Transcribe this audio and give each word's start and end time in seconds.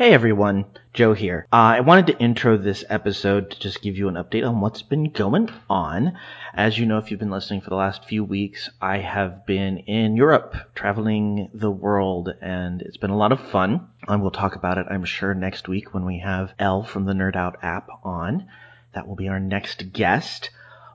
Hey 0.00 0.14
everyone, 0.14 0.64
Joe 0.94 1.12
here. 1.12 1.46
Uh, 1.52 1.76
I 1.76 1.80
wanted 1.80 2.06
to 2.06 2.18
intro 2.18 2.56
this 2.56 2.86
episode 2.88 3.50
to 3.50 3.60
just 3.60 3.82
give 3.82 3.98
you 3.98 4.08
an 4.08 4.14
update 4.14 4.48
on 4.48 4.62
what's 4.62 4.80
been 4.80 5.10
going 5.10 5.50
on. 5.68 6.16
As 6.54 6.78
you 6.78 6.86
know, 6.86 6.96
if 6.96 7.10
you've 7.10 7.20
been 7.20 7.28
listening 7.28 7.60
for 7.60 7.68
the 7.68 7.76
last 7.76 8.06
few 8.06 8.24
weeks, 8.24 8.70
I 8.80 8.96
have 8.96 9.44
been 9.44 9.76
in 9.76 10.16
Europe, 10.16 10.56
traveling 10.74 11.50
the 11.52 11.70
world, 11.70 12.30
and 12.40 12.80
it's 12.80 12.96
been 12.96 13.10
a 13.10 13.16
lot 13.18 13.30
of 13.30 13.46
fun. 13.50 13.88
And 14.08 14.22
we'll 14.22 14.30
talk 14.30 14.56
about 14.56 14.78
it, 14.78 14.86
I'm 14.88 15.04
sure, 15.04 15.34
next 15.34 15.68
week 15.68 15.92
when 15.92 16.06
we 16.06 16.20
have 16.20 16.54
Elle 16.58 16.82
from 16.82 17.04
the 17.04 17.12
Nerd 17.12 17.36
Out 17.36 17.58
app 17.60 17.90
on. 18.02 18.48
That 18.94 19.06
will 19.06 19.16
be 19.16 19.28
our 19.28 19.38
next 19.38 19.92
guest. 19.92 20.48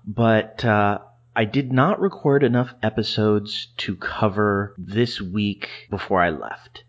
But 0.03 0.65
uh, 0.65 0.97
I 1.35 1.45
did 1.45 1.71
not 1.71 2.01
record 2.01 2.41
enough 2.41 2.73
episodes 2.81 3.67
to 3.77 3.97
cover 3.97 4.73
this 4.79 5.21
week 5.21 5.69
before 5.91 6.23
I 6.23 6.31
left. 6.31 6.84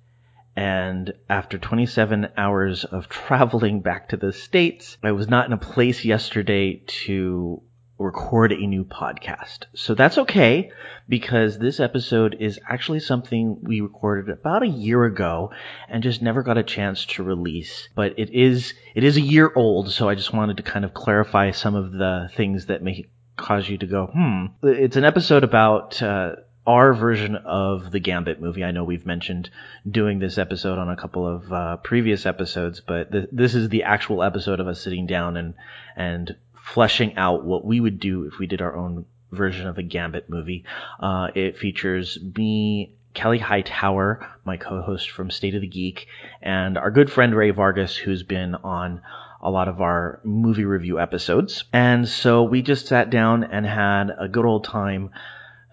And 0.57 1.12
after 1.29 1.59
27 1.59 2.29
hours 2.36 2.84
of 2.84 3.09
traveling 3.11 3.80
back 3.80 4.09
to 4.09 4.16
the 4.16 4.33
States, 4.33 4.96
I 5.02 5.12
was 5.12 5.29
not 5.29 5.46
in 5.46 5.52
a 5.52 5.59
place 5.59 6.05
yesterday 6.05 6.82
to 7.05 7.62
record 7.98 8.52
a 8.52 8.66
new 8.66 8.84
podcast. 8.84 9.65
So 9.74 9.95
that's 9.95 10.19
okay 10.19 10.70
because 11.09 11.59
this 11.59 11.80
episode 11.80 12.37
is 12.41 12.60
actually 12.69 13.01
something 13.01 13.59
we 13.62 13.80
recorded 13.80 14.29
about 14.29 14.62
a 14.62 14.69
year 14.69 15.05
ago 15.05 15.51
and 15.88 16.02
just 16.02 16.20
never 16.20 16.42
got 16.42 16.59
a 16.59 16.62
chance 16.62 17.07
to 17.07 17.23
release. 17.23 17.88
But 17.95 18.18
it 18.18 18.30
is, 18.30 18.74
it 18.95 19.04
is 19.04 19.16
a 19.16 19.23
year 19.23 19.51
old. 19.54 19.91
So 19.93 20.09
I 20.09 20.15
just 20.15 20.32
wanted 20.32 20.59
to 20.59 20.62
kind 20.62 20.84
of 20.84 20.93
clarify 20.93 21.52
some 21.52 21.74
of 21.74 21.93
the 21.93 22.30
things 22.34 22.66
that 22.66 22.82
may 22.82 23.07
cause 23.37 23.68
you 23.68 23.79
to 23.79 23.87
go, 23.87 24.07
hmm. 24.07 24.46
It's 24.62 24.96
an 24.96 25.04
episode 25.04 25.45
about, 25.45 26.02
uh, 26.02 26.37
our 26.66 26.93
version 26.93 27.37
of 27.37 27.93
the 27.93 28.01
Gambit 28.01 28.41
movie. 28.41 28.65
I 28.65 28.73
know 28.73 28.84
we've 28.84 29.07
mentioned 29.07 29.51
doing 29.88 30.19
this 30.19 30.38
episode 30.38 30.79
on 30.79 30.88
a 30.88 30.97
couple 30.97 31.27
of 31.27 31.52
uh, 31.52 31.77
previous 31.79 32.27
episodes, 32.27 32.80
but 32.80 33.12
th- 33.12 33.29
this 33.33 33.55
is 33.55 33.69
the 33.69 33.84
actual 33.84 34.23
episode 34.23 34.61
of 34.61 34.69
us 34.69 34.80
sitting 34.80 35.07
down 35.07 35.37
and 35.37 35.55
and 35.95 36.37
fleshing 36.55 37.16
out 37.16 37.45
what 37.45 37.65
we 37.65 37.79
would 37.80 38.01
do 38.01 38.24
if 38.24 38.38
we 38.38 38.46
did 38.46 38.60
our 38.60 38.77
own 38.77 39.07
version 39.30 39.66
of 39.66 39.79
a 39.79 39.82
Gambit 39.82 40.29
movie. 40.29 40.65
Uh, 41.01 41.29
it 41.35 41.59
features 41.59 42.18
me. 42.37 42.93
Kelley 43.15 43.38
Hightower, 43.38 44.29
my 44.45 44.59
co-host 44.59 45.10
from 45.10 45.30
State 45.30 45.55
of 45.55 45.62
the 45.62 45.66
Geek, 45.66 46.07
and 46.43 46.77
our 46.77 46.90
good 46.90 47.10
friend 47.10 47.35
Ray 47.35 47.49
Vargas, 47.49 47.96
who's 47.96 48.23
been 48.23 48.55
on 48.57 49.01
a 49.40 49.51
lot 49.51 49.68
of 49.68 49.80
our 49.80 50.21
movie 50.23 50.66
review 50.66 51.01
episodes. 51.01 51.65
And 51.73 52.07
so 52.07 52.43
we 52.43 52.60
just 52.60 52.88
sat 52.88 53.09
down 53.09 53.45
and 53.45 53.65
had 53.65 54.10
a 54.18 54.29
good 54.29 54.45
old 54.45 54.65
time 54.65 55.12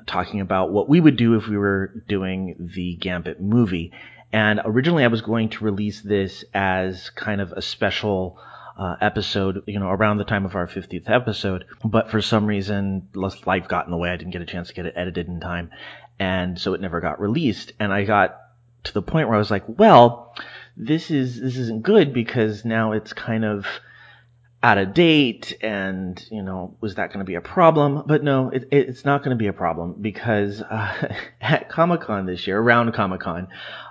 talking 0.05 0.41
about 0.41 0.71
what 0.71 0.89
we 0.89 0.99
would 0.99 1.17
do 1.17 1.35
if 1.35 1.47
we 1.47 1.57
were 1.57 2.03
doing 2.07 2.55
the 2.59 2.95
Gambit 2.95 3.41
movie. 3.41 3.91
And 4.31 4.61
originally 4.65 5.03
I 5.03 5.07
was 5.07 5.21
going 5.21 5.49
to 5.49 5.63
release 5.63 6.01
this 6.01 6.43
as 6.53 7.09
kind 7.11 7.39
of 7.39 7.51
a 7.51 7.61
special 7.61 8.39
uh, 8.77 8.95
episode, 8.99 9.63
you 9.67 9.79
know, 9.79 9.89
around 9.89 10.17
the 10.17 10.23
time 10.23 10.45
of 10.45 10.55
our 10.55 10.67
50th 10.67 11.09
episode. 11.09 11.65
But 11.85 12.09
for 12.09 12.21
some 12.21 12.45
reason, 12.45 13.09
life 13.13 13.67
got 13.67 13.85
in 13.85 13.91
the 13.91 13.97
way. 13.97 14.09
I 14.09 14.17
didn't 14.17 14.31
get 14.31 14.41
a 14.41 14.47
chance 14.47 14.69
to 14.69 14.73
get 14.73 14.87
it 14.87 14.95
edited 14.95 15.27
in 15.27 15.39
time. 15.39 15.69
And 16.19 16.59
so 16.59 16.73
it 16.73 16.81
never 16.81 16.99
got 16.99 17.19
released. 17.19 17.73
And 17.79 17.93
I 17.93 18.05
got 18.05 18.39
to 18.85 18.93
the 18.93 19.01
point 19.01 19.27
where 19.27 19.35
I 19.35 19.39
was 19.39 19.51
like, 19.51 19.63
well, 19.67 20.35
this 20.75 21.11
is, 21.11 21.39
this 21.39 21.57
isn't 21.57 21.83
good 21.83 22.13
because 22.13 22.65
now 22.65 22.93
it's 22.93 23.13
kind 23.13 23.45
of, 23.45 23.65
out 24.63 24.77
of 24.77 24.93
date 24.93 25.57
and 25.61 26.25
you 26.31 26.41
know 26.41 26.73
was 26.79 26.95
that 26.95 27.09
going 27.09 27.19
to 27.19 27.25
be 27.25 27.35
a 27.35 27.41
problem? 27.41 28.03
But 28.07 28.23
no 28.23 28.49
it, 28.49 28.69
it's 28.71 29.03
not 29.03 29.21
going 29.21 29.35
to 29.35 29.39
be 29.39 29.47
a 29.47 29.53
problem 29.53 29.95
because 29.99 30.61
uh, 30.61 31.13
at 31.41 31.69
comic-con 31.69 32.25
this 32.25 32.47
year 32.47 32.57
around 32.57 32.93
comic-con 32.93 33.49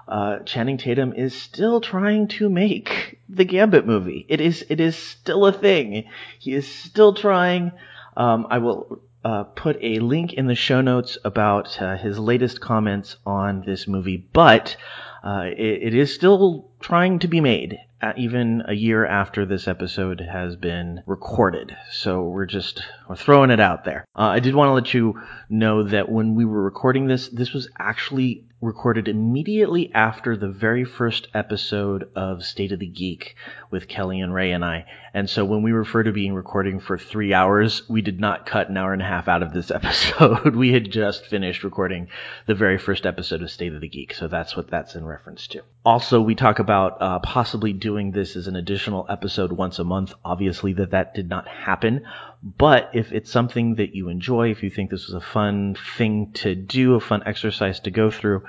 uh, 0.08 0.38
channing 0.40 0.78
tatum 0.78 1.12
is 1.12 1.34
still 1.34 1.80
trying 1.82 2.26
to 2.28 2.48
make 2.48 3.20
the 3.28 3.44
gambit 3.44 3.86
movie. 3.86 4.24
It 4.28 4.40
is 4.40 4.64
it 4.70 4.80
is 4.80 4.96
still 4.96 5.46
a 5.46 5.52
thing. 5.52 6.04
He 6.38 6.54
is 6.54 6.66
still 6.66 7.14
trying. 7.14 7.72
Um, 8.16 8.46
i 8.50 8.58
will 8.58 9.00
uh, 9.24 9.44
put 9.44 9.78
a 9.80 9.98
link 10.00 10.32
in 10.32 10.46
the 10.46 10.54
show 10.54 10.80
notes 10.80 11.16
about 11.24 11.80
uh, 11.80 11.96
his 11.96 12.18
latest 12.18 12.60
comments 12.60 13.16
on 13.24 13.62
this 13.64 13.86
movie 13.86 14.26
but 14.32 14.76
uh, 15.22 15.44
it, 15.46 15.82
it 15.82 15.94
is 15.94 16.12
still 16.12 16.68
trying 16.80 17.20
to 17.20 17.28
be 17.28 17.40
made 17.40 17.78
even 18.16 18.62
a 18.66 18.72
year 18.74 19.06
after 19.06 19.46
this 19.46 19.68
episode 19.68 20.20
has 20.20 20.56
been 20.56 21.02
recorded. 21.06 21.76
So 21.90 22.22
we're 22.22 22.46
just 22.46 22.82
we're 23.08 23.16
throwing 23.16 23.50
it 23.50 23.60
out 23.60 23.84
there. 23.84 24.04
Uh, 24.16 24.22
I 24.28 24.40
did 24.40 24.54
want 24.54 24.68
to 24.68 24.72
let 24.72 24.94
you 24.94 25.20
know 25.48 25.84
that 25.84 26.10
when 26.10 26.34
we 26.34 26.44
were 26.44 26.62
recording 26.62 27.06
this, 27.06 27.28
this 27.28 27.52
was 27.52 27.68
actually 27.78 28.44
recorded 28.62 29.08
immediately 29.08 29.92
after 29.92 30.36
the 30.36 30.48
very 30.48 30.84
first 30.84 31.26
episode 31.34 32.08
of 32.14 32.44
State 32.44 32.70
of 32.70 32.78
the 32.78 32.86
Geek 32.86 33.34
with 33.70 33.88
Kelley 33.88 34.20
and 34.20 34.32
Ray 34.32 34.52
and 34.52 34.64
I. 34.64 34.86
And 35.12 35.28
so 35.28 35.44
when 35.44 35.62
we 35.62 35.72
refer 35.72 36.04
to 36.04 36.12
being 36.12 36.32
recording 36.32 36.78
for 36.78 36.96
three 36.96 37.34
hours, 37.34 37.82
we 37.88 38.02
did 38.02 38.20
not 38.20 38.46
cut 38.46 38.70
an 38.70 38.76
hour 38.76 38.92
and 38.92 39.02
a 39.02 39.04
half 39.04 39.26
out 39.26 39.42
of 39.42 39.52
this 39.52 39.70
episode. 39.74 40.54
we 40.54 40.72
had 40.72 40.90
just 40.90 41.26
finished 41.26 41.64
recording 41.64 42.08
the 42.46 42.54
very 42.54 42.78
first 42.78 43.04
episode 43.04 43.42
of 43.42 43.50
State 43.50 43.74
of 43.74 43.80
the 43.80 43.88
Geek. 43.88 44.14
So 44.14 44.28
that's 44.28 44.56
what 44.56 44.70
that's 44.70 44.94
in 44.94 45.04
reference 45.04 45.48
to. 45.48 45.62
Also, 45.84 46.20
we 46.20 46.36
talk 46.36 46.60
about 46.60 47.02
uh, 47.02 47.18
possibly 47.18 47.72
doing 47.72 48.12
this 48.12 48.36
as 48.36 48.46
an 48.46 48.54
additional 48.54 49.04
episode 49.10 49.50
once 49.50 49.80
a 49.80 49.84
month. 49.84 50.14
Obviously 50.24 50.72
that 50.74 50.92
that 50.92 51.14
did 51.14 51.28
not 51.28 51.48
happen. 51.48 52.06
But 52.42 52.90
if 52.92 53.12
it's 53.12 53.30
something 53.30 53.76
that 53.76 53.94
you 53.94 54.08
enjoy, 54.08 54.50
if 54.50 54.62
you 54.62 54.70
think 54.70 54.90
this 54.90 55.06
was 55.06 55.14
a 55.14 55.20
fun 55.20 55.76
thing 55.96 56.32
to 56.34 56.54
do, 56.54 56.94
a 56.94 57.00
fun 57.00 57.22
exercise 57.24 57.78
to 57.80 57.90
go 57.90 58.10
through, 58.10 58.42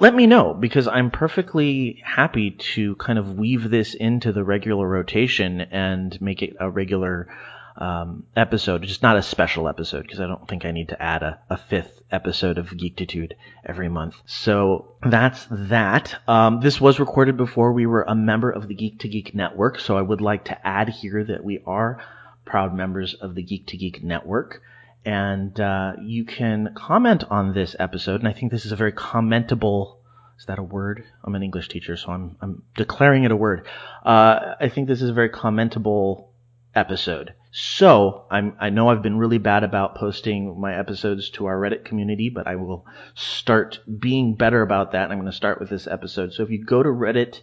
let 0.00 0.14
me 0.14 0.26
know 0.26 0.52
because 0.52 0.88
I'm 0.88 1.10
perfectly 1.10 2.02
happy 2.04 2.50
to 2.50 2.96
kind 2.96 3.18
of 3.18 3.38
weave 3.38 3.70
this 3.70 3.94
into 3.94 4.32
the 4.32 4.42
regular 4.42 4.88
rotation 4.88 5.60
and 5.60 6.20
make 6.20 6.42
it 6.42 6.56
a 6.58 6.68
regular 6.68 7.28
um, 7.76 8.24
episode, 8.34 8.82
just 8.82 9.02
not 9.02 9.16
a 9.16 9.22
special 9.22 9.68
episode 9.68 10.02
because 10.02 10.20
I 10.20 10.26
don't 10.26 10.48
think 10.48 10.64
I 10.64 10.72
need 10.72 10.88
to 10.88 11.00
add 11.00 11.22
a, 11.22 11.38
a 11.48 11.56
fifth 11.56 12.00
episode 12.10 12.58
of 12.58 12.68
Geektitude 12.68 13.32
every 13.64 13.88
month. 13.88 14.16
So 14.26 14.96
that's 15.02 15.46
that. 15.50 16.16
Um, 16.26 16.60
this 16.60 16.80
was 16.80 16.98
recorded 16.98 17.36
before 17.36 17.72
we 17.72 17.86
were 17.86 18.02
a 18.02 18.14
member 18.14 18.50
of 18.50 18.66
the 18.68 18.74
Geek 18.74 19.00
to 19.00 19.08
Geek 19.08 19.34
network, 19.34 19.78
so 19.78 19.96
I 19.96 20.02
would 20.02 20.20
like 20.20 20.46
to 20.46 20.66
add 20.66 20.88
here 20.88 21.22
that 21.24 21.44
we 21.44 21.62
are 21.66 22.02
proud 22.46 22.74
members 22.74 23.12
of 23.14 23.34
the 23.34 23.42
Geek 23.42 23.66
to 23.66 23.76
Geek 23.76 24.02
network. 24.02 24.62
And 25.04 25.60
uh, 25.60 25.92
you 26.02 26.24
can 26.24 26.72
comment 26.74 27.24
on 27.30 27.52
this 27.52 27.76
episode, 27.78 28.20
and 28.20 28.28
I 28.28 28.32
think 28.32 28.50
this 28.50 28.64
is 28.64 28.72
a 28.72 28.76
very 28.76 28.92
commentable. 28.92 29.98
Is 30.38 30.46
that 30.46 30.58
a 30.58 30.62
word? 30.62 31.04
I'm 31.22 31.34
an 31.34 31.42
English 31.42 31.68
teacher, 31.68 31.96
so 31.96 32.10
I'm, 32.10 32.36
I'm 32.40 32.62
declaring 32.74 33.24
it 33.24 33.30
a 33.30 33.36
word. 33.36 33.66
Uh, 34.04 34.54
I 34.60 34.68
think 34.68 34.88
this 34.88 35.02
is 35.02 35.10
a 35.10 35.14
very 35.14 35.30
commentable 35.30 36.28
episode. 36.74 37.34
So 37.52 38.26
I'm, 38.30 38.56
I 38.60 38.70
know 38.70 38.88
I've 38.88 39.02
been 39.02 39.16
really 39.16 39.38
bad 39.38 39.64
about 39.64 39.94
posting 39.94 40.60
my 40.60 40.78
episodes 40.78 41.30
to 41.30 41.46
our 41.46 41.56
Reddit 41.56 41.84
community, 41.84 42.28
but 42.28 42.46
I 42.46 42.56
will 42.56 42.84
start 43.14 43.78
being 43.98 44.34
better 44.34 44.60
about 44.60 44.92
that. 44.92 45.10
I'm 45.10 45.18
going 45.18 45.30
to 45.30 45.36
start 45.36 45.58
with 45.58 45.70
this 45.70 45.86
episode. 45.86 46.34
So 46.34 46.42
if 46.42 46.50
you 46.50 46.64
go 46.64 46.82
to 46.82 46.88
Reddit, 46.88 47.40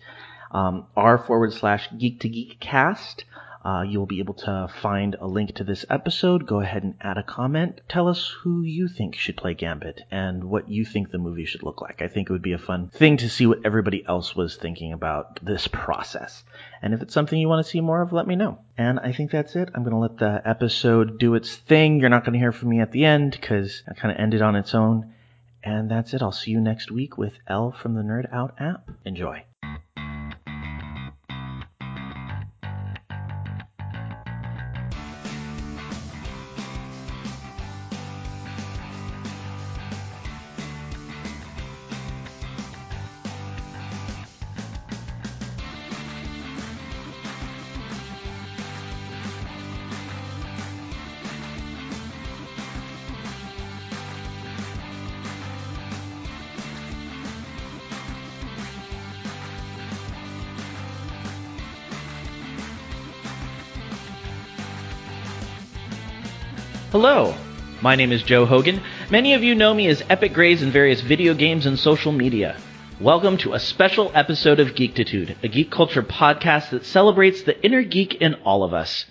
um, 0.52 0.86
r 0.96 1.18
forward 1.18 1.54
slash 1.54 1.90
geek 1.98 2.20
to 2.20 2.30
geek 2.30 2.60
cast, 2.60 3.26
uh, 3.64 3.84
you'll 3.88 4.06
be 4.06 4.20
able 4.20 4.34
to 4.34 4.70
find 4.82 5.16
a 5.20 5.28
link 5.28 5.56
to 5.56 5.64
this 5.64 5.86
episode. 5.90 6.46
Go 6.46 6.60
ahead 6.60 6.84
and 6.84 6.96
add 7.00 7.18
a 7.18 7.24
comment. 7.24 7.80
Tell 7.88 8.10
us 8.10 8.34
who 8.42 8.64
you 8.64 8.88
think 8.88 9.16
should 9.16 9.38
play 9.38 9.54
Gambit 9.54 10.02
and 10.12 10.44
what 10.44 10.70
you 10.70 10.84
think 10.84 11.12
the 11.12 11.18
movie 11.18 11.46
should 11.46 11.64
look 11.64 11.82
like. 11.82 12.02
I 12.02 12.08
think 12.08 12.30
it 12.30 12.34
would 12.34 12.42
be 12.42 12.54
a 12.54 12.58
fun 12.58 12.90
thing 12.90 13.18
to 13.18 13.30
see 13.30 13.46
what 13.46 13.66
everybody 13.66 14.04
else 14.06 14.36
was 14.36 14.58
thinking 14.58 14.92
about 14.92 15.40
this 15.44 15.68
process. 15.68 16.44
And 16.82 16.94
if 16.94 17.02
it's 17.02 17.14
something 17.14 17.40
you 17.40 17.48
want 17.48 17.66
to 17.66 17.70
see 17.72 17.80
more 17.80 18.02
of, 18.02 18.12
let 18.12 18.28
me 18.28 18.36
know. 18.36 18.60
And 18.78 19.00
I 19.00 19.14
think 19.14 19.32
that's 19.32 19.56
it. 19.56 19.70
I'm 19.74 19.84
going 19.84 19.94
to 19.94 19.98
let 19.98 20.18
the 20.18 20.42
episode 20.46 21.18
do 21.18 21.36
its 21.36 21.56
thing. 21.56 22.00
You're 22.00 22.10
not 22.10 22.26
going 22.26 22.34
to 22.34 22.40
hear 22.40 22.52
from 22.52 22.70
me 22.70 22.82
at 22.82 22.92
the 22.92 23.06
end 23.06 23.32
because 23.32 23.84
I 23.90 23.94
kind 23.94 24.12
of 24.12 24.20
ended 24.20 24.42
on 24.42 24.58
its 24.58 24.76
own. 24.76 25.14
And 25.64 25.90
that's 25.90 26.14
it. 26.14 26.22
I'll 26.22 26.34
see 26.34 26.52
you 26.52 26.60
next 26.60 26.92
week 26.92 27.18
with 27.18 27.34
Elle 27.48 27.72
from 27.72 27.96
the 27.96 28.02
Nerd 28.02 28.28
Out 28.34 28.56
app. 28.60 28.90
Enjoy. 29.06 29.46
My 67.84 67.98
name 67.98 68.14
is 68.14 68.24
Joe 68.24 68.46
Hogan. 68.46 68.82
Many 69.10 69.34
of 69.34 69.44
you 69.44 69.56
know 69.56 69.74
me 69.74 69.88
as 69.88 70.02
Epic 70.10 70.32
Grays 70.32 70.62
in 70.62 70.72
various 70.72 71.02
video 71.02 71.34
games 71.34 71.66
and 71.66 71.78
social 71.78 72.14
media. 72.14 72.56
Welcome 73.02 73.36
to 73.40 73.52
a 73.52 73.60
special 73.60 74.10
episode 74.16 74.62
of 74.62 74.70
Geektitude, 74.70 75.36
a 75.44 75.50
geek 75.50 75.70
culture 75.70 76.02
podcast 76.02 76.70
that 76.70 76.86
celebrates 76.86 77.42
the 77.42 77.62
inner 77.62 77.84
geek 77.84 78.16
in 78.22 78.36
all 78.46 78.64
of 78.64 78.74
us. 78.74 79.06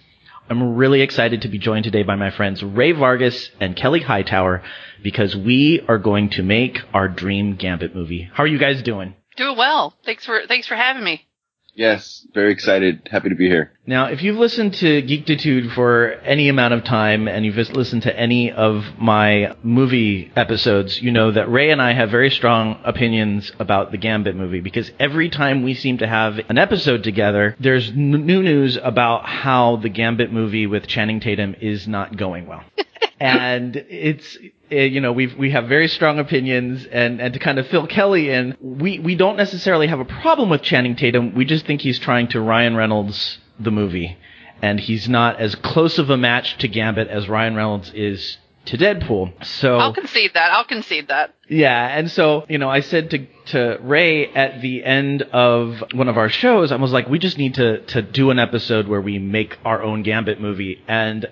I'm 0.48 0.74
really 0.74 1.02
excited 1.02 1.42
to 1.42 1.48
be 1.48 1.58
joined 1.58 1.84
today 1.84 2.02
by 2.02 2.16
my 2.16 2.30
friends 2.30 2.62
Ray 2.62 2.92
Vargas 2.92 3.50
and 3.60 3.76
Kelley 3.76 4.00
Hightower 4.00 4.62
because 5.02 5.36
we 5.36 5.84
are 5.86 5.98
going 5.98 6.30
to 6.30 6.42
make 6.42 6.80
our 6.94 7.08
dream 7.08 7.56
Gambit 7.56 7.94
movie. 7.94 8.30
How 8.32 8.44
are 8.44 8.46
you 8.46 8.58
guys 8.58 8.82
doing? 8.82 9.14
Doing 9.36 9.58
well. 9.58 9.92
Thanks 10.06 10.24
for 10.24 10.46
thanks 10.48 10.66
for 10.66 10.76
having 10.76 11.04
me. 11.04 11.26
Yes, 11.74 12.26
very 12.34 12.52
excited. 12.52 13.08
Happy 13.10 13.30
to 13.30 13.34
be 13.34 13.48
here. 13.48 13.72
Now, 13.86 14.06
if 14.06 14.22
you've 14.22 14.36
listened 14.36 14.74
to 14.74 15.02
Geektitude 15.02 15.74
for 15.74 16.12
any 16.22 16.48
amount 16.50 16.74
of 16.74 16.84
time 16.84 17.26
and 17.28 17.46
you've 17.46 17.56
listened 17.56 18.02
to 18.02 18.18
any 18.18 18.52
of 18.52 18.84
my 18.98 19.56
movie 19.62 20.30
episodes, 20.36 21.00
you 21.00 21.10
know 21.10 21.30
that 21.30 21.50
Ray 21.50 21.70
and 21.70 21.80
I 21.80 21.94
have 21.94 22.10
very 22.10 22.30
strong 22.30 22.78
opinions 22.84 23.52
about 23.58 23.90
the 23.90 23.96
Gambit 23.96 24.36
movie 24.36 24.60
because 24.60 24.90
every 25.00 25.30
time 25.30 25.62
we 25.62 25.72
seem 25.72 25.96
to 25.98 26.06
have 26.06 26.38
an 26.50 26.58
episode 26.58 27.02
together, 27.04 27.56
there's 27.58 27.88
n- 27.88 28.26
new 28.26 28.42
news 28.42 28.76
about 28.82 29.24
how 29.24 29.76
the 29.76 29.88
Gambit 29.88 30.30
movie 30.30 30.66
with 30.66 30.86
Channing 30.86 31.20
Tatum 31.20 31.56
is 31.60 31.88
not 31.88 32.16
going 32.18 32.46
well. 32.46 32.64
and 33.20 33.76
it's 33.76 34.36
Eh, 34.72 34.84
you 34.84 35.00
know 35.00 35.12
we 35.12 35.26
we 35.26 35.50
have 35.50 35.68
very 35.68 35.86
strong 35.86 36.18
opinions 36.18 36.86
and 36.86 37.20
and 37.20 37.34
to 37.34 37.38
kind 37.38 37.58
of 37.58 37.66
fill 37.68 37.86
Kelley 37.86 38.30
in 38.30 38.56
we 38.60 38.98
we 38.98 39.14
don't 39.14 39.36
necessarily 39.36 39.86
have 39.86 40.00
a 40.00 40.04
problem 40.06 40.48
with 40.48 40.62
Channing 40.62 40.96
Tatum. 40.96 41.34
We 41.34 41.44
just 41.44 41.66
think 41.66 41.82
he's 41.82 41.98
trying 41.98 42.28
to 42.28 42.40
Ryan 42.40 42.74
Reynolds 42.74 43.38
the 43.60 43.70
movie. 43.70 44.16
And 44.62 44.78
he's 44.78 45.08
not 45.08 45.40
as 45.40 45.56
close 45.56 45.98
of 45.98 46.08
a 46.08 46.16
match 46.16 46.56
to 46.58 46.68
Gambit 46.68 47.08
as 47.08 47.28
Ryan 47.28 47.56
Reynolds 47.56 47.90
is 47.94 48.38
to 48.66 48.78
Deadpool. 48.78 49.44
So 49.44 49.76
I'll 49.76 49.92
concede 49.92 50.34
that. 50.34 50.52
I'll 50.52 50.64
concede 50.64 51.08
that. 51.08 51.34
Yeah, 51.48 51.98
and 51.98 52.10
so 52.10 52.46
you 52.48 52.58
know, 52.58 52.70
I 52.70 52.80
said 52.80 53.10
to 53.10 53.26
to 53.46 53.78
Ray 53.82 54.32
at 54.32 54.62
the 54.62 54.84
end 54.84 55.22
of 55.22 55.82
one 55.92 56.08
of 56.08 56.16
our 56.16 56.28
shows, 56.28 56.70
I 56.70 56.76
was 56.76 56.92
like, 56.92 57.08
we 57.08 57.18
just 57.18 57.38
need 57.38 57.54
to 57.54 57.80
to 57.86 58.02
do 58.02 58.30
an 58.30 58.38
episode 58.38 58.86
where 58.86 59.00
we 59.00 59.18
make 59.18 59.58
our 59.64 59.82
own 59.82 60.02
Gambit 60.02 60.40
movie, 60.40 60.80
and 60.86 61.28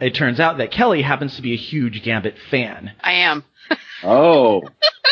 it 0.00 0.14
turns 0.14 0.40
out 0.40 0.58
that 0.58 0.70
Kelley 0.70 1.02
happens 1.02 1.36
to 1.36 1.42
be 1.42 1.52
a 1.52 1.56
huge 1.56 2.02
Gambit 2.02 2.36
fan. 2.50 2.92
I 3.00 3.12
am 3.12 3.44
Oh, 4.04 4.62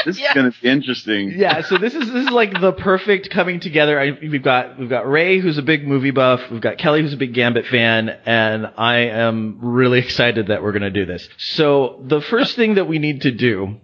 this 0.04 0.18
Yeah. 0.18 0.28
is 0.28 0.34
gonna 0.34 0.52
be 0.62 0.68
interesting. 0.68 1.32
Yeah, 1.36 1.62
so 1.62 1.78
this 1.78 1.94
is 1.94 2.06
this 2.12 2.26
is 2.26 2.30
like 2.30 2.60
the 2.60 2.72
perfect 2.72 3.30
coming 3.30 3.58
together. 3.60 3.98
I, 3.98 4.10
we've 4.20 4.42
got 4.42 4.78
we've 4.78 4.88
got 4.90 5.08
Ray 5.10 5.40
who's 5.40 5.58
a 5.58 5.62
big 5.62 5.86
movie 5.88 6.10
buff, 6.10 6.40
we've 6.50 6.60
got 6.60 6.76
Kelley 6.78 7.00
who's 7.00 7.14
a 7.14 7.16
big 7.16 7.32
Gambit 7.34 7.66
fan, 7.66 8.10
and 8.26 8.70
I 8.76 8.96
am 9.08 9.58
really 9.60 9.98
excited 10.00 10.48
that 10.48 10.62
we're 10.62 10.72
going 10.72 10.82
to 10.82 10.90
do 10.90 11.06
this. 11.06 11.28
So 11.38 12.00
the 12.06 12.20
first 12.20 12.54
thing 12.56 12.74
that 12.74 12.86
we 12.86 12.98
need 12.98 13.22
to 13.22 13.32
do 13.32 13.76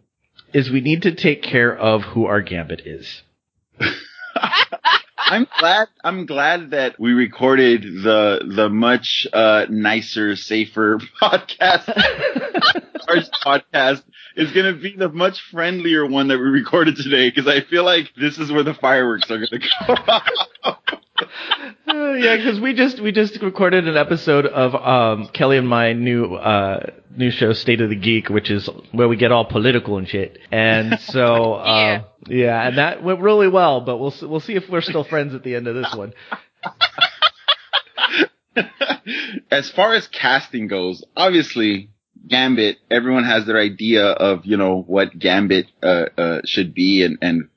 is 0.53 0.71
we 0.71 0.81
need 0.83 1.03
to 1.03 1.13
take 1.15 1.43
care 1.43 1.75
of 1.77 2.03
who 2.03 2.27
our 2.27 2.43
Gambit 2.43 2.83
is. 2.87 3.23
I'm 5.31 5.47
glad. 5.61 5.89
I'm 6.03 6.27
glad 6.27 6.71
that 6.71 6.99
we 6.99 7.13
recorded 7.13 7.83
the 7.83 8.41
the 8.45 8.69
much 8.69 9.29
uh, 9.33 9.67
nicer, 9.71 10.35
safer 10.35 10.99
podcast. 11.23 11.89
Our 13.09 13.17
podcast 13.45 14.03
is 14.37 14.51
going 14.51 14.75
to 14.75 14.81
be 14.81 14.97
the 14.97 15.09
much 15.09 15.41
friendlier 15.53 16.05
one 16.05 16.29
that 16.29 16.39
we 16.39 16.45
recorded 16.45 16.97
today 16.97 17.31
because 17.31 17.47
I 17.47 17.61
feel 17.61 17.85
like 17.85 18.11
this 18.21 18.39
is 18.39 18.51
where 18.51 18.65
the 18.65 18.75
fireworks 18.75 19.31
are 19.31 19.39
going 19.39 19.61
to 19.61 19.69
go. 19.87 20.73
Uh, 21.87 22.13
yeah, 22.13 22.37
because 22.37 22.61
we 22.61 22.75
just 22.75 23.01
we 23.01 23.13
just 23.13 23.41
recorded 23.43 23.87
an 23.87 23.97
episode 23.97 24.47
of 24.47 24.75
um, 24.75 25.29
Kelley 25.33 25.59
and 25.59 25.69
my 25.69 25.93
new 25.93 26.35
uh, 26.35 26.87
new 27.17 27.31
show, 27.31 27.53
State 27.53 27.81
of 27.81 27.91
the 27.91 27.97
Geek, 27.97 28.29
which 28.29 28.51
is 28.51 28.69
where 28.93 29.09
we 29.09 29.17
get 29.17 29.33
all 29.33 29.45
political 29.45 29.99
and 29.99 30.09
shit. 30.09 30.39
And 30.51 30.99
so, 31.01 31.55
uh, 31.55 32.05
yeah, 32.29 32.67
and 32.67 32.79
that 32.79 33.03
went 33.03 33.21
really 33.21 33.49
well. 33.49 33.81
But 33.81 33.99
we'll 33.99 34.15
we'll 34.23 34.41
see 34.41 34.55
if 34.55 34.69
we're 34.69 34.81
still 34.81 35.05
friends 35.05 35.35
at 35.35 35.43
the 35.43 35.55
end 35.55 35.67
of 35.67 35.75
this 35.75 35.95
one. 35.95 36.13
as 39.51 39.71
far 39.71 39.95
as 39.95 40.07
casting 40.09 40.69
goes, 40.69 41.05
obviously 41.17 41.91
Gambit, 42.29 42.79
everyone 42.91 43.25
has 43.25 43.47
their 43.47 43.59
idea 43.59 44.05
of, 44.05 44.45
you 44.45 44.57
know, 44.57 44.83
what 44.87 45.19
Gambit, 45.19 45.67
uh, 45.83 46.07
uh, 46.17 46.41
should 46.45 46.75
be 46.75 47.03
and, 47.03 47.19
and 47.23 47.49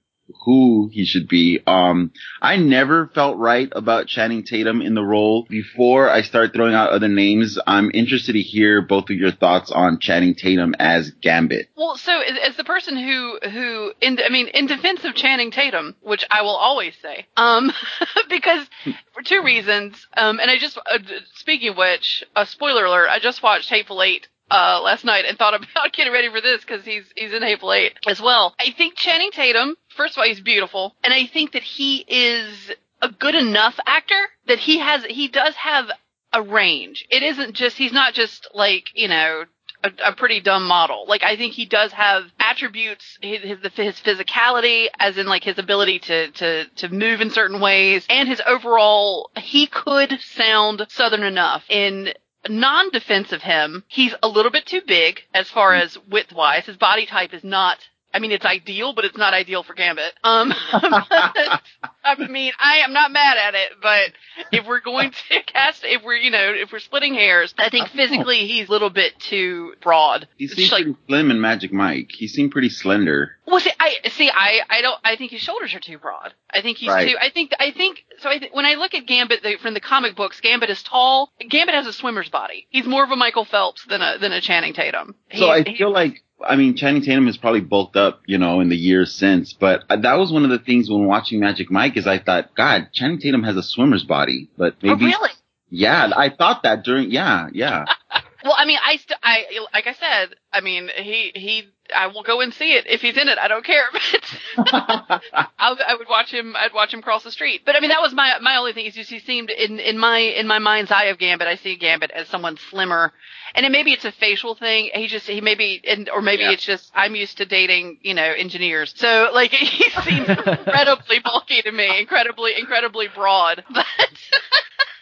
who 0.45 0.89
he 0.91 1.05
should 1.05 1.27
be. 1.27 1.59
Um, 1.65 2.11
I 2.41 2.55
never 2.57 3.07
felt 3.07 3.37
right 3.37 3.69
about 3.71 4.07
Channing 4.07 4.43
Tatum 4.43 4.81
in 4.81 4.93
the 4.93 5.03
role. 5.03 5.45
Before 5.49 6.09
I 6.09 6.21
start 6.21 6.53
throwing 6.53 6.73
out 6.73 6.89
other 6.89 7.07
names, 7.07 7.57
I'm 7.65 7.91
interested 7.93 8.33
to 8.33 8.41
hear 8.41 8.81
both 8.81 9.09
of 9.09 9.17
your 9.17 9.31
thoughts 9.31 9.71
on 9.71 9.99
Channing 9.99 10.35
Tatum 10.35 10.75
as 10.79 11.11
Gambit. 11.21 11.69
well 11.75 11.95
so 11.95 12.21
as, 12.21 12.55
the 12.57 12.63
person 12.63 12.95
who 12.95 13.39
who 13.49 13.91
in 13.99 14.19
I 14.23 14.29
mean 14.29 14.47
in 14.47 14.67
defense 14.67 15.03
of 15.03 15.15
Channing 15.15 15.51
Tatum 15.51 15.95
which 16.01 16.23
I 16.29 16.43
will 16.43 16.55
always 16.55 16.93
say 17.01 17.25
um 17.35 17.71
because 18.29 18.67
for 19.13 19.23
two 19.23 19.41
reasons 19.43 20.07
um 20.15 20.39
and 20.39 20.49
I 20.51 20.57
just 20.57 20.77
uh, 20.77 20.99
speaking 21.35 21.69
of 21.69 21.77
which 21.77 22.23
a 22.35 22.45
spoiler 22.45 22.85
alert 22.85 23.09
I 23.09 23.19
just 23.19 23.41
watched 23.41 23.69
Hateful 23.69 24.01
Eight 24.03 24.27
uh, 24.51 24.81
last 24.83 25.03
night 25.03 25.25
and 25.27 25.37
thought 25.37 25.53
about 25.55 25.93
getting 25.93 26.13
ready 26.13 26.29
for 26.29 26.41
this 26.41 26.61
because 26.61 26.85
he's 26.85 27.05
he's 27.15 27.33
in 27.33 27.41
Hateful 27.41 27.73
Eight 27.73 27.93
as 28.07 28.21
well. 28.21 28.53
I 28.59 28.71
think 28.77 28.95
Channing 28.95 29.31
Tatum, 29.31 29.75
first 29.95 30.13
of 30.13 30.19
all, 30.19 30.27
he's 30.27 30.41
beautiful, 30.41 30.95
and 31.03 31.13
I 31.13 31.25
think 31.25 31.53
that 31.53 31.63
he 31.63 32.05
is 32.07 32.71
a 33.01 33.09
good 33.09 33.35
enough 33.35 33.79
actor 33.85 34.29
that 34.47 34.59
he 34.59 34.79
has 34.79 35.03
he 35.05 35.27
does 35.27 35.55
have 35.55 35.91
a 36.31 36.41
range. 36.41 37.05
It 37.09 37.21
isn't 37.21 37.53
just 37.53 37.77
he's 37.77 37.93
not 37.93 38.13
just 38.13 38.47
like 38.53 38.89
you 38.95 39.07
know 39.07 39.45
a, 39.83 39.91
a 40.05 40.13
pretty 40.13 40.39
dumb 40.39 40.65
model. 40.65 41.05
Like 41.07 41.23
I 41.23 41.35
think 41.35 41.53
he 41.53 41.65
does 41.65 41.91
have 41.91 42.23
attributes, 42.39 43.17
his, 43.21 43.41
his 43.41 43.57
his 43.75 43.95
physicality, 43.99 44.87
as 44.99 45.17
in 45.17 45.27
like 45.27 45.43
his 45.43 45.59
ability 45.59 45.99
to 45.99 46.31
to 46.31 46.65
to 46.65 46.89
move 46.89 47.21
in 47.21 47.29
certain 47.29 47.59
ways, 47.59 48.05
and 48.09 48.27
his 48.27 48.41
overall. 48.45 49.29
He 49.37 49.67
could 49.67 50.19
sound 50.21 50.85
southern 50.89 51.23
enough 51.23 51.63
in. 51.69 52.13
Non-defense 52.49 53.31
of 53.31 53.41
him, 53.41 53.85
he's 53.87 54.13
a 54.21 54.27
little 54.27 54.51
bit 54.51 54.65
too 54.65 54.81
big 54.85 55.21
as 55.33 55.49
far 55.49 55.73
hmm. 55.73 55.81
as 55.81 55.97
width-wise. 56.09 56.65
His 56.65 56.75
body 56.75 57.05
type 57.05 57.33
is 57.33 57.41
not 57.41 57.77
I 58.13 58.19
mean, 58.19 58.31
it's 58.31 58.45
ideal, 58.45 58.94
but 58.94 59.06
it's 59.06 59.18
not 59.18 59.33
ideal 59.33 59.63
for 59.63 59.74
Gambit. 59.74 60.13
Um, 60.24 60.54
I 60.71 62.15
mean, 62.30 62.51
I 62.60 62.77
am 62.80 62.94
not 62.94 63.12
mad 63.12 63.38
at 63.38 63.56
it, 63.56 63.71
but 63.81 64.12
if 64.51 64.65
we're 64.68 64.81
going 64.81 65.12
to 65.12 65.42
cast, 65.48 65.83
if 65.83 66.04
we're, 66.04 66.15
you 66.15 66.31
know, 66.31 66.54
if 66.56 66.71
we're 66.71 66.80
splitting 66.80 67.13
hairs, 67.13 67.54
I 67.57 67.69
think 67.69 67.89
physically 67.89 68.45
he's 68.48 68.68
a 68.68 68.71
little 68.71 68.89
bit 68.89 69.18
too 69.19 69.74
broad. 69.81 70.27
He 70.38 70.45
It's 70.45 70.56
seems 70.56 70.71
like, 70.71 70.83
pretty 70.83 70.98
slim 71.07 71.31
in 71.31 71.42
Magic 71.42 71.71
Mike. 71.74 72.12
He 72.12 72.27
seemed 72.27 72.51
pretty 72.51 72.69
slender. 72.69 73.38
well, 73.48 73.60
see, 73.60 73.71
I 73.80 73.95
see, 74.10 74.30
I, 74.30 74.62
I 74.69 74.81
don't, 74.81 75.00
I 75.04 75.15
think 75.15 75.31
his 75.31 75.42
shoulders 75.42 75.74
are 75.74 75.80
too 75.80 75.98
broad. 75.98 76.33
I 76.51 76.62
think 76.62 76.77
he's 76.77 76.89
Right. 76.89 77.10
too. 77.10 77.18
I 77.19 77.30
think, 77.30 77.51
I 77.60 77.71
think. 77.71 78.04
So 78.19 78.30
I 78.30 78.38
th- 78.38 78.51
when 78.54 78.65
I 78.65 78.75
look 78.75 78.94
at 78.94 79.06
Gambit 79.07 79.42
the, 79.44 79.56
from 79.62 79.74
the 79.74 79.80
comic 79.80 80.15
books, 80.15 80.39
Gambit 80.42 80.70
is 80.70 80.84
tall. 80.84 81.32
Gambit 81.50 81.74
has 81.75 81.88
a 81.88 81.93
swimmer's 81.93 82.29
body. 82.29 82.67
He's 82.70 82.86
more 82.86 83.03
of 83.03 83.12
a 83.12 83.15
Michael 83.15 83.46
Phelps 83.46 83.86
than 83.88 84.01
a 84.01 84.17
than 84.20 84.32
a 84.32 84.39
Channing 84.41 84.74
Tatum. 84.74 85.15
So 85.36 85.50
I 85.50 85.63
He- 85.63 85.75
feel 85.77 85.91
like, 85.91 86.24
I 86.45 86.55
mean, 86.55 86.75
Channing 86.75 87.01
Tatum 87.01 87.27
has 87.27 87.38
probably 87.38 87.62
bulked 87.62 87.95
up, 87.95 88.21
you 88.25 88.38
know, 88.38 88.59
in 88.59 88.69
the 88.69 88.75
years 88.75 89.13
since, 89.13 89.53
but 89.53 89.83
that 89.89 90.15
was 90.15 90.31
one 90.31 90.43
of 90.43 90.50
the 90.50 90.59
things 90.59 90.89
when 90.89 91.05
watching 91.05 91.39
Magic 91.39 91.71
Mike 91.71 91.97
is 91.97 92.07
I 92.07 92.19
thought, 92.19 92.55
God, 92.55 92.89
Channing 92.93 93.19
Tatum 93.19 93.43
has 93.43 93.55
a 93.55 93.63
swimmer's 93.63 94.03
body, 94.03 94.50
but 94.57 94.73
oh, 94.73 94.77
maybe, 94.88 95.05
really? 95.05 95.31
yeah, 95.69 96.09
I 96.15 96.29
thought 96.29 96.63
that 96.63 96.83
during, 96.83 97.12
yeah, 97.12 97.47
yeah. 97.53 97.85
Well, 98.43 98.55
I 98.57 98.65
mean, 98.65 98.77
I 98.85 98.97
st- 98.97 99.19
I 99.23 99.45
like 99.73 99.88
I 99.88 99.93
said, 99.93 100.35
I 100.51 100.59
mean, 100.59 100.89
he 100.93 101.31
he 101.33 101.69
I 101.93 102.07
will 102.07 102.23
go 102.23 102.41
and 102.41 102.53
see 102.53 102.73
it 102.73 102.85
if 102.87 103.01
he's 103.01 103.17
in 103.17 103.27
it. 103.27 103.37
I 103.37 103.47
don't 103.47 103.65
care, 103.65 103.85
but 104.57 104.71
I'll, 105.59 105.77
would 105.97 106.07
watch 106.09 106.31
him. 106.31 106.55
I'd 106.55 106.73
watch 106.73 106.93
him 106.93 107.01
cross 107.01 107.23
the 107.23 107.31
street. 107.31 107.61
But 107.65 107.75
I 107.75 107.79
mean, 107.79 107.89
that 107.89 108.01
was 108.01 108.13
my 108.13 108.37
my 108.41 108.55
only 108.57 108.73
thing 108.73 108.85
is 108.85 108.95
just 108.95 109.09
he 109.09 109.19
seemed 109.19 109.49
in 109.49 109.79
in 109.79 109.97
my 109.97 110.17
in 110.19 110.47
my 110.47 110.59
mind's 110.59 110.91
eye 110.91 111.05
of 111.05 111.17
Gambit, 111.17 111.47
I 111.47 111.55
see 111.55 111.75
Gambit 111.75 112.11
as 112.11 112.27
someone 112.29 112.57
slimmer, 112.69 113.11
and 113.55 113.65
it, 113.65 113.71
maybe 113.71 113.91
it's 113.91 114.05
a 114.05 114.11
facial 114.11 114.55
thing. 114.55 114.91
He 114.93 115.07
just 115.07 115.27
he 115.27 115.41
maybe 115.41 115.81
and 115.87 116.09
or 116.09 116.21
maybe 116.21 116.43
Yeah. 116.43 116.51
it's 116.51 116.65
just 116.65 116.91
I'm 116.95 117.15
used 117.15 117.37
to 117.37 117.45
dating 117.45 117.99
you 118.01 118.13
know 118.13 118.23
engineers, 118.23 118.93
so 118.95 119.29
like 119.33 119.51
he 119.53 119.89
seems 119.89 120.29
incredibly 120.29 121.19
bulky 121.19 121.61
to 121.61 121.71
me, 121.71 121.99
incredibly 121.99 122.57
incredibly 122.57 123.07
broad, 123.13 123.63
but. 123.73 123.85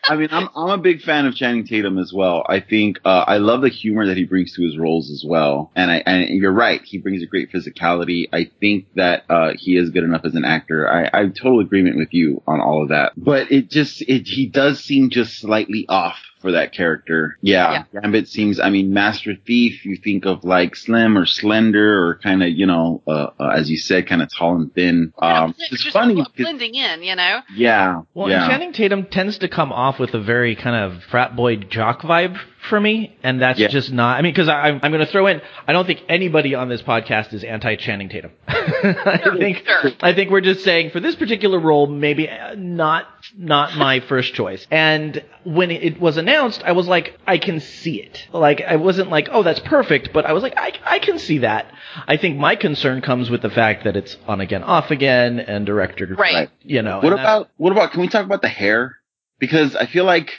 I 0.03 0.15
mean, 0.15 0.29
I'm 0.31 0.49
I'm 0.55 0.79
a 0.79 0.81
big 0.81 1.01
fan 1.01 1.25
of 1.25 1.35
Channing 1.35 1.65
Tatum 1.65 1.97
as 1.97 2.11
well. 2.13 2.43
I 2.47 2.59
think 2.59 2.99
uh, 3.05 3.25
I 3.27 3.37
love 3.37 3.61
the 3.61 3.69
humor 3.69 4.07
that 4.07 4.17
he 4.17 4.25
brings 4.25 4.53
to 4.55 4.63
his 4.63 4.77
roles 4.77 5.11
as 5.11 5.23
well. 5.25 5.71
And 5.75 5.91
I 5.91 6.03
and 6.05 6.29
you're 6.29 6.51
right, 6.51 6.81
he 6.83 6.97
brings 6.97 7.21
a 7.21 7.27
great 7.27 7.51
physicality. 7.51 8.27
I 8.33 8.49
think 8.59 8.87
that 8.95 9.25
uh, 9.29 9.51
he 9.55 9.77
is 9.77 9.91
good 9.91 10.03
enough 10.03 10.25
as 10.25 10.35
an 10.35 10.45
actor. 10.45 10.89
I 10.89 11.09
I'm 11.13 11.33
total 11.33 11.59
agreement 11.59 11.97
with 11.97 12.13
you 12.13 12.41
on 12.47 12.61
all 12.61 12.81
of 12.83 12.89
that. 12.89 13.13
But 13.15 13.51
it 13.51 13.69
just 13.69 14.01
it 14.01 14.27
he 14.27 14.47
does 14.47 14.83
seem 14.83 15.09
just 15.09 15.39
slightly 15.39 15.85
off 15.87 16.17
for 16.41 16.51
that 16.51 16.73
character. 16.73 17.37
Yeah, 17.41 17.83
Gambit 17.93 18.27
seems. 18.27 18.59
I 18.59 18.69
mean, 18.69 18.93
Master 18.93 19.33
Thief. 19.45 19.85
You 19.85 19.95
think 19.97 20.25
of 20.25 20.43
like 20.43 20.75
slim 20.75 21.17
or 21.17 21.25
slender 21.25 22.05
or 22.07 22.15
kind 22.23 22.41
of 22.43 22.49
you 22.49 22.65
know, 22.65 23.01
uh, 23.07 23.27
uh, 23.39 23.47
as 23.55 23.69
you 23.69 23.77
said, 23.77 24.07
kind 24.07 24.21
of 24.21 24.29
tall 24.35 24.55
and 24.55 24.73
thin. 24.73 25.13
Um, 25.21 25.53
Just 25.57 25.73
it's 25.73 25.83
just 25.83 25.93
funny. 25.93 26.15
bl- 26.15 26.23
blending 26.37 26.75
in, 26.75 27.03
you 27.03 27.15
know. 27.15 27.39
yeah, 27.55 28.01
Well, 28.13 28.29
yeah. 28.29 28.43
and 28.43 28.51
Channing 28.51 28.73
Tatum 28.73 29.05
tends 29.05 29.37
to 29.39 29.47
come 29.47 29.71
off 29.71 29.99
with 29.99 30.13
a 30.13 30.21
very 30.21 30.55
kind 30.55 30.75
of 30.75 31.03
frat 31.03 31.35
boy 31.35 31.57
jock 31.57 32.01
vibe 32.01 32.37
for 32.69 32.79
me, 32.79 33.17
and 33.23 33.41
that's 33.41 33.59
Yeah. 33.59 33.67
just 33.69 33.91
not. 33.91 34.17
I 34.17 34.21
mean, 34.21 34.31
because 34.33 34.47
I'm 34.47 34.79
I'm 34.83 34.91
going 34.91 35.05
to 35.05 35.11
throw 35.11 35.27
in. 35.27 35.41
I 35.67 35.73
don't 35.73 35.85
think 35.85 36.03
anybody 36.07 36.53
on 36.55 36.69
this 36.69 36.81
podcast 36.81 37.33
is 37.33 37.43
anti 37.43 37.75
Channing 37.75 38.09
Tatum. 38.09 38.31
I 38.47 39.19
Sure, 39.23 39.37
think 39.37 39.65
sure. 39.65 39.91
I 40.01 40.13
think 40.13 40.29
we're 40.29 40.41
just 40.41 40.63
saying 40.63 40.91
for 40.91 40.99
this 40.99 41.15
particular 41.15 41.59
role, 41.59 41.87
maybe 41.87 42.29
uh, 42.29 42.55
not 42.55 43.07
not 43.37 43.75
my 43.75 43.99
first 44.01 44.33
choice. 44.33 44.65
And 44.69 45.23
when 45.43 45.71
it 45.71 45.99
was 45.99 46.17
announced, 46.17 46.61
I 46.63 46.73
was 46.73 46.87
like, 46.87 47.17
I 47.25 47.37
can 47.39 47.59
see 47.59 48.01
it. 48.01 48.27
Like 48.31 48.61
I 48.61 48.75
wasn't 48.75 49.09
like, 49.09 49.29
oh, 49.31 49.43
that's 49.43 49.59
perfect, 49.61 50.13
but 50.13 50.25
I 50.25 50.33
was 50.33 50.43
like, 50.43 50.53
I 50.57 50.73
I 50.85 50.99
can 50.99 51.17
see 51.19 51.39
that. 51.39 51.71
I 52.07 52.17
think 52.17 52.37
my 52.37 52.55
concern 52.55 53.01
comes 53.01 53.29
with 53.29 53.41
the 53.41 53.49
fact 53.49 53.85
that 53.85 53.95
it's 53.95 54.17
on 54.27 54.39
again, 54.41 54.63
off 54.63 54.91
again, 54.91 55.39
and 55.39 55.65
director, 55.65 56.05
Right. 56.17 56.33
Right. 56.33 56.49
You 56.61 56.81
know, 56.83 56.99
What 56.99 57.13
about 57.13 57.49
what 57.57 57.71
about? 57.71 57.91
Can 57.91 58.01
we 58.01 58.07
talk 58.07 58.25
about 58.25 58.41
the 58.41 58.49
hair? 58.49 58.97
Because 59.39 59.75
I 59.75 59.87
feel 59.87 60.05
like 60.05 60.31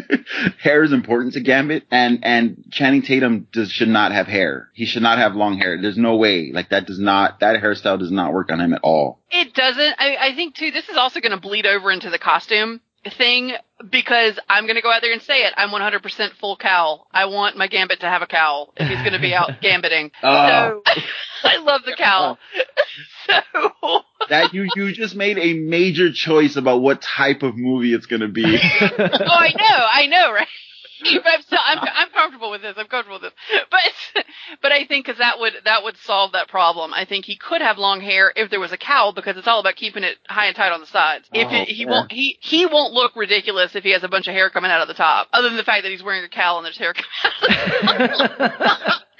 hair 0.62 0.82
is 0.82 0.92
important 0.92 1.34
to 1.34 1.40
Gambit, 1.40 1.84
and 1.90 2.24
and 2.24 2.64
Channing 2.70 3.02
Tatum 3.02 3.46
does 3.52 3.70
should 3.70 3.88
not 3.88 4.12
have 4.12 4.26
hair. 4.26 4.70
He 4.74 4.86
should 4.86 5.02
not 5.02 5.18
have 5.18 5.34
long 5.34 5.58
hair. 5.58 5.80
There's 5.80 5.98
no 5.98 6.16
way. 6.16 6.50
Like 6.52 6.70
that 6.70 6.86
does 6.86 6.98
not 6.98 7.40
that 7.40 7.62
hairstyle 7.62 7.98
does 7.98 8.10
not 8.10 8.32
work 8.32 8.50
on 8.50 8.60
him 8.60 8.72
at 8.72 8.80
all. 8.82 9.20
It 9.30 9.54
doesn't. 9.54 9.94
I, 9.98 10.16
I 10.16 10.34
think 10.34 10.54
too. 10.54 10.70
This 10.70 10.88
is 10.88 10.96
also 10.96 11.20
going 11.20 11.32
to 11.32 11.40
bleed 11.40 11.66
over 11.66 11.90
into 11.90 12.10
the 12.10 12.18
costume 12.18 12.80
thing 13.10 13.52
because 13.90 14.38
I'm 14.48 14.64
going 14.64 14.76
to 14.76 14.82
go 14.82 14.90
out 14.90 15.02
there 15.02 15.12
and 15.12 15.22
say 15.22 15.42
it. 15.42 15.52
I'm 15.56 15.70
100% 15.70 16.32
full 16.38 16.56
cowl. 16.56 17.08
I 17.12 17.26
want 17.26 17.56
my 17.56 17.66
Gambit 17.66 18.00
to 18.00 18.06
have 18.06 18.22
a 18.22 18.26
cowl 18.26 18.72
if 18.76 18.88
he's 18.88 18.98
going 18.98 19.12
to 19.12 19.18
be 19.18 19.34
out 19.34 19.50
gambiting. 19.60 20.12
Oh. 20.22 20.82
So 20.86 20.92
I 21.44 21.56
love 21.58 21.82
the 21.84 21.96
cowl. 21.96 22.38
So 23.26 24.00
That 24.28 24.54
you 24.54 24.68
you 24.76 24.92
just 24.92 25.16
made 25.16 25.36
a 25.38 25.54
major 25.54 26.12
choice 26.12 26.56
about 26.56 26.80
what 26.80 27.02
type 27.02 27.42
of 27.42 27.56
movie 27.56 27.92
it's 27.92 28.06
gonna 28.06 28.28
be. 28.28 28.44
oh, 28.80 28.98
I 29.00 29.52
know, 29.56 29.86
I 29.92 30.06
know, 30.06 30.32
right? 30.32 30.46
But 31.04 31.26
I'm 31.26 31.42
still, 31.42 31.58
I'm, 31.60 31.78
I'm 31.80 32.10
comfortable 32.10 32.52
with 32.52 32.62
this. 32.62 32.74
I'm 32.76 32.86
comfortable 32.86 33.18
with 33.20 33.32
this. 33.32 33.64
But, 33.72 34.24
but 34.62 34.70
I 34.70 34.84
think 34.86 35.04
because 35.04 35.18
that 35.18 35.40
would, 35.40 35.54
that 35.64 35.82
would 35.82 35.96
solve 35.96 36.30
that 36.32 36.46
problem. 36.46 36.94
I 36.94 37.04
think 37.06 37.24
he 37.24 37.34
could 37.36 37.60
have 37.60 37.76
long 37.76 38.00
hair 38.00 38.32
if 38.36 38.50
there 38.50 38.60
was 38.60 38.70
a 38.70 38.76
cowl 38.76 39.12
because 39.12 39.36
it's 39.36 39.48
all 39.48 39.58
about 39.58 39.74
keeping 39.74 40.04
it 40.04 40.18
high 40.28 40.46
and 40.46 40.54
tight 40.54 40.70
on 40.70 40.78
the 40.80 40.86
sides. 40.86 41.28
If 41.32 41.48
Oh, 41.50 41.56
it, 41.56 41.68
he 41.68 41.82
yeah. 41.82 41.90
won't, 41.90 42.12
he, 42.12 42.38
he 42.40 42.66
won't 42.66 42.92
look 42.92 43.16
ridiculous 43.16 43.74
if 43.74 43.82
he 43.82 43.90
has 43.90 44.04
a 44.04 44.08
bunch 44.08 44.28
of 44.28 44.34
hair 44.34 44.48
coming 44.48 44.70
out 44.70 44.80
of 44.80 44.86
the 44.86 44.94
top, 44.94 45.26
other 45.32 45.48
than 45.48 45.56
the 45.56 45.64
fact 45.64 45.82
that 45.82 45.90
he's 45.90 46.04
wearing 46.04 46.22
a 46.22 46.28
cowl 46.28 46.58
and 46.58 46.66
there's 46.66 46.78
hair 46.78 46.94
coming 46.94 48.08
out. 48.10 49.02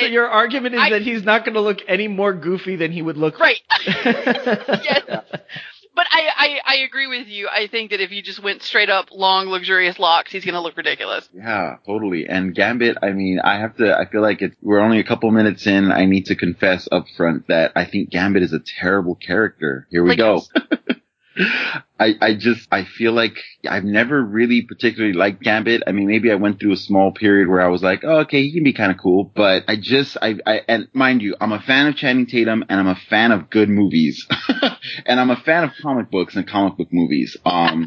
so 0.00 0.06
your 0.06 0.28
argument 0.28 0.74
is 0.74 0.80
I- 0.80 0.90
that 0.90 1.02
he's 1.02 1.22
not 1.24 1.44
going 1.44 1.54
to 1.54 1.60
look 1.60 1.78
any 1.88 2.08
more 2.08 2.32
goofy 2.32 2.76
than 2.76 2.92
he 2.92 3.02
would 3.02 3.16
look. 3.16 3.38
right. 3.38 3.60
yes. 3.86 5.02
But 5.94 6.06
I, 6.12 6.28
I, 6.36 6.60
I 6.64 6.76
agree 6.84 7.08
with 7.08 7.26
you. 7.26 7.48
I 7.48 7.66
think 7.66 7.90
that 7.90 8.00
if 8.00 8.12
you 8.12 8.22
just 8.22 8.40
went 8.40 8.62
straight 8.62 8.88
up 8.88 9.08
long, 9.10 9.48
luxurious 9.48 9.98
locks, 9.98 10.30
he's 10.30 10.44
going 10.44 10.54
to 10.54 10.60
look 10.60 10.76
ridiculous. 10.76 11.28
Yeah, 11.34 11.78
totally. 11.86 12.28
And 12.28 12.54
Gambit, 12.54 12.98
I 13.02 13.10
mean, 13.10 13.40
I 13.42 13.58
have 13.58 13.76
to, 13.78 13.96
I 13.98 14.08
feel 14.08 14.22
like 14.22 14.40
it's, 14.40 14.54
we're 14.62 14.78
only 14.78 15.00
a 15.00 15.04
couple 15.04 15.28
minutes 15.32 15.66
in. 15.66 15.90
I 15.90 16.04
need 16.04 16.26
to 16.26 16.36
confess 16.36 16.88
up 16.92 17.06
front 17.16 17.48
that 17.48 17.72
I 17.74 17.84
think 17.84 18.10
Gambit 18.10 18.44
is 18.44 18.52
a 18.52 18.60
terrible 18.60 19.16
character. 19.16 19.88
Here 19.90 20.04
we 20.04 20.10
Like- 20.10 20.18
go. 20.18 20.42
I, 22.00 22.14
I 22.20 22.34
just, 22.34 22.68
I 22.70 22.84
feel 22.84 23.12
like 23.12 23.36
I've 23.68 23.84
never 23.84 24.22
really 24.22 24.62
particularly 24.62 25.14
liked 25.14 25.42
Gambit. 25.42 25.82
I 25.86 25.92
mean, 25.92 26.06
maybe 26.06 26.30
I 26.30 26.36
went 26.36 26.60
through 26.60 26.72
a 26.72 26.76
small 26.76 27.12
period 27.12 27.48
where 27.48 27.60
I 27.60 27.68
was 27.68 27.82
like, 27.82 28.00
oh, 28.04 28.20
okay, 28.20 28.42
he 28.42 28.52
can 28.52 28.64
be 28.64 28.72
kind 28.72 28.92
of 28.92 28.98
cool, 28.98 29.30
but 29.34 29.64
I 29.68 29.76
just, 29.76 30.16
I, 30.20 30.36
I, 30.46 30.62
and 30.68 30.88
mind 30.92 31.22
you, 31.22 31.34
I'm 31.40 31.52
a 31.52 31.60
fan 31.60 31.86
of 31.86 31.96
Channing 31.96 32.26
Tatum 32.26 32.64
and 32.68 32.80
I'm 32.80 32.88
a 32.88 33.00
fan 33.08 33.32
of 33.32 33.50
good 33.50 33.68
movies. 33.68 34.26
and 35.06 35.20
I'm 35.20 35.30
a 35.30 35.36
fan 35.36 35.64
of 35.64 35.70
comic 35.80 36.10
books 36.10 36.36
and 36.36 36.46
comic 36.46 36.76
book 36.76 36.88
movies. 36.92 37.36
Um, 37.44 37.86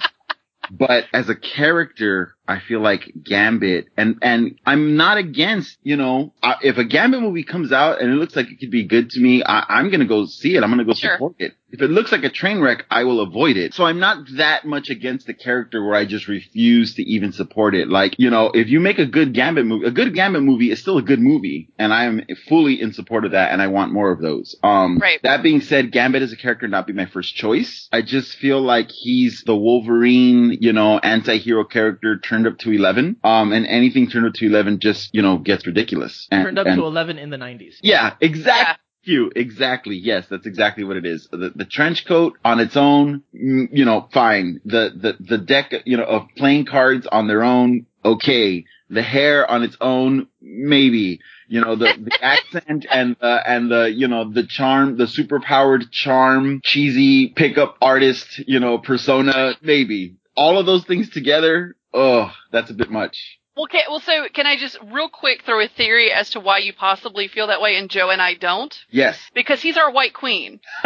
but 0.70 1.06
as 1.14 1.30
a 1.30 1.36
character, 1.36 2.36
I 2.52 2.60
feel 2.60 2.82
like 2.82 3.12
Gambit, 3.24 3.88
and 3.98 4.18
and 4.22 4.60
I'm 4.66 4.96
not 4.98 5.18
against, 5.18 5.78
you 5.84 5.96
know, 5.96 6.34
uh, 6.44 6.56
if 6.62 6.78
a 6.78 6.84
Gambit 6.84 7.22
movie 7.22 7.44
comes 7.44 7.72
out 7.72 8.02
and 8.02 8.12
it 8.12 8.16
looks 8.16 8.36
like 8.36 8.50
it 8.52 8.60
could 8.60 8.72
be 8.72 8.84
good 8.86 9.10
to 9.12 9.20
me, 9.20 9.44
I, 9.44 9.66
I'm 9.70 9.90
gonna 9.90 10.06
go 10.06 10.26
see 10.26 10.56
it. 10.56 10.64
I'm 10.64 10.70
gonna 10.70 10.86
go 10.86 10.94
Sure. 10.94 11.14
support 11.16 11.36
it. 11.40 11.54
If 11.74 11.82
it 11.82 11.90
looks 11.90 12.12
like 12.12 12.26
a 12.26 12.30
train 12.30 12.60
wreck, 12.60 12.86
I 12.92 13.06
will 13.06 13.22
avoid 13.22 13.56
it. 13.56 13.74
So 13.74 13.86
I'm 13.86 14.00
not 14.00 14.28
that 14.36 14.66
much 14.66 14.90
against 14.90 15.26
the 15.26 15.34
character 15.34 15.82
where 15.82 15.96
I 15.96 16.04
just 16.04 16.28
refuse 16.28 16.96
to 16.96 17.04
even 17.04 17.32
support 17.32 17.76
it. 17.76 17.88
Like, 17.88 18.14
you 18.18 18.30
know, 18.30 18.52
if 18.54 18.68
you 18.68 18.82
make 18.82 19.00
a 19.00 19.06
good 19.06 19.34
Gambit 19.34 19.66
movie, 19.66 19.86
a 19.88 19.92
good 19.92 20.14
Gambit 20.14 20.44
movie 20.44 20.70
is 20.70 20.80
still 20.82 20.98
a 20.98 21.02
good 21.02 21.22
movie, 21.22 21.70
and 21.80 21.94
I 21.94 22.04
am 22.06 22.24
fully 22.50 22.82
in 22.82 22.92
support 22.92 23.24
of 23.24 23.32
that, 23.32 23.54
and 23.54 23.62
I 23.62 23.68
want 23.68 23.94
more 23.94 24.12
of 24.12 24.20
those. 24.20 24.54
Um, 24.64 24.98
Right. 24.98 25.22
that 25.24 25.44
being 25.44 25.62
said, 25.62 25.94
Gambit 25.94 26.22
as 26.22 26.34
a 26.34 26.36
character 26.36 26.68
not 26.68 26.88
be 26.88 26.92
my 26.94 27.06
first 27.06 27.36
choice. 27.36 27.88
I 27.94 28.02
just 28.02 28.38
feel 28.38 28.60
like 28.62 28.90
he's 28.92 29.42
the 29.46 29.56
Wolverine, 29.56 30.58
you 30.60 30.74
know, 30.74 31.00
anti-hero 31.00 31.64
character 31.64 32.20
turned 32.20 32.41
up 32.48 32.58
to 32.60 32.72
11. 32.72 33.18
Um, 33.24 33.52
and 33.54 33.66
anything 33.68 34.10
turned 34.10 34.26
up 34.26 34.34
to 34.36 34.46
11 34.46 34.80
just, 34.80 35.14
you 35.14 35.22
know, 35.22 35.38
gets 35.38 35.66
ridiculous. 35.68 36.28
And, 36.32 36.46
Turned 36.46 36.60
up 36.60 36.68
and- 36.68 36.78
to 36.78 36.84
11 36.86 37.18
in 37.18 37.30
the 37.30 37.38
90s. 37.38 37.76
yeah, 37.82 38.16
exactly. 38.22 38.78
You 39.04 39.32
exactly. 39.36 39.96
Yes, 39.96 40.28
that's 40.30 40.46
exactly 40.46 40.84
what 40.84 40.96
it 40.96 41.08
is. 41.08 41.28
The 41.32 41.52
the 41.56 41.66
trench 41.66 42.06
coat 42.06 42.38
on 42.46 42.60
its 42.60 42.78
own, 42.78 43.24
mm, 43.34 43.68
you 43.72 43.84
know, 43.84 44.08
fine. 44.14 44.62
The 44.64 44.92
the 44.96 45.18
the 45.20 45.38
deck, 45.40 45.74
you 45.86 45.98
know, 45.98 46.04
of 46.04 46.28
playing 46.38 46.66
cards 46.66 47.08
on 47.12 47.28
their 47.28 47.42
own, 47.44 47.88
okay. 48.06 48.64
The 48.92 49.02
hair 49.02 49.50
on 49.50 49.64
its 49.64 49.76
own, 49.82 50.28
maybe. 50.40 51.20
You 51.48 51.62
know, 51.62 51.76
the 51.76 51.94
the 52.00 52.12
accent 52.24 52.86
and 52.92 53.16
uh, 53.20 53.40
and 53.48 53.72
the 53.72 53.92
you 53.92 54.08
know 54.08 54.32
the 54.32 54.46
charm, 54.46 54.98
the 54.98 55.06
superpowered 55.06 55.90
charm, 55.90 56.62
cheesy 56.64 57.30
pickup 57.30 57.78
artist, 57.82 58.38
you 58.48 58.60
know, 58.60 58.78
persona, 58.78 59.56
maybe. 59.64 60.18
All 60.36 60.60
of 60.60 60.68
those 60.68 60.86
things 60.86 61.10
together, 61.10 61.76
oh, 61.94 62.32
that's 62.52 62.70
a 62.70 62.74
bit 62.74 62.90
much. 62.92 63.38
Well, 63.56 63.66
okay, 63.66 63.84
well, 63.90 64.00
so 64.00 64.28
can 64.34 64.48
I 64.48 64.56
just 64.58 64.78
real 64.82 65.10
quick 65.10 65.44
throw 65.44 65.60
a 65.60 65.68
theory 65.68 66.10
as 66.12 66.30
to 66.32 66.40
why 66.40 66.60
you 66.60 66.72
possibly 66.74 67.28
feel 67.28 67.48
that 67.48 67.60
way, 67.62 67.76
and 67.76 67.90
Joe 67.90 68.10
and 68.10 68.22
I 68.22 68.34
don't? 68.36 68.74
Yes. 68.90 69.20
Because 69.34 69.62
he's 69.62 69.76
our 69.78 69.92
white 69.92 70.14
queen. 70.14 70.62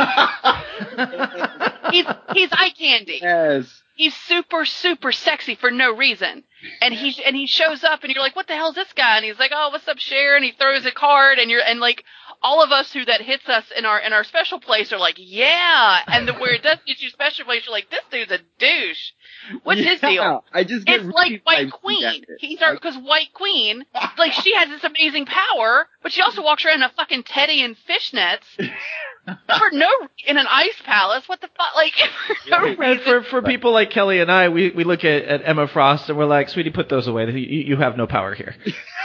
He's 1.91 2.05
he's 2.33 2.49
eye 2.51 2.73
candy. 2.77 3.19
yes. 3.21 3.81
He's 3.95 4.15
super 4.15 4.65
super 4.65 5.11
sexy 5.13 5.55
for 5.55 5.71
no 5.71 5.95
reason, 5.95 6.43
and 6.81 6.93
he 6.93 7.23
and 7.23 7.35
he 7.35 7.45
shows 7.47 7.83
up, 7.83 8.03
and 8.03 8.11
you're 8.11 8.23
like, 8.23 8.35
what 8.35 8.47
the 8.47 8.55
hell's 8.55 8.75
this 8.75 8.91
guy? 8.93 9.15
And 9.17 9.25
he's 9.25 9.39
like, 9.39 9.51
oh, 9.53 9.69
what's 9.71 9.87
up, 9.87 9.99
Cher? 9.99 10.35
And 10.35 10.43
he 10.43 10.51
throws 10.51 10.85
a 10.85 10.91
card, 10.91 11.37
and 11.39 11.49
you're 11.49 11.61
and 11.61 11.79
like 11.79 12.03
all 12.45 12.63
of 12.63 12.71
us 12.71 12.93
who 12.93 13.03
that 13.05 13.21
hits 13.21 13.49
us 13.49 13.65
in 13.75 13.85
our 13.85 13.99
in 13.99 14.13
our 14.13 14.23
special 14.23 14.59
place 14.59 14.93
are 14.93 14.99
like, 14.99 15.15
yeah, 15.17 16.01
and 16.05 16.27
the 16.27 16.33
where 16.33 16.53
it 16.53 16.61
does 16.61 16.77
get 16.85 17.01
you 17.01 17.09
special 17.09 17.43
place, 17.43 17.63
you're 17.65 17.73
like, 17.73 17.89
this 17.89 18.03
dude's 18.11 18.31
a 18.31 18.37
douche. 18.59 19.11
What's 19.63 19.81
his 19.81 19.99
deal? 19.99 20.45
I 20.53 20.63
just 20.63 20.85
get 20.85 21.01
It's 21.01 21.13
like 21.13 21.41
White 21.43 21.71
Queen. 21.71 22.23
He's 22.37 22.61
our 22.61 22.75
because 22.75 22.97
White 22.97 23.33
Queen, 23.33 23.83
like 24.19 24.31
she 24.33 24.53
has 24.53 24.69
this 24.69 24.83
amazing 24.83 25.25
power, 25.25 25.87
but 26.03 26.11
she 26.11 26.21
also 26.21 26.43
walks 26.43 26.63
around 26.63 26.75
in 26.75 26.83
a 26.83 26.91
fucking 26.95 27.23
teddy 27.23 27.63
and 27.63 27.75
fishnets 27.89 28.45
for 29.25 29.71
no 29.71 29.89
in 30.25 30.37
an 30.37 30.45
ice 30.47 30.79
palace. 30.83 31.27
What 31.27 31.41
the 31.41 31.49
fuck? 31.57 31.75
Like 31.75 31.93
for 32.27 32.49
no 32.49 32.75
And 32.79 33.01
for 33.01 33.23
for 33.23 33.41
people 33.41 33.71
like 33.71 33.89
Kelley 33.89 34.19
and 34.19 34.31
I, 34.31 34.49
we, 34.49 34.69
we 34.69 34.83
look 34.83 35.03
at, 35.03 35.23
at 35.23 35.41
Emma 35.43 35.67
Frost 35.67 36.09
and 36.09 36.17
we're 36.17 36.25
like, 36.25 36.49
sweetie, 36.49 36.69
put 36.69 36.89
those 36.89 37.07
away. 37.07 37.25
You, 37.31 37.39
you 37.39 37.77
have 37.77 37.97
no 37.97 38.05
power 38.05 38.35
here. 38.35 38.55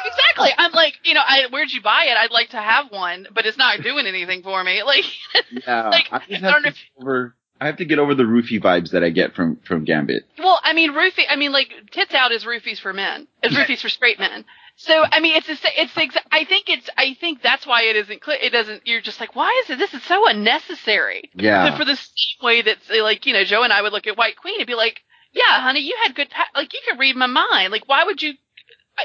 exactly. 0.04 0.50
I'm 0.56 0.72
like, 0.72 0.94
you 1.04 1.14
know, 1.14 1.22
I, 1.26 1.46
where'd 1.50 1.70
you 1.70 1.82
buy 1.82 2.06
it? 2.08 2.16
I'd 2.16 2.30
like 2.30 2.50
to 2.50 2.60
have 2.60 2.90
one, 2.90 3.26
but 3.34 3.46
it's 3.46 3.58
not 3.58 3.80
doing 3.82 4.06
anything 4.06 4.42
for 4.42 4.62
me. 4.64 4.82
Like, 4.84 5.04
Yeah, 5.50 5.88
Like, 5.88 6.08
I 6.12 6.18
just 6.28 6.44
I 6.44 6.50
have 6.50 6.54
don't 6.54 6.62
to 6.62 6.68
know 6.70 6.74
get 6.74 7.02
over. 7.02 7.36
I 7.62 7.66
have 7.66 7.76
to 7.76 7.84
get 7.84 7.98
over 7.98 8.14
the 8.14 8.22
roofie 8.22 8.58
vibes 8.60 8.92
that 8.92 9.04
I 9.04 9.10
get 9.10 9.34
from 9.34 9.56
from 9.66 9.84
Gambit. 9.84 10.22
well, 10.38 10.58
I 10.62 10.72
mean, 10.72 10.92
roofie. 10.92 11.24
I 11.28 11.36
mean, 11.36 11.52
like, 11.52 11.68
tits 11.90 12.14
out 12.14 12.32
is 12.32 12.44
roofies 12.44 12.80
for 12.80 12.92
men. 12.94 13.26
Is 13.42 13.54
roofies 13.54 13.82
for 13.82 13.90
straight 13.90 14.18
men. 14.18 14.46
So 14.76 15.04
I 15.12 15.20
mean, 15.20 15.36
it's 15.36 15.46
the 15.46 15.56
sa- 15.56 15.68
it's 15.76 15.92
exa- 15.92 16.24
I 16.32 16.44
think 16.46 16.70
it's 16.70 16.88
I 16.96 17.14
think 17.20 17.42
that's 17.42 17.66
why 17.66 17.82
it 17.82 17.96
isn't 17.96 18.22
clear. 18.22 18.38
It 18.40 18.48
doesn't. 18.50 18.86
You're 18.86 19.02
just 19.02 19.20
like, 19.20 19.36
why 19.36 19.62
is 19.64 19.70
it? 19.70 19.78
This 19.78 19.92
is 19.92 20.02
so 20.04 20.26
unnecessary. 20.26 21.30
Yeah, 21.34 21.72
So 21.72 21.76
for 21.76 21.84
the 21.84 21.96
same 21.96 22.42
way 22.42 22.62
that, 22.62 22.78
like, 23.02 23.26
you 23.26 23.34
know, 23.34 23.44
Joe 23.44 23.62
and 23.62 23.74
I 23.74 23.82
would 23.82 23.92
look 23.92 24.06
at 24.06 24.16
White 24.16 24.36
Queen 24.38 24.58
and 24.58 24.66
be 24.66 24.74
like, 24.74 25.02
yeah, 25.32 25.60
honey, 25.60 25.80
you 25.80 25.96
had 26.02 26.14
good, 26.14 26.30
pa- 26.30 26.48
like, 26.56 26.72
you 26.72 26.80
could 26.88 26.98
read 26.98 27.14
my 27.14 27.26
mind. 27.26 27.72
Like, 27.72 27.86
why 27.86 28.04
would 28.04 28.22
you, 28.22 28.32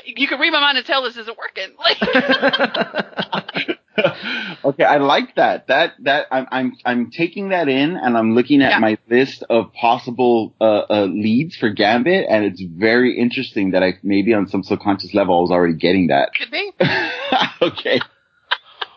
you 0.05 0.27
could 0.29 0.39
read 0.39 0.51
my 0.51 0.61
mind 0.61 0.77
and 0.77 0.87
tell 0.87 1.03
this 1.03 1.17
isn't 1.17 1.37
working. 1.37 1.75
Like, 1.79 1.99
okay, 4.65 4.83
I 4.83 4.97
like 4.97 5.35
that. 5.35 5.67
That 5.67 5.93
that 6.03 6.27
I'm 6.31 6.47
I'm 6.51 6.77
I'm 6.85 7.11
taking 7.11 7.49
that 7.49 7.67
in, 7.69 7.95
and 7.95 8.17
I'm 8.17 8.35
looking 8.35 8.61
at 8.61 8.71
Yeah. 8.71 8.79
my 8.79 8.97
list 9.09 9.43
of 9.49 9.73
possible 9.73 10.53
uh, 10.59 10.83
uh, 10.89 11.05
leads 11.05 11.55
for 11.55 11.69
Gambit, 11.69 12.25
and 12.29 12.45
it's 12.45 12.61
very 12.61 13.17
interesting 13.17 13.71
that 13.71 13.83
I 13.83 13.93
maybe 14.03 14.33
on 14.33 14.47
some 14.47 14.63
subconscious 14.63 15.13
level 15.13 15.37
I 15.37 15.41
was 15.41 15.51
already 15.51 15.75
getting 15.75 16.07
that. 16.07 16.31
could 16.37 16.51
be. 16.51 16.71
okay. 17.61 17.99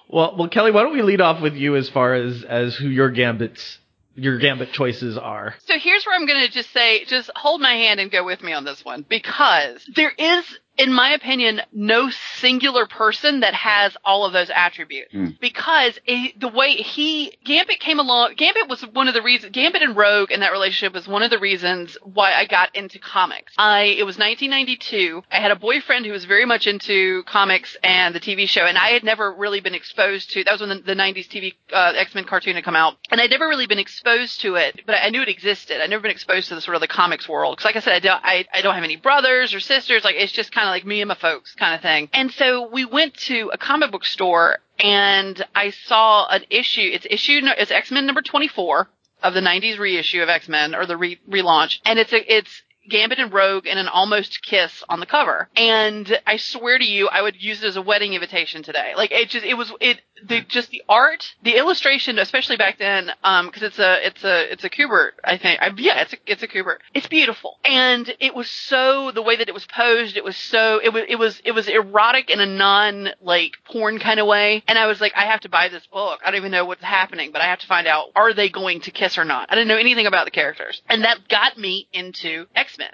well, 0.09 0.37
well, 0.39 0.49
Kelley, 0.49 0.71
why 0.73 0.83
don't 0.83 0.93
we 0.93 1.03
lead 1.03 1.21
off 1.21 1.41
with 1.43 1.55
you 1.55 1.77
as 1.77 1.89
far 1.89 2.15
as 2.15 2.43
as 2.45 2.77
who 2.77 2.89
your 2.89 3.11
gambits 3.11 3.79
your 4.15 4.39
gambit 4.39 4.73
choices 4.73 5.17
are? 5.17 5.55
So 5.67 5.75
here's 5.79 6.05
where 6.05 6.17
I'm 6.17 6.27
going 6.27 6.45
to 6.47 6.53
just 6.53 6.73
say, 6.73 7.05
just 7.05 7.31
hold 7.37 7.61
my 7.61 7.75
hand 7.75 8.01
and 8.01 8.11
go 8.11 8.25
with 8.25 8.43
me 8.43 8.53
on 8.53 8.65
this 8.65 8.85
one 8.85 9.05
because 9.09 9.89
there 9.95 10.11
is, 10.19 10.45
in 10.79 10.93
my 10.93 11.11
opinion, 11.11 11.61
no 11.73 12.09
singular 12.37 12.87
person 12.87 13.41
that 13.41 13.53
has 13.53 13.97
all 14.05 14.25
of 14.25 14.33
those 14.33 14.49
attributes. 14.49 15.13
Hmm. 15.13 15.31
Because 15.41 15.99
it, 16.07 16.39
the 16.41 16.49
way 16.49 16.71
he, 16.71 17.37
Gambit 17.45 17.81
came 17.81 17.99
along, 17.99 18.35
Gambit 18.37 18.69
was 18.69 18.83
one 18.83 19.09
of 19.09 19.15
the 19.15 19.23
reasons, 19.23 19.53
Gambit 19.53 19.83
and 19.83 19.97
Rogue 19.97 20.31
and 20.31 20.41
that 20.43 20.53
relationship 20.53 20.95
was 20.95 21.09
one 21.09 21.25
of 21.25 21.31
the 21.31 21.39
reasons 21.39 21.99
why 22.03 22.33
I 22.33 22.47
got 22.47 22.75
into 22.77 23.01
comics. 23.01 23.53
I, 23.59 23.83
it 23.99 24.07
was 24.07 24.19
1992. 24.19 25.25
I 25.31 25.41
had 25.41 25.51
a 25.51 25.57
boyfriend 25.57 26.07
who 26.07 26.13
was 26.13 26.25
very 26.25 26.47
much 26.47 26.69
into 26.69 27.25
comics 27.25 27.77
and 27.83 28.15
the 28.15 28.21
TV 28.21 28.49
show, 28.49 28.65
and 28.65 28.79
I 28.79 28.91
had 28.91 29.03
never 29.03 29.33
really 29.33 29.61
been 29.61 29.75
exposed 29.75 30.31
to, 30.31 30.45
that 30.45 30.53
was 30.53 30.61
when 30.61 30.71
the, 30.71 30.81
the 30.81 30.95
90s 30.95 31.27
TV, 31.29 31.55
uh, 31.73 31.93
X-Men 31.97 32.25
cartoon 32.25 32.55
had 32.55 32.65
come 32.65 32.77
out, 32.77 32.97
and 33.11 33.21
I'd 33.21 33.31
never 33.31 33.49
really 33.49 33.67
been 33.67 33.81
exposed 33.81 34.43
to 34.43 34.55
it, 34.55 34.83
but 34.87 34.95
I 34.95 35.11
knew 35.11 35.23
it 35.23 35.29
existed. 35.29 35.83
I'd 35.83 35.91
never 35.91 36.03
been 36.03 36.13
exposed 36.13 36.49
to 36.49 36.55
the 36.55 36.61
sort 36.61 36.77
of 36.77 36.81
the 36.81 36.89
comics 36.89 37.29
world. 37.29 37.59
Cause 37.59 37.65
like 37.65 37.77
I 37.77 37.81
said, 37.81 37.95
I 37.95 37.99
don't, 37.99 38.25
I, 38.25 38.45
I 38.55 38.63
don't 38.63 38.75
have 38.75 38.85
any 38.85 38.97
brothers 38.97 39.53
or 39.55 39.61
sisters. 39.61 40.05
Like 40.05 40.15
it's 40.17 40.33
just 40.33 40.53
kind 40.53 40.68
of 40.68 40.68
like 40.71 40.87
me 40.87 41.01
and 41.01 41.09
my 41.09 41.15
folks 41.15 41.55
kind 41.55 41.75
of 41.75 41.83
thing. 41.83 42.09
And 42.13 42.31
so 42.33 42.69
we 42.69 42.85
went 42.85 43.15
to 43.29 43.51
a 43.53 43.59
comic 43.59 43.91
book 43.91 44.05
store 44.05 44.59
and 44.79 45.45
I 45.55 45.71
saw 45.71 46.27
an 46.29 46.45
issue. 46.51 46.91
It's 46.93 47.07
issue, 47.09 47.41
it's 47.43 47.71
X-Men 47.71 48.07
number 48.07 48.23
24 48.23 48.89
of 49.23 49.35
the 49.35 49.41
90s 49.41 49.79
reissue 49.79 50.23
of 50.23 50.29
X-Men 50.29 50.75
or 50.75 50.87
the 50.87 50.97
re- 50.97 51.21
relaunch. 51.29 51.81
And 51.85 51.99
it's 51.99 52.13
a, 52.13 52.37
it's, 52.37 52.63
Gambit 52.89 53.19
and 53.19 53.33
Rogue 53.33 53.67
and 53.67 53.79
an 53.79 53.89
almost 53.89 54.43
kiss 54.43 54.83
on 54.89 55.01
the 55.01 55.07
cover. 55.07 55.49
And 55.57 56.21
I 56.27 56.37
swear 56.37 56.79
to 56.79 56.85
you, 56.85 57.09
I 57.09 57.23
would 57.23 57.41
use 57.43 57.63
it 57.63 57.67
as 57.67 57.77
a 57.77 57.83
wedding 57.83 58.15
invitation 58.15 58.63
today. 58.63 58.93
Like 58.97 59.11
it 59.13 59.29
just, 59.31 59.45
it 59.45 59.55
was, 59.55 59.73
it, 59.81 60.01
the, 60.27 60.41
just 60.43 60.71
the 60.71 60.83
art, 60.89 61.35
the 61.43 61.57
illustration, 61.57 62.19
especially 62.19 62.57
back 62.57 62.79
then, 62.79 63.11
um, 63.23 63.51
cause 63.51 63.63
it's 63.63 63.79
a, 63.79 64.07
it's 64.07 64.25
a, 64.25 64.53
it's 64.53 64.65
a 64.65 64.71
Kubert, 64.71 65.13
I 65.23 65.39
think. 65.39 65.61
I, 65.61 65.71
yeah, 65.77 66.01
it's 66.01 66.13
a, 66.13 66.17
it's 66.27 66.43
a 66.43 66.49
Kubert. 66.49 66.79
It's 66.95 67.07
beautiful. 67.07 67.59
And 67.65 68.13
it 68.19 68.35
was 68.35 68.51
so, 68.51 69.13
the 69.13 69.23
way 69.23 69.37
that 69.37 69.49
it 69.49 69.55
was 69.55 69.67
posed, 69.67 70.17
it 70.17 70.25
was 70.25 70.37
so, 70.37 70.81
it 70.83 70.93
was, 70.93 71.05
it 71.09 71.17
was, 71.17 71.41
it 71.45 71.53
was 71.53 71.69
erotic 71.69 72.31
in 72.31 72.41
a 72.41 72.47
non, 72.47 73.11
like, 73.21 73.53
porn 73.65 73.99
kind 73.99 74.19
of 74.19 74.27
way. 74.27 74.63
And 74.67 74.79
I 74.79 74.87
was 74.87 75.01
like, 75.01 75.13
I 75.15 75.27
have 75.27 75.41
to 75.41 75.49
buy 75.49 75.69
this 75.69 75.87
book. 75.87 76.21
I 76.25 76.31
don't 76.31 76.39
even 76.39 76.51
know 76.51 76.65
what's 76.65 76.83
happening, 76.83 77.31
but 77.33 77.41
I 77.41 77.47
have 77.47 77.61
to 77.61 77.67
find 77.67 77.87
out, 77.87 78.07
are 78.17 78.35
they 78.35 78.49
going 78.49 78.81
to 78.83 78.91
kiss 78.91 79.19
or 79.19 79.25
not? 79.25 79.49
I 79.51 79.55
didn't 79.55 79.69
know 79.69 79.77
anything 79.77 80.07
about 80.07 80.25
the 80.25 80.31
characters. 80.31 80.83
And 80.89 81.05
that 81.05 81.29
got 81.29 81.59
me 81.59 81.89
into 81.93 82.47
X-Men 82.79 82.91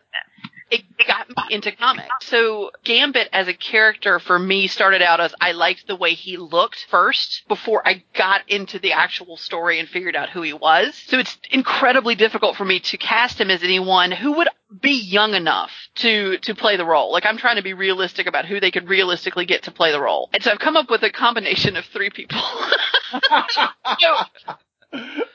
it, 0.70 0.82
it 0.98 1.06
got 1.06 1.28
me 1.28 1.34
into 1.50 1.72
comics. 1.72 2.08
So 2.22 2.70
Gambit 2.84 3.28
as 3.32 3.48
a 3.48 3.54
character 3.54 4.18
for 4.18 4.38
me 4.38 4.66
started 4.66 5.02
out 5.02 5.20
as 5.20 5.34
I 5.40 5.52
liked 5.52 5.86
the 5.86 5.96
way 5.96 6.14
he 6.14 6.36
looked 6.36 6.86
first 6.90 7.42
before 7.48 7.86
I 7.86 8.02
got 8.16 8.48
into 8.48 8.78
the 8.78 8.92
actual 8.92 9.36
story 9.36 9.78
and 9.78 9.88
figured 9.88 10.16
out 10.16 10.30
who 10.30 10.42
he 10.42 10.52
was. 10.52 10.94
So 11.06 11.18
it's 11.18 11.36
incredibly 11.50 12.14
difficult 12.14 12.56
for 12.56 12.64
me 12.64 12.80
to 12.80 12.96
cast 12.96 13.40
him 13.40 13.50
as 13.50 13.62
anyone 13.62 14.10
who 14.10 14.32
would 14.32 14.48
be 14.80 15.00
young 15.00 15.34
enough 15.34 15.70
to 15.96 16.38
to 16.38 16.54
play 16.54 16.76
the 16.76 16.84
role. 16.84 17.12
Like 17.12 17.26
I'm 17.26 17.36
trying 17.36 17.56
to 17.56 17.62
be 17.62 17.74
realistic 17.74 18.26
about 18.26 18.46
who 18.46 18.58
they 18.58 18.70
could 18.70 18.88
realistically 18.88 19.46
get 19.46 19.64
to 19.64 19.70
play 19.70 19.92
the 19.92 20.00
role. 20.00 20.30
And 20.32 20.42
so 20.42 20.50
I've 20.50 20.58
come 20.58 20.76
up 20.76 20.90
with 20.90 21.02
a 21.02 21.10
combination 21.10 21.76
of 21.76 21.84
three 21.86 22.10
people. 22.10 22.40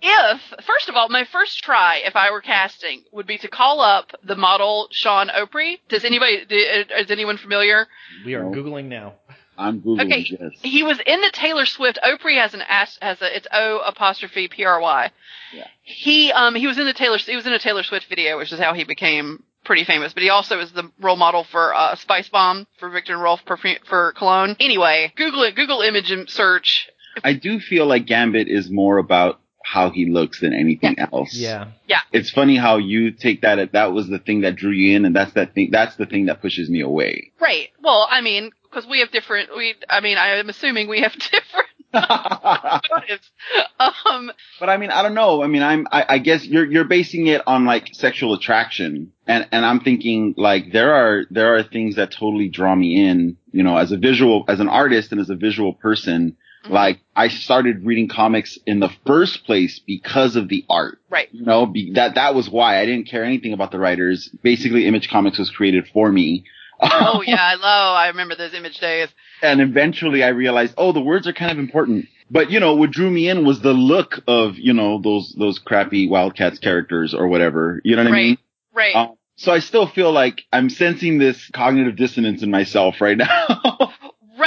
if 0.00 0.40
first 0.66 0.88
of 0.88 0.94
all, 0.96 1.08
my 1.08 1.24
first 1.24 1.62
try, 1.62 2.00
if 2.04 2.16
I 2.16 2.30
were 2.30 2.40
casting, 2.40 3.02
would 3.12 3.26
be 3.26 3.38
to 3.38 3.48
call 3.48 3.80
up 3.80 4.12
the 4.22 4.36
model 4.36 4.88
Sean 4.90 5.30
O'Pry. 5.30 5.78
Does 5.88 6.04
anybody? 6.04 6.44
Is 6.50 7.10
anyone 7.10 7.36
familiar? 7.36 7.86
We 8.24 8.34
are 8.34 8.44
googling 8.44 8.86
now. 8.86 9.14
I'm 9.56 9.80
googling 9.80 10.06
Okay. 10.06 10.26
yes. 10.28 10.52
He 10.62 10.82
was 10.84 11.00
in 11.04 11.20
the 11.20 11.30
Taylor 11.32 11.66
Swift. 11.66 11.98
O'Pry 12.06 12.34
has 12.34 12.54
an 12.54 12.62
s 12.62 12.96
has 13.02 13.20
a 13.20 13.36
it's 13.36 13.46
O 13.52 13.78
apostrophe 13.84 14.48
P 14.48 14.64
R 14.64 14.80
Y. 14.80 15.10
Yeah. 15.52 15.66
He 15.82 16.30
um 16.32 16.54
he 16.54 16.66
was 16.66 16.78
in 16.78 16.86
the 16.86 16.92
Taylor 16.92 17.18
he 17.18 17.34
was 17.34 17.46
in 17.46 17.52
a 17.52 17.58
Taylor 17.58 17.82
Swift 17.82 18.06
video, 18.08 18.38
which 18.38 18.52
is 18.52 18.60
how 18.60 18.72
he 18.74 18.84
became 18.84 19.42
pretty 19.64 19.84
famous. 19.84 20.14
But 20.14 20.22
he 20.22 20.30
also 20.30 20.60
is 20.60 20.72
the 20.72 20.90
role 21.00 21.16
model 21.16 21.44
for 21.44 21.74
uh, 21.74 21.96
Spice 21.96 22.28
Bomb 22.28 22.66
for 22.78 22.88
Viktor 22.88 23.14
and 23.14 23.22
Rolf 23.22 23.44
perfume 23.44 23.78
for 23.88 24.12
cologne. 24.12 24.56
Anyway, 24.60 25.12
Google 25.16 25.42
it. 25.42 25.56
Google 25.56 25.80
image 25.82 26.12
search. 26.30 26.88
I 27.24 27.32
do 27.34 27.58
feel 27.58 27.86
like 27.86 28.06
Gambit 28.06 28.46
is 28.48 28.70
more 28.70 28.98
about 28.98 29.40
how 29.70 29.90
he 29.90 30.06
looks 30.06 30.40
than 30.40 30.54
anything 30.54 30.98
else. 30.98 31.34
Yeah. 31.34 31.68
Yeah. 31.86 32.00
It's 32.12 32.30
funny 32.30 32.56
how 32.56 32.78
you 32.78 33.10
take 33.10 33.42
that. 33.42 33.72
That 33.72 33.92
was 33.92 34.08
the 34.08 34.18
thing 34.18 34.40
that 34.40 34.56
drew 34.56 34.70
you 34.70 34.96
in, 34.96 35.04
and 35.04 35.14
that's 35.14 35.32
that 35.34 35.54
thing. 35.54 35.68
That's 35.70 35.96
the 35.96 36.06
thing 36.06 36.26
that 36.26 36.40
pushes 36.40 36.70
me 36.70 36.80
away. 36.80 37.32
Right. 37.40 37.68
Well, 37.82 38.06
I 38.10 38.20
mean, 38.22 38.50
because 38.62 38.86
we 38.86 39.00
have 39.00 39.10
different. 39.10 39.50
We. 39.56 39.74
I 39.88 40.00
mean, 40.00 40.16
I 40.16 40.36
am 40.38 40.48
assuming 40.48 40.88
we 40.88 41.00
have 41.02 41.12
different 41.18 41.68
but 41.92 42.82
motives. 42.90 43.30
Um. 43.78 44.30
I 44.60 44.76
mean, 44.76 44.90
I 44.90 45.02
don't 45.02 45.14
know. 45.14 45.42
I 45.42 45.46
mean, 45.46 45.62
I'm. 45.62 45.86
I, 45.90 46.04
I 46.08 46.18
guess 46.18 46.44
you're 46.44 46.64
you're 46.64 46.84
basing 46.84 47.26
it 47.26 47.42
on 47.46 47.64
like 47.64 47.88
sexual 47.92 48.34
attraction, 48.34 49.12
and 49.26 49.48
and 49.52 49.64
I'm 49.64 49.80
thinking 49.80 50.34
like 50.36 50.72
there 50.72 50.94
are 50.94 51.24
there 51.30 51.56
are 51.56 51.62
things 51.62 51.96
that 51.96 52.12
totally 52.12 52.48
draw 52.48 52.74
me 52.74 53.06
in. 53.06 53.36
You 53.52 53.62
know, 53.62 53.76
as 53.76 53.92
a 53.92 53.96
visual, 53.96 54.44
as 54.48 54.60
an 54.60 54.68
artist, 54.68 55.12
and 55.12 55.20
as 55.20 55.30
a 55.30 55.36
visual 55.36 55.74
person. 55.74 56.36
Like 56.70 57.00
I 57.14 57.28
started 57.28 57.84
reading 57.84 58.08
comics 58.08 58.58
in 58.66 58.80
the 58.80 58.90
first 59.06 59.44
place 59.44 59.78
because 59.78 60.36
of 60.36 60.48
the 60.48 60.64
art. 60.68 60.98
Right. 61.10 61.28
You 61.32 61.44
know, 61.44 61.66
be, 61.66 61.92
that 61.92 62.14
that 62.16 62.34
was 62.34 62.48
why 62.48 62.80
I 62.80 62.86
didn't 62.86 63.08
care 63.08 63.24
anything 63.24 63.52
about 63.52 63.70
the 63.70 63.78
writers. 63.78 64.28
Basically, 64.42 64.86
Image 64.86 65.08
Comics 65.08 65.38
was 65.38 65.50
created 65.50 65.88
for 65.88 66.10
me. 66.10 66.44
Oh 66.80 67.22
yeah, 67.26 67.42
I 67.42 67.54
love. 67.54 67.96
I 67.96 68.08
remember 68.08 68.34
those 68.34 68.54
image 68.54 68.78
days. 68.78 69.08
and 69.42 69.60
eventually 69.60 70.22
I 70.22 70.28
realized, 70.28 70.74
oh, 70.76 70.92
the 70.92 71.00
words 71.00 71.26
are 71.26 71.32
kind 71.32 71.52
of 71.52 71.58
important. 71.58 72.06
But 72.30 72.50
you 72.50 72.60
know, 72.60 72.74
what 72.74 72.90
drew 72.90 73.10
me 73.10 73.28
in 73.28 73.46
was 73.46 73.60
the 73.60 73.72
look 73.72 74.20
of 74.26 74.58
you 74.58 74.72
know 74.72 75.00
those 75.00 75.34
those 75.38 75.58
crappy 75.58 76.08
Wildcats 76.08 76.58
characters 76.58 77.14
or 77.14 77.28
whatever. 77.28 77.80
You 77.84 77.96
know 77.96 78.04
what 78.04 78.12
I 78.12 78.16
mean? 78.16 78.38
Right. 78.74 78.94
Um, 78.94 79.14
so 79.36 79.52
I 79.52 79.60
still 79.60 79.86
feel 79.86 80.12
like 80.12 80.42
I'm 80.52 80.68
sensing 80.68 81.18
this 81.18 81.48
cognitive 81.50 81.96
dissonance 81.96 82.42
in 82.42 82.50
myself 82.50 83.00
right 83.00 83.16
now. 83.16 83.87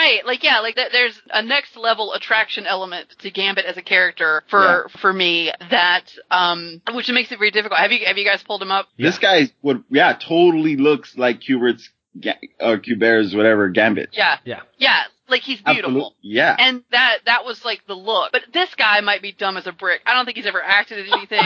Right, 0.01 0.25
like 0.25 0.43
yeah, 0.43 0.59
like 0.61 0.75
th- 0.75 0.91
there's 0.91 1.21
a 1.31 1.43
next 1.43 1.77
level 1.77 2.13
attraction 2.13 2.65
element 2.65 3.07
to 3.19 3.29
Gambit 3.29 3.65
as 3.65 3.77
a 3.77 3.81
character 3.83 4.43
for 4.49 4.89
for 4.99 5.13
me 5.13 5.51
that 5.69 6.05
um 6.31 6.81
which 6.93 7.09
makes 7.09 7.31
it 7.31 7.37
very 7.37 7.51
difficult. 7.51 7.79
Have 7.79 7.91
you 7.91 8.05
have 8.07 8.17
you 8.17 8.25
guys 8.25 8.41
pulled 8.41 8.63
him 8.63 8.71
up? 8.71 8.87
This 8.97 9.19
guy 9.19 9.51
would, 9.61 9.83
yeah, 9.89 10.13
totally 10.13 10.75
looks 10.75 11.15
like 11.17 11.41
Kubert's, 11.41 11.87
Ga- 12.19 12.39
uh, 12.59 12.77
Kubert's 12.83 13.35
whatever 13.35 13.69
Gambit. 13.69 14.09
Yeah, 14.13 14.37
Yeah. 14.43 14.61
yeah, 14.77 15.03
like 15.31 15.41
he's 15.41 15.61
beautiful. 15.61 16.15
Yeah. 16.21 16.55
And 16.59 16.83
that 16.91 17.19
that 17.25 17.45
was 17.45 17.65
like 17.65 17.87
the 17.87 17.95
look. 17.95 18.31
But 18.31 18.43
this 18.53 18.75
guy 18.75 18.99
might 19.01 19.21
be 19.21 19.31
dumb 19.31 19.57
as 19.57 19.65
a 19.65 19.71
brick. 19.71 20.01
I 20.05 20.13
don't 20.13 20.25
think 20.25 20.37
he's 20.37 20.45
ever 20.45 20.61
acted 20.61 21.07
in 21.07 21.13
anything. 21.13 21.43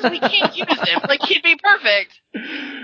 so 0.00 0.10
we 0.10 0.20
can't 0.20 0.54
use 0.56 0.88
him. 0.88 1.00
Like 1.08 1.22
he'd 1.22 1.42
be 1.42 1.56
perfect. 1.56 2.20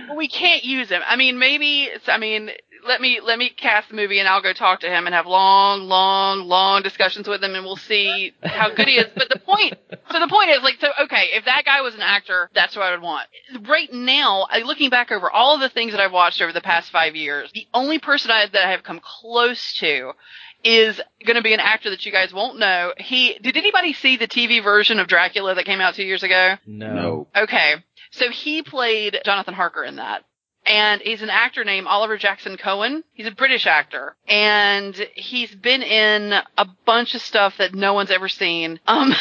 But 0.08 0.16
we 0.16 0.28
can't 0.28 0.64
use 0.64 0.88
him. 0.88 1.02
I 1.06 1.16
mean, 1.16 1.38
maybe 1.38 1.90
I 2.06 2.18
mean, 2.18 2.50
let 2.86 3.00
me 3.00 3.20
let 3.22 3.38
me 3.38 3.50
cast 3.50 3.88
the 3.88 3.96
movie 3.96 4.18
and 4.18 4.28
I'll 4.28 4.42
go 4.42 4.52
talk 4.52 4.80
to 4.80 4.88
him 4.88 5.06
and 5.06 5.14
have 5.14 5.26
long, 5.26 5.82
long, 5.82 6.40
long 6.40 6.82
discussions 6.82 7.28
with 7.28 7.42
him 7.42 7.54
and 7.54 7.64
we'll 7.64 7.76
see 7.76 8.32
how 8.42 8.70
good 8.70 8.86
he 8.86 8.94
is. 8.94 9.06
But 9.14 9.28
the 9.28 9.38
point 9.38 9.74
so 10.10 10.20
the 10.20 10.28
point 10.28 10.50
is 10.50 10.62
like 10.62 10.76
so 10.80 10.88
okay, 11.04 11.30
if 11.32 11.44
that 11.44 11.64
guy 11.64 11.80
was 11.80 11.94
an 11.94 12.00
actor, 12.02 12.50
that's 12.54 12.76
what 12.76 12.84
I 12.84 12.92
would 12.92 13.02
want. 13.02 13.26
Right 13.68 13.92
now, 13.92 14.46
looking 14.64 14.90
back 14.90 15.10
over 15.10 15.30
all 15.30 15.54
of 15.54 15.60
the 15.60 15.68
things 15.68 15.92
that 15.92 16.00
I've 16.00 16.12
watched 16.12 16.40
over 16.40 16.52
the 16.52 16.60
past 16.60 16.90
five 16.90 17.16
years, 17.16 17.50
the 17.52 17.66
only 17.74 17.98
person 17.98 18.30
I, 18.30 18.46
that 18.46 18.66
I 18.66 18.70
have 18.70 18.82
come 18.82 19.00
close 19.02 19.74
to 19.74 20.12
is 20.66 21.00
going 21.24 21.36
to 21.36 21.42
be 21.42 21.54
an 21.54 21.60
actor 21.60 21.90
that 21.90 22.04
you 22.04 22.10
guys 22.10 22.34
won't 22.34 22.58
know. 22.58 22.92
He 22.98 23.38
did 23.40 23.56
anybody 23.56 23.92
see 23.92 24.16
the 24.16 24.26
TV 24.26 24.62
version 24.62 24.98
of 24.98 25.06
Dracula 25.06 25.54
that 25.54 25.64
came 25.64 25.80
out 25.80 25.94
two 25.94 26.02
years 26.02 26.24
ago? 26.24 26.56
No. 26.66 26.92
no. 26.92 27.28
Okay, 27.36 27.74
so 28.10 28.30
he 28.30 28.62
played 28.62 29.18
Jonathan 29.24 29.54
Harker 29.54 29.84
in 29.84 29.96
that. 29.96 30.24
And 30.66 31.00
he's 31.00 31.22
an 31.22 31.30
actor 31.30 31.62
named 31.62 31.86
Oliver 31.86 32.18
Jackson 32.18 32.56
Cohen. 32.56 33.04
He's 33.12 33.28
a 33.28 33.30
British 33.30 33.68
actor. 33.68 34.16
And 34.26 34.96
he's 35.14 35.54
been 35.54 35.82
in 35.82 36.32
a 36.58 36.66
bunch 36.84 37.14
of 37.14 37.22
stuff 37.22 37.58
that 37.58 37.72
no 37.72 37.94
one's 37.94 38.10
ever 38.10 38.28
seen. 38.28 38.80
Um, 38.88 39.14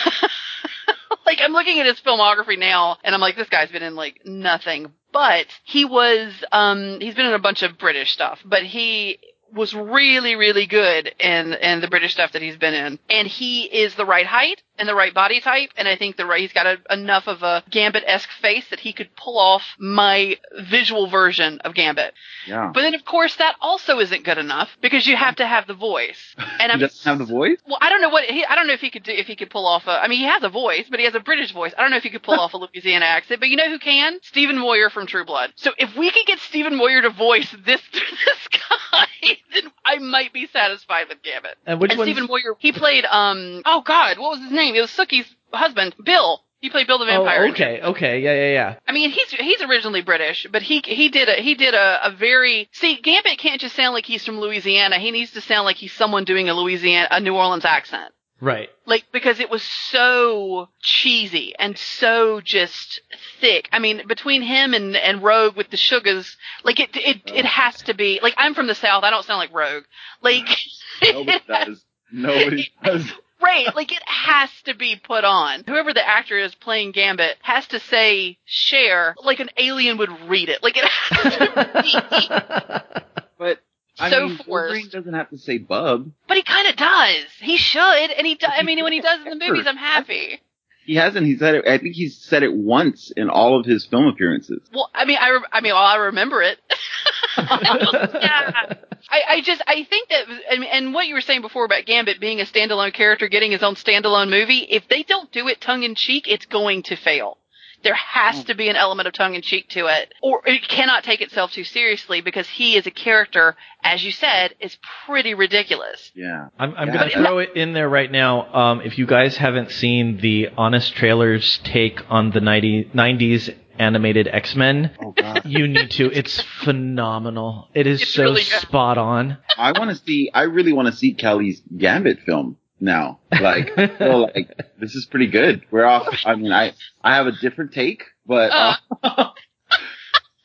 like 1.27 1.38
I'm 1.43 1.51
looking 1.51 1.79
at 1.79 1.86
his 1.86 2.01
filmography 2.01 2.58
now 2.58 2.97
and 3.03 3.13
I'm 3.13 3.21
like, 3.21 3.36
this 3.36 3.49
guy's 3.49 3.69
been 3.69 3.84
in 3.84 3.93
like 3.93 4.21
nothing. 4.25 4.91
But 5.13 5.45
he 5.65 5.86
was, 5.86 6.34
um, 6.51 6.97
he's 6.99 7.13
been 7.13 7.27
in 7.27 7.34
a 7.34 7.39
bunch 7.39 7.62
of 7.62 7.77
British 7.77 8.12
stuff, 8.12 8.39
but 8.43 8.63
he 8.63 9.19
was 9.56 9.74
really, 9.74 10.36
really 10.36 10.68
good 10.68 11.13
in, 11.20 11.54
in 11.54 11.82
the 11.82 11.88
British 11.88 12.13
stuff 12.13 12.34
that 12.34 12.41
he's 12.41 12.58
been 12.58 12.74
in. 12.74 13.00
And 13.10 13.28
he 13.28 13.63
is 13.63 13.96
the 13.96 14.06
right 14.06 14.26
height 14.26 14.62
and 14.78 14.88
the 14.88 14.96
right 14.96 15.13
body 15.13 15.39
type. 15.39 15.70
And 15.78 15.88
I 15.88 15.96
think 15.96 16.18
the 16.18 16.26
right, 16.26 16.41
he's 16.41 16.54
got 16.54 16.65
a, 16.65 16.78
enough 16.91 17.28
of 17.28 17.41
a 17.41 17.63
Gambit-esque 17.70 18.30
face 18.41 18.70
that 18.70 18.80
he 18.80 18.94
could 18.94 19.15
pull 19.15 19.39
off 19.39 19.63
my 19.80 20.38
visual 20.60 21.08
version 21.08 21.60
of 21.60 21.74
Gambit. 21.74 22.13
Yeah. 22.46 22.72
But 22.74 22.82
then 22.82 22.94
of 22.94 23.06
course 23.06 23.36
that 23.38 23.56
also 23.62 24.00
isn't 24.00 24.24
good 24.24 24.38
enough 24.38 24.70
because 24.82 25.08
you 25.08 25.15
have 25.15 25.38
to 25.38 25.48
have 25.48 25.68
the 25.68 25.74
voice. 25.74 26.36
And 26.60 26.72
he 26.72 26.80
doesn't 26.80 27.04
have 27.04 27.20
the 27.20 27.34
voice? 27.34 27.58
well, 27.68 27.78
I 27.82 27.89
don't 27.89 28.02
know 28.02 28.10
what 28.10 28.26
he. 28.26 28.46
I 28.46 28.56
don't 28.56 28.68
know 28.68 28.74
if 28.74 28.82
he 28.82 28.89
could 28.89 29.04
do 29.04 29.12
if 29.12 29.28
he 29.28 29.36
could 29.36 29.50
pull 29.50 29.65
off 29.65 29.88
a. 29.88 29.91
I 29.91 30.08
mean, 30.08 30.20
he 30.20 30.26
has 30.26 30.44
a 30.44 30.50
voice, 30.50 30.86
but 30.89 31.00
he 31.00 31.06
has 31.06 31.15
a 31.15 31.20
British 31.20 31.54
voice. 31.54 31.74
I 31.78 31.82
don't 31.82 31.91
know 31.91 31.98
if 31.98 32.04
he 32.04 32.10
could 32.10 32.24
pull 32.24 32.39
off 32.39 32.54
a 32.54 32.58
Louisiana 32.58 33.06
accent. 33.06 33.39
But 33.39 33.50
you 33.50 33.56
know 33.56 33.70
who 33.70 33.80
can? 33.80 34.20
Stephen 34.22 34.58
Moyer 34.58 34.89
from 34.89 35.08
True 35.08 35.26
Blood. 35.26 35.54
So 35.56 35.72
if 35.78 35.96
we 35.96 36.12
could 36.12 36.26
get 36.26 36.39
Stephen 36.39 36.76
Moyer 36.76 37.02
to 37.02 37.10
voice 37.10 37.54
this 37.65 37.82
this 37.91 38.48
guy, 38.52 39.38
then 39.53 39.71
I 39.86 39.97
might 39.99 40.34
be 40.34 40.47
satisfied 40.47 41.08
with 41.10 41.21
Gambit. 41.21 41.58
And 41.65 41.79
which 41.79 41.91
and 41.91 41.99
one's 41.99 42.12
Stephen 42.12 42.27
Moyer, 42.27 42.55
he 42.60 42.71
played 42.71 43.05
um. 43.05 43.62
Oh 43.65 43.81
God, 43.81 44.17
what 44.17 44.31
was 44.31 44.39
his 44.41 44.51
name? 44.51 44.75
It 44.75 44.81
was 44.81 44.91
Sookie's 44.91 45.27
husband, 45.51 45.95
Bill. 46.03 46.41
He 46.62 46.71
played 46.71 46.88
Bill 46.88 46.97
the 46.97 47.05
Vampire. 47.05 47.45
Oh, 47.45 47.51
okay, 47.51 47.79
okay, 47.79 48.19
yeah, 48.21 48.34
yeah, 48.34 48.53
yeah. 48.53 48.75
I 48.88 48.91
mean, 48.91 49.12
he's 49.12 49.29
he's 49.29 49.62
originally 49.62 50.01
British, 50.01 50.47
but 50.51 50.63
he 50.63 50.81
he 50.84 51.10
did 51.10 51.29
a 51.29 51.34
he 51.34 51.53
did 51.53 51.75
a, 51.75 52.08
a 52.08 52.12
very 52.12 52.69
see 52.71 52.99
Gambit 52.99 53.38
can't 53.38 53.62
just 53.62 53.75
sound 53.75 53.93
like 53.93 54.05
he's 54.05 54.25
from 54.25 54.39
Louisiana. 54.39 54.97
He 54.97 55.12
needs 55.12 55.31
to 55.34 55.41
sound 55.41 55.65
like 55.65 55.75
he's 55.75 55.93
someone 55.93 56.23
doing 56.23 56.49
a 56.49 56.55
Louisiana 56.55 57.08
a 57.12 57.19
New 57.19 57.36
Orleans 57.36 57.65
accent. 57.65 58.14
Right. 58.45 58.69
Like 58.86 59.05
because 59.12 59.39
it 59.39 59.49
was 59.49 59.63
so 59.63 60.69
cheesy 60.79 61.55
and 61.58 61.75
so 61.75 62.41
just 62.41 63.01
thick. 63.41 63.67
I 63.71 63.79
mean, 63.79 64.03
between 64.08 64.43
him 64.43 64.75
and 64.75 64.95
and 64.95 65.23
Rogue 65.23 65.55
with 65.55 65.71
the 65.71 65.77
sugars, 65.77 66.38
like 66.63 66.79
it 66.79 66.91
it 66.93 67.23
uh. 67.27 67.34
it 67.34 67.45
has 67.45 67.81
to 67.84 67.95
be 67.95 68.19
like 68.21 68.36
I'm 68.38 68.53
from 68.53 68.67
the 68.67 68.75
South. 68.75 69.03
I 69.03 69.10
don't 69.10 69.25
sound 69.25 69.39
like 69.39 69.51
Rogue. 69.51 69.86
Like 70.21 70.45
Nobody 71.01 71.39
does. 71.47 71.86
Nobody 72.12 72.71
does. 72.84 73.12
Right, 73.41 73.75
like 73.75 73.91
it 73.91 74.08
has 74.08 74.51
to 74.65 74.75
be 74.75 74.95
put 74.95 75.23
on. 75.23 75.63
Whoever 75.65 75.91
the 75.91 76.08
actor 76.08 76.38
is 76.38 76.53
playing 76.53 76.91
Gambit 76.91 77.38
has 77.41 77.65
to 77.69 77.79
say 77.79 78.38
share 78.45 79.15
like 79.23 79.39
an 79.39 79.49
alien 79.58 79.97
would 79.97 80.12
read 80.29 80.49
it. 80.49 80.62
Like 80.62 80.77
it 80.77 80.86
has 80.86 81.34
to 81.34 82.91
be. 82.93 83.12
But 83.38 83.60
I 83.99 84.10
So 84.10 84.27
mean, 84.27 84.38
forced. 84.38 84.47
Wolverine 84.47 84.89
doesn't 84.89 85.13
have 85.13 85.29
to 85.29 85.38
say 85.38 85.58
bub. 85.58 86.12
But 86.27 86.38
he 86.38 86.43
kind 86.43 86.67
of 86.67 86.75
does. 86.75 87.25
He 87.39 87.58
should, 87.58 87.81
and 88.12 88.25
he. 88.27 88.36
Do, 88.36 88.47
I 88.47 88.63
mean, 88.63 88.84
when 88.84 88.93
he 88.93 89.01
does 89.01 89.19
in 89.25 89.38
the 89.38 89.45
movies, 89.47 89.65
I'm 89.67 89.77
happy. 89.77 90.41
He 90.86 90.95
hasn't. 90.95 91.25
He 91.25 91.38
said 91.38 91.55
it. 91.55 91.67
I 91.67 91.77
think 91.79 91.95
he's 91.95 92.17
said 92.17 92.43
it 92.43 92.53
once 92.53 93.12
in 93.15 93.29
all 93.29 93.60
of 93.60 93.65
his 93.65 93.86
film 93.86 94.05
appearances. 94.08 94.62
Well, 94.73 94.89
I 94.93 95.05
mean, 95.05 95.17
I. 95.19 95.29
Re- 95.29 95.47
I 95.51 95.62
mean, 95.62 95.73
well, 95.73 95.81
I 95.84 95.95
remember 95.95 96.41
it. 96.43 96.60
yeah. 97.38 98.73
I, 99.10 99.21
I 99.29 99.41
just 99.41 99.62
I 99.67 99.84
think 99.84 100.10
that 100.10 100.25
and, 100.51 100.63
and 100.65 100.93
what 100.93 101.08
you 101.08 101.13
were 101.13 101.21
saying 101.21 101.41
before 101.41 101.65
about 101.65 101.86
Gambit 101.86 102.19
being 102.19 102.41
a 102.41 102.45
standalone 102.45 102.93
character 102.93 103.27
getting 103.27 103.51
his 103.51 103.63
own 103.63 103.75
standalone 103.75 104.29
movie, 104.29 104.60
if 104.69 104.88
they 104.89 105.03
don't 105.03 105.31
do 105.31 105.47
it 105.47 105.62
tongue 105.62 105.84
in 105.84 105.95
cheek, 105.95 106.27
it's 106.27 106.45
going 106.45 106.84
to 106.84 106.95
fail. 106.95 107.38
There 107.86 107.93
has 107.93 108.43
to 108.45 108.56
be 108.56 108.67
an 108.67 108.76
element 108.76 109.08
of 109.08 109.13
tongue 109.13 109.36
in 109.36 109.41
cheek 109.43 109.69
to 109.69 109.86
it, 109.86 110.12
or 110.21 110.41
it 110.45 110.67
cannot 110.67 111.04
take 111.06 111.21
itself 111.21 111.52
too 111.52 111.63
seriously 111.63 112.19
because 112.19 112.48
he 112.50 112.76
is 112.76 112.86
a 112.88 112.91
character, 112.91 113.56
as 113.84 114.04
you 114.04 114.12
said, 114.12 114.56
is 114.60 114.76
pretty 115.06 115.36
ridiculous. 115.36 116.12
Yeah. 116.15 116.48
I'm, 116.60 116.74
I'm 116.76 116.88
Yeah. 116.88 116.93
going 116.98 117.10
to 117.12 117.17
throw 117.24 117.38
it 117.38 117.52
in 117.56 117.74
there 117.74 117.88
right 117.88 118.12
now. 118.12 118.52
Um, 118.54 118.82
if 118.82 118.98
you 118.98 119.06
guys 119.06 119.38
haven't 119.38 119.71
seen 119.71 120.17
the 120.17 120.50
Honest 120.58 120.95
Trailers 120.95 121.60
take 121.63 122.02
on 122.12 122.32
the 122.32 122.41
90, 122.41 122.86
90s 122.93 123.56
animated 123.78 124.28
X 124.30 124.56
Men, 124.56 124.91
Oh 125.00 125.13
you 125.45 125.67
need 125.67 125.91
to. 125.91 126.10
It's 126.12 126.41
phenomenal. 126.41 127.69
It 127.74 127.88
is 127.88 128.02
It's 128.02 128.13
so 128.13 128.24
really 128.24 128.41
spot 128.41 128.98
on. 128.98 129.38
I 129.58 129.74
want 129.74 129.89
to 129.91 129.95
see. 129.95 130.32
I 130.34 130.43
really 130.43 130.74
want 130.74 130.88
to 130.88 130.93
see 130.95 131.13
Kelley's 131.13 131.62
Gambit 131.78 132.19
film 132.21 132.58
now. 132.86 133.19
Like, 133.32 133.71
I 133.78 133.88
feel 133.88 134.21
like 134.36 134.58
this 134.80 134.95
is 134.95 135.06
pretty 135.06 135.28
good. 135.28 135.63
We're 135.71 135.84
off. 135.86 136.08
I 136.26 136.36
mean, 136.36 136.54
I 136.54 136.74
I 137.04 137.15
have 137.15 137.28
a 137.28 137.34
different 137.34 137.74
take, 137.74 138.04
but 138.26 138.52
uh, 138.52 138.76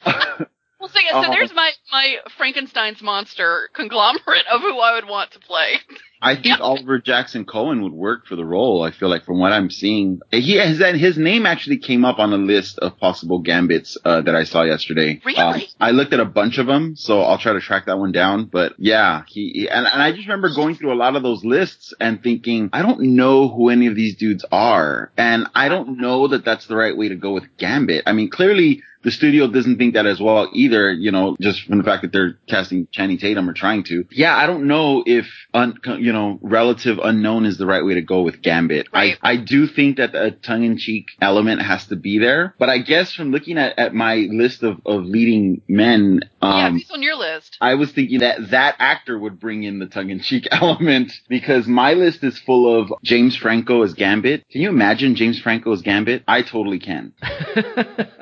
Well, 0.06 0.88
so 0.88 0.98
yeah, 0.98 1.10
so 1.12 1.18
Uh-huh. 1.18 1.30
there's 1.32 1.52
my 1.54 1.70
my 1.92 2.16
Frankenstein's 2.38 3.02
monster 3.02 3.68
conglomerate 3.74 4.46
of 4.50 4.62
who 4.62 4.78
I 4.80 4.94
would 4.94 5.06
want 5.08 5.32
to 5.32 5.38
play. 5.38 5.74
I 6.22 6.34
think 6.36 6.60
Oliver 6.60 6.98
Jackson 6.98 7.44
Cohen 7.44 7.82
would 7.82 7.92
work 7.92 8.26
for 8.26 8.36
the 8.36 8.44
role. 8.44 8.82
I 8.82 8.90
feel 8.90 9.08
like 9.08 9.24
from 9.24 9.38
what 9.38 9.52
I'm 9.52 9.70
seeing, 9.70 10.20
he 10.30 10.56
has 10.56 10.78
that 10.78 10.94
his 10.94 11.16
name 11.16 11.46
actually 11.46 11.78
came 11.78 12.04
up 12.04 12.18
on 12.18 12.32
a 12.32 12.36
list 12.36 12.78
of 12.78 12.98
possible 12.98 13.38
gambits 13.38 13.96
uh, 14.04 14.20
that 14.22 14.34
I 14.34 14.44
saw 14.44 14.62
yesterday. 14.62 15.20
Really? 15.24 15.38
Um, 15.38 15.60
I 15.80 15.92
looked 15.92 16.12
at 16.12 16.20
a 16.20 16.24
bunch 16.26 16.58
of 16.58 16.66
them, 16.66 16.94
so 16.96 17.20
I'll 17.22 17.38
try 17.38 17.52
to 17.54 17.60
track 17.60 17.86
that 17.86 17.98
one 17.98 18.12
down. 18.12 18.44
But 18.46 18.74
yeah, 18.78 19.22
he, 19.28 19.50
he- 19.54 19.68
and, 19.68 19.86
and 19.86 20.02
I 20.02 20.12
just 20.12 20.26
remember 20.28 20.50
going 20.54 20.74
through 20.76 20.92
a 20.92 20.94
lot 20.94 21.16
of 21.16 21.22
those 21.22 21.44
lists 21.44 21.94
and 22.00 22.22
thinking, 22.22 22.70
I 22.72 22.82
don't 22.82 23.00
know 23.16 23.48
who 23.48 23.70
any 23.70 23.86
of 23.86 23.94
these 23.96 24.16
dudes 24.16 24.44
are, 24.52 25.10
and 25.16 25.46
I 25.54 25.68
don't 25.68 25.98
know 26.00 26.28
that 26.28 26.44
that's 26.44 26.66
the 26.66 26.76
right 26.76 26.96
way 26.96 27.08
to 27.08 27.16
go 27.16 27.32
with 27.32 27.44
Gambit. 27.56 28.04
I 28.06 28.12
mean, 28.12 28.30
clearly 28.30 28.82
the 29.02 29.10
studio 29.10 29.46
doesn't 29.46 29.78
think 29.78 29.94
that 29.94 30.06
as 30.06 30.20
well 30.20 30.48
either, 30.52 30.92
you 30.92 31.10
know, 31.10 31.36
just 31.40 31.62
from 31.62 31.78
the 31.78 31.84
fact 31.84 32.02
that 32.02 32.12
they're 32.12 32.38
casting 32.48 32.86
Channing 32.92 33.18
Tatum 33.18 33.48
or 33.48 33.52
trying 33.52 33.84
to. 33.84 34.04
Yeah, 34.10 34.36
I 34.36 34.46
don't 34.46 34.66
know 34.66 35.02
if, 35.06 35.26
un, 35.54 35.78
you 35.98 36.12
know, 36.12 36.38
relative 36.42 36.98
unknown 37.02 37.46
is 37.46 37.58
the 37.58 37.66
right 37.66 37.84
way 37.84 37.94
to 37.94 38.02
go 38.02 38.22
with 38.22 38.42
Gambit. 38.42 38.88
Right. 38.92 39.18
I, 39.22 39.32
I 39.32 39.36
do 39.36 39.66
think 39.66 39.96
that 39.96 40.14
a 40.14 40.32
tongue-in-cheek 40.32 41.06
element 41.20 41.62
has 41.62 41.86
to 41.86 41.96
be 41.96 42.18
there, 42.18 42.54
but 42.58 42.68
I 42.68 42.78
guess 42.78 43.12
from 43.12 43.30
looking 43.30 43.58
at, 43.58 43.78
at 43.78 43.94
my 43.94 44.28
list 44.30 44.62
of, 44.62 44.80
of 44.84 45.04
leading 45.04 45.62
men, 45.68 46.20
yeah, 46.42 46.66
um, 46.66 46.76
he's 46.76 46.90
on 46.90 47.02
your 47.02 47.16
list. 47.16 47.56
I 47.60 47.74
was 47.74 47.92
thinking 47.92 48.20
that 48.20 48.50
that 48.50 48.76
actor 48.78 49.18
would 49.18 49.40
bring 49.40 49.62
in 49.62 49.78
the 49.78 49.86
tongue-in-cheek 49.86 50.48
element 50.52 51.12
because 51.28 51.66
my 51.66 51.94
list 51.94 52.22
is 52.22 52.38
full 52.38 52.80
of 52.80 52.92
James 53.02 53.36
Franco 53.36 53.82
as 53.82 53.94
Gambit. 53.94 54.48
Can 54.50 54.60
you 54.60 54.68
imagine 54.68 55.14
James 55.14 55.40
Franco 55.40 55.72
as 55.72 55.82
Gambit? 55.82 56.24
I 56.28 56.42
totally 56.42 56.78
can 56.78 57.12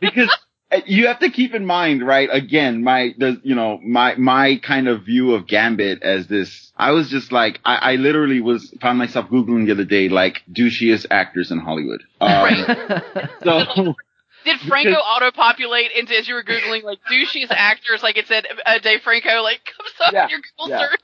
because 0.00 0.30
uh, 0.72 0.80
you 0.86 1.06
have 1.08 1.18
to 1.20 1.30
keep 1.30 1.54
in 1.54 1.64
mind, 1.66 2.06
right? 2.06 2.28
Again, 2.32 2.82
my, 2.82 3.14
the, 3.18 3.40
you 3.42 3.54
know, 3.54 3.78
my, 3.82 4.14
my 4.16 4.60
kind 4.62 4.88
of 4.88 5.04
view 5.04 5.34
of 5.34 5.46
Gambit 5.46 6.02
as 6.02 6.26
this, 6.28 6.72
I 6.76 6.92
was 6.92 7.08
just 7.10 7.32
like, 7.32 7.60
I, 7.64 7.76
I 7.76 7.94
literally 7.96 8.40
was, 8.40 8.72
found 8.80 8.98
myself 8.98 9.26
Googling 9.28 9.66
the 9.66 9.72
other 9.72 9.84
day, 9.84 10.08
like, 10.08 10.42
douchiest 10.50 11.06
actors 11.10 11.50
in 11.50 11.58
Hollywood. 11.58 12.02
Um, 12.20 13.02
so, 13.42 13.94
Did 14.44 14.58
Franco 14.60 14.92
auto-populate 14.92 15.90
into 15.92 16.16
as 16.16 16.26
you 16.26 16.34
were 16.34 16.42
googling 16.42 16.82
like 16.82 16.98
douchiest 17.12 17.50
actors? 17.50 18.02
Like 18.02 18.16
it 18.16 18.26
said, 18.26 18.46
uh, 18.64 18.78
Dave 18.78 19.02
Franco 19.02 19.42
like 19.42 19.60
comes 19.76 19.90
up 20.02 20.12
Yeah, 20.14 20.24
in 20.24 20.30
your 20.30 20.40
Google 20.56 20.70
yeah. 20.70 20.88
search. 20.88 21.00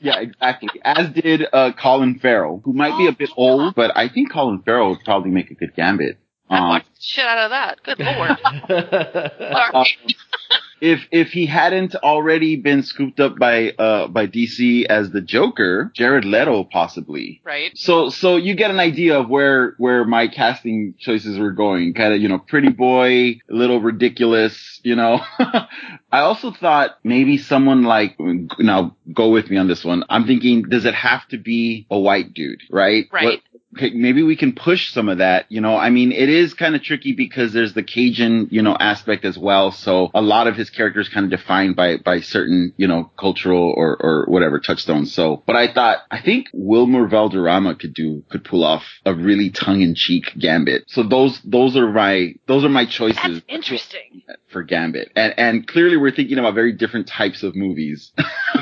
yeah, 0.00 0.20
exactly. 0.20 0.80
As 0.82 1.10
did, 1.10 1.42
uh, 1.52 1.72
Colin 1.78 2.18
Farrell, 2.18 2.62
who 2.64 2.72
might 2.72 2.96
be 2.96 3.06
a 3.06 3.12
bit 3.12 3.28
old, 3.36 3.74
but 3.74 3.94
I 3.94 4.08
think 4.08 4.32
Colin 4.32 4.62
Farrell 4.62 4.90
would 4.90 5.04
probably 5.04 5.30
make 5.30 5.50
a 5.50 5.54
good 5.54 5.74
Gambit. 5.76 6.18
I 6.50 6.56
Um, 6.58 6.68
watched 6.68 6.86
the 6.94 7.00
shit 7.00 7.24
out 7.26 7.38
of 7.38 7.50
that. 7.50 7.82
Good 7.82 7.98
lord. 8.00 8.30
uh, 9.74 9.84
if 10.80 11.00
if 11.10 11.32
he 11.32 11.46
hadn't 11.46 11.96
already 11.96 12.54
been 12.56 12.82
scooped 12.84 13.18
up 13.18 13.36
by 13.38 13.70
uh 13.72 14.06
by 14.08 14.26
DC 14.28 14.84
as 14.86 15.10
the 15.10 15.20
Joker, 15.20 15.90
Jared 15.94 16.24
Leto 16.24 16.64
possibly. 16.64 17.40
right. 17.44 17.76
So 17.76 18.10
so 18.10 18.36
you 18.36 18.54
get 18.54 18.70
an 18.70 18.78
idea 18.78 19.18
of 19.18 19.28
where 19.28 19.74
where 19.78 20.04
my 20.04 20.28
casting 20.28 20.94
choices 20.98 21.36
were 21.38 21.50
going. 21.50 21.94
Kind 21.94 22.14
of 22.14 22.20
you 22.20 22.28
know 22.28 22.38
pretty 22.38 22.68
boy, 22.70 23.40
a 23.50 23.54
little 23.54 23.80
ridiculous. 23.80 24.80
You 24.84 24.94
know. 24.96 25.20
I 26.10 26.20
also 26.20 26.52
thought 26.52 26.96
maybe 27.04 27.36
someone 27.38 27.82
like 27.82 28.16
now 28.58 28.96
go 29.12 29.30
with 29.30 29.50
me 29.50 29.56
on 29.58 29.66
this 29.68 29.84
one. 29.84 30.04
I'm 30.08 30.26
thinking, 30.26 30.62
does 30.62 30.84
it 30.86 30.94
have 30.94 31.26
to 31.28 31.38
be 31.38 31.86
a 31.90 31.98
white 31.98 32.32
dude, 32.32 32.62
right? 32.70 33.06
Right. 33.12 33.24
What- 33.24 33.40
okay, 33.76 33.90
maybe 33.90 34.22
we 34.22 34.36
can 34.36 34.52
push 34.54 34.92
some 34.92 35.08
of 35.08 35.18
that. 35.18 35.46
You 35.48 35.60
know, 35.60 35.76
I 35.76 35.90
mean, 35.90 36.12
it 36.12 36.28
is 36.28 36.54
kind 36.54 36.74
of 36.74 36.82
tricky 36.82 37.12
because 37.12 37.52
there's 37.52 37.74
the 37.74 37.82
Cajun, 37.82 38.48
you 38.50 38.62
know, 38.62 38.76
aspect 38.78 39.24
as 39.24 39.36
well. 39.38 39.70
So 39.72 40.10
a 40.14 40.22
lot 40.22 40.46
of 40.46 40.56
his 40.56 40.70
characters 40.70 41.08
kind 41.08 41.24
of 41.24 41.30
defined 41.30 41.76
by, 41.76 41.96
by 41.98 42.20
certain, 42.20 42.72
you 42.76 42.86
know, 42.86 43.10
cultural 43.18 43.72
or, 43.76 43.96
or 44.00 44.24
whatever 44.26 44.58
touchstones. 44.58 45.12
So, 45.12 45.42
but 45.46 45.56
I 45.56 45.72
thought, 45.72 45.98
I 46.10 46.20
think 46.22 46.48
Wilmer 46.52 47.08
Valderrama 47.08 47.74
could 47.76 47.94
do, 47.94 48.24
could 48.30 48.44
pull 48.44 48.64
off 48.64 48.84
a 49.04 49.14
really 49.14 49.50
tongue-in-cheek 49.50 50.32
Gambit. 50.38 50.84
So 50.88 51.02
those, 51.02 51.40
those 51.44 51.76
are 51.76 51.90
my, 51.90 52.34
those 52.46 52.64
are 52.64 52.68
my 52.68 52.86
choices 52.86 53.22
That's 53.22 53.44
interesting. 53.48 54.22
for 54.50 54.62
Gambit. 54.62 55.12
And, 55.14 55.34
and 55.36 55.66
clearly 55.66 55.96
we're 55.96 56.12
thinking 56.12 56.38
about 56.38 56.54
very 56.54 56.72
different 56.72 57.06
types 57.06 57.42
of 57.42 57.54
movies. 57.54 58.12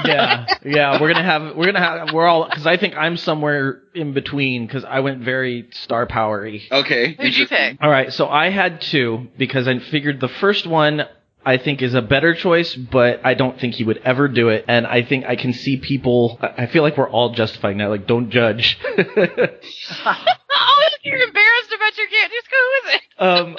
yeah, 0.05 0.47
yeah. 0.65 1.01
We're 1.01 1.13
gonna 1.13 1.25
have 1.25 1.57
we're 1.57 1.67
gonna 1.67 1.81
have 1.81 2.13
we're 2.13 2.27
all 2.27 2.49
because 2.49 2.67
I 2.67 2.77
think 2.77 2.95
I'm 2.95 3.17
somewhere 3.17 3.83
in 3.97 4.13
between 4.13 4.67
because 4.67 4.85
I 4.85 5.01
went 5.01 5.23
very 5.23 5.69
star 5.73 6.07
powery. 6.07 6.69
okay. 6.71 7.15
Who'd 7.19 7.37
you 7.37 7.47
pick? 7.49 7.79
All 7.81 7.91
right, 7.91 8.13
so 8.13 8.29
I 8.29 8.51
had 8.51 8.81
two 8.81 9.29
because 9.39 9.67
I 9.67 9.79
figured 9.79 10.21
the 10.21 10.29
first 10.29 10.67
one 10.67 11.03
I 11.45 11.59
think 11.59 11.81
is 11.81 11.95
a 11.95 12.03
better 12.03 12.35
choice, 12.35 12.75
but 12.75 13.21
I 13.25 13.35
don't 13.35 13.61
think 13.61 13.75
he 13.75 13.85
would 13.85 13.99
ever 13.99 14.27
do 14.27 14.49
it. 14.49 14.65
And 14.67 14.85
I 14.85 15.03
think 15.03 15.27
I 15.27 15.37
can 15.37 15.53
see 15.53 15.77
people. 15.77 16.39
I 16.43 16.65
I 16.65 16.67
feel 16.67 16.83
like 16.83 16.97
we're 16.97 17.09
all 17.09 17.31
justifying 17.35 17.79
that. 17.79 17.87
Like, 17.89 18.09
don't 18.09 18.31
judge. 18.31 18.77
oh, 18.99 20.89
you're 21.03 21.23
embarrassed 21.23 21.73
about 21.75 21.97
your 21.97 22.09
kid. 22.09 22.31
Just 22.33 22.51
go 22.51 22.71
with 22.83 22.95
it. 22.95 23.03
um, 23.23 23.57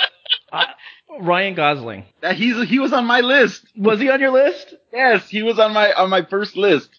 I, 0.52 0.66
Ryan 1.22 1.56
Gosling 1.56 2.04
That 2.22 2.36
he's, 2.36 2.68
he 2.68 2.80
was 2.80 2.92
on 2.92 3.06
my 3.06 3.22
list. 3.22 3.66
was 3.78 4.00
he 4.02 4.10
on 4.10 4.20
your 4.20 4.32
list? 4.32 4.76
Yes, 4.92 5.30
he 5.30 5.42
was 5.44 5.58
on 5.58 5.74
my 5.74 5.94
on 5.94 6.10
my 6.10 6.24
first 6.24 6.58
list. 6.58 6.90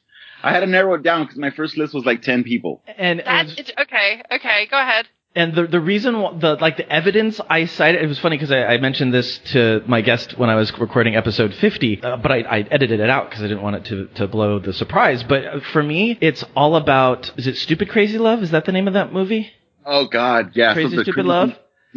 I 0.43 0.53
had 0.53 0.61
to 0.61 0.67
narrow 0.67 0.95
it 0.95 1.03
down 1.03 1.25
because 1.25 1.39
my 1.39 1.51
first 1.51 1.77
list 1.77 1.95
was 1.95 2.05
like 2.05 2.23
ten 2.23 2.45
people. 2.45 2.83
And 2.97 3.21
That's 3.25 3.51
and, 3.51 3.59
it's, 3.59 3.73
okay. 3.81 4.23
Okay, 4.33 4.67
go 4.71 4.79
ahead. 4.79 5.07
and 5.35 5.55
the 5.55 5.67
the 5.67 5.81
reason 5.81 6.15
wh- 6.15 6.39
the 6.39 6.55
like 6.57 6.77
the 6.77 6.91
evidence 6.91 7.41
I 7.51 7.67
cited 7.67 8.03
it 8.03 8.07
was 8.07 8.19
funny 8.19 8.37
because 8.37 8.51
I, 8.53 8.65
I 8.65 8.79
mentioned 8.79 9.13
this 9.13 9.39
to 9.53 9.83
my 9.87 10.01
guest 10.01 10.39
when 10.39 10.49
I 10.51 10.55
was 10.55 10.73
recording 10.79 11.17
episode 11.17 11.53
50, 11.55 12.03
uh, 12.03 12.17
but 12.19 12.31
I, 12.33 12.39
I 12.41 12.59
edited 12.71 13.01
it 13.01 13.11
out 13.11 13.29
because 13.31 13.43
I 13.45 13.49
didn't 13.49 13.63
want 13.63 13.77
it 13.77 13.85
to 13.87 14.07
to 14.15 14.27
blow 14.29 14.59
the 14.59 14.73
surprise. 14.73 15.23
But 15.23 15.45
uh, 15.45 15.61
for 15.73 15.83
me, 15.83 16.17
it's 16.21 16.45
all 16.57 16.77
about 16.77 17.33
is 17.37 17.47
it 17.47 17.57
Stupid 17.57 17.89
Crazy 17.89 18.19
Love? 18.19 18.43
Is 18.43 18.51
that 18.53 18.65
the 18.65 18.73
name 18.73 18.87
of 18.89 18.95
that 18.95 19.13
movie? 19.13 19.51
Oh 19.85 20.07
God, 20.07 20.53
yeah, 20.55 20.73
Crazy 20.75 20.85
something 20.91 21.05
Stupid 21.05 21.15
crazy- 21.15 21.29
Love. 21.29 21.51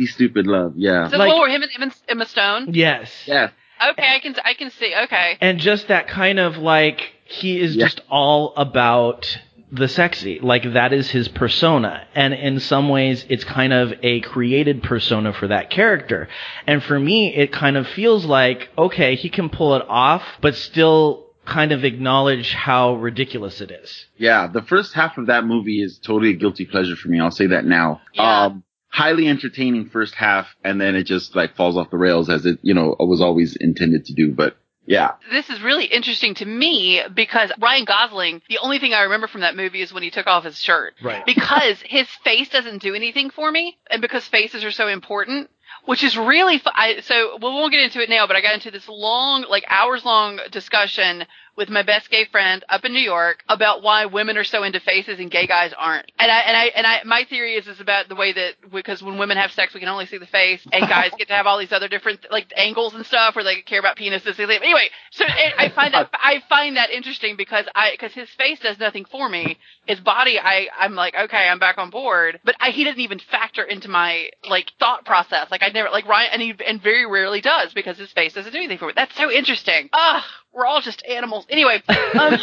Stupid 0.06 0.48
love, 0.48 0.74
yeah. 0.78 1.10
So 1.10 1.18
Like- 1.18 1.28
what 1.28 1.42
were 1.42 1.50
him 1.50 1.62
and 1.62 1.72
Emma, 1.76 1.94
Emma 2.08 2.26
Stone? 2.26 2.74
Yes. 2.74 3.12
Yeah, 3.28 3.50
Okay, 3.90 4.08
I 4.16 4.20
can 4.20 4.36
I 4.44 4.54
can 4.54 4.72
see. 4.72 4.96
Okay. 5.04 5.38
And 5.42 5.60
just 5.60 5.90
that 5.90 6.08
kind 6.08 6.40
of 6.40 6.58
like 6.58 7.14
he 7.32 7.60
is 7.60 7.76
Yeah. 7.76 7.86
just 7.86 8.02
all 8.10 8.54
about 8.58 9.40
the 9.72 9.88
sexy. 9.88 10.40
Like 10.42 10.74
that 10.74 10.92
is 10.92 11.10
his 11.10 11.30
persona. 11.30 12.04
And 12.14 12.34
in 12.34 12.60
some 12.60 12.90
ways 12.90 13.26
it's 13.30 13.44
kind 13.46 13.72
of 13.72 13.94
a 14.04 14.20
created 14.20 14.84
persona 14.84 15.32
for 15.32 15.48
that 15.48 15.70
character. 15.70 16.28
And 16.68 16.84
for 16.84 17.00
me, 17.00 17.34
it 17.34 17.52
kind 17.54 17.78
of 17.78 17.88
feels 17.88 18.26
like, 18.26 18.70
okay, 18.78 19.16
he 19.16 19.30
can 19.30 19.50
pull 19.50 19.76
it 19.76 19.84
off, 19.88 20.24
but 20.42 20.56
still 20.56 21.28
kind 21.46 21.72
of 21.72 21.84
acknowledge 21.86 22.54
how 22.54 22.96
ridiculous 22.96 23.62
it 23.62 23.72
is. 23.72 24.06
Yeah, 24.18 24.48
the 24.48 24.62
first 24.62 24.94
half 24.94 25.18
of 25.18 25.28
that 25.28 25.46
movie 25.46 25.82
is 25.82 25.98
totally 26.00 26.32
a 26.32 26.36
guilty 26.36 26.66
pleasure 26.66 26.96
for 26.98 27.08
me. 27.08 27.20
I'll 27.22 27.32
say 27.32 27.48
that 27.48 27.64
now. 27.66 28.02
Yeah. 28.14 28.44
Um, 28.48 28.64
highly 28.90 29.28
entertaining 29.28 29.90
first 29.90 30.16
half, 30.16 30.48
and 30.66 30.80
then 30.82 30.96
it 30.96 31.04
just 31.04 31.34
like 31.36 31.56
falls 31.56 31.78
off 31.78 31.90
the 31.90 31.98
rails 31.98 32.30
as 32.30 32.46
it, 32.46 32.60
you 32.62 32.74
know, 32.74 32.96
was 33.00 33.22
always 33.22 33.56
intended 33.56 34.06
to 34.06 34.14
do. 34.14 34.34
But 34.34 34.58
yeah, 34.86 35.12
This 35.30 35.50
is 35.50 35.62
really 35.62 35.86
interesting 35.86 36.34
to 36.36 36.46
me 36.46 37.02
because 37.14 37.52
Ryan 37.60 37.86
Gosling, 37.86 38.42
the 38.50 38.58
only 38.60 38.80
thing 38.80 38.94
I 38.94 39.02
remember 39.04 39.28
from 39.28 39.42
that 39.42 39.56
movie 39.56 39.82
is 39.82 39.94
when 39.94 40.04
he 40.04 40.10
took 40.10 40.28
off 40.28 40.44
his 40.44 40.60
shirt. 40.62 40.96
Right. 41.04 41.26
Because 41.26 41.80
his 41.86 42.08
face 42.24 42.50
doesn't 42.50 42.82
do 42.82 42.96
anything 42.96 43.30
for 43.30 43.52
me, 43.52 43.78
and 43.90 44.02
because 44.02 44.28
faces 44.28 44.64
are 44.64 44.72
so 44.72 44.88
important, 44.88 45.50
which 45.86 46.04
is 46.04 46.18
really 46.18 46.58
fu- 46.58 46.70
I, 46.74 47.02
so. 47.02 47.38
We 47.42 47.48
won't 47.50 47.72
get 47.72 47.84
into 47.84 48.02
it 48.02 48.10
now, 48.10 48.28
but 48.28 48.36
I 48.36 48.42
got 48.42 48.56
into 48.56 48.72
this 48.72 48.88
long, 48.90 49.46
like 49.50 49.66
hours 49.70 50.04
long 50.04 50.40
discussion 50.52 51.26
with 51.56 51.70
my 51.70 51.84
best 51.84 52.10
gay 52.10 52.26
friend 52.26 52.64
up 52.70 52.86
in 52.86 52.94
New 52.94 53.00
York 53.00 53.44
about 53.50 53.84
why 53.84 54.06
women 54.06 54.38
are 54.38 54.44
so 54.44 54.64
into 54.64 54.80
faces 54.80 55.20
and 55.20 55.30
gay 55.30 55.48
guys 55.48 55.74
aren't. 55.78 56.12
And 56.20 56.32
I 56.32 56.40
and 56.40 56.58
I 56.58 56.66
and 56.76 56.88
I 56.88 57.02
my 57.06 57.26
theory 57.30 57.56
is 57.56 57.68
is 57.68 57.80
about 57.80 58.10
the 58.10 58.16
way 58.16 58.34
that 58.34 58.54
because 58.72 59.04
when 59.04 59.18
women 59.18 59.38
have 59.38 59.52
sex 59.52 59.74
we 59.74 59.80
can 59.80 59.90
only 59.90 60.06
see 60.06 60.18
the 60.18 60.26
face 60.28 60.66
and 60.72 60.88
guys 60.88 61.12
get 61.18 61.28
to 61.28 61.34
have 61.34 61.48
all 61.48 61.58
these 61.60 61.72
other 61.72 61.88
different 61.88 62.26
like 62.32 62.52
angles 62.56 62.94
and 62.94 63.06
stuff 63.06 63.36
where 63.36 63.44
they 63.44 63.62
care 63.62 63.80
about 63.80 63.98
penises. 63.98 64.40
Anyway, 64.40 64.90
so 65.12 65.26
I 65.28 65.70
find 65.70 65.94
that 65.94 66.10
I 66.14 66.42
find 66.50 66.78
that 66.78 66.90
interesting 66.90 67.36
because 67.36 67.66
I 67.76 67.92
because 67.92 68.14
his 68.14 68.30
face 68.32 68.60
does 68.60 68.80
nothing 68.80 69.06
for 69.06 69.30
me. 69.30 69.58
His 69.86 70.00
body 70.00 70.40
I 70.40 70.68
I'm 70.78 70.96
like 70.96 71.16
okay 71.16 71.48
I'm 71.48 71.60
back 71.60 71.78
on 71.78 71.90
board, 71.90 72.40
but 72.44 72.56
I, 72.60 72.72
he 72.72 72.84
doesn't 72.84 73.00
even 73.00 73.20
factor 73.20 73.64
into 73.64 73.90
my 73.90 74.30
like 74.50 74.72
thought 74.80 75.06
process. 75.06 75.52
Like 75.52 75.64
I 75.64 75.70
never 75.70 75.90
like 75.90 76.08
Ryan 76.08 76.30
and 76.34 76.42
he 76.42 76.54
and 76.66 76.82
very 76.82 77.06
rarely 77.06 77.42
does 77.42 77.74
because 77.74 77.98
his 77.98 78.12
face 78.12 78.34
doesn't 78.34 78.52
do 78.52 78.58
anything 78.58 78.78
for 78.78 78.88
me. 78.88 78.94
That's 78.96 79.16
so 79.16 79.32
interesting. 79.32 79.90
Ah, 79.94 80.26
we're 80.54 80.66
all 80.66 80.82
just 80.82 81.04
animals. 81.06 81.46
Anyway, 81.50 81.82
um, 81.88 81.96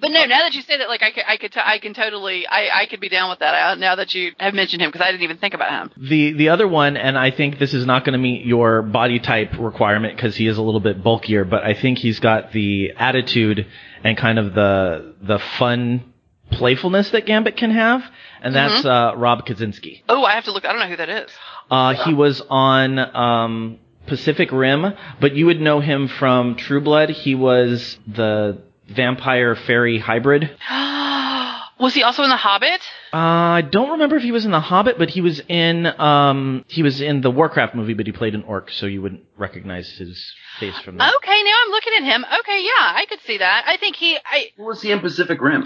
but 0.00 0.08
no, 0.08 0.24
now 0.24 0.40
that 0.40 0.54
you 0.54 0.62
say 0.62 0.78
that, 0.78 0.88
like 0.88 1.02
I 1.02 1.10
could, 1.10 1.24
I 1.26 1.36
could, 1.36 1.52
t- 1.52 1.60
I 1.62 1.78
can 1.78 1.92
totally, 1.94 2.46
I, 2.46 2.82
I 2.82 2.86
could 2.86 3.00
be 3.00 3.08
down 3.08 3.30
with 3.30 3.40
that. 3.40 3.54
Uh, 3.54 3.74
now 3.74 3.96
that 3.96 4.14
you 4.14 4.32
have 4.38 4.54
mentioned 4.54 4.82
him, 4.82 4.90
because 4.90 5.04
I 5.04 5.10
didn't 5.10 5.24
even 5.24 5.38
think 5.38 5.54
about 5.54 5.70
him. 5.70 6.08
The 6.08 6.32
the 6.32 6.48
other 6.48 6.66
one, 6.66 6.96
and 6.96 7.18
I 7.18 7.30
think 7.30 7.58
this 7.58 7.74
is 7.74 7.84
not 7.84 8.04
going 8.04 8.14
to 8.14 8.18
meet 8.18 8.46
your 8.46 8.82
body 8.82 9.18
type 9.18 9.52
requirement 9.58 10.16
because 10.16 10.36
he 10.36 10.46
is 10.46 10.56
a 10.58 10.62
little 10.62 10.80
bit 10.80 11.02
bulkier, 11.02 11.44
but 11.44 11.64
I 11.64 11.74
think 11.74 11.98
he's 11.98 12.18
got 12.18 12.52
the 12.52 12.92
attitude 12.96 13.66
and 14.02 14.16
kind 14.16 14.38
of 14.38 14.54
the 14.54 15.14
the 15.20 15.38
fun 15.58 16.12
playfulness 16.50 17.10
that 17.10 17.26
Gambit 17.26 17.56
can 17.56 17.70
have, 17.70 18.02
and 18.42 18.54
that's 18.54 18.84
uh, 18.84 19.12
Rob 19.16 19.46
Kazinsky. 19.46 20.02
Oh, 20.08 20.24
I 20.24 20.34
have 20.34 20.44
to 20.44 20.52
look. 20.52 20.64
I 20.64 20.72
don't 20.72 20.80
know 20.80 20.88
who 20.88 20.96
that 20.96 21.08
is. 21.08 21.30
Uh, 21.70 21.94
he 22.04 22.14
was 22.14 22.42
on 22.48 22.98
um, 22.98 23.78
Pacific 24.10 24.50
Rim, 24.50 24.92
but 25.20 25.36
you 25.36 25.46
would 25.46 25.60
know 25.60 25.78
him 25.78 26.08
from 26.08 26.56
True 26.56 26.80
Blood. 26.80 27.10
He 27.10 27.36
was 27.36 27.96
the 28.08 28.60
vampire 28.88 29.54
fairy 29.54 29.98
hybrid. 29.98 30.50
Was 31.78 31.94
he 31.94 32.02
also 32.02 32.22
in 32.24 32.28
The 32.28 32.36
Hobbit? 32.36 32.82
Uh, 33.10 33.16
I 33.16 33.62
don't 33.62 33.92
remember 33.92 34.16
if 34.16 34.22
he 34.22 34.32
was 34.32 34.44
in 34.44 34.50
The 34.50 34.60
Hobbit, 34.60 34.98
but 34.98 35.08
he 35.08 35.22
was 35.22 35.40
in 35.48 35.86
um, 35.86 36.62
he 36.68 36.82
was 36.82 37.00
in 37.00 37.22
the 37.22 37.30
Warcraft 37.30 37.74
movie, 37.74 37.94
but 37.94 38.04
he 38.04 38.12
played 38.12 38.34
an 38.34 38.42
orc, 38.42 38.70
so 38.70 38.84
you 38.84 39.00
wouldn't 39.00 39.24
recognize 39.38 39.88
his 39.88 40.22
face 40.58 40.78
from 40.80 40.98
that. 40.98 41.14
Okay, 41.16 41.42
now 41.42 41.54
I'm 41.64 41.70
looking 41.70 41.92
at 41.96 42.02
him. 42.02 42.26
Okay, 42.40 42.62
yeah, 42.62 42.92
I 43.00 43.06
could 43.08 43.20
see 43.26 43.38
that. 43.38 43.64
I 43.66 43.78
think 43.78 43.96
he, 43.96 44.18
I, 44.18 44.50
who 44.58 44.66
was 44.66 44.82
he 44.82 44.92
in 44.92 45.00
Pacific 45.00 45.40
Rim? 45.40 45.64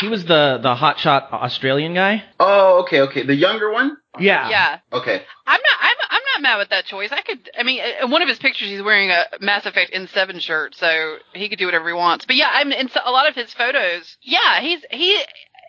He 0.00 0.08
was 0.08 0.24
the 0.24 0.58
the 0.62 0.74
hotshot 0.74 1.30
Australian 1.32 1.92
guy. 1.92 2.24
Oh, 2.40 2.84
okay, 2.84 3.02
okay, 3.02 3.26
the 3.26 3.34
younger 3.34 3.70
one. 3.70 3.98
Yeah. 4.18 4.48
yeah. 4.48 4.78
Okay, 4.90 5.22
I'm 5.46 5.60
not. 5.60 5.78
I'm. 5.80 5.96
I'm 6.08 6.21
not 6.32 6.42
mad 6.42 6.58
with 6.58 6.70
that 6.70 6.84
choice. 6.84 7.10
I 7.12 7.22
could. 7.22 7.50
I 7.58 7.62
mean, 7.62 7.80
in 8.02 8.10
one 8.10 8.22
of 8.22 8.28
his 8.28 8.38
pictures, 8.38 8.68
he's 8.68 8.82
wearing 8.82 9.10
a 9.10 9.24
Mass 9.40 9.66
Effect 9.66 9.92
N7 9.92 10.40
shirt, 10.40 10.74
so 10.74 11.16
he 11.32 11.48
could 11.48 11.58
do 11.58 11.66
whatever 11.66 11.88
he 11.88 11.94
wants. 11.94 12.24
But 12.24 12.36
yeah, 12.36 12.50
I'm 12.52 12.72
in 12.72 12.90
a 13.04 13.10
lot 13.10 13.28
of 13.28 13.34
his 13.34 13.52
photos. 13.54 14.16
Yeah, 14.22 14.60
he's 14.60 14.80
he. 14.90 15.22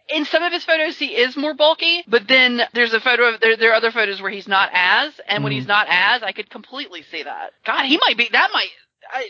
In 0.09 0.25
some 0.25 0.43
of 0.43 0.51
his 0.51 0.65
photos, 0.65 0.97
he 0.97 1.15
is 1.15 1.37
more 1.37 1.53
bulky, 1.53 2.03
but 2.07 2.27
then 2.27 2.61
there's 2.73 2.93
a 2.93 2.99
photo 2.99 3.33
of 3.33 3.39
there. 3.39 3.55
There 3.55 3.71
are 3.71 3.75
other 3.75 3.91
photos 3.91 4.21
where 4.21 4.31
he's 4.31 4.49
not 4.49 4.69
as, 4.73 5.13
and 5.27 5.43
when 5.43 5.53
Mhm. 5.53 5.55
he's 5.55 5.67
not 5.67 5.87
as, 5.89 6.21
I 6.23 6.33
could 6.33 6.49
completely 6.49 7.03
see 7.03 7.23
that. 7.23 7.51
God, 7.65 7.85
he 7.85 7.97
might 7.97 8.17
be. 8.17 8.27
That 8.31 8.49
might. 8.53 8.69
I. 9.11 9.29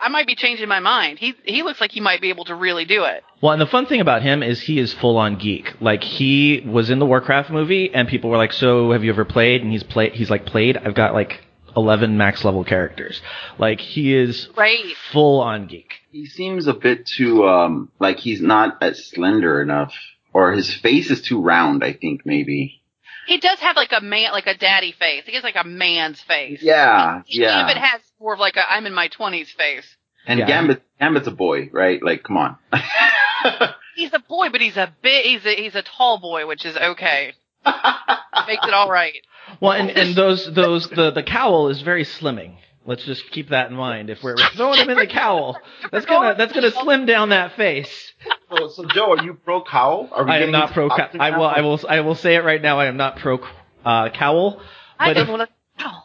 I 0.00 0.08
might 0.08 0.26
be 0.26 0.34
changing 0.34 0.68
my 0.68 0.80
mind. 0.80 1.18
He 1.18 1.34
he 1.44 1.62
looks 1.62 1.80
like 1.80 1.92
he 1.92 2.00
might 2.00 2.20
be 2.20 2.28
able 2.30 2.44
to 2.46 2.54
really 2.54 2.84
do 2.84 3.04
it. 3.04 3.22
Well, 3.40 3.52
and 3.52 3.60
the 3.60 3.66
fun 3.66 3.86
thing 3.86 4.00
about 4.00 4.22
him 4.22 4.42
is 4.42 4.60
he 4.60 4.78
is 4.78 4.92
full 4.92 5.16
on 5.16 5.36
geek. 5.36 5.72
Like 5.80 6.02
he 6.02 6.62
was 6.66 6.90
in 6.90 6.98
the 6.98 7.06
Warcraft 7.06 7.50
movie, 7.50 7.92
and 7.94 8.08
people 8.08 8.30
were 8.30 8.36
like, 8.36 8.52
"So, 8.52 8.92
have 8.92 9.04
you 9.04 9.10
ever 9.10 9.24
played?" 9.24 9.62
And 9.62 9.70
he's 9.72 9.82
played. 9.82 10.12
He's 10.12 10.30
like, 10.30 10.46
"Played. 10.46 10.76
I've 10.76 10.94
got 10.94 11.14
like 11.14 11.42
11 11.76 12.16
max 12.16 12.44
level 12.44 12.64
characters." 12.64 13.20
Like 13.58 13.80
he 13.80 14.14
is 14.14 14.48
Right. 14.56 14.94
full 15.12 15.40
on 15.40 15.66
geek. 15.66 15.94
he 16.12 16.26
seems 16.26 16.66
a 16.66 16.74
bit 16.74 17.06
too 17.06 17.44
um 17.46 17.90
like 17.98 18.18
he's 18.18 18.40
not 18.40 18.78
as 18.82 19.06
slender 19.06 19.60
enough, 19.62 19.94
or 20.32 20.52
his 20.52 20.72
face 20.74 21.10
is 21.10 21.22
too 21.22 21.40
round. 21.40 21.82
I 21.84 21.92
think 21.92 22.22
maybe. 22.24 22.80
He 23.26 23.38
does 23.38 23.58
have 23.60 23.76
like 23.76 23.92
a 23.92 24.00
man, 24.00 24.32
like 24.32 24.46
a 24.46 24.56
daddy 24.56 24.92
face. 24.92 25.24
He 25.26 25.34
has 25.34 25.44
like 25.44 25.56
a 25.56 25.64
man's 25.64 26.20
face. 26.22 26.60
Yeah, 26.62 27.22
yeah. 27.26 27.66
Gambit 27.66 27.76
has 27.78 28.00
more 28.20 28.34
of 28.34 28.40
like 28.40 28.56
a 28.56 28.70
I'm 28.70 28.86
in 28.86 28.94
my 28.94 29.08
twenties 29.08 29.50
face. 29.52 29.86
and 30.26 30.38
Yeah. 30.40 30.46
Gambit, 30.46 30.82
Gambit's 31.00 31.26
a 31.26 31.30
boy, 31.32 31.68
right? 31.72 32.02
Like, 32.02 32.22
come 32.22 32.36
on. 32.36 32.56
He's 33.96 34.12
a 34.12 34.18
boy, 34.18 34.48
but 34.50 34.60
he's 34.60 34.76
a 34.76 34.92
bit. 35.02 35.24
He's 35.24 35.46
a 35.46 35.54
he's 35.54 35.74
a 35.76 35.82
tall 35.82 36.18
boy, 36.18 36.46
which 36.46 36.64
is 36.64 36.76
okay. 36.76 37.32
Makes 37.64 38.66
it 38.66 38.74
all 38.74 38.90
right. 38.90 39.14
Well, 39.60 39.72
and, 39.72 39.90
and 39.90 40.16
those 40.16 40.48
those 40.52 40.88
the 40.90 41.12
the 41.12 41.22
cowl 41.22 41.68
is 41.68 41.80
very 41.82 42.04
slimming. 42.04 42.56
Let's 42.86 43.04
just 43.04 43.30
keep 43.30 43.48
that 43.48 43.70
in 43.70 43.76
mind. 43.76 44.10
If 44.10 44.22
we're 44.22 44.36
throwing 44.56 44.78
him 44.80 44.90
in 44.90 44.98
the 44.98 45.06
cowl, 45.06 45.58
that's 45.90 46.04
gonna 46.06 46.34
that's 46.36 46.52
gonna 46.52 46.70
slim 46.70 47.06
down 47.06 47.30
that 47.30 47.56
face. 47.56 48.12
so, 48.54 48.68
so 48.68 48.84
Joe, 48.86 49.12
are 49.16 49.24
you 49.24 49.34
pro 49.34 49.62
cowl? 49.62 50.08
Are 50.12 50.24
we 50.24 50.30
I 50.30 50.38
am 50.40 50.50
not 50.50 50.72
pro. 50.72 50.88
Cow- 50.88 50.96
costume 50.96 51.20
I 51.20 51.36
will. 51.36 51.46
I 51.46 51.60
will. 51.62 51.80
I 51.88 52.00
will 52.00 52.14
say 52.14 52.34
it 52.36 52.44
right 52.44 52.60
now. 52.60 52.78
I 52.78 52.86
am 52.86 52.96
not 52.96 53.16
pro 53.18 53.40
uh, 53.84 54.10
cowl. 54.10 54.60
I 54.98 55.08
But 55.08 55.14
don't 55.14 55.22
if, 55.24 55.28
want 55.30 55.50
to. 55.78 55.86
Oh. 55.86 56.02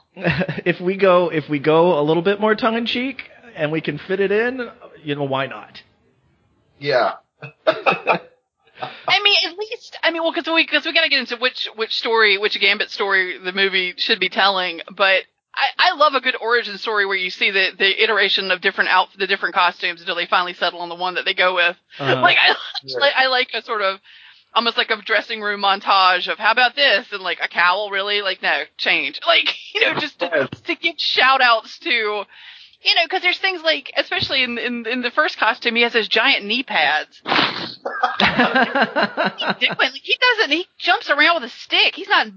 if 0.65 0.79
we 0.81 0.95
go 0.97 1.29
if 1.31 1.49
we 1.49 1.59
go 1.59 1.99
a 1.99 2.03
little 2.03 2.23
bit 2.23 2.39
more 2.39 2.55
tongue 2.55 2.75
in 2.75 2.85
cheek 2.85 3.23
and 3.55 3.71
we 3.71 3.81
can 3.81 3.97
fit 3.97 4.19
it 4.19 4.31
in, 4.31 4.69
you 5.03 5.15
know 5.15 5.25
why 5.25 5.47
not? 5.47 5.81
Yeah. 6.79 7.15
I 9.07 9.21
mean, 9.23 9.35
at 9.45 9.57
least 9.57 9.97
I 10.01 10.11
mean, 10.11 10.21
well, 10.21 10.31
because 10.31 10.47
we 10.51 10.63
because 10.63 10.85
we 10.85 10.93
got 10.93 11.03
to 11.03 11.09
get 11.09 11.19
into 11.19 11.35
which 11.37 11.67
which 11.75 11.93
story, 11.93 12.37
which 12.37 12.59
Gambit 12.59 12.89
story 12.89 13.37
the 13.37 13.51
movie 13.51 13.93
should 13.97 14.19
be 14.19 14.29
telling. 14.29 14.81
But 14.95 15.23
I, 15.53 15.91
I 15.91 15.95
love 15.95 16.13
a 16.13 16.21
good 16.21 16.35
origin 16.39 16.77
story 16.77 17.05
where 17.05 17.17
you 17.17 17.29
see 17.29 17.51
the 17.51 17.71
the 17.77 18.03
iteration 18.03 18.51
of 18.51 18.61
different 18.61 18.89
out 18.89 19.09
the 19.17 19.27
different 19.27 19.55
costumes 19.55 19.99
until 19.99 20.15
they 20.15 20.25
finally 20.25 20.53
settle 20.53 20.79
on 20.81 20.89
the 20.89 20.95
one 20.95 21.15
that 21.15 21.25
they 21.25 21.33
go 21.33 21.55
with. 21.55 21.75
Uh, 21.99 22.21
like 22.21 22.37
I 22.39 22.55
like 22.99 23.13
I 23.15 23.27
like 23.27 23.49
a 23.53 23.61
sort 23.61 23.81
of 23.81 23.99
almost 24.53 24.77
like 24.77 24.89
a 24.89 25.01
dressing 25.01 25.41
room 25.41 25.61
montage 25.61 26.27
of 26.31 26.37
how 26.37 26.51
about 26.51 26.75
this? 26.75 27.11
and 27.11 27.21
like 27.21 27.39
a 27.41 27.47
cowl 27.47 27.89
really? 27.89 28.21
Like 28.21 28.41
no 28.41 28.63
change. 28.77 29.19
Like 29.27 29.55
you 29.73 29.81
know 29.81 29.99
just 29.99 30.19
to, 30.19 30.49
to 30.65 30.75
give 30.75 30.95
shout 30.97 31.41
outs 31.41 31.77
to 31.79 31.89
you 31.89 32.95
know 32.95 33.03
because 33.03 33.21
there's 33.21 33.39
things 33.39 33.61
like 33.61 33.91
especially 33.97 34.43
in, 34.43 34.57
in 34.57 34.85
in 34.87 35.01
the 35.01 35.11
first 35.11 35.37
costume 35.37 35.75
he 35.75 35.81
has 35.83 35.93
his 35.93 36.07
giant 36.07 36.45
knee 36.45 36.63
pads. 36.63 37.21
Dick 39.59 39.77
Wayne, 39.77 39.91
like, 39.91 40.01
he 40.01 40.17
doesn't 40.19 40.51
he 40.51 40.67
jumps 40.77 41.09
around 41.09 41.41
with 41.41 41.51
a 41.51 41.55
stick. 41.55 41.95
He's 41.95 42.07
not 42.07 42.27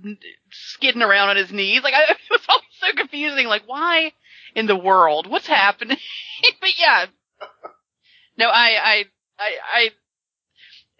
skidding 0.53 1.03
around 1.03 1.31
on 1.31 1.37
his 1.37 1.53
knees 1.53 1.83
like 1.83 1.95
I, 1.95 2.03
it 2.11 2.17
was 2.31 2.41
always 2.49 2.65
so 2.81 2.87
confusing 2.97 3.47
like 3.47 3.63
why 3.67 4.13
in 4.55 4.67
the 4.67 4.77
world 4.77 5.27
what's 5.27 5.47
happening 5.47 5.97
but 6.61 6.71
yeah 6.79 7.07
no 8.39 8.49
I 8.49 8.77
I 8.83 9.05
I, 9.39 9.51
I 9.75 9.91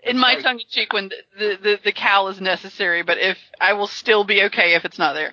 in 0.03 0.19
my 0.19 0.41
tongue 0.41 0.59
in 0.59 0.67
cheek 0.69 0.93
when 0.93 1.11
the, 1.39 1.59
the 1.63 1.79
the 1.85 1.93
cowl 1.93 2.29
is 2.29 2.41
necessary, 2.41 3.03
but 3.03 3.19
if 3.19 3.39
I 3.61 3.75
will 3.75 3.87
still 3.87 4.25
be 4.25 4.43
okay 4.45 4.75
if 4.75 4.85
it's 4.85 4.99
not 4.99 5.15
there. 5.15 5.33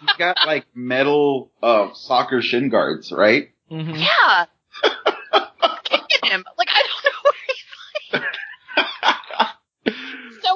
He's 0.00 0.16
got 0.18 0.36
like 0.46 0.66
metal 0.74 1.50
uh, 1.62 1.88
soccer 1.94 2.42
shin 2.42 2.68
guards, 2.68 3.12
right? 3.12 3.50
Mm-hmm. 3.70 3.94
Yeah. 3.94 4.46
Kick 5.84 6.24
him. 6.24 6.44
Like 6.58 6.68
I 6.70 6.82
don't 6.82 7.04
know 7.04 7.20
where 7.22 7.34
he's 7.46 8.12
like 8.12 9.16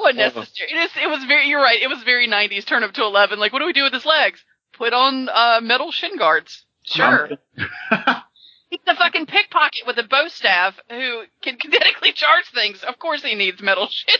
so 0.01 0.09
unnecessary. 0.09 0.69
It 0.71 0.75
is 0.75 0.91
it 1.01 1.07
was 1.07 1.23
very 1.25 1.47
you're 1.47 1.61
right, 1.61 1.81
it 1.81 1.87
was 1.87 2.03
very 2.03 2.27
nineties 2.27 2.65
turn 2.65 2.83
up 2.83 2.93
to 2.93 3.03
eleven. 3.03 3.39
Like 3.39 3.53
what 3.53 3.59
do 3.59 3.65
we 3.65 3.73
do 3.73 3.83
with 3.83 3.93
his 3.93 4.05
legs? 4.05 4.43
Put 4.77 4.93
on 4.93 5.29
uh 5.29 5.59
metal 5.61 5.91
shin 5.91 6.17
guards. 6.17 6.65
Sure. 6.83 7.29
He's 8.69 8.79
a 8.87 8.95
fucking 8.95 9.25
pickpocket 9.25 9.85
with 9.85 9.97
a 9.97 10.03
bow 10.03 10.29
staff 10.29 10.79
who 10.89 11.23
can 11.43 11.57
kinetically 11.57 12.13
charge 12.15 12.45
things. 12.53 12.83
Of 12.83 12.99
course 12.99 13.21
he 13.21 13.35
needs 13.35 13.61
metal 13.61 13.89
shin 13.89 14.15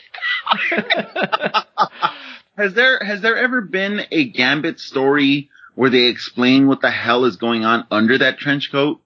guards. 0.72 1.66
Has 2.58 2.74
there 2.74 3.00
has 3.00 3.22
there 3.22 3.38
ever 3.38 3.62
been 3.62 4.02
a 4.12 4.30
Gambit 4.30 4.80
story 4.80 5.50
where 5.74 5.90
they 5.90 6.04
explain 6.04 6.68
what 6.68 6.82
the 6.82 6.92
hell 6.92 7.24
is 7.24 7.38
going 7.38 7.64
on 7.64 7.88
under 7.90 8.18
that 8.18 8.38
trench 8.40 8.72
coat? 8.72 9.02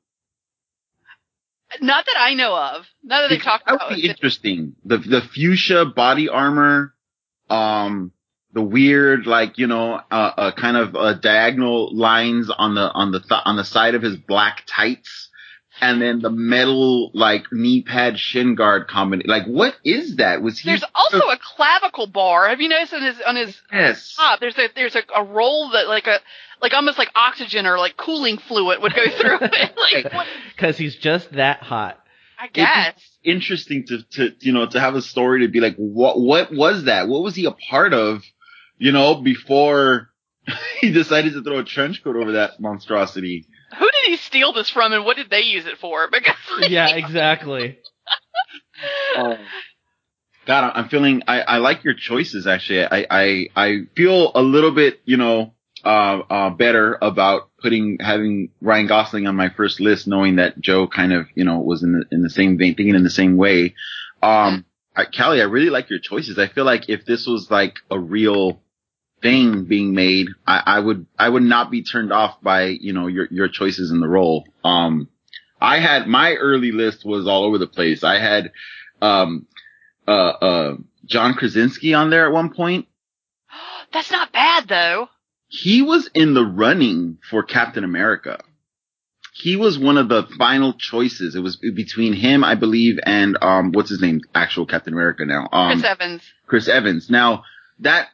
Not 1.81 2.05
that 2.05 2.15
I 2.17 2.33
know 2.33 2.55
of. 2.55 2.85
None 3.03 3.23
that 3.23 3.29
they 3.29 3.37
talked 3.37 3.65
that 3.65 3.75
about. 3.75 3.89
would 3.89 3.95
be 3.95 4.07
interesting. 4.07 4.75
The 4.83 4.97
the 4.97 5.21
fuchsia 5.21 5.85
body 5.85 6.29
armor, 6.29 6.93
um, 7.49 8.11
the 8.53 8.61
weird 8.61 9.27
like 9.27 9.57
you 9.57 9.67
know 9.67 10.01
uh, 10.11 10.15
uh 10.37 10.51
kind 10.53 10.77
of 10.77 10.95
uh, 10.95 11.13
diagonal 11.13 11.95
lines 11.95 12.49
on 12.49 12.75
the 12.75 12.91
on 12.91 13.11
the 13.11 13.19
th- 13.19 13.41
on 13.45 13.55
the 13.55 13.65
side 13.65 13.95
of 13.95 14.01
his 14.01 14.17
black 14.17 14.63
tights, 14.65 15.29
and 15.81 16.01
then 16.01 16.19
the 16.19 16.29
metal 16.29 17.11
like 17.13 17.45
knee 17.51 17.81
pad 17.81 18.17
shin 18.17 18.55
guard 18.55 18.87
combination. 18.87 19.29
Like 19.29 19.45
what 19.45 19.75
is 19.83 20.17
that? 20.17 20.41
Was 20.41 20.59
he? 20.59 20.69
There's 20.69 20.85
also 20.95 21.17
a 21.17 21.37
clavicle 21.37 22.07
bar. 22.07 22.47
Have 22.49 22.61
you 22.61 22.69
noticed 22.69 22.93
on 22.93 23.03
his 23.03 23.21
on 23.21 23.35
his 23.35 23.61
yes. 23.71 24.15
top? 24.15 24.39
There's 24.39 24.57
a 24.57 24.69
there's 24.73 24.95
a, 24.95 25.03
a 25.15 25.23
roll 25.23 25.71
that 25.71 25.87
like 25.87 26.07
a 26.07 26.19
like 26.61 26.73
almost 26.73 26.97
like 26.97 27.09
oxygen 27.15 27.65
or 27.65 27.77
like 27.77 27.97
cooling 27.97 28.37
fluid 28.37 28.81
would 28.81 28.93
go 28.93 29.05
through 29.09 29.37
it. 29.41 29.75
like? 29.77 30.27
Because 30.55 30.77
he's 30.77 30.95
just 30.95 31.31
that 31.33 31.61
hot. 31.61 31.99
I 32.37 32.47
guess. 32.47 32.93
Interesting 33.23 33.85
to 33.87 34.03
to 34.13 34.35
you 34.41 34.51
know 34.51 34.67
to 34.67 34.79
have 34.79 34.95
a 34.95 35.01
story 35.01 35.41
to 35.41 35.47
be 35.47 35.59
like 35.61 35.75
what 35.77 36.19
what 36.19 36.53
was 36.53 36.83
that? 36.85 37.07
What 37.07 37.23
was 37.23 37.35
he 37.35 37.45
a 37.45 37.51
part 37.51 37.93
of? 37.93 38.23
You 38.77 38.91
know 38.91 39.15
before 39.15 40.09
he 40.81 40.91
decided 40.91 41.33
to 41.33 41.43
throw 41.43 41.59
a 41.59 41.63
trench 41.63 42.03
coat 42.03 42.15
over 42.17 42.33
that 42.33 42.59
monstrosity. 42.59 43.47
Who 43.79 43.85
did 43.85 44.09
he 44.11 44.17
steal 44.17 44.53
this 44.53 44.69
from, 44.69 44.93
and 44.93 45.03
what 45.05 45.17
did 45.17 45.29
they 45.29 45.41
use 45.41 45.65
it 45.65 45.77
for? 45.77 46.07
Because 46.11 46.69
Yeah, 46.69 46.89
exactly. 46.95 47.79
Oh. 49.15 49.37
God, 50.45 50.71
I'm 50.75 50.89
feeling. 50.89 51.23
I, 51.27 51.41
I 51.41 51.57
like 51.57 51.83
your 51.83 51.95
choices. 51.95 52.45
Actually, 52.45 52.85
I, 52.85 53.07
I 53.09 53.47
I 53.55 53.77
feel 53.95 54.31
a 54.35 54.41
little 54.43 54.71
bit, 54.71 54.99
you 55.03 55.17
know, 55.17 55.54
uh, 55.85 56.23
uh, 56.29 56.49
better 56.49 56.97
about 56.99 57.49
putting 57.61 57.99
having 57.99 58.49
Ryan 58.59 58.87
Gosling 58.87 59.27
on 59.27 59.35
my 59.35 59.49
first 59.49 59.79
list, 59.79 60.07
knowing 60.07 60.37
that 60.37 60.59
Joe 60.59 60.87
kind 60.87 61.13
of, 61.13 61.27
you 61.35 61.45
know, 61.45 61.59
was 61.59 61.83
in 61.83 61.93
the 61.93 62.05
in 62.11 62.23
the 62.23 62.29
same 62.29 62.57
vein, 62.57 62.75
thinking 62.75 62.95
in 62.95 63.03
the 63.03 63.09
same 63.09 63.37
way. 63.37 63.75
Um, 64.23 64.65
I, 64.95 65.05
Kelley, 65.05 65.41
I 65.41 65.45
really 65.45 65.69
like 65.69 65.89
your 65.89 65.99
choices. 65.99 66.39
I 66.39 66.47
feel 66.47 66.65
like 66.65 66.89
if 66.89 67.05
this 67.05 67.27
was 67.27 67.51
like 67.51 67.75
a 67.91 67.99
real 67.99 68.61
thing 69.21 69.65
being 69.65 69.93
made, 69.93 70.29
I, 70.47 70.63
I 70.65 70.79
would 70.79 71.05
I 71.19 71.29
would 71.29 71.43
not 71.43 71.69
be 71.69 71.83
turned 71.83 72.11
off 72.11 72.41
by 72.41 72.65
you 72.65 72.93
know 72.93 73.05
your 73.05 73.27
your 73.29 73.47
choices 73.47 73.91
in 73.91 73.99
the 73.99 74.07
role. 74.07 74.47
Um, 74.63 75.07
I 75.61 75.79
had 75.79 76.07
my 76.07 76.33
early 76.33 76.71
list 76.71 77.05
was 77.05 77.27
all 77.27 77.43
over 77.43 77.59
the 77.59 77.67
place. 77.67 78.03
I 78.03 78.19
had 78.19 78.51
um 79.03 79.45
uh 80.07 80.11
uh 80.11 80.77
John 81.05 81.35
Krasinski 81.35 81.93
on 81.93 82.09
there 82.09 82.25
at 82.25 82.33
one 82.33 82.53
point. 82.53 82.87
that's 83.93 84.09
not 84.09 84.31
bad 84.31 84.67
though. 84.67 85.09
He 85.61 85.81
was 85.81 86.09
in 86.13 86.33
the 86.33 86.45
running 86.45 87.17
for 87.29 87.43
Captain 87.43 87.83
America. 87.83 88.39
He 89.33 89.55
was 89.55 89.77
one 89.77 89.97
of 89.97 90.07
the 90.09 90.23
final 90.37 90.73
choices. 90.73 91.35
It 91.35 91.41
was 91.41 91.57
between 91.57 92.13
him, 92.13 92.43
I 92.43 92.55
believe, 92.55 92.99
and 93.03 93.37
um 93.41 93.71
what's 93.71 93.89
his 93.89 94.01
name? 94.01 94.21
Actual 94.33 94.65
Captain 94.65 94.93
America 94.93 95.25
now. 95.25 95.47
Um 95.51 95.79
Chris 95.79 95.91
Evans. 95.91 96.21
Chris 96.47 96.67
Evans. 96.67 97.09
Now 97.09 97.43
that 97.79 98.09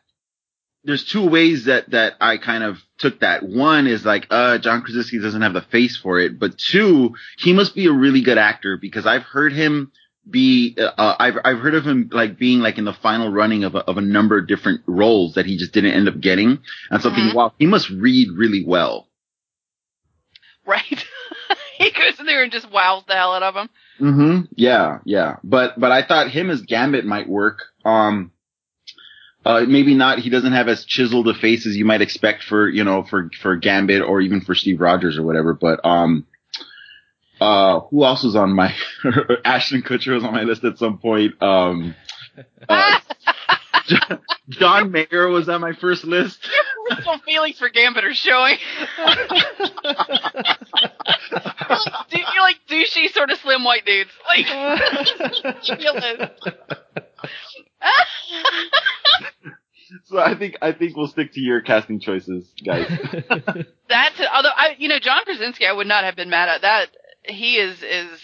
there's 0.83 1.03
two 1.03 1.27
ways 1.29 1.65
that 1.65 1.89
that 1.91 2.13
I 2.19 2.37
kind 2.37 2.63
of 2.63 2.77
took 2.97 3.19
that. 3.19 3.43
One 3.43 3.87
is 3.87 4.05
like, 4.05 4.27
uh, 4.29 4.57
John 4.57 4.81
Krasinski 4.81 5.19
doesn't 5.19 5.41
have 5.41 5.53
the 5.53 5.61
face 5.61 5.97
for 5.97 6.19
it, 6.19 6.39
but 6.39 6.57
two, 6.57 7.15
he 7.37 7.53
must 7.53 7.75
be 7.75 7.87
a 7.87 7.91
really 7.91 8.21
good 8.21 8.37
actor 8.37 8.77
because 8.77 9.05
I've 9.05 9.23
heard 9.23 9.53
him 9.53 9.91
be, 10.29 10.77
uh, 10.79 11.15
I've 11.19 11.35
I've 11.43 11.59
heard 11.59 11.75
of 11.75 11.85
him 11.85 12.09
like 12.11 12.37
being 12.37 12.59
like 12.59 12.77
in 12.77 12.85
the 12.85 12.93
final 12.93 13.29
running 13.29 13.63
of 13.63 13.75
a, 13.75 13.79
of 13.79 13.97
a 13.97 14.01
number 14.01 14.37
of 14.37 14.47
different 14.47 14.81
roles 14.85 15.33
that 15.35 15.45
he 15.45 15.57
just 15.57 15.73
didn't 15.73 15.93
end 15.93 16.07
up 16.07 16.19
getting, 16.19 16.59
and 16.89 17.01
so 17.01 17.09
I'm 17.09 17.15
thinking, 17.15 17.35
wow, 17.35 17.53
he 17.57 17.65
must 17.65 17.89
read 17.89 18.29
really 18.35 18.63
well. 18.65 19.07
Right. 20.65 21.05
he 21.77 21.91
goes 21.91 22.19
in 22.19 22.25
there 22.25 22.43
and 22.43 22.51
just 22.51 22.71
wows 22.71 23.03
the 23.07 23.13
hell 23.13 23.33
out 23.33 23.43
of 23.43 23.55
him. 23.55 23.69
Mm-hmm. 23.99 24.45
Yeah, 24.55 24.99
yeah. 25.05 25.37
But 25.43 25.79
but 25.79 25.91
I 25.91 26.05
thought 26.05 26.31
him 26.31 26.49
as 26.49 26.61
Gambit 26.61 27.05
might 27.05 27.27
work. 27.27 27.59
Um 27.83 28.31
uh 29.45 29.65
maybe 29.67 29.95
not 29.95 30.19
he 30.19 30.29
doesn't 30.29 30.53
have 30.53 30.67
as 30.67 30.85
chiseled 30.85 31.27
a 31.27 31.33
face 31.33 31.65
as 31.65 31.75
you 31.75 31.85
might 31.85 32.01
expect 32.01 32.43
for, 32.43 32.69
you 32.69 32.83
know, 32.83 33.03
for 33.03 33.29
for 33.41 33.55
Gambit 33.55 34.01
or 34.01 34.21
even 34.21 34.41
for 34.41 34.55
Steve 34.55 34.79
Rogers 34.79 35.17
or 35.17 35.23
whatever, 35.23 35.53
but 35.53 35.83
um 35.83 36.27
uh 37.41 37.79
who 37.89 38.05
else 38.05 38.23
was 38.23 38.35
on 38.35 38.53
my 38.53 38.73
Ashton 39.45 39.81
Kutcher 39.81 40.13
was 40.13 40.23
on 40.23 40.31
my 40.31 40.43
list 40.43 40.63
at 40.63 40.77
some 40.77 40.99
point. 40.99 41.41
Um 41.41 41.95
uh, 42.69 42.99
John 44.49 44.91
Mayer 44.91 45.27
was 45.27 45.49
on 45.49 45.61
my 45.61 45.73
first 45.73 46.03
list. 46.03 46.47
Personal 46.89 47.19
feelings 47.19 47.57
for 47.57 47.69
Gambit 47.69 48.03
are 48.03 48.13
showing. 48.13 48.57
Do 52.09 52.19
you 52.19 52.41
like 52.41 52.57
douchey 52.69 53.11
sort 53.11 53.31
of 53.31 53.37
slim 53.39 53.63
white 53.63 53.85
dudes? 53.85 54.11
Like, 54.27 54.47
you 55.63 55.75
feel 55.77 55.93
this. 55.93 56.29
So 60.05 60.19
I 60.19 60.35
think 60.35 60.57
I 60.61 60.71
think 60.71 60.95
we'll 60.95 61.07
stick 61.07 61.33
to 61.33 61.39
your 61.39 61.61
casting 61.61 61.99
choices, 61.99 62.49
guys. 62.65 62.87
That's 62.87 64.19
it. 64.19 64.27
Although 64.33 64.49
I, 64.55 64.75
you 64.77 64.87
know, 64.87 64.99
John 64.99 65.23
Krasinski, 65.25 65.65
I 65.65 65.73
would 65.73 65.87
not 65.87 66.03
have 66.03 66.15
been 66.15 66.29
mad 66.29 66.49
at 66.49 66.61
that. 66.61 66.87
He 67.31 67.57
is 67.57 67.81
is 67.81 68.19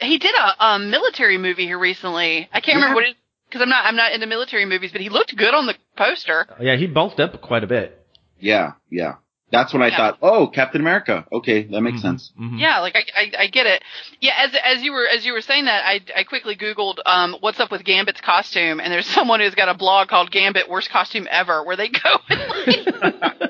he 0.00 0.18
did 0.18 0.34
a 0.34 0.64
um, 0.64 0.90
military 0.90 1.38
movie 1.38 1.64
here 1.64 1.78
recently. 1.78 2.48
I 2.52 2.60
can't 2.60 2.76
remember 2.76 2.96
what 2.96 3.04
it 3.04 3.16
because 3.48 3.62
I'm 3.62 3.68
not 3.68 3.84
I'm 3.86 3.96
not 3.96 4.12
into 4.12 4.26
military 4.26 4.64
movies, 4.64 4.92
but 4.92 5.00
he 5.00 5.08
looked 5.08 5.36
good 5.36 5.54
on 5.54 5.66
the 5.66 5.74
poster. 5.96 6.46
yeah, 6.60 6.76
he 6.76 6.86
bulked 6.86 7.20
up 7.20 7.40
quite 7.40 7.64
a 7.64 7.66
bit. 7.66 7.94
Yeah, 8.38 8.72
yeah. 8.90 9.14
That's 9.50 9.72
when 9.72 9.82
I 9.82 9.88
Yeah. 9.88 9.96
thought, 9.96 10.18
oh, 10.20 10.46
Captain 10.48 10.80
America. 10.80 11.24
Okay, 11.32 11.62
that 11.64 11.80
makes 11.80 11.98
Mhm, 11.98 12.02
sense. 12.02 12.32
mhm. 12.38 12.60
Yeah, 12.60 12.80
like 12.80 12.96
I, 12.96 13.04
I 13.16 13.32
I 13.44 13.46
get 13.46 13.66
it. 13.66 13.82
Yeah, 14.20 14.34
as 14.36 14.54
as 14.62 14.82
you 14.82 14.92
were 14.92 15.06
as 15.08 15.24
you 15.24 15.32
were 15.32 15.40
saying 15.40 15.64
that, 15.66 15.84
I 15.86 16.00
I 16.14 16.24
quickly 16.24 16.54
googled 16.56 16.98
um 17.06 17.36
what's 17.40 17.58
up 17.60 17.70
with 17.70 17.84
Gambit's 17.84 18.20
costume, 18.20 18.78
and 18.80 18.92
there's 18.92 19.06
someone 19.14 19.40
who's 19.40 19.54
got 19.54 19.68
a 19.68 19.74
blog 19.74 20.08
called 20.08 20.30
Gambit 20.30 20.68
Worst 20.68 20.90
Costume 20.90 21.26
Ever, 21.30 21.64
where 21.64 21.76
they 21.76 21.88
go 21.88 22.16
and 22.28 22.40
like, 22.50 22.88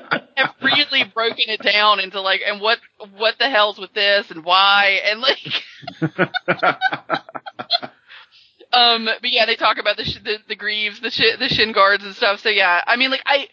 have 0.37 0.49
really 0.61 1.03
broken 1.13 1.45
it 1.49 1.61
down 1.61 1.99
into 1.99 2.21
like 2.21 2.41
and 2.47 2.61
what 2.61 2.79
what 3.17 3.37
the 3.39 3.49
hell's 3.49 3.77
with 3.77 3.93
this 3.93 4.31
and 4.31 4.45
why 4.45 5.01
and 5.05 5.19
like 5.19 5.63
um 8.71 9.05
but 9.05 9.29
yeah 9.31 9.45
they 9.45 9.55
talk 9.55 9.77
about 9.77 9.97
the 9.97 10.05
sh- 10.05 10.19
the, 10.23 10.37
the 10.47 10.55
greaves 10.55 10.99
the 11.01 11.09
sh- 11.09 11.37
the 11.39 11.49
shin 11.49 11.71
guards 11.73 12.03
and 12.03 12.15
stuff 12.15 12.39
so 12.39 12.49
yeah 12.49 12.81
I 12.85 12.95
mean 12.95 13.11
like 13.11 13.23
I 13.25 13.47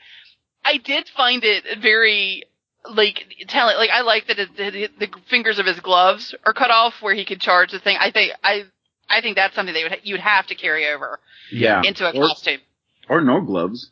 I 0.67 0.79
did 0.79 1.09
find 1.17 1.43
it 1.45 1.65
very 1.81 2.43
like 2.91 3.25
telling 3.49 3.77
like 3.77 3.91
I 3.91 4.03
like 4.03 4.27
that 4.29 4.39
it, 4.39 4.57
that 4.59 4.75
it, 4.75 4.99
the 4.99 5.09
fingers 5.31 5.59
of 5.59 5.67
his 5.67 5.81
gloves 5.81 6.35
are 6.45 6.53
cut 6.53 6.71
off 6.71 6.95
where 7.01 7.15
he 7.15 7.25
could 7.25 7.41
charge 7.41 7.71
the 7.73 7.79
thing 7.81 7.97
I 7.99 8.11
think 8.11 8.33
I 8.45 8.65
I 9.09 9.21
think 9.21 9.37
that's 9.37 9.55
something 9.55 9.75
they 9.75 9.83
would 9.85 9.99
you 10.03 10.15
would 10.15 10.21
have 10.21 10.47
to 10.49 10.55
carry 10.55 10.87
over 10.93 11.19
Yeah. 11.51 11.83
into 11.85 12.05
a 12.05 12.11
Or- 12.17 12.29
costume 12.29 12.61
Or 13.09 13.21
no 13.21 13.41
gloves. 13.41 13.91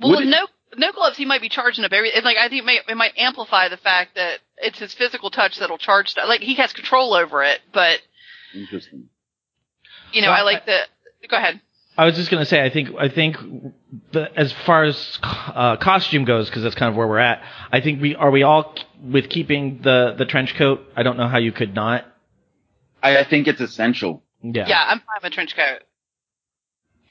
well, 0.00 0.10
Would 0.10 0.18
with 0.20 0.28
it- 0.28 0.30
no 0.30 0.46
no 0.76 0.90
gloves, 0.92 1.16
he 1.16 1.24
might 1.24 1.40
be 1.40 1.48
charging 1.48 1.84
up 1.84 1.92
every. 1.92 2.12
and, 2.12 2.24
Like 2.24 2.36
I 2.36 2.48
think 2.48 2.62
it, 2.62 2.66
may, 2.66 2.80
it 2.88 2.96
might 2.96 3.16
amplify 3.16 3.68
the 3.68 3.76
fact 3.76 4.16
that 4.16 4.38
it's 4.58 4.78
his 4.80 4.92
physical 4.92 5.30
touch 5.30 5.58
that'll 5.60 5.78
charge 5.78 6.08
stuff. 6.08 6.24
Like 6.26 6.40
he 6.40 6.54
has 6.56 6.72
control 6.72 7.14
over 7.14 7.44
it, 7.44 7.60
but 7.72 8.00
Interesting. 8.52 9.08
you 10.12 10.20
know, 10.22 10.30
Well, 10.30 10.40
I 10.40 10.42
like 10.42 10.66
the. 10.66 10.80
Go 11.28 11.36
ahead. 11.36 11.60
I 11.96 12.04
was 12.06 12.16
just 12.16 12.28
gonna 12.28 12.44
say, 12.44 12.60
I 12.60 12.70
think, 12.70 12.88
I 12.98 13.08
think, 13.08 13.36
the, 14.12 14.30
as 14.38 14.52
far 14.52 14.84
as 14.84 15.18
uh, 15.22 15.76
costume 15.76 16.24
goes, 16.24 16.48
because 16.48 16.62
that's 16.62 16.74
kind 16.74 16.90
of 16.90 16.96
where 16.96 17.06
we're 17.06 17.18
at. 17.18 17.42
I 17.72 17.80
think 17.80 18.00
we 18.00 18.14
are 18.14 18.30
we 18.30 18.42
all 18.42 18.74
with 19.02 19.28
keeping 19.28 19.80
the 19.82 20.14
the 20.16 20.24
trench 20.24 20.54
coat. 20.56 20.82
I 20.96 21.02
don't 21.02 21.16
know 21.16 21.28
how 21.28 21.38
you 21.38 21.52
could 21.52 21.74
not. 21.74 22.04
I, 23.02 23.18
I 23.18 23.24
think 23.24 23.48
it's 23.48 23.60
essential. 23.60 24.22
Yeah. 24.42 24.66
Yeah, 24.66 24.82
I'm 24.82 24.98
fine 24.98 25.18
with 25.22 25.32
a 25.32 25.34
trench 25.34 25.56
coat. 25.56 25.82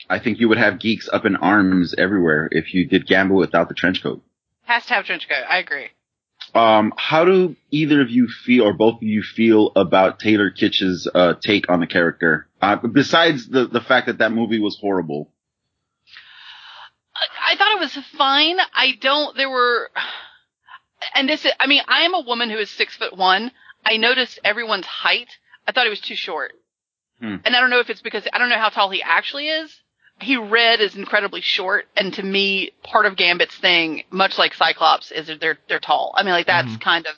I 0.09 0.19
think 0.19 0.39
you 0.39 0.49
would 0.49 0.57
have 0.57 0.79
geeks 0.79 1.07
up 1.11 1.25
in 1.25 1.35
arms 1.35 1.95
everywhere 1.97 2.49
if 2.51 2.73
you 2.73 2.85
did 2.85 3.07
Gamble 3.07 3.37
without 3.37 3.69
the 3.69 3.75
trench 3.75 4.03
coat. 4.03 4.21
Has 4.63 4.85
to 4.87 4.95
have 4.95 5.05
trench 5.05 5.27
coat. 5.29 5.43
I 5.49 5.59
agree. 5.59 5.87
Um, 6.53 6.93
how 6.97 7.25
do 7.25 7.55
either 7.71 8.01
of 8.01 8.09
you 8.09 8.27
feel, 8.27 8.65
or 8.65 8.73
both 8.73 8.95
of 8.95 9.03
you 9.03 9.23
feel 9.23 9.71
about 9.75 10.19
Taylor 10.19 10.51
Kitsch's 10.51 11.09
uh, 11.13 11.33
take 11.41 11.69
on 11.69 11.79
the 11.79 11.87
character? 11.87 12.47
Uh, 12.61 12.75
besides 12.75 13.47
the 13.47 13.65
the 13.65 13.81
fact 13.81 14.07
that 14.07 14.19
that 14.19 14.31
movie 14.31 14.59
was 14.59 14.77
horrible. 14.79 15.31
I, 17.53 17.57
thought 17.57 17.77
it 17.77 17.79
was 17.79 18.05
fine. 18.17 18.57
I 18.73 18.93
don't. 18.99 19.35
There 19.37 19.49
were, 19.49 19.89
and 21.15 21.27
this 21.29 21.45
is. 21.45 21.51
I 21.59 21.67
mean, 21.67 21.81
I 21.87 22.01
am 22.03 22.13
a 22.13 22.21
woman 22.21 22.49
who 22.49 22.57
is 22.57 22.69
six 22.69 22.95
foot 22.95 23.15
one. 23.15 23.51
I 23.85 23.97
noticed 23.97 24.39
everyone's 24.43 24.85
height. 24.85 25.29
I 25.67 25.71
thought 25.71 25.83
he 25.85 25.89
was 25.89 25.99
too 26.01 26.15
short. 26.15 26.53
Hmm. 27.19 27.37
And 27.45 27.55
I 27.55 27.59
don't 27.59 27.69
know 27.69 27.79
if 27.79 27.89
it's 27.89 28.01
because 28.01 28.27
I 28.31 28.37
don't 28.37 28.49
know 28.49 28.57
how 28.57 28.69
tall 28.69 28.89
he 28.89 29.01
actually 29.01 29.47
is. 29.47 29.73
He 30.21 30.37
read 30.37 30.79
is 30.79 30.95
incredibly 30.95 31.41
short, 31.41 31.85
and 31.97 32.13
to 32.13 32.23
me, 32.23 32.71
part 32.83 33.05
of 33.05 33.15
Gambit's 33.15 33.55
thing, 33.55 34.03
much 34.11 34.37
like 34.37 34.53
Cyclops, 34.53 35.11
is 35.11 35.27
that 35.27 35.39
they're 35.41 35.57
they're 35.67 35.79
tall. 35.79 36.13
I 36.15 36.23
mean, 36.23 36.33
like 36.33 36.45
that's 36.47 36.69
Mhm. 36.71 36.81
kind 36.81 37.07
of, 37.07 37.15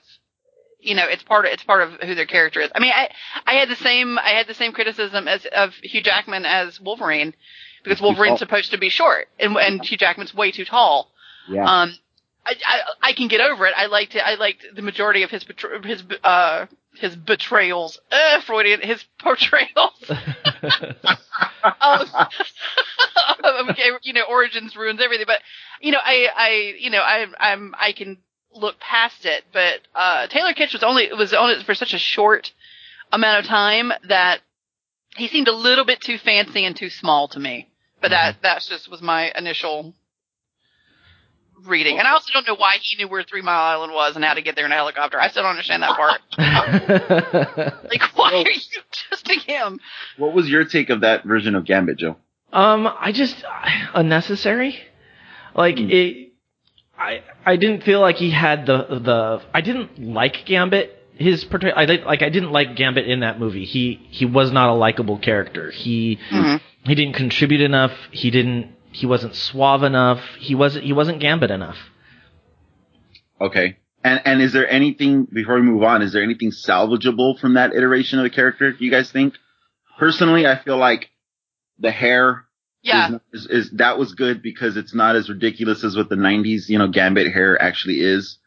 you 0.79 0.95
know, 0.95 1.05
it's 1.05 1.21
part 1.23 1.45
of 1.45 1.51
it's 1.51 1.63
part 1.63 1.81
of 1.83 1.99
who 2.01 2.15
their 2.15 2.25
character 2.25 2.61
is. 2.61 2.71
I 2.73 2.79
mean, 2.79 2.93
I 2.95 3.09
I 3.45 3.55
had 3.55 3.69
the 3.69 3.75
same 3.75 4.17
I 4.17 4.29
had 4.29 4.47
the 4.47 4.53
same 4.53 4.71
criticism 4.71 5.27
as 5.27 5.45
of 5.45 5.73
Hugh 5.75 6.01
Jackman 6.01 6.45
as 6.45 6.79
Wolverine, 6.79 7.35
because 7.85 8.01
Wolverine's 8.01 8.39
supposed 8.39 8.71
to 8.71 8.77
be 8.77 8.89
short, 8.89 9.29
and 9.39 9.55
and 9.55 9.85
Hugh 9.85 9.97
Jackman's 9.97 10.33
way 10.33 10.51
too 10.51 10.65
tall. 10.65 11.11
Yeah. 11.47 11.63
Um, 11.63 11.95
I, 12.45 12.55
I 12.65 12.81
I 13.01 13.13
can 13.13 13.29
get 13.29 13.39
over 13.39 13.65
it. 13.65 13.73
I 13.77 13.85
liked 13.85 14.15
it. 14.15 14.23
I 14.25 14.35
liked 14.35 14.65
the 14.75 14.81
majority 14.81 15.23
of 15.23 15.31
his 15.31 15.45
his 15.83 16.03
uh 16.23 16.65
his 16.97 17.15
betrayals, 17.15 17.99
uh, 18.11 18.41
Freudian, 18.41 18.81
his 18.81 19.03
portrayals 19.19 19.93
of, 21.81 22.09
of, 23.43 23.77
you 24.03 24.13
know, 24.13 24.23
origins 24.29 24.75
ruins 24.75 25.01
everything. 25.01 25.25
But 25.27 25.41
you 25.81 25.91
know, 25.91 25.99
I, 26.03 26.29
I, 26.35 26.75
you 26.79 26.89
know, 26.89 27.01
I, 27.01 27.25
I'm, 27.39 27.75
I 27.79 27.91
can 27.91 28.17
look 28.53 28.79
past 28.79 29.25
it. 29.25 29.43
But 29.51 29.81
uh, 29.93 30.27
Taylor 30.27 30.53
Kitsch 30.53 30.73
was 30.73 30.83
only 30.83 31.11
was 31.13 31.33
on 31.33 31.51
it 31.51 31.65
for 31.65 31.75
such 31.75 31.93
a 31.93 31.99
short 31.99 32.53
amount 33.11 33.39
of 33.39 33.45
time 33.45 33.91
that 34.07 34.41
he 35.15 35.27
seemed 35.27 35.47
a 35.47 35.55
little 35.55 35.85
bit 35.85 36.01
too 36.01 36.17
fancy 36.17 36.65
and 36.65 36.75
too 36.75 36.89
small 36.89 37.27
to 37.29 37.39
me. 37.39 37.69
But 38.01 38.09
that 38.11 38.35
that 38.43 38.61
just 38.61 38.89
was 38.89 39.01
my 39.01 39.31
initial 39.35 39.93
reading. 41.65 41.97
And 41.97 42.07
I 42.07 42.11
also 42.11 42.31
don't 42.33 42.45
know 42.47 42.55
why 42.55 42.75
he 42.81 42.97
knew 42.97 43.07
where 43.09 43.23
Three 43.23 43.41
Mile 43.41 43.59
Island 43.59 43.93
was 43.93 44.15
and 44.15 44.23
how 44.23 44.33
to 44.33 44.41
get 44.41 44.55
there 44.55 44.65
in 44.65 44.71
a 44.71 44.75
helicopter. 44.75 45.19
I 45.19 45.29
still 45.29 45.43
don't 45.43 45.51
understand 45.51 45.81
that 45.83 45.95
part. 45.95 46.21
like, 47.89 48.01
why 48.15 48.33
are 48.33 48.51
you 48.51 48.81
trusting 48.91 49.39
him? 49.39 49.79
What 50.17 50.33
was 50.33 50.47
your 50.49 50.65
take 50.65 50.89
of 50.89 51.01
that 51.01 51.23
version 51.23 51.55
of 51.55 51.65
Gambit, 51.65 51.97
Joe? 51.97 52.17
um, 52.53 52.87
I 52.87 53.11
just 53.11 53.43
unnecessary. 53.93 54.79
Like 55.55 55.77
Hmm. 55.77 55.89
it, 55.89 56.33
I 56.97 57.23
I 57.45 57.55
didn't 57.57 57.83
feel 57.83 58.01
like 58.01 58.17
he 58.17 58.31
had 58.31 58.65
the 58.65 58.77
the. 59.01 59.41
I 59.53 59.61
didn't 59.61 59.99
like 59.99 60.45
Gambit. 60.45 61.01
His 61.17 61.45
portrayal, 61.45 61.73
I 61.77 61.85
didn't 61.85 62.05
like. 62.05 62.21
I 62.21 62.29
didn't 62.29 62.51
like 62.51 62.75
Gambit 62.75 63.07
in 63.07 63.21
that 63.21 63.39
movie. 63.39 63.65
He 63.65 64.05
he 64.11 64.25
was 64.25 64.51
not 64.51 64.69
a 64.69 64.73
likable 64.73 65.17
character. 65.17 65.71
He 65.71 66.19
Mhm. 66.31 66.59
he 66.83 66.95
didn't 66.95 67.13
contribute 67.13 67.61
enough. 67.61 67.93
He 68.11 68.31
didn't. 68.31 68.67
He 68.91 69.05
wasn't 69.05 69.35
suave 69.35 69.83
enough. 69.83 70.21
He 70.39 70.55
wasn't. 70.55 70.85
He 70.85 70.93
wasn't 70.93 71.19
Gambit 71.19 71.51
enough. 71.51 71.77
Okay. 73.39 73.77
And 74.03 74.21
and 74.25 74.41
is 74.41 74.53
there 74.53 74.69
anything 74.69 75.25
before 75.31 75.55
we 75.55 75.61
move 75.61 75.83
on? 75.83 76.01
Is 76.01 76.13
there 76.13 76.23
anything 76.23 76.51
salvageable 76.51 77.39
from 77.39 77.55
that 77.55 77.73
iteration 77.73 78.19
of 78.19 78.23
the 78.23 78.29
character? 78.29 78.71
Do 78.71 78.83
you 78.85 78.91
guys 78.91 79.11
think? 79.11 79.35
Personally, 79.97 80.45
I 80.45 80.57
feel 80.57 80.77
like 80.77 81.09
the 81.79 81.91
hair 81.91 82.43
Yeah. 82.83 83.17
is, 83.33 83.45
is, 83.45 83.47
is 83.67 83.71
that 83.71 83.97
was 83.97 84.13
good 84.13 84.41
because 84.41 84.77
it's 84.77 84.93
not 84.93 85.15
as 85.15 85.29
ridiculous 85.29 85.83
as 85.83 85.95
what 85.95 86.09
the 86.09 86.15
'90s, 86.15 86.69
you 86.69 86.77
know, 86.77 86.87
Gambit 86.87 87.31
hair 87.31 87.59
actually 87.61 87.99
is. 88.01 88.37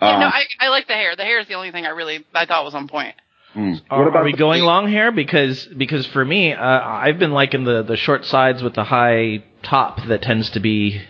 Yeah, 0.00 0.18
no, 0.18 0.26
Um, 0.26 0.32
I, 0.32 0.44
I 0.60 0.68
like 0.68 0.86
the 0.86 0.94
hair. 0.94 1.16
The 1.16 1.24
hair 1.24 1.40
is 1.40 1.48
the 1.48 1.54
only 1.54 1.70
thing 1.72 1.84
I 1.86 1.90
really 1.90 2.24
I 2.34 2.46
thought 2.46 2.64
was 2.64 2.74
on 2.74 2.88
point. 2.88 3.14
hmm. 3.52 3.74
Are, 3.90 4.16
are 4.16 4.24
we 4.24 4.32
the- 4.32 4.38
going 4.38 4.62
long 4.62 4.88
hair? 4.90 5.10
Because 5.12 5.66
because 5.66 6.06
for 6.06 6.24
me, 6.24 6.52
uh, 6.52 6.62
I've 6.64 7.18
been 7.18 7.32
liking 7.32 7.64
the 7.64 7.82
the 7.82 7.96
short 7.96 8.24
sides 8.24 8.62
with 8.62 8.74
the 8.74 8.84
high 8.84 9.42
top 9.62 10.00
that 10.06 10.22
tends 10.22 10.50
to 10.50 10.60
be, 10.60 11.00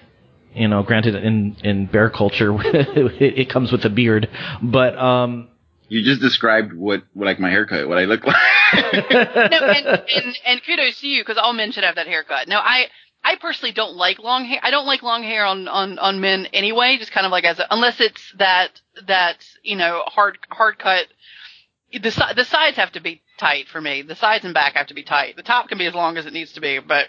you 0.55 0.69
know, 0.69 0.83
granted 0.83 1.15
in 1.17 1.57
in 1.63 1.87
bear 1.87 2.09
culture 2.11 2.55
it, 2.65 3.39
it 3.39 3.51
comes 3.51 3.71
with 3.73 3.85
a 3.85 3.91
beard, 3.91 4.29
but 4.63 4.97
um. 4.99 5.49
You 5.91 6.05
just 6.05 6.21
described 6.21 6.75
what, 6.75 7.03
what 7.15 7.25
like 7.25 7.41
my 7.41 7.49
haircut, 7.49 7.89
what 7.89 7.97
I 7.97 8.05
look 8.05 8.23
like. 8.27 8.37
no, 8.75 8.81
and, 9.21 9.87
and 9.87 10.39
and 10.45 10.63
kudos 10.63 11.01
to 11.01 11.07
you 11.09 11.23
because 11.23 11.39
all 11.39 11.55
men 11.55 11.73
should 11.73 11.83
have 11.85 11.95
that 11.95 12.07
haircut. 12.07 12.47
No, 12.47 12.59
I 12.59 12.89
I 13.25 13.37
personally 13.37 13.73
don't 13.73 13.97
like 13.97 14.19
long 14.19 14.45
hair. 14.45 14.61
I 14.63 14.71
don't 14.71 14.87
like 14.87 15.03
long 15.03 15.23
hair 15.23 15.45
on 15.45 15.69
on 15.69 15.99
on 15.99 16.21
men 16.21 16.47
anyway. 16.47 16.97
Just 16.99 17.13
kind 17.13 17.27
of 17.27 17.33
like 17.33 17.45
as 17.45 17.59
a, 17.59 17.67
unless 17.71 18.01
it's 18.01 18.33
that 18.39 18.81
that 19.07 19.45
you 19.63 19.77
know 19.77 20.03
hard 20.07 20.39
hard 20.51 20.79
cut. 20.79 21.07
The 21.93 22.33
the 22.37 22.45
sides 22.45 22.77
have 22.77 22.93
to 22.93 23.01
be 23.01 23.23
tight 23.39 23.67
for 23.69 23.81
me. 23.81 24.03
The 24.03 24.15
sides 24.15 24.45
and 24.45 24.55
back 24.55 24.75
have 24.75 24.89
to 24.89 24.95
be 24.95 25.03
tight. 25.03 25.37
The 25.37 25.43
top 25.43 25.69
can 25.69 25.79
be 25.79 25.87
as 25.87 25.95
long 25.95 26.17
as 26.17 26.27
it 26.27 26.33
needs 26.33 26.53
to 26.53 26.61
be, 26.61 26.79
but 26.79 27.09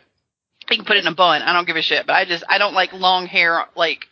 you 0.70 0.78
can 0.78 0.86
put 0.86 0.98
it 0.98 1.06
in 1.06 1.12
a 1.12 1.16
bun. 1.16 1.42
I 1.42 1.54
don't 1.54 1.68
give 1.68 1.76
a 1.76 1.82
shit. 1.82 2.08
But 2.08 2.14
I 2.14 2.26
just 2.26 2.44
I 2.48 2.58
don't 2.58 2.74
like 2.74 2.94
long 2.94 3.28
hair 3.28 3.66
like 3.76 4.08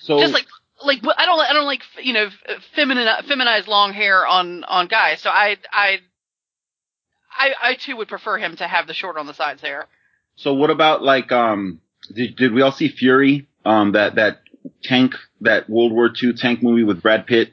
so 0.00 0.18
just 0.18 0.32
like 0.32 0.46
like 0.84 1.00
I 1.16 1.26
don't 1.26 1.40
I 1.40 1.52
don't 1.52 1.66
like 1.66 1.82
you 2.02 2.12
know 2.12 2.28
feminine 2.74 3.08
feminized 3.26 3.68
long 3.68 3.92
hair 3.92 4.26
on 4.26 4.64
on 4.64 4.86
guys. 4.86 5.20
So 5.20 5.30
I 5.30 5.56
I 5.72 5.98
I 7.30 7.54
I 7.62 7.74
too 7.74 7.96
would 7.96 8.08
prefer 8.08 8.38
him 8.38 8.56
to 8.56 8.66
have 8.66 8.86
the 8.86 8.94
short 8.94 9.16
on 9.16 9.26
the 9.26 9.34
sides 9.34 9.62
hair. 9.62 9.88
So 10.36 10.54
what 10.54 10.70
about 10.70 11.02
like 11.02 11.32
um 11.32 11.80
did, 12.14 12.36
did 12.36 12.52
we 12.52 12.62
all 12.62 12.72
see 12.72 12.88
Fury? 12.88 13.46
Um 13.64 13.92
that 13.92 14.14
that 14.16 14.40
tank 14.82 15.14
that 15.40 15.68
World 15.68 15.92
War 15.92 16.10
II 16.22 16.32
tank 16.34 16.62
movie 16.62 16.84
with 16.84 17.02
Brad 17.02 17.26
Pitt? 17.26 17.52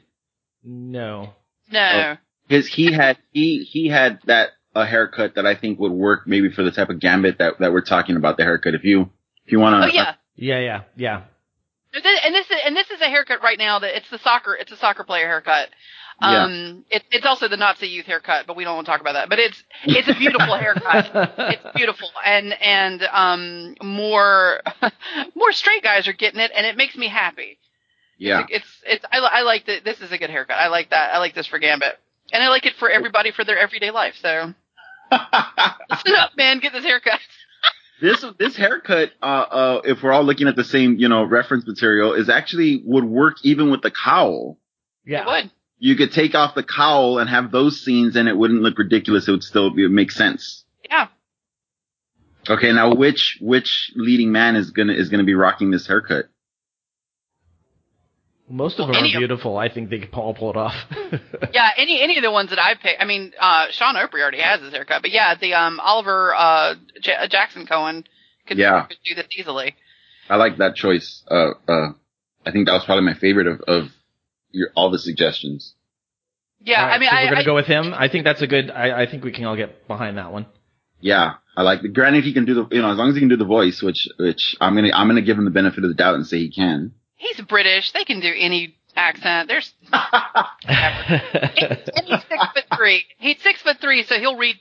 No. 0.64 1.34
No. 1.70 2.16
His 2.48 2.66
he 2.66 2.92
had 2.92 3.18
he 3.32 3.62
he 3.62 3.88
had 3.88 4.20
that 4.26 4.50
a 4.74 4.86
haircut 4.86 5.34
that 5.34 5.46
I 5.46 5.54
think 5.54 5.78
would 5.80 5.92
work 5.92 6.26
maybe 6.26 6.50
for 6.50 6.62
the 6.62 6.70
type 6.70 6.88
of 6.88 6.98
gambit 7.00 7.38
that 7.38 7.58
that 7.58 7.72
we're 7.72 7.82
talking 7.82 8.16
about 8.16 8.36
the 8.36 8.44
haircut. 8.44 8.74
If 8.74 8.84
you 8.84 9.10
if 9.44 9.52
you 9.52 9.58
want 9.60 9.82
to 9.82 9.88
Oh 9.88 9.92
yeah. 9.92 10.14
Yeah, 10.36 10.60
yeah, 10.60 10.82
yeah. 10.96 11.22
And 11.92 12.04
this- 12.04 12.20
and 12.24 12.34
this 12.34 12.46
is 12.50 12.56
and 12.64 12.76
this 12.76 12.90
is 12.90 13.00
a 13.00 13.06
haircut 13.08 13.42
right 13.42 13.58
now 13.58 13.78
that 13.80 13.96
it's 13.96 14.08
the 14.10 14.18
soccer 14.18 14.54
it's 14.54 14.70
a 14.72 14.76
soccer 14.76 15.04
player 15.04 15.26
haircut. 15.26 15.68
Yeah. 16.20 16.44
Um, 16.44 16.84
it, 16.90 17.04
it's 17.12 17.24
also 17.26 17.46
the 17.48 17.56
Nazi 17.56 17.86
youth 17.88 18.06
haircut, 18.06 18.46
but 18.46 18.56
we 18.56 18.64
don't 18.64 18.74
want 18.74 18.86
to 18.86 18.90
talk 18.90 19.00
about 19.00 19.12
that. 19.12 19.28
But 19.28 19.38
it's 19.38 19.62
it's 19.84 20.08
a 20.08 20.14
beautiful 20.14 20.56
haircut. 20.56 21.10
It's 21.38 21.76
beautiful, 21.76 22.08
and 22.24 22.52
and 22.60 23.02
um 23.12 23.74
more 23.82 24.60
more 25.36 25.52
straight 25.52 25.82
guys 25.82 26.08
are 26.08 26.12
getting 26.12 26.40
it, 26.40 26.50
and 26.54 26.66
it 26.66 26.76
makes 26.76 26.96
me 26.96 27.06
happy. 27.08 27.58
yeah. 28.18 28.44
It's 28.48 28.66
it's 28.84 29.04
I, 29.12 29.18
I 29.18 29.42
like 29.42 29.66
that. 29.66 29.84
This 29.84 30.00
is 30.00 30.10
a 30.10 30.18
good 30.18 30.30
haircut. 30.30 30.56
I 30.58 30.68
like 30.68 30.90
that. 30.90 31.14
I 31.14 31.18
like 31.18 31.34
this 31.34 31.46
for 31.46 31.58
Gambit, 31.60 31.96
and 32.32 32.42
I 32.42 32.48
like 32.48 32.66
it 32.66 32.74
for 32.74 32.90
everybody 32.90 33.30
for 33.30 33.44
their 33.44 33.58
everyday 33.58 33.92
life. 33.92 34.14
So 34.20 34.54
listen 35.90 36.14
up, 36.16 36.32
man. 36.36 36.58
Get 36.58 36.72
this 36.72 36.84
haircut. 36.84 37.20
this 38.00 38.24
this 38.38 38.56
haircut, 38.56 39.12
uh, 39.22 39.24
uh, 39.24 39.80
if 39.84 40.02
we're 40.02 40.12
all 40.12 40.24
looking 40.24 40.48
at 40.48 40.56
the 40.56 40.64
same, 40.64 40.96
you 40.96 41.08
know, 41.08 41.22
reference 41.24 41.64
material, 41.66 42.14
is 42.14 42.28
actually 42.28 42.82
would 42.84 43.04
work 43.04 43.36
even 43.44 43.70
with 43.70 43.82
the 43.82 43.90
cowl. 43.92 44.58
Yeah. 45.06 45.22
It 45.22 45.26
would. 45.26 45.50
You 45.80 45.94
could 45.96 46.12
take 46.12 46.34
off 46.34 46.54
the 46.54 46.62
cowl 46.64 47.18
and 47.18 47.30
have 47.30 47.50
those 47.52 47.80
scenes, 47.84 48.16
and 48.16 48.28
it 48.28 48.36
wouldn't 48.36 48.62
look 48.62 48.78
ridiculous. 48.78 49.28
It 49.28 49.30
would 49.30 49.44
still 49.44 49.70
be, 49.70 49.86
make 49.88 50.10
sense. 50.10 50.64
Yeah. 50.88 51.06
Okay, 52.48 52.72
now 52.72 52.94
which 52.94 53.38
which 53.40 53.92
leading 53.94 54.32
man 54.32 54.56
is 54.56 54.70
gonna 54.70 54.94
is 54.94 55.08
gonna 55.08 55.24
be 55.24 55.34
rocking 55.34 55.70
this 55.70 55.86
haircut? 55.86 56.26
Most 58.50 58.78
of 58.80 58.86
Well, 58.88 58.94
them 58.94 59.04
any 59.04 59.12
are 59.14 59.18
of- 59.18 59.20
beautiful. 59.20 59.58
I 59.58 59.68
think 59.68 59.90
they 59.90 59.98
could 59.98 60.14
all 60.14 60.32
pull 60.34 60.50
it 60.50 60.56
off. 60.56 60.74
Yeah. 61.52 61.68
Any 61.76 62.02
any 62.02 62.16
of 62.18 62.22
the 62.24 62.30
ones 62.30 62.50
that 62.50 62.58
I 62.58 62.74
picked. 62.74 63.00
I 63.00 63.04
mean, 63.04 63.32
uh, 63.38 63.66
Sean 63.70 63.96
O'Pry 63.96 64.20
already 64.20 64.40
has 64.40 64.60
his 64.60 64.72
haircut, 64.72 65.02
but 65.02 65.10
yeah, 65.10 65.34
the 65.34 65.54
um 65.54 65.80
Oliver 65.80 66.34
uh 66.34 66.74
J- 67.00 67.28
Jackson 67.30 67.66
Cohen 67.66 68.04
could, 68.46 68.58
Yeah. 68.58 68.86
could 68.86 68.96
do 69.04 69.14
this 69.14 69.26
easily. 69.38 69.74
I 70.28 70.36
like 70.36 70.58
that 70.58 70.74
choice. 70.74 71.22
Uh, 71.30 71.52
uh, 71.68 71.92
I 72.44 72.50
think 72.50 72.66
that 72.66 72.72
was 72.72 72.84
probably 72.84 73.04
my 73.04 73.14
favorite 73.14 73.46
of, 73.46 73.60
of 73.62 73.88
your, 74.50 74.68
all 74.74 74.90
the 74.90 74.98
suggestions. 74.98 75.74
Yeah. 76.60 76.80
All 76.82 76.88
right, 76.88 76.94
I 76.94 76.98
mean, 76.98 77.08
so 77.10 77.16
I, 77.16 77.22
we're 77.24 77.28
gonna 77.30 77.40
I- 77.40 77.44
go 77.44 77.54
with 77.54 77.66
him. 77.66 77.94
I 77.94 78.08
think 78.08 78.24
that's 78.24 78.42
a 78.42 78.46
good. 78.46 78.70
I, 78.70 79.02
I 79.02 79.06
think 79.10 79.24
we 79.24 79.32
can 79.32 79.44
all 79.44 79.56
get 79.56 79.86
behind 79.86 80.18
that 80.18 80.32
one. 80.32 80.46
Yeah, 81.00 81.34
I 81.56 81.62
like 81.62 81.82
the. 81.82 81.88
Granted, 81.88 82.24
he 82.24 82.32
can 82.34 82.44
do 82.44 82.54
the, 82.54 82.66
you 82.74 82.82
know, 82.82 82.90
as 82.90 82.98
long 82.98 83.08
as 83.08 83.14
he 83.14 83.20
can 83.20 83.28
do 83.28 83.36
the 83.36 83.44
voice, 83.44 83.80
which, 83.82 84.08
which 84.18 84.56
I'm 84.60 84.74
gonna, 84.74 84.90
I'm 84.92 85.06
gonna 85.06 85.22
give 85.22 85.38
him 85.38 85.44
the 85.44 85.50
benefit 85.52 85.84
of 85.84 85.90
the 85.90 85.94
doubt 85.94 86.16
and 86.16 86.26
say 86.26 86.38
he 86.38 86.50
can. 86.50 86.92
he's 87.14 87.40
British. 87.42 87.92
They 87.92 88.02
can 88.04 88.18
do 88.20 88.32
any 88.36 88.74
accent. 88.96 89.46
There's 89.48 89.72
and 89.92 91.20
he's 92.06 92.22
six 92.28 92.44
foot 92.52 92.64
three. 92.76 93.04
He's 93.18 93.40
six 93.42 93.62
foot 93.62 93.78
three, 93.80 94.02
so 94.04 94.18
he'll 94.18 94.36
read 94.36 94.56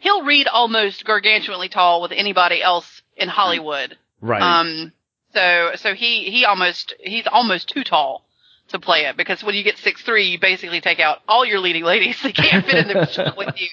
he'll 0.00 0.24
read 0.24 0.48
almost 0.48 1.04
gargantuanly 1.04 1.70
tall 1.70 2.02
with 2.02 2.12
anybody 2.12 2.62
else 2.62 3.02
in 3.16 3.28
Hollywood. 3.28 3.96
right. 4.20 4.42
Um, 4.42 4.92
so 5.34 5.70
so 5.76 5.94
he 5.94 6.30
he 6.30 6.44
almost 6.44 6.94
he's 6.98 7.26
almost 7.30 7.68
too 7.68 7.84
tall 7.84 8.25
to 8.68 8.78
play 8.78 9.06
it 9.06 9.16
because 9.16 9.42
when 9.42 9.54
you 9.54 9.62
get 9.62 9.78
six 9.78 10.02
three, 10.02 10.28
you 10.28 10.40
basically 10.40 10.80
take 10.80 11.00
out 11.00 11.18
all 11.28 11.44
your 11.44 11.60
leading 11.60 11.84
ladies. 11.84 12.16
They 12.22 12.32
can't 12.32 12.64
fit 12.64 12.74
in 12.76 12.88
the 12.88 13.06
shot 13.06 13.36
with 13.36 13.54
you, 13.56 13.68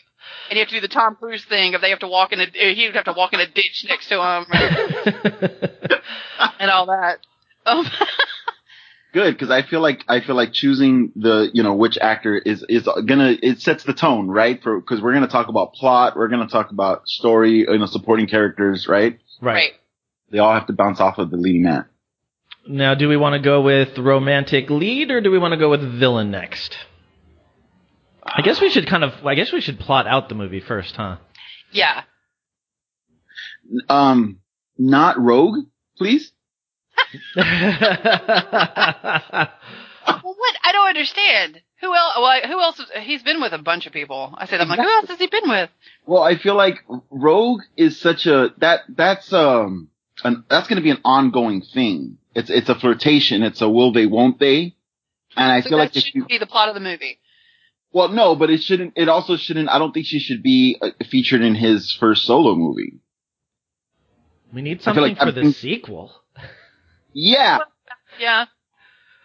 and 0.50 0.58
you 0.58 0.60
have 0.60 0.70
to 0.70 0.76
do 0.76 0.82
the 0.82 0.88
Tom 0.88 1.16
Cruise 1.16 1.44
thing. 1.46 1.74
If 1.74 1.82
they 1.82 1.90
have 1.90 2.00
to 2.00 2.08
walk 2.08 2.32
in 2.32 2.40
a 2.40 2.46
he 2.46 2.86
would 2.86 2.96
have 2.96 3.06
to 3.06 3.14
walk 3.14 3.34
in 3.34 3.40
a 3.40 3.48
ditch 3.48 3.86
next 3.88 4.10
to 4.10 4.16
him 4.22 4.46
and 6.60 6.70
all 6.70 6.88
that. 6.88 7.20
Um, 7.66 7.86
Good, 9.14 9.36
because 9.36 9.52
I 9.52 9.62
feel 9.62 9.80
like 9.80 10.04
I 10.08 10.22
feel 10.22 10.36
like 10.36 10.54
choosing 10.54 11.12
the, 11.16 11.52
you 11.54 11.62
know, 11.62 11.76
which 11.76 12.00
actor 12.00 12.36
is 12.36 12.66
is 12.68 12.90
gonna 13.06 13.38
it 13.44 13.62
sets 13.62 13.84
the 13.84 13.94
tone, 13.94 14.28
right? 14.28 14.62
For 14.62 14.80
because 14.80 15.02
we're 15.02 15.14
gonna 15.14 15.28
talk 15.28 15.50
about 15.50 15.74
plot, 15.74 16.16
we're 16.16 16.30
gonna 16.30 16.48
talk 16.48 16.72
about 16.72 17.08
story, 17.08 17.60
you 17.60 17.78
know, 17.78 17.86
supporting 17.86 18.26
characters, 18.26 18.88
right? 18.88 19.20
right. 19.40 19.54
right. 19.54 19.72
They 20.32 20.40
all 20.40 20.54
have 20.54 20.66
to 20.66 20.74
bounce 20.74 21.00
off 21.00 21.20
of 21.20 21.30
the 21.30 21.38
leading 21.38 21.62
man. 21.62 21.86
Now, 22.68 22.96
do 22.96 23.10
we 23.10 23.18
want 23.18 23.34
to 23.34 23.40
go 23.40 23.62
with 23.62 23.98
romantic 23.98 24.70
lead 24.70 25.12
or 25.12 25.22
do 25.22 25.32
we 25.32 25.38
want 25.38 25.52
to 25.54 25.58
go 25.58 25.70
with 25.70 25.82
villain 26.00 26.32
next? 26.32 26.78
I 28.24 28.42
guess 28.42 28.62
we 28.62 28.70
should 28.70 28.88
kind 28.88 29.04
of. 29.04 29.26
I 29.26 29.36
guess 29.36 29.52
we 29.52 29.60
should 29.60 29.80
plot 29.80 30.08
out 30.08 30.30
the 30.30 30.36
movie 30.36 30.62
first, 30.62 30.96
huh? 30.96 31.18
Yeah. 31.72 32.04
Um, 33.90 34.40
not 34.78 35.20
Rogue, 35.20 35.66
please. 35.98 36.32
Well, 40.06 40.36
what? 40.38 40.56
I 40.64 40.72
don't 40.74 40.90
understand. 40.90 41.62
Who 41.82 41.96
else? 41.96 42.14
Well, 42.18 42.42
who 42.48 42.62
else? 42.62 42.82
He's 43.04 43.24
been 43.24 43.42
with 43.42 43.54
a 43.54 43.58
bunch 43.58 43.86
of 43.86 43.94
people. 43.94 44.34
I 44.38 44.46
said, 44.48 44.60
I'm 44.62 44.68
like, 44.68 44.80
who 44.80 44.90
else 44.90 45.10
has 45.10 45.20
he 45.20 45.28
been 45.28 45.50
with? 45.50 45.70
Well, 46.06 46.24
I 46.24 46.38
feel 46.38 46.56
like 46.56 46.80
Rogue 47.10 47.62
is 47.78 48.00
such 48.00 48.26
a 48.26 48.54
that 48.58 48.82
that's 48.90 49.32
um 49.34 49.90
an, 50.24 50.44
that's 50.50 50.68
going 50.68 50.78
to 50.78 50.84
be 50.84 50.92
an 50.92 51.00
ongoing 51.06 51.62
thing. 51.62 52.18
It's 52.36 52.50
it's 52.50 52.70
a 52.70 52.76
flirtation. 52.76 53.44
It's 53.44 53.62
a 53.62 53.70
will 53.70 53.92
they 53.92 54.06
won't 54.06 54.40
they. 54.40 54.76
And 55.36 55.52
I 55.52 55.62
So 55.62 55.70
feel 55.70 55.78
that 55.78 55.84
like 55.86 55.98
if 55.98 56.04
should 56.04 56.28
be 56.28 56.38
the 56.38 56.46
plot 56.46 56.70
of 56.70 56.76
the 56.76 56.82
movie. 56.82 57.20
Well, 57.92 58.10
no, 58.10 58.36
but 58.36 58.50
it 58.50 58.62
shouldn't. 58.64 58.94
It 58.96 59.08
also 59.08 59.38
shouldn't. 59.38 59.70
I 59.70 59.78
don't 59.78 59.94
think 59.94 60.08
she 60.08 60.20
should 60.20 60.42
be 60.42 60.78
uh, 60.82 60.90
featured 61.10 61.42
in 61.42 61.56
his 61.56 61.96
first 62.00 62.26
solo 62.26 62.56
movie. 62.56 63.00
We 64.52 64.62
need 64.62 64.82
something 64.82 65.04
like 65.04 65.18
for 65.18 65.32
the 65.32 65.52
sequel. 65.54 66.12
Yeah, 67.16 67.60
Yeah. 68.20 68.46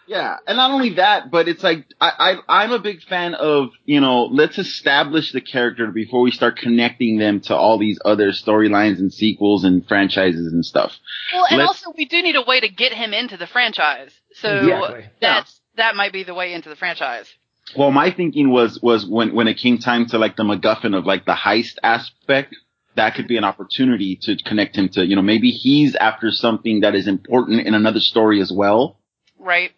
Yeah, 0.08 0.36
and 0.46 0.56
not 0.56 0.70
only 0.70 0.94
that, 0.94 1.30
but 1.30 1.48
it's 1.48 1.62
like 1.62 1.84
I, 2.00 2.10
I 2.48 2.62
I'm 2.62 2.72
a 2.72 2.78
big 2.78 3.02
fan 3.02 3.34
of 3.34 3.68
you 3.84 4.00
know 4.00 4.24
let's 4.24 4.58
establish 4.58 5.32
the 5.32 5.40
character 5.40 5.86
before 5.90 6.22
we 6.22 6.30
start 6.30 6.56
connecting 6.56 7.18
them 7.18 7.40
to 7.42 7.54
all 7.54 7.78
these 7.78 7.98
other 8.04 8.30
storylines 8.32 8.98
and 8.98 9.12
sequels 9.12 9.64
and 9.64 9.86
franchises 9.86 10.50
and 10.52 10.64
stuff. 10.64 10.92
Well, 11.32 11.46
and 11.50 11.58
Let's- 11.58 11.84
also 11.84 11.94
we 11.96 12.06
do 12.06 12.22
need 12.22 12.36
a 12.36 12.42
way 12.42 12.60
to 12.60 12.68
get 12.68 12.92
him 12.92 13.12
into 13.12 13.36
the 13.36 13.46
franchise. 13.46 14.10
So 14.32 14.56
Exactly. 14.56 15.04
that's 15.20 15.60
that 15.76 15.94
might 15.94 16.12
be 16.12 16.24
the 16.24 16.34
way 16.34 16.54
into 16.54 16.70
the 16.70 16.76
franchise. 16.76 17.32
Well, 17.76 17.90
my 17.90 18.10
thinking 18.10 18.50
was 18.50 18.80
was 18.82 19.06
when 19.06 19.34
when 19.34 19.46
it 19.46 19.58
came 19.58 19.78
time 19.78 20.06
to 20.06 20.18
like 20.18 20.36
the 20.36 20.42
MacGuffin 20.44 20.96
of 20.96 21.04
like 21.04 21.26
the 21.26 21.34
heist 21.34 21.76
aspect, 21.82 22.56
that 22.96 23.14
could 23.14 23.28
be 23.28 23.36
an 23.36 23.44
opportunity 23.44 24.16
to 24.22 24.36
connect 24.36 24.76
him 24.76 24.88
to 24.90 25.04
you 25.06 25.16
know 25.16 25.22
maybe 25.22 25.50
he's 25.50 25.94
after 25.96 26.30
something 26.30 26.80
that 26.80 26.94
is 26.94 27.06
important 27.06 27.66
in 27.66 27.74
another 27.74 28.00
story 28.00 28.40
as 28.40 28.50
well. 28.50 28.98
Right. 29.38 29.72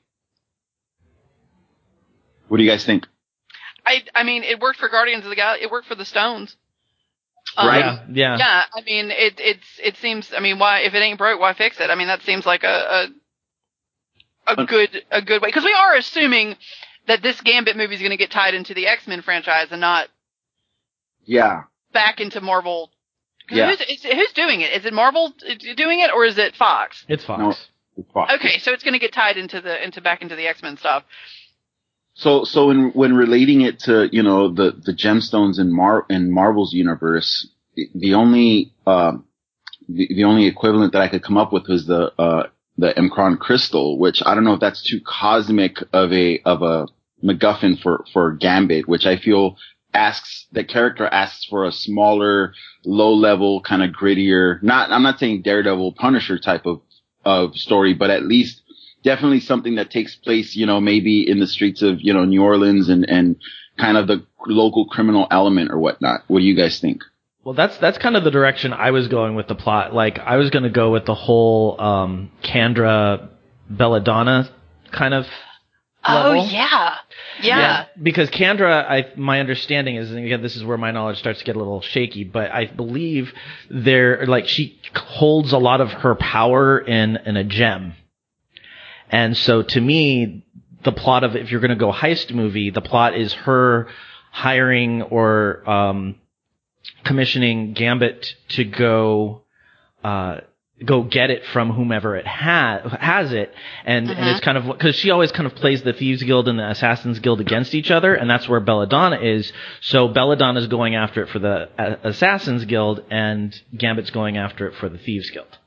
What 2.51 2.57
do 2.59 2.65
you 2.65 2.71
guys 2.71 2.85
think? 2.85 3.07
I 3.87 4.03
I 4.15 4.25
mean 4.25 4.43
it 4.43 4.59
worked 4.59 4.81
for 4.81 4.89
Guardians 4.89 5.23
of 5.25 5.31
the 5.31 5.37
Galaxy. 5.37 5.65
It 5.65 5.71
worked 5.71 5.87
for 5.87 5.95
the 5.95 6.05
Stones. 6.05 6.57
Um, 7.57 7.69
Right. 7.69 7.85
Yeah, 7.85 8.03
yeah. 8.11 8.37
Yeah, 8.39 8.65
I 8.75 8.81
mean 8.83 9.11
it. 9.13 9.35
It's 9.39 9.81
it 9.83 9.97
seems. 9.99 10.33
I 10.37 10.41
mean, 10.41 10.59
why 10.59 10.81
if 10.81 10.93
it 10.93 10.99
ain't 10.99 11.17
broke, 11.17 11.41
why 11.41 11.55
fix 11.55 11.79
it? 11.81 11.91
I 11.91 11.95
mean, 11.95 12.09
that 12.09 12.23
seems 12.23 12.45
like 12.45 12.65
a 12.65 13.09
a, 14.49 14.53
a 14.63 14.67
good 14.67 15.05
a 15.13 15.23
good 15.23 15.41
way 15.43 15.49
because 15.49 15.65
we 15.65 15.73
are 15.73 15.95
assuming 15.95 16.57
that 17.07 17.23
this 17.23 17.41
Gambit 17.41 17.77
movie 17.77 17.95
is 17.95 18.01
going 18.01 18.11
to 18.11 18.17
get 18.17 18.33
tied 18.33 18.55
into 18.55 18.75
the 18.75 18.89
X 18.89 19.07
Men 19.07 19.23
franchise 19.23 19.69
and 19.71 19.81
not 19.81 20.09
Yeah, 21.25 21.63
back 21.93 22.19
into 22.21 22.41
Marvel. 22.41 22.91
Yeah. 23.49 23.69
Who's, 23.71 23.81
is, 23.81 24.03
who's 24.05 24.33
doing 24.33 24.61
it? 24.61 24.73
Is 24.73 24.85
it 24.85 24.93
Marvel 24.93 25.33
doing 25.77 26.01
it 26.01 26.11
or 26.13 26.25
is 26.25 26.37
it 26.39 26.57
Fox? 26.57 27.05
It's 27.09 27.25
Fox. 27.25 27.41
No. 27.41 28.27
Okay, 28.35 28.59
so 28.59 28.73
it's 28.73 28.83
going 28.85 28.93
to 28.95 29.01
get 29.01 29.13
tied 29.13 29.37
into 29.37 29.61
the 29.61 29.83
into 29.83 30.01
back 30.01 30.23
into 30.23 30.37
the 30.37 30.47
X 30.47 30.63
Men 30.63 30.77
stuff. 30.77 31.05
So, 32.15 32.45
so 32.45 32.67
when 32.69 32.91
when 32.91 33.15
relating 33.15 33.63
it 33.63 33.81
to 33.81 34.09
you 34.13 34.23
know 34.23 34.53
the 34.53 34.73
the 34.73 34.93
gemstones 34.93 35.59
in 35.59 35.73
Mar 35.73 36.05
in 36.11 36.31
Marvel's 36.31 36.73
universe, 36.75 37.49
the 37.95 38.15
only 38.15 38.73
um 38.87 39.25
the, 39.89 40.09
the 40.15 40.25
only 40.25 40.47
equivalent 40.47 40.93
that 40.93 41.03
I 41.03 41.09
could 41.09 41.23
come 41.23 41.39
up 41.39 41.53
with 41.53 41.69
was 41.69 41.87
the 41.87 42.13
uh 42.21 42.49
the 42.77 42.95
M'Kraan 42.95 43.39
crystal, 43.39 43.99
which 43.99 44.23
I 44.25 44.35
don't 44.35 44.45
know 44.45 44.55
if 44.55 44.61
that's 44.61 44.83
too 44.83 45.01
cosmic 45.05 45.79
of 45.93 46.13
a 46.13 46.41
of 46.45 46.63
a 46.63 46.89
MacGuffin 47.23 47.81
for 47.81 48.05
for 48.13 48.33
Gambit, 48.33 48.89
which 48.89 49.07
I 49.07 49.17
feel 49.17 49.57
asks 49.93 50.47
the 50.53 50.65
character 50.65 51.07
asks 51.07 51.45
for 51.45 51.65
a 51.65 51.73
smaller, 51.73 52.55
low 52.85 53.13
level, 53.13 53.61
kind 53.61 53.83
of 53.83 53.91
grittier. 53.91 54.63
Not 54.63 54.91
I'm 54.91 55.03
not 55.03 55.19
saying 55.19 55.43
Daredevil, 55.43 55.93
Punisher 55.95 56.39
type 56.39 56.67
of 56.67 56.81
of 57.25 57.55
story, 57.57 57.95
but 57.95 58.11
at 58.11 58.25
least 58.25 58.60
definitely 59.03 59.41
something 59.41 59.77
that 59.77 59.91
takes 59.91 60.15
place, 60.15 60.55
you 60.57 60.67
know, 60.67 60.81
maybe 60.81 61.29
in 61.29 61.41
the 61.41 61.47
streets 61.47 61.83
of, 61.83 62.01
you 62.01 62.13
know, 62.13 62.25
New 62.25 62.43
Orleans 62.43 62.89
and, 62.89 63.09
and 63.09 63.37
kind 63.79 63.97
of 63.97 64.07
the 64.07 64.25
local 64.47 64.87
criminal 64.87 65.27
element 65.31 65.71
or 65.71 65.79
whatnot. 65.79 66.23
What 66.29 66.41
do 66.41 66.45
you 66.45 66.57
guys 66.57 66.79
think? 66.81 67.03
Well, 67.45 67.55
that's 67.55 67.79
that's 67.79 67.97
kind 67.99 68.17
of 68.17 68.25
the 68.25 68.31
direction 68.31 68.73
I 68.75 68.91
was 68.91 69.09
going 69.09 69.35
with 69.35 69.49
the 69.49 69.55
plot. 69.55 69.95
Like 69.95 70.19
I 70.19 70.37
was 70.37 70.51
going 70.51 70.65
to 70.65 70.71
go 70.71 70.93
with 70.93 71.07
the 71.07 71.15
whole 71.15 71.81
um 71.81 72.31
Candra 72.43 73.31
Belladonna 73.71 74.51
kind 74.93 75.15
of 75.15 75.27
Oh 76.03 76.15
level. 76.15 76.47
yeah, 76.47 76.97
yeah. 77.43 77.85
Because 78.03 78.31
Candra, 78.31 78.87
I 78.89 79.13
my 79.17 79.39
understanding 79.41 79.97
is, 79.97 80.11
and 80.11 80.25
again, 80.25 80.41
this 80.41 80.57
is 80.57 80.65
where 80.65 80.79
my 80.79 80.91
knowledge 80.93 81.19
starts 81.19 81.41
to 81.41 81.45
get 81.45 81.57
a 81.57 81.59
little 81.59 81.83
shaky, 81.83 82.25
but 82.25 82.51
I 82.51 82.65
believe 82.67 83.33
there, 83.69 84.25
like, 84.27 84.49
she 84.49 84.81
holds 84.95 85.53
a 85.53 85.59
lot 85.59 85.83
of 85.83 85.91
her 85.93 86.15
power 86.15 86.79
in 86.79 87.17
in 87.27 87.37
a 87.37 87.45
gem, 87.45 87.93
and 89.11 89.37
so 89.37 89.63
to 89.63 89.81
me, 89.81 90.45
the 90.85 90.93
plot 90.93 91.25
of 91.25 91.37
if 91.37 91.51
you're 91.51 91.61
going 91.61 91.71
to 91.71 91.77
go 91.77 91.93
heist 91.93 92.33
movie, 92.33 92.71
the 92.71 92.81
plot 92.81 93.15
is 93.15 93.33
her 93.35 93.89
hiring 94.33 95.03
or 95.03 95.69
um, 95.69 96.15
commissioning 97.05 97.73
Gambit 97.75 98.35
to 98.51 98.65
go. 98.65 99.43
Uh, 100.03 100.41
go 100.83 101.03
get 101.03 101.29
it 101.29 101.45
from 101.45 101.71
whomever 101.71 102.17
it 102.17 102.27
ha- 102.27 102.81
has 102.99 103.35
it 103.35 103.53
and 103.85 104.09
and 104.09 104.19
Mhm. 104.19 104.31
it's 104.31 104.41
kind 104.41 104.57
of 104.57 104.65
because 104.65 104.97
she 104.97 105.11
always 105.11 105.31
kind 105.31 105.47
of 105.47 105.55
plays 105.55 105.83
the 105.83 105.93
thieves 105.93 106.23
guild 106.23 106.49
and 106.49 106.59
the 106.59 106.67
assassins 106.71 107.19
guild 107.19 107.39
against 107.39 107.75
each 107.75 107.91
other 107.91 108.15
and 108.15 108.31
that's 108.31 108.49
where 108.49 108.61
belladonna 108.61 109.19
is 109.21 109.53
so 109.83 110.09
belladonna 110.09 110.59
is 110.59 110.69
going 110.69 110.95
after 110.95 111.23
it 111.23 111.29
for 111.29 111.39
the 111.39 111.69
uh, 111.79 111.97
assassins 112.03 112.65
guild 112.65 113.05
and 113.11 113.61
gambit's 113.77 114.09
going 114.09 114.39
after 114.39 114.69
it 114.69 114.75
for 114.77 114.89
the 114.89 114.97
thieves 114.97 115.29
guild 115.29 115.59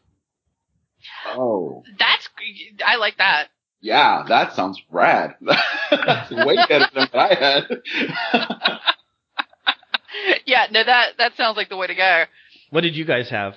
Oh, 1.38 1.84
That's 2.00 2.30
I 2.86 2.96
like 2.98 3.18
that. 3.18 3.48
yeah, 3.82 4.24
that 4.28 4.54
sounds 4.54 4.82
rad. 4.92 5.36
That's 5.92 6.32
way 6.32 6.56
better 6.68 6.88
than 6.94 7.08
what 7.12 7.16
I 7.16 7.34
had. 7.34 7.82
yeah, 10.46 10.68
no, 10.72 10.84
that 10.84 11.18
that 11.18 11.36
sounds 11.36 11.58
like 11.58 11.70
the 11.70 11.78
way 11.78 11.88
to 11.88 11.96
go. 11.96 12.24
what 12.70 12.82
did 12.82 12.96
you 12.96 13.06
guys 13.06 13.30
have 13.30 13.56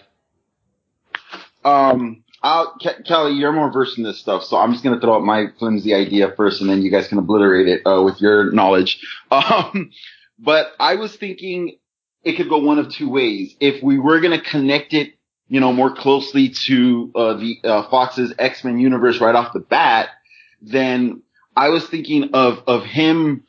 um, 1.64 2.22
I'll, 2.43 2.77
Ke- 2.79 3.05
Kelley, 3.05 3.33
you're 3.35 3.53
more 3.53 3.72
versed 3.72 3.99
in 3.99 4.05
this 4.05 4.20
stuff, 4.20 4.45
so 4.45 4.57
I'm 4.57 4.70
just 4.72 4.85
gonna 4.85 5.01
throw 5.01 5.16
out 5.16 5.24
my 5.24 5.47
flimsy 5.59 5.95
idea 5.95 6.33
first, 6.37 6.61
and 6.61 6.70
then 6.70 6.83
you 6.83 6.91
guys 6.93 7.09
can 7.09 7.18
obliterate 7.18 7.66
it 7.66 7.83
uh, 7.85 8.03
with 8.03 8.20
your 8.20 8.53
knowledge. 8.53 9.01
Um, 9.33 9.91
but 10.39 10.72
I 10.79 10.95
was 10.97 11.16
thinking 11.16 11.79
it 12.22 12.37
could 12.37 12.49
go 12.49 12.59
one 12.59 12.79
of 12.79 12.93
two 12.93 13.09
ways. 13.11 13.57
If 13.59 13.83
we 13.83 13.99
were 13.99 14.20
gonna 14.20 14.41
connect 14.41 14.93
it, 14.95 15.14
you 15.49 15.61
know, 15.61 15.72
more 15.72 15.94
closely 15.94 16.49
to 16.49 17.12
uh, 17.14 17.34
the 17.34 17.59
uh, 17.62 17.88
Fox's 17.88 18.34
X 18.38 18.64
Men 18.64 18.78
universe 18.78 19.20
right 19.20 19.34
off 19.34 19.53
the 19.53 19.61
bat, 19.61 20.09
then 20.61 21.22
I 21.57 21.68
was 21.68 21.86
thinking 21.86 22.30
of 22.34 22.62
of 22.66 22.84
him 22.84 23.44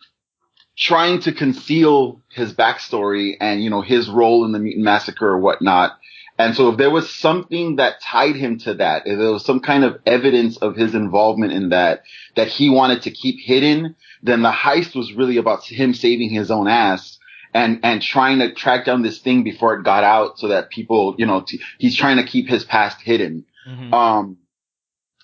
trying 0.78 1.22
to 1.22 1.32
conceal 1.32 2.22
his 2.30 2.54
backstory 2.54 3.36
and 3.40 3.64
you 3.64 3.70
know 3.70 3.82
his 3.82 4.10
role 4.10 4.46
in 4.46 4.52
the 4.52 4.60
mutant 4.60 4.86
massacre 4.86 5.28
or 5.28 5.40
whatnot. 5.40 5.98
And 6.40 6.56
so 6.56 6.70
if 6.70 6.78
there 6.78 6.92
was 6.92 7.12
something 7.12 7.78
that 7.78 8.00
tied 8.00 8.36
him 8.36 8.60
to 8.60 8.76
that, 8.76 9.08
if 9.08 9.18
there 9.18 9.32
was 9.32 9.44
some 9.44 9.60
kind 9.60 9.84
of 9.84 10.00
evidence 10.06 10.58
of 10.58 10.76
his 10.76 10.94
involvement 10.94 11.52
in 11.52 11.70
that, 11.70 12.04
that 12.36 12.48
he 12.48 12.70
wanted 12.70 13.02
to 13.04 13.12
keep 13.12 13.40
hidden, 13.40 13.96
then 14.22 14.44
the 14.44 14.52
heist 14.52 14.96
was 14.96 15.14
really 15.14 15.38
about 15.38 15.66
him 15.66 15.96
saving 15.96 16.30
his 16.30 16.52
own 16.52 16.68
ass 16.68 17.17
and, 17.58 17.80
and 17.84 18.02
trying 18.02 18.40
to 18.40 18.54
track 18.54 18.86
down 18.86 19.02
this 19.02 19.20
thing 19.20 19.44
before 19.44 19.74
it 19.76 19.84
got 19.84 20.04
out 20.04 20.38
so 20.38 20.50
that 20.50 20.70
people, 20.70 21.16
you 21.18 21.26
know, 21.26 21.42
t- 21.42 21.60
he's 21.80 21.96
trying 21.96 22.18
to 22.18 22.24
keep 22.24 22.48
his 22.48 22.64
past 22.64 23.02
hidden. 23.02 23.46
Um, 23.94 24.38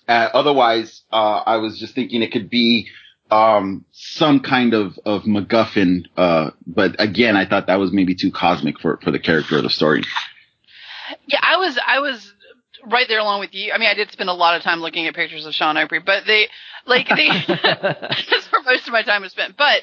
uh, 0.08 0.28
otherwise, 0.34 1.02
uh, 1.12 1.42
I 1.46 1.56
was 1.58 1.78
just 1.78 1.94
thinking 1.94 2.22
it 2.22 2.32
could 2.32 2.50
be, 2.50 2.88
um, 3.30 3.84
some 3.92 4.40
kind 4.40 4.74
of, 4.74 4.98
of 5.06 5.22
MacGuffin. 5.22 6.06
Uh, 6.16 6.50
but 6.66 6.96
again, 6.98 7.36
I 7.36 7.46
thought 7.46 7.68
that 7.68 7.78
was 7.78 7.92
maybe 7.92 8.14
too 8.14 8.32
cosmic 8.32 8.80
for, 8.80 8.98
for 9.02 9.12
the 9.12 9.20
character 9.20 9.56
of 9.56 9.62
the 9.62 9.70
story. 9.70 10.02
Yeah, 11.26 11.40
I 11.40 11.56
was 11.58 11.78
I 11.86 12.00
was 12.00 12.32
right 12.86 13.06
there 13.08 13.20
along 13.20 13.40
with 13.40 13.54
you. 13.54 13.72
I 13.72 13.78
mean, 13.78 13.88
I 13.88 13.94
did 13.94 14.10
spend 14.10 14.28
a 14.28 14.34
lot 14.34 14.56
of 14.56 14.62
time 14.62 14.80
looking 14.80 15.06
at 15.06 15.14
pictures 15.14 15.46
of 15.46 15.54
Sean 15.54 15.76
O'Pry, 15.76 16.00
but 16.04 16.24
they 16.26 16.48
like 16.86 17.08
they 17.08 17.28
that's 17.46 18.52
where 18.52 18.62
most 18.64 18.86
of 18.86 18.92
my 18.92 19.02
time 19.02 19.22
was 19.22 19.32
spent. 19.32 19.56
But 19.56 19.82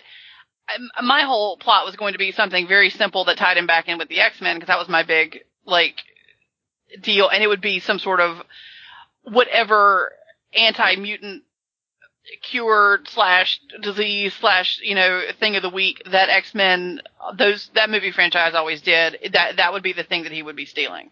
Um, 0.75 0.89
my 1.05 1.23
whole 1.23 1.57
plot 1.57 1.85
was 1.85 1.95
going 1.95 2.13
to 2.13 2.19
be 2.19 2.31
something 2.31 2.67
very 2.67 2.89
simple 2.89 3.25
that 3.25 3.37
tied 3.37 3.57
him 3.57 3.67
back 3.67 3.87
in 3.87 3.97
with 3.97 4.09
the 4.09 4.19
X 4.19 4.41
Men 4.41 4.57
because 4.57 4.67
that 4.67 4.79
was 4.79 4.89
my 4.89 5.03
big 5.03 5.43
like 5.65 5.95
deal, 7.01 7.29
and 7.29 7.43
it 7.43 7.47
would 7.47 7.61
be 7.61 7.79
some 7.79 7.99
sort 7.99 8.19
of 8.19 8.41
whatever 9.23 10.11
anti 10.53 10.95
mutant 10.95 11.43
cure 12.43 13.01
slash 13.05 13.59
disease 13.81 14.33
slash 14.33 14.79
you 14.83 14.95
know 14.95 15.21
thing 15.39 15.55
of 15.55 15.61
the 15.61 15.69
week 15.69 16.01
that 16.11 16.29
X 16.29 16.53
Men 16.53 17.01
those 17.37 17.69
that 17.75 17.89
movie 17.89 18.11
franchise 18.11 18.53
always 18.53 18.81
did 18.81 19.17
that 19.33 19.57
that 19.57 19.73
would 19.73 19.83
be 19.83 19.93
the 19.93 20.03
thing 20.03 20.23
that 20.23 20.31
he 20.31 20.43
would 20.43 20.55
be 20.55 20.65
stealing, 20.65 21.11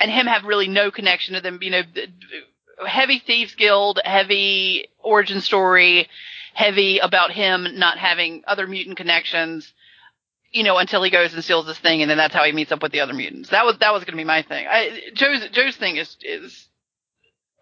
and 0.00 0.10
him 0.10 0.26
have 0.26 0.44
really 0.44 0.68
no 0.68 0.90
connection 0.90 1.34
to 1.34 1.40
them. 1.40 1.58
You 1.62 1.70
know, 1.70 1.82
heavy 2.86 3.18
thieves 3.18 3.54
guild, 3.54 4.00
heavy 4.04 4.88
origin 5.02 5.40
story, 5.40 6.08
heavy 6.56 6.98
about 6.98 7.30
him 7.30 7.66
not 7.74 7.98
having 7.98 8.42
other 8.46 8.66
mutant 8.66 8.96
connections. 8.96 9.72
You 10.52 10.62
know, 10.62 10.78
until 10.78 11.02
he 11.02 11.10
goes 11.10 11.34
and 11.34 11.44
steals 11.44 11.66
this 11.66 11.78
thing, 11.78 12.00
and 12.00 12.10
then 12.10 12.16
that's 12.16 12.32
how 12.32 12.44
he 12.44 12.52
meets 12.52 12.72
up 12.72 12.82
with 12.82 12.92
the 12.92 13.00
other 13.00 13.12
mutants. 13.12 13.50
That 13.50 13.66
was 13.66 13.76
that 13.78 13.92
was 13.92 14.04
going 14.04 14.12
to 14.12 14.20
be 14.20 14.24
my 14.24 14.42
thing. 14.42 14.66
I, 14.66 15.00
Joe's 15.12 15.46
Joe's 15.50 15.76
thing 15.76 15.96
is 15.96 16.16
is 16.22 16.68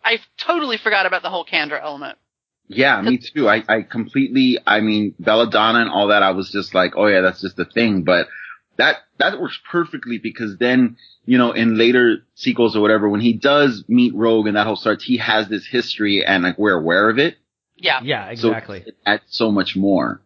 I 0.05 0.19
totally 0.39 0.77
forgot 0.77 1.07
about 1.07 1.23
the 1.23 1.31
whole 1.31 1.45
Candra 1.45 1.83
element. 1.83 2.19
Yeah, 2.69 3.01
me 3.03 3.19
too. 3.19 3.49
I, 3.49 3.63
I 3.69 3.83
completely, 3.83 4.59
I 4.67 4.81
mean, 4.81 5.15
Belladonna 5.19 5.81
and 5.81 5.91
all 5.91 6.09
that, 6.09 6.23
I 6.23 6.31
was 6.31 6.51
just 6.51 6.75
like, 6.75 6.95
oh 6.97 7.07
yeah, 7.07 7.21
that's 7.21 7.41
just 7.41 7.59
a 7.59 7.65
thing. 7.65 8.05
But 8.05 8.27
that, 8.77 8.99
that 9.19 9.39
works 9.39 9.59
perfectly 9.71 10.19
because 10.19 10.57
then, 10.57 10.97
you 11.27 11.37
know, 11.37 11.53
in 11.53 11.77
later 11.77 12.27
sequels 12.35 12.75
or 12.75 12.81
whatever, 12.81 13.09
when 13.09 13.21
he 13.21 13.35
does 13.35 13.85
meet 13.87 14.15
Rogue 14.15 14.47
and 14.47 14.57
that 14.57 14.67
whole 14.67 14.77
starts, 14.77 15.05
he 15.05 15.19
has 15.19 15.49
this 15.49 15.67
history 15.67 16.25
and 16.25 16.43
like 16.43 16.59
we're 16.59 16.79
aware 16.79 17.11
of 17.11 17.19
it. 17.19 17.37
Yeah. 17.85 18.01
yeah 18.03 18.35
So 18.35 18.49
exactly 18.49 18.83
it 18.87 18.97
adds 19.05 19.25
so 19.29 19.53
much 19.53 19.77
more. 19.77 20.23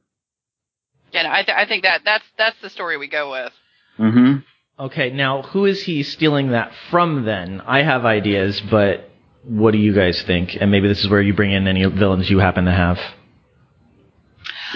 Yeah, 1.12 1.28
I, 1.32 1.42
th- 1.42 1.56
I 1.56 1.66
think 1.66 1.82
that 1.82 2.02
that's 2.04 2.24
that's 2.36 2.60
the 2.62 2.70
story 2.70 2.96
we 2.96 3.08
go 3.08 3.32
with. 3.32 3.52
Mm-hmm. 3.98 4.84
Okay, 4.84 5.10
now 5.10 5.42
who 5.42 5.64
is 5.64 5.82
he 5.82 6.04
stealing 6.04 6.52
that 6.52 6.72
from 6.90 7.24
then? 7.24 7.60
I 7.62 7.82
have 7.82 8.04
ideas, 8.04 8.60
but 8.70 9.10
what 9.42 9.72
do 9.72 9.78
you 9.78 9.92
guys 9.92 10.22
think? 10.22 10.56
And 10.60 10.70
maybe 10.70 10.86
this 10.86 11.00
is 11.00 11.08
where 11.10 11.20
you 11.20 11.34
bring 11.34 11.50
in 11.50 11.66
any 11.66 11.84
villains 11.84 12.30
you 12.30 12.38
happen 12.38 12.66
to 12.66 12.72
have. 12.72 12.98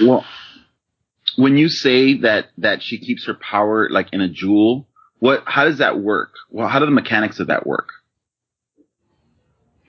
Well, 0.01 0.25
when 1.37 1.57
you 1.57 1.69
say 1.69 2.19
that 2.19 2.47
that 2.59 2.83
she 2.83 2.99
keeps 2.99 3.27
her 3.27 3.35
power 3.35 3.89
like 3.91 4.09
in 4.13 4.21
a 4.21 4.29
jewel, 4.29 4.89
what? 5.21 5.45
How 5.47 5.67
does 5.67 5.79
that 5.79 6.01
work? 6.01 6.31
Well, 6.51 6.67
how 6.67 6.81
do 6.81 6.87
the 6.87 6.91
mechanics 6.91 7.39
of 7.39 7.47
that 7.47 7.65
work? 7.65 7.91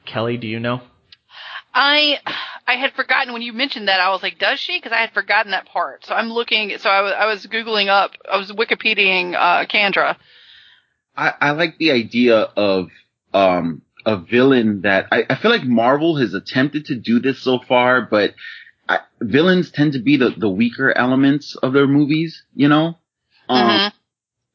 Kelley, 0.05 0.37
do 0.37 0.47
you 0.47 0.59
know? 0.59 0.81
I 1.73 2.19
I 2.65 2.75
had 2.75 2.93
forgotten 2.93 3.33
when 3.33 3.41
you 3.41 3.53
mentioned 3.53 3.87
that. 3.87 3.99
I 3.99 4.09
was 4.09 4.23
like, 4.23 4.39
does 4.39 4.59
she? 4.59 4.77
Because 4.77 4.91
I 4.91 5.01
had 5.01 5.11
forgotten 5.11 5.51
that 5.51 5.65
part. 5.65 6.05
So 6.05 6.15
I'm 6.15 6.29
looking. 6.29 6.77
So 6.77 6.89
I 6.89 7.01
was 7.01 7.13
I 7.17 7.25
was 7.25 7.45
googling 7.45 7.87
up. 7.87 8.11
I 8.31 8.37
was 8.37 8.51
Wikipediaing 8.51 9.35
uh, 9.35 9.65
Kendra. 9.65 10.17
I, 11.15 11.33
I 11.39 11.51
like 11.51 11.77
the 11.77 11.91
idea 11.91 12.37
of 12.37 12.89
um 13.33 13.81
a 14.05 14.17
villain 14.17 14.81
that 14.81 15.07
I, 15.11 15.23
I 15.29 15.35
feel 15.35 15.51
like 15.51 15.63
Marvel 15.63 16.17
has 16.17 16.33
attempted 16.33 16.85
to 16.85 16.95
do 16.95 17.19
this 17.19 17.41
so 17.41 17.59
far, 17.59 18.01
but 18.01 18.33
I, 18.87 18.99
villains 19.21 19.71
tend 19.71 19.93
to 19.93 19.99
be 19.99 20.17
the, 20.17 20.31
the 20.37 20.49
weaker 20.49 20.91
elements 20.95 21.55
of 21.55 21.73
their 21.73 21.87
movies, 21.87 22.43
you 22.53 22.67
know? 22.67 22.97
Um, 23.47 23.79
Mhm. 23.79 23.93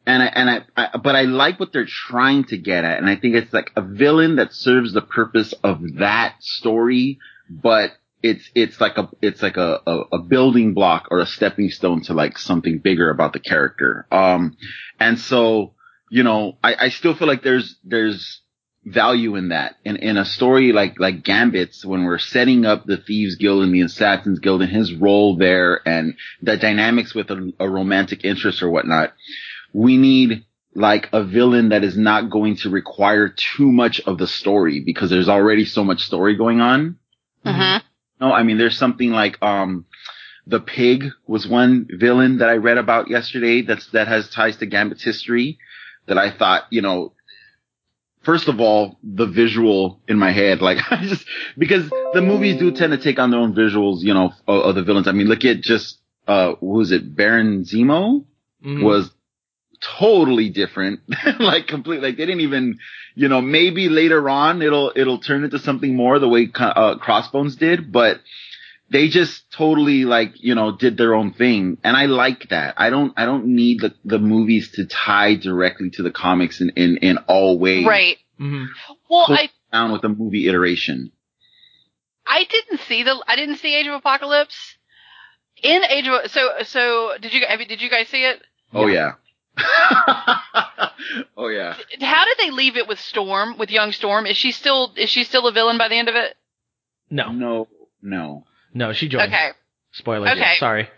and 0.07 0.23
I, 0.23 0.27
and 0.27 0.51
I, 0.51 0.63
I, 0.77 0.97
but 0.99 1.17
I 1.17 1.23
like 1.23 1.59
what 1.59 1.73
they're 1.73 1.87
trying 1.87 2.45
to 2.45 2.59
get 2.59 2.85
at. 2.85 2.99
And 2.99 3.09
I 3.09 3.17
think 3.17 3.35
it's 3.37 3.53
like 3.53 3.73
a 3.77 3.83
villain 3.83 4.37
that 4.37 4.53
serves 4.53 4.93
the 4.93 5.03
purpose 5.03 5.55
of 5.65 5.81
that 5.97 6.35
story, 6.41 7.19
but 7.49 7.93
it's, 8.23 8.51
it's 8.55 8.81
like 8.81 8.99
a, 8.99 9.09
it's 9.23 9.43
like 9.43 9.57
a, 9.57 9.81
a, 9.87 10.01
a 10.13 10.19
building 10.19 10.75
block 10.75 11.09
or 11.11 11.21
a 11.21 11.27
stepping 11.27 11.71
stone 11.71 12.03
to 12.03 12.15
like 12.15 12.39
something 12.39 12.79
bigger 12.79 13.11
about 13.11 13.33
the 13.33 13.41
character. 13.41 14.07
Um, 14.11 14.57
and 14.99 15.19
so, 15.19 15.75
you 16.11 16.23
know, 16.23 16.59
I, 16.63 16.75
I 16.79 16.89
still 16.89 17.15
feel 17.15 17.29
like 17.29 17.43
there's, 17.43 17.77
there's 17.85 18.41
value 18.85 19.37
in 19.37 19.51
that. 19.51 19.77
In, 19.85 19.97
in 19.97 20.17
a 20.17 20.25
story 20.25 20.73
like, 20.73 20.99
like 20.99 21.23
Gambit's, 21.23 21.85
when 21.85 22.05
we're 22.05 22.19
setting 22.19 22.65
up 22.65 22.87
the 22.87 22.97
Thieves 22.97 23.37
Guild 23.37 23.63
and 23.63 23.75
the 23.75 23.83
Assassins 23.83 24.41
Guild 24.41 24.63
and 24.63 24.73
his 24.73 24.93
role 24.95 25.37
there 25.37 25.81
and 25.87 26.15
the 26.43 26.57
dynamics 26.57 27.15
with 27.15 27.31
a, 27.31 27.53
a 27.61 27.69
romantic 27.69 28.25
interest 28.25 28.63
or 28.63 28.71
whatnot, 28.71 29.13
we 29.73 29.97
need 29.97 30.45
like 30.75 31.09
a 31.13 31.25
villain 31.25 31.71
that 31.71 31.85
is 31.85 31.97
not 31.97 32.31
going 32.31 32.57
to 32.57 32.71
require 32.71 33.29
too 33.29 33.71
much 33.71 34.01
of 34.01 34.19
the 34.19 34.27
story 34.27 34.81
because 34.81 35.11
there's 35.11 35.29
already 35.29 35.65
so 35.65 35.85
much 35.85 36.03
story 36.03 36.37
going 36.37 36.61
on. 36.61 36.99
Mhm. 37.45 37.83
No, 38.21 38.33
I 38.33 38.43
mean, 38.43 38.59
there's 38.59 38.77
something 38.77 39.11
like, 39.11 39.41
um, 39.43 39.85
the 40.47 40.61
pig 40.61 41.05
was 41.27 41.47
one 41.47 41.87
villain 41.91 42.39
that 42.39 42.49
I 42.49 42.55
read 42.57 42.79
about 42.79 43.09
yesterday 43.11 43.63
that's, 43.63 43.87
that 43.89 44.09
has 44.09 44.29
ties 44.31 44.57
to 44.57 44.67
Gambit's 44.67 45.05
history 45.05 45.59
that 46.07 46.19
I 46.19 46.31
thought, 46.31 46.65
you 46.71 46.81
know, 46.83 47.13
first 48.23 48.49
of 48.49 48.61
all, 48.61 48.99
the 49.03 49.27
visual 49.27 50.01
in 50.09 50.19
my 50.19 50.33
head, 50.33 50.61
like 50.61 50.79
I 50.91 51.07
just, 51.07 51.25
because 51.57 51.89
the 52.15 52.23
movies 52.23 52.59
do 52.59 52.71
tend 52.73 52.93
to 52.93 52.99
take 52.99 53.19
on 53.19 53.31
their 53.31 53.41
own 53.41 53.55
visuals, 53.55 54.01
you 54.03 54.15
know, 54.15 54.33
of, 54.47 54.63
of 54.63 54.75
the 54.75 54.83
villains. 54.83 55.07
I 55.09 55.13
mean, 55.13 55.29
look 55.29 55.45
at 55.45 55.61
just, 55.61 55.99
uh, 56.27 56.55
who 56.57 56.67
was 56.67 56.93
it? 56.93 57.15
Baron 57.15 57.65
Zemo 57.65 58.25
Mhm. 58.65 58.83
was 58.83 59.13
totally 59.81 60.49
different. 60.49 61.01
like 61.39 61.69
complete, 61.69 62.03
like 62.03 62.17
they 62.17 62.27
didn't 62.27 62.41
even, 62.41 62.79
you 63.19 63.29
know, 63.29 63.41
maybe 63.41 63.89
later 63.89 64.29
on 64.31 64.63
it'll, 64.63 64.93
it'll 64.95 65.19
turn 65.19 65.43
into 65.45 65.59
something 65.59 65.95
more 65.95 66.19
the 66.21 66.29
way, 66.29 66.49
uh, 66.55 66.97
Crossbones 66.99 67.57
did, 67.57 67.91
but 67.91 68.21
they 68.91 69.09
just 69.09 69.51
totally 69.51 70.05
like, 70.05 70.33
you 70.37 70.55
know, 70.55 70.77
did 70.77 70.97
their 70.97 71.15
own 71.15 71.33
thing. 71.33 71.79
And 71.83 71.97
I 71.97 72.07
like 72.07 72.49
that. 72.51 72.75
I 72.79 72.91
don't, 72.91 73.13
I 73.17 73.25
don't 73.27 73.47
need 73.47 73.81
the, 73.81 73.93
the 74.05 74.19
movies 74.21 74.71
to 74.77 74.87
tie 74.87 75.35
directly 75.35 75.91
to 75.97 76.03
the 76.05 76.13
comics 76.13 76.61
in, 76.61 76.71
in, 76.77 76.97
in 76.99 77.19
all 77.27 77.59
ways. 77.59 77.85
Right. 77.87 78.19
Mhm. 78.41 78.67
Well, 79.11 79.27
Cool. 79.27 79.35
I 79.37 79.51
Down 79.73 79.91
with 79.93 80.03
the 80.03 80.09
movie 80.09 80.47
iteration. 80.49 81.11
I 82.25 82.45
didn't 82.45 82.81
see 82.89 83.03
the 83.03 83.23
I 83.27 83.35
didn't 83.37 83.57
see 83.57 83.75
Age 83.75 83.87
of 83.89 83.95
Apocalypse. 83.95 84.77
In 85.63 85.83
Age 85.85 86.07
of 86.07 86.31
so 86.31 86.49
so 86.63 87.13
did 87.21 87.33
you 87.35 87.43
have 87.49 87.61
you- 87.61 87.67
did 87.67 87.81
you 87.83 87.91
guys 87.91 88.07
see 88.09 88.23
it? 88.25 88.41
Oh 88.73 88.87
yeah. 88.87 89.13
oh 91.37 91.49
yeah. 91.49 91.75
How 92.01 92.25
did 92.25 92.37
they 92.39 92.51
leave 92.51 92.77
it 92.77 92.87
with 92.89 92.99
Storm 93.01 93.59
with 93.59 93.71
young 93.71 93.93
Storm? 93.93 94.27
Is 94.27 94.37
she 94.37 94.53
still 94.53 94.93
is 94.97 95.11
she 95.11 95.25
still 95.25 95.47
a 95.47 95.53
villain 95.53 95.79
by 95.79 95.89
the 95.89 95.97
end 95.97 96.09
of 96.09 96.15
it? 96.15 96.37
No, 97.11 97.31
No, 97.33 97.69
no. 98.03 98.45
no, 98.75 98.93
she 98.93 99.09
joined. 99.09 99.33
Okay. 99.33 99.51
Spoiler. 99.93 100.29
Okay. 100.29 100.39
yeah, 100.41 100.55
sorry. 100.59 100.89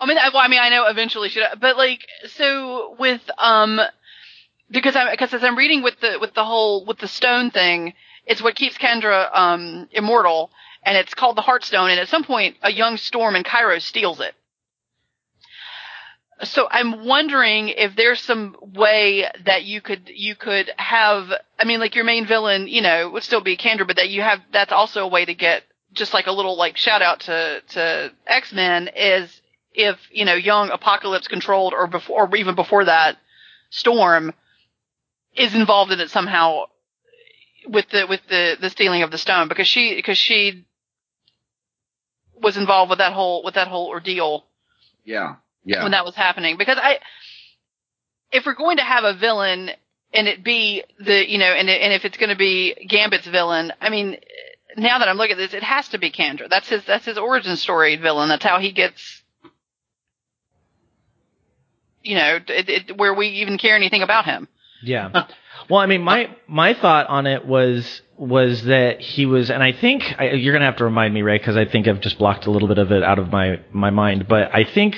I 0.00 0.06
mean, 0.06 0.18
I, 0.18 0.28
well, 0.28 0.42
I 0.42 0.48
mean, 0.48 0.60
I 0.60 0.68
know 0.68 0.86
eventually 0.86 1.30
she, 1.30 1.42
but 1.58 1.76
like, 1.78 2.06
so 2.26 2.94
with 2.98 3.22
um, 3.38 3.80
because 4.70 4.94
I'm 4.94 5.10
because 5.10 5.32
as 5.32 5.42
I'm 5.42 5.56
reading 5.56 5.82
with 5.82 5.98
the 6.00 6.18
with 6.20 6.34
the 6.34 6.44
whole 6.44 6.84
with 6.84 6.98
the 6.98 7.08
stone 7.08 7.50
thing, 7.50 7.94
it's 8.26 8.42
what 8.42 8.54
keeps 8.56 8.76
Kendra 8.76 9.34
um 9.34 9.88
immortal, 9.92 10.50
and 10.82 10.96
it's 10.98 11.14
called 11.14 11.36
the 11.36 11.42
Heartstone. 11.42 11.90
And 11.90 11.98
at 11.98 12.08
some 12.08 12.22
point, 12.24 12.56
a 12.62 12.70
young 12.70 12.98
Storm 12.98 13.34
in 13.36 13.42
Cairo 13.42 13.78
steals 13.78 14.20
it. 14.20 14.34
So 16.42 16.68
I'm 16.70 17.04
wondering 17.04 17.68
if 17.68 17.96
there's 17.96 18.20
some 18.20 18.56
way 18.62 19.26
that 19.44 19.64
you 19.64 19.80
could 19.80 20.10
you 20.12 20.34
could 20.34 20.70
have. 20.76 21.30
I 21.58 21.64
mean, 21.64 21.80
like 21.80 21.94
your 21.94 22.04
main 22.04 22.26
villain, 22.26 22.66
you 22.66 22.80
know, 22.80 23.10
would 23.10 23.22
still 23.22 23.42
be 23.42 23.56
Kendra, 23.56 23.86
but 23.86 23.96
that 23.96 24.08
you 24.08 24.22
have 24.22 24.40
that's 24.52 24.72
also 24.72 25.04
a 25.04 25.08
way 25.08 25.24
to 25.24 25.34
get 25.34 25.64
just 25.92 26.14
like 26.14 26.26
a 26.26 26.32
little 26.32 26.56
like 26.56 26.76
shout 26.76 27.02
out 27.02 27.20
to 27.20 27.60
to 27.70 28.12
X 28.26 28.52
Men 28.52 28.88
is 28.94 29.40
if 29.74 29.98
you 30.10 30.24
know 30.24 30.34
young 30.34 30.70
Apocalypse 30.70 31.28
controlled 31.28 31.74
or 31.74 31.86
before 31.86 32.26
or 32.26 32.36
even 32.36 32.54
before 32.54 32.84
that 32.84 33.18
Storm 33.70 34.32
is 35.36 35.54
involved 35.54 35.92
in 35.92 36.00
it 36.00 36.10
somehow 36.10 36.64
with 37.66 37.88
the 37.90 38.06
with 38.06 38.20
the 38.28 38.56
the 38.60 38.70
stealing 38.70 39.02
of 39.02 39.10
the 39.10 39.18
stone 39.18 39.48
because 39.48 39.66
she 39.68 39.94
because 39.94 40.18
she 40.18 40.64
was 42.40 42.56
involved 42.56 42.90
with 42.90 42.98
that 42.98 43.12
whole 43.12 43.44
with 43.44 43.54
that 43.54 43.68
whole 43.68 43.88
ordeal 43.88 44.44
Yeah. 45.04 45.36
Yeah. 45.64 45.82
when 45.82 45.92
that 45.92 46.04
was 46.04 46.14
happening 46.14 46.56
because 46.56 46.78
I 46.80 46.98
if 48.32 48.46
we're 48.46 48.54
going 48.54 48.78
to 48.78 48.82
have 48.84 49.04
a 49.04 49.14
villain 49.14 49.70
and 50.12 50.28
it 50.28 50.42
be 50.42 50.82
the 50.98 51.30
you 51.30 51.38
know 51.38 51.44
and 51.44 51.68
it, 51.68 51.80
and 51.82 51.92
if 51.92 52.04
it's 52.04 52.16
going 52.16 52.30
to 52.30 52.36
be 52.36 52.74
Gambit's 52.88 53.26
villain 53.26 53.72
I 53.80 53.90
mean 53.90 54.16
now 54.76 54.98
that 54.98 55.08
I'm 55.08 55.16
looking 55.16 55.32
at 55.32 55.38
this 55.38 55.54
it 55.54 55.62
has 55.62 55.88
to 55.88 55.98
be 55.98 56.10
Kendra 56.10 56.48
that's 56.48 56.68
his 56.68 56.84
that's 56.84 57.04
his 57.04 57.18
origin 57.18 57.56
story 57.56 57.96
villain 57.96 58.28
that's 58.28 58.44
how 58.44 58.58
he 58.58 58.72
gets 58.72 59.22
you 62.02 62.16
know 62.16 62.38
it, 62.48 62.68
it, 62.68 62.96
where 62.98 63.12
we 63.14 63.28
even 63.28 63.58
care 63.58 63.76
anything 63.76 64.02
about 64.02 64.24
him 64.24 64.48
Yeah. 64.82 65.26
Well, 65.68 65.80
I 65.80 65.86
mean, 65.86 66.02
my 66.02 66.34
my 66.48 66.74
thought 66.74 67.06
on 67.08 67.26
it 67.26 67.44
was 67.46 68.00
was 68.16 68.64
that 68.64 69.00
he 69.00 69.26
was, 69.26 69.50
and 69.50 69.62
I 69.62 69.72
think 69.72 70.02
I, 70.18 70.30
you're 70.30 70.52
gonna 70.52 70.64
have 70.64 70.76
to 70.76 70.84
remind 70.84 71.12
me, 71.12 71.22
Ray, 71.22 71.38
because 71.38 71.56
I 71.56 71.64
think 71.64 71.86
I've 71.86 72.00
just 72.00 72.18
blocked 72.18 72.46
a 72.46 72.50
little 72.50 72.66
bit 72.68 72.78
of 72.78 72.90
it 72.90 73.02
out 73.02 73.18
of 73.18 73.30
my 73.30 73.60
my 73.72 73.90
mind. 73.90 74.26
But 74.26 74.54
I 74.54 74.64
think 74.64 74.96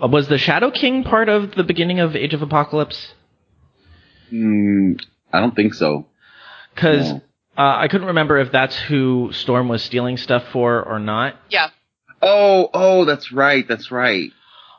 was 0.00 0.28
the 0.28 0.38
Shadow 0.38 0.70
King 0.70 1.04
part 1.04 1.28
of 1.28 1.54
the 1.54 1.64
beginning 1.64 2.00
of 2.00 2.14
Age 2.16 2.34
of 2.34 2.42
Apocalypse? 2.42 3.14
Mm, 4.32 5.00
I 5.32 5.40
don't 5.40 5.54
think 5.54 5.74
so. 5.74 6.06
Because 6.74 7.08
No. 7.10 7.16
uh, 7.56 7.76
I 7.78 7.88
couldn't 7.88 8.08
remember 8.08 8.38
if 8.38 8.50
that's 8.52 8.76
who 8.76 9.30
Storm 9.32 9.68
was 9.68 9.82
stealing 9.82 10.16
stuff 10.16 10.44
for 10.52 10.82
or 10.82 10.98
not. 10.98 11.36
yeah 11.50 11.68
Oh, 12.26 12.70
oh, 12.72 13.04
that's 13.04 13.32
right. 13.32 13.68
That's 13.68 13.90
right. 13.90 14.30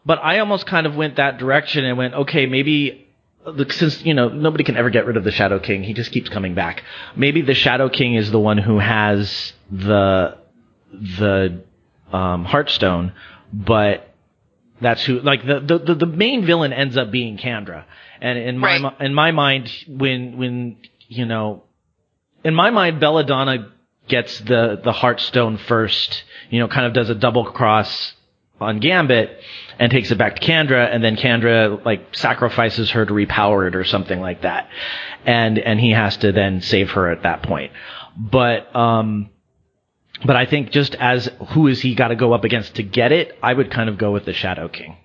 But 0.04 0.18
I 0.24 0.40
almost 0.40 0.66
kind 0.66 0.88
of 0.88 0.96
went 0.96 1.18
that 1.18 1.38
direction 1.38 1.86
and 1.86 1.96
went, 1.96 2.16
okay, 2.16 2.48
maybe 2.48 3.06
since 3.70 4.04
you 4.04 4.16
know 4.16 4.30
nobody 4.30 4.64
can 4.64 4.76
ever 4.78 4.90
get 4.90 5.06
rid 5.06 5.16
of 5.16 5.24
the 5.24 5.30
Shadow 5.32 5.60
King, 5.60 5.84
he 5.84 5.94
just 5.94 6.12
keeps 6.12 6.28
coming 6.30 6.56
back. 6.56 6.84
Maybe 7.16 7.44
the 7.44 7.54
Shadow 7.54 7.88
King 7.90 8.16
is 8.16 8.32
the 8.32 8.40
one 8.40 8.58
who 8.58 8.80
has 8.80 9.54
the 9.72 10.38
the 10.92 11.62
um, 12.12 12.46
Heartstone, 12.46 13.14
but 13.54 14.10
that's 14.82 15.04
who 15.06 15.20
like 15.22 15.46
the, 15.46 15.60
the 15.60 15.96
the 15.96 16.06
main 16.06 16.46
villain 16.46 16.74
ends 16.74 16.98
up 16.98 17.12
being 17.12 17.38
Candra. 17.38 17.86
And 18.22 18.38
in 18.38 18.58
my 18.58 18.80
Right. 18.80 19.02
in 19.02 19.14
my 19.14 19.32
mind, 19.32 19.72
when 19.88 20.38
when 20.38 20.78
you 21.08 21.26
know, 21.26 21.64
in 22.44 22.54
my 22.56 22.72
mind, 22.72 23.00
Belladonna 23.00 23.72
gets 24.08 24.40
the 24.40 24.80
the 24.84 24.92
Heartstone 24.92 25.60
first. 25.60 26.24
You 26.50 26.60
know, 26.60 26.68
kind 26.68 26.86
of 26.86 26.94
does 26.94 27.10
a 27.10 27.16
double 27.16 27.46
cross 27.46 28.14
on 28.62 28.80
Gambit 28.80 29.40
and 29.80 29.92
takes 29.92 30.12
it 30.12 30.18
back 30.18 30.36
to 30.36 30.42
Candra, 30.42 30.86
and 30.86 31.04
then 31.04 31.16
Candra 31.18 31.78
like 31.84 32.16
sacrifices 32.16 32.92
her 32.92 33.06
to 33.06 33.14
repower 33.14 33.68
it 33.68 33.76
or 33.76 33.84
something 33.84 34.20
like 34.22 34.42
that, 34.42 34.70
and 35.26 35.58
and 35.58 35.80
he 35.80 35.92
has 35.92 36.18
to 36.18 36.32
then 36.32 36.62
save 36.62 36.92
her 36.92 37.10
at 37.10 37.24
that 37.24 37.44
point. 37.44 37.72
But 38.18 38.74
um, 38.76 39.30
but 40.24 40.36
I 40.36 40.46
think 40.46 40.72
just 40.72 40.96
as 40.96 41.30
who 41.50 41.68
is 41.68 41.82
he 41.82 41.96
got 41.96 42.10
to 42.10 42.16
go 42.16 42.34
up 42.34 42.44
against 42.44 42.76
to 42.76 42.84
get 42.84 43.12
it, 43.12 43.38
I 43.42 43.54
would 43.54 43.72
kind 43.72 43.90
of 43.90 43.98
go 43.98 44.12
with 44.12 44.26
the 44.26 44.34
Shadow 44.34 44.68
King. 44.68 44.98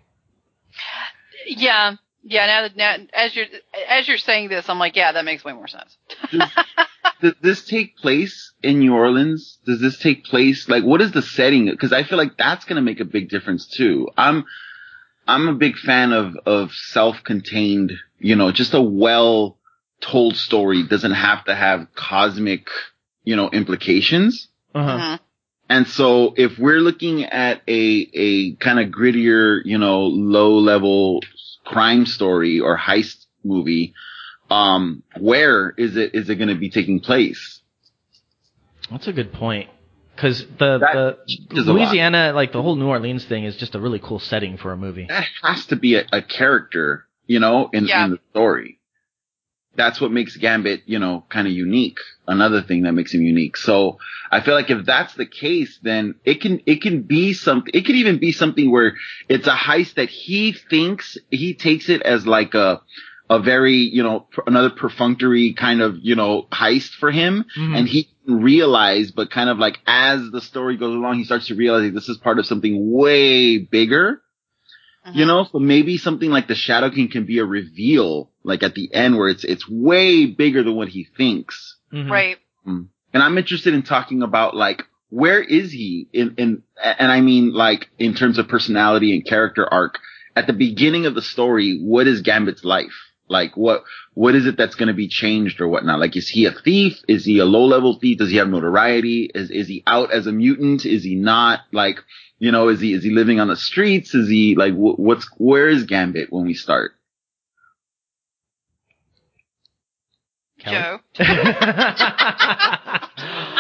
yeah 1.47 1.97
yeah 2.23 2.47
now 2.47 2.63
that 2.63 2.77
now 2.77 2.97
as 3.15 3.35
you're 3.35 3.47
as 3.89 4.07
you're 4.07 4.19
saying 4.19 4.51
this 4.51 4.69
I'm 4.69 4.79
like 4.79 4.95
yeah 4.95 5.13
that 5.13 5.25
makes 5.25 5.43
way 5.45 5.53
more 5.55 5.69
sense 5.69 5.97
does 7.21 7.35
this 7.43 7.65
take 7.65 7.97
place 7.97 8.53
in 8.63 8.81
New 8.81 8.95
Orleans? 8.95 9.59
Does 9.67 9.81
this 9.81 9.99
take 9.99 10.25
place 10.25 10.69
like 10.69 10.85
what 10.85 11.01
is 11.01 11.13
the 11.13 11.23
setting? 11.23 11.67
Because 11.71 11.93
I 11.93 12.03
feel 12.03 12.19
like 12.19 12.37
that's 12.37 12.65
going 12.65 12.77
to 12.77 12.83
make 12.83 13.01
a 13.01 13.05
big 13.05 13.29
difference 13.29 13.67
too. 13.67 14.09
I'm 14.17 14.45
I'm 15.27 15.49
a 15.49 15.55
big 15.55 15.77
fan 15.77 16.13
of 16.13 16.37
of 16.47 16.73
self-contained, 16.73 17.93
you 18.19 18.37
know, 18.37 18.53
just 18.53 18.75
a 18.75 18.83
well 18.83 19.59
told 20.01 20.37
story 20.37 20.83
doesn't 20.83 21.13
have 21.13 21.45
to 21.45 21.55
have 21.55 21.89
cosmic, 21.95 22.69
you 23.25 23.37
know, 23.37 23.51
implications. 23.51 24.49
Uh-huh. 24.75 24.99
Mhm. 24.99 25.21
And 25.69 25.87
so 25.87 26.35
if 26.37 26.59
we're 26.59 26.81
looking 26.81 27.25
at 27.25 27.63
a, 27.69 28.11
a 28.13 28.55
kind 28.57 28.81
of 28.81 28.89
grittier, 28.89 29.61
you 29.65 29.79
know, 29.79 30.01
low 30.03 30.59
level 30.59 31.21
crime 31.65 32.07
story 32.07 32.59
or 32.59 32.77
heist 32.77 33.25
movie, 33.45 33.95
um, 34.51 35.05
where 35.19 35.71
is 35.79 35.97
it, 35.97 36.15
is 36.15 36.29
it 36.29 36.35
going 36.37 36.49
to 36.49 36.57
be 36.57 36.71
taking 36.71 36.99
place? 36.99 37.61
That's 38.91 39.07
a 39.07 39.13
good 39.13 39.33
point. 39.33 39.71
Because 40.17 40.41
the, 40.59 40.79
That 40.79 40.93
the 41.49 41.57
is 41.61 41.69
a 41.69 41.73
lot. 41.73 41.77
Louisiana, 41.77 42.33
like 42.35 42.51
the 42.53 42.61
whole 42.61 42.75
New 42.75 42.89
Orleans 42.89 43.25
thing, 43.25 43.45
is 43.45 43.57
just 43.57 43.77
a 43.77 43.81
really 43.81 44.01
cool 44.01 44.19
setting 44.19 44.57
for 44.57 44.73
a 44.73 44.77
movie. 44.77 45.07
That 45.09 45.25
has 45.43 45.65
to 45.67 45.77
be 45.77 45.95
a, 45.95 46.05
a 46.13 46.21
character, 46.21 47.07
you 47.27 47.39
know, 47.39 47.71
in, 47.73 47.87
Yeah. 47.87 48.07
in 48.07 48.11
the 48.11 48.19
story. 48.31 48.80
That's 49.77 50.01
what 50.01 50.11
makes 50.11 50.37
Gambit, 50.37 50.83
you 50.87 50.99
know, 50.99 51.25
kind 51.29 51.47
of 51.47 51.53
unique. 51.53 51.99
Another 52.27 52.61
thing 52.61 52.83
that 52.83 52.93
makes 52.93 53.15
him 53.15 53.23
unique. 53.23 53.57
So 53.57 53.99
I 54.31 54.41
feel 54.41 54.55
like 54.55 54.71
if 54.71 54.85
that's 54.85 55.15
the 55.15 55.27
case, 55.27 55.79
then 55.83 56.17
it 56.25 56.41
can, 56.41 56.61
it 56.67 56.83
can 56.83 57.03
be 57.03 57.33
something, 57.33 57.73
it 57.73 57.87
could 57.87 57.95
even 57.95 58.19
be 58.19 58.33
something 58.33 58.71
where 58.71 58.95
it's 59.29 59.47
a 59.47 59.55
heist 59.55 59.95
that 59.95 60.09
he 60.09 60.53
thinks, 60.53 61.17
he 61.31 61.55
takes 61.55 61.89
it 61.89 62.03
as 62.03 62.27
like 62.27 62.55
a, 62.55 62.83
a 63.31 63.39
very, 63.39 63.75
you 63.77 64.03
know, 64.03 64.21
per- 64.33 64.43
another 64.49 64.71
perfunctory 64.71 65.53
kind 65.55 65.81
of, 65.81 65.97
you 66.03 66.17
know, 66.17 66.49
heist 66.51 66.91
for 66.91 67.13
him. 67.13 67.45
Mhm. 67.57 67.79
And 67.79 67.89
he 67.89 68.09
can 68.27 68.43
realize, 68.43 69.13
but 69.13 69.31
kind 69.31 69.49
of 69.49 69.59
like 69.59 69.79
as 69.87 70.31
the 70.33 70.41
story 70.41 70.77
goes 70.77 70.95
along, 70.97 71.19
he 71.19 71.25
starts 71.25 71.47
to 71.47 71.55
realize 71.55 71.85
that 71.85 71.95
this 71.95 72.09
is 72.09 72.19
part 72.19 72.41
of 72.41 72.47
something 72.47 72.91
way 72.93 73.59
bigger. 73.59 74.21
You 75.15 75.25
Mhm. 75.25 75.29
know, 75.29 75.45
so 75.51 75.59
maybe 75.61 75.97
something 75.97 76.31
like 76.31 76.49
the 76.49 76.55
Shadow 76.55 76.91
King 76.91 77.09
can 77.09 77.25
be 77.25 77.39
a 77.39 77.45
reveal, 77.45 78.30
like 78.43 78.63
at 78.63 78.75
the 78.75 78.93
end 78.95 79.17
where 79.17 79.29
it's, 79.29 79.45
it's 79.45 79.69
way 79.69 80.27
bigger 80.27 80.63
than 80.63 80.75
what 80.77 80.89
he 80.89 81.07
thinks. 81.17 81.77
Mhm. 81.93 82.11
Right. 82.11 82.37
And 83.13 83.23
I'm 83.25 83.39
interested 83.39 83.75
in 83.75 83.83
talking 83.83 84.23
about 84.23 84.55
like, 84.55 84.85
where 85.09 85.43
is 85.43 85.73
he 85.73 86.07
in, 86.13 86.35
in, 86.39 86.63
and 86.83 87.11
I 87.11 87.21
mean 87.21 87.53
like 87.53 87.89
in 87.99 88.15
terms 88.15 88.39
of 88.39 88.47
personality 88.47 89.13
and 89.13 89.27
character 89.27 89.67
arc 89.67 89.99
at 90.37 90.47
the 90.47 90.53
beginning 90.53 91.07
of 91.07 91.17
the 91.17 91.23
story, 91.23 91.81
what 91.83 92.07
is 92.07 92.23
Gambit's 92.23 92.63
life? 92.63 92.93
Like 93.27 93.57
what, 93.57 93.83
what 94.15 94.37
is 94.37 94.47
it 94.47 94.57
that's 94.57 94.77
going 94.77 94.87
to 94.89 94.95
be 94.95 95.09
changed 95.09 95.61
or 95.61 95.67
whatnot? 95.69 95.99
Like, 95.99 96.17
is 96.17 96.29
he 96.29 96.47
a 96.47 96.53
thief? 96.53 97.01
Is 97.09 97.25
he 97.25 97.39
a 97.41 97.45
low 97.45 97.65
level 97.65 97.99
thief? 97.99 98.19
Does 98.19 98.31
he 98.31 98.37
have 98.37 98.49
notoriety? 98.49 99.31
Is, 99.35 99.51
is 99.51 99.67
he 99.67 99.83
out 99.87 100.13
as 100.13 100.29
a 100.29 100.33
mutant? 100.33 100.87
Is 100.87 101.03
he 101.03 101.17
not? 101.17 101.61
Like, 101.73 101.99
you 102.39 102.53
know, 102.53 102.69
is 102.69 102.81
he, 102.81 102.93
is 102.95 103.03
he 103.03 103.11
living 103.11 103.41
on 103.41 103.49
the 103.49 103.57
streets? 103.57 104.15
Is 104.15 104.29
he 104.29 104.55
like, 104.55 104.75
wh- 104.75 104.99
what's, 104.99 105.29
where 105.37 105.69
is 105.69 105.85
Gambit 105.85 106.33
when 106.33 106.45
we 106.47 106.55
start? 106.55 106.93
Kelley? 110.61 110.77
Joe. 110.77 110.99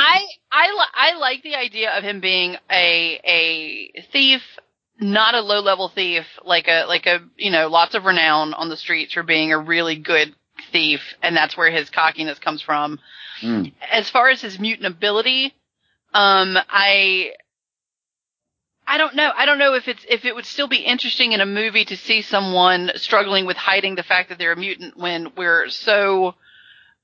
I 0.00 0.24
I 0.52 0.70
li- 0.72 0.94
I 0.94 1.14
like 1.18 1.42
the 1.42 1.54
idea 1.54 1.96
of 1.96 2.02
him 2.02 2.20
being 2.20 2.56
a 2.70 3.20
a 3.24 4.02
thief, 4.12 4.42
not 5.00 5.34
a 5.34 5.40
low 5.40 5.60
level 5.60 5.88
thief, 5.88 6.24
like 6.44 6.68
a 6.68 6.84
like 6.86 7.06
a 7.06 7.20
you 7.36 7.50
know 7.50 7.68
lots 7.68 7.94
of 7.94 8.04
renown 8.04 8.54
on 8.54 8.68
the 8.68 8.76
streets 8.76 9.14
for 9.14 9.22
being 9.22 9.52
a 9.52 9.58
really 9.58 9.96
good 9.96 10.34
thief, 10.72 11.00
and 11.22 11.36
that's 11.36 11.56
where 11.56 11.70
his 11.70 11.90
cockiness 11.90 12.38
comes 12.38 12.62
from. 12.62 12.98
Mm. 13.42 13.72
As 13.90 14.10
far 14.10 14.28
as 14.28 14.40
his 14.40 14.58
mutant 14.58 14.86
ability, 14.86 15.54
um, 16.12 16.56
I. 16.68 17.32
I 18.92 18.98
don't 18.98 19.14
know. 19.14 19.30
I 19.36 19.46
don't 19.46 19.58
know 19.58 19.74
if 19.74 19.86
it's 19.86 20.04
if 20.08 20.24
it 20.24 20.34
would 20.34 20.46
still 20.46 20.66
be 20.66 20.78
interesting 20.78 21.30
in 21.30 21.40
a 21.40 21.46
movie 21.46 21.84
to 21.84 21.96
see 21.96 22.22
someone 22.22 22.90
struggling 22.96 23.46
with 23.46 23.56
hiding 23.56 23.94
the 23.94 24.02
fact 24.02 24.30
that 24.30 24.38
they're 24.38 24.50
a 24.50 24.56
mutant 24.56 24.96
when 24.96 25.30
we're 25.36 25.68
so 25.68 26.34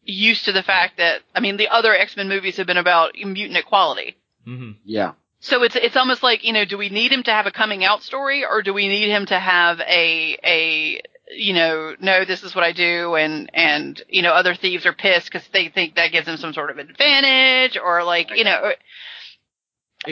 used 0.07 0.45
to 0.47 0.53
the 0.53 0.63
fact 0.63 0.97
that 0.99 1.23
I 1.35 1.41
mean 1.41 1.57
the 1.57 1.69
other 1.69 1.95
X 1.95 2.17
Men 2.17 2.29
movies 2.29 2.57
have 2.57 2.67
been 2.67 2.77
about 2.77 3.15
mutant 3.17 3.59
equality. 3.59 4.17
Mhm. 4.47 4.77
Yeah. 4.85 5.13
So 5.41 5.63
it's 5.63 5.77
it's 5.77 5.97
almost 5.97 6.23
like 6.23 6.45
you 6.45 6.53
know, 6.53 6.65
do 6.65 6.79
we 6.79 6.89
need 6.89 7.13
him 7.13 7.23
to 7.25 7.31
have 7.31 7.47
a 7.47 7.51
coming 7.51 7.85
out 7.85 8.03
story, 8.03 8.45
or 8.45 8.63
do 8.63 8.73
we 8.73 8.89
need 8.89 9.09
him 9.09 9.27
to 9.27 9.39
have 9.39 9.81
a 9.81 10.39
a 10.45 11.01
you 11.31 11.55
know, 11.55 11.97
no, 12.01 12.25
this 12.25 12.45
is 12.45 12.55
what 12.55 12.65
I 12.65 12.73
do, 12.73 13.17
and 13.17 13.51
and 13.53 14.01
you 14.09 14.23
know, 14.23 14.33
other 14.33 14.55
thieves 14.55 14.87
are 14.87 14.93
pissed 14.93 15.31
because 15.31 15.47
they 15.49 15.69
think 15.69 15.97
that 15.97 16.13
gives 16.13 16.27
them 16.27 16.37
some 16.37 16.53
sort 16.53 16.71
of 16.71 16.79
advantage, 16.79 17.77
or 17.77 18.05
like 18.05 18.31
you 18.35 18.45
know, 18.45 18.73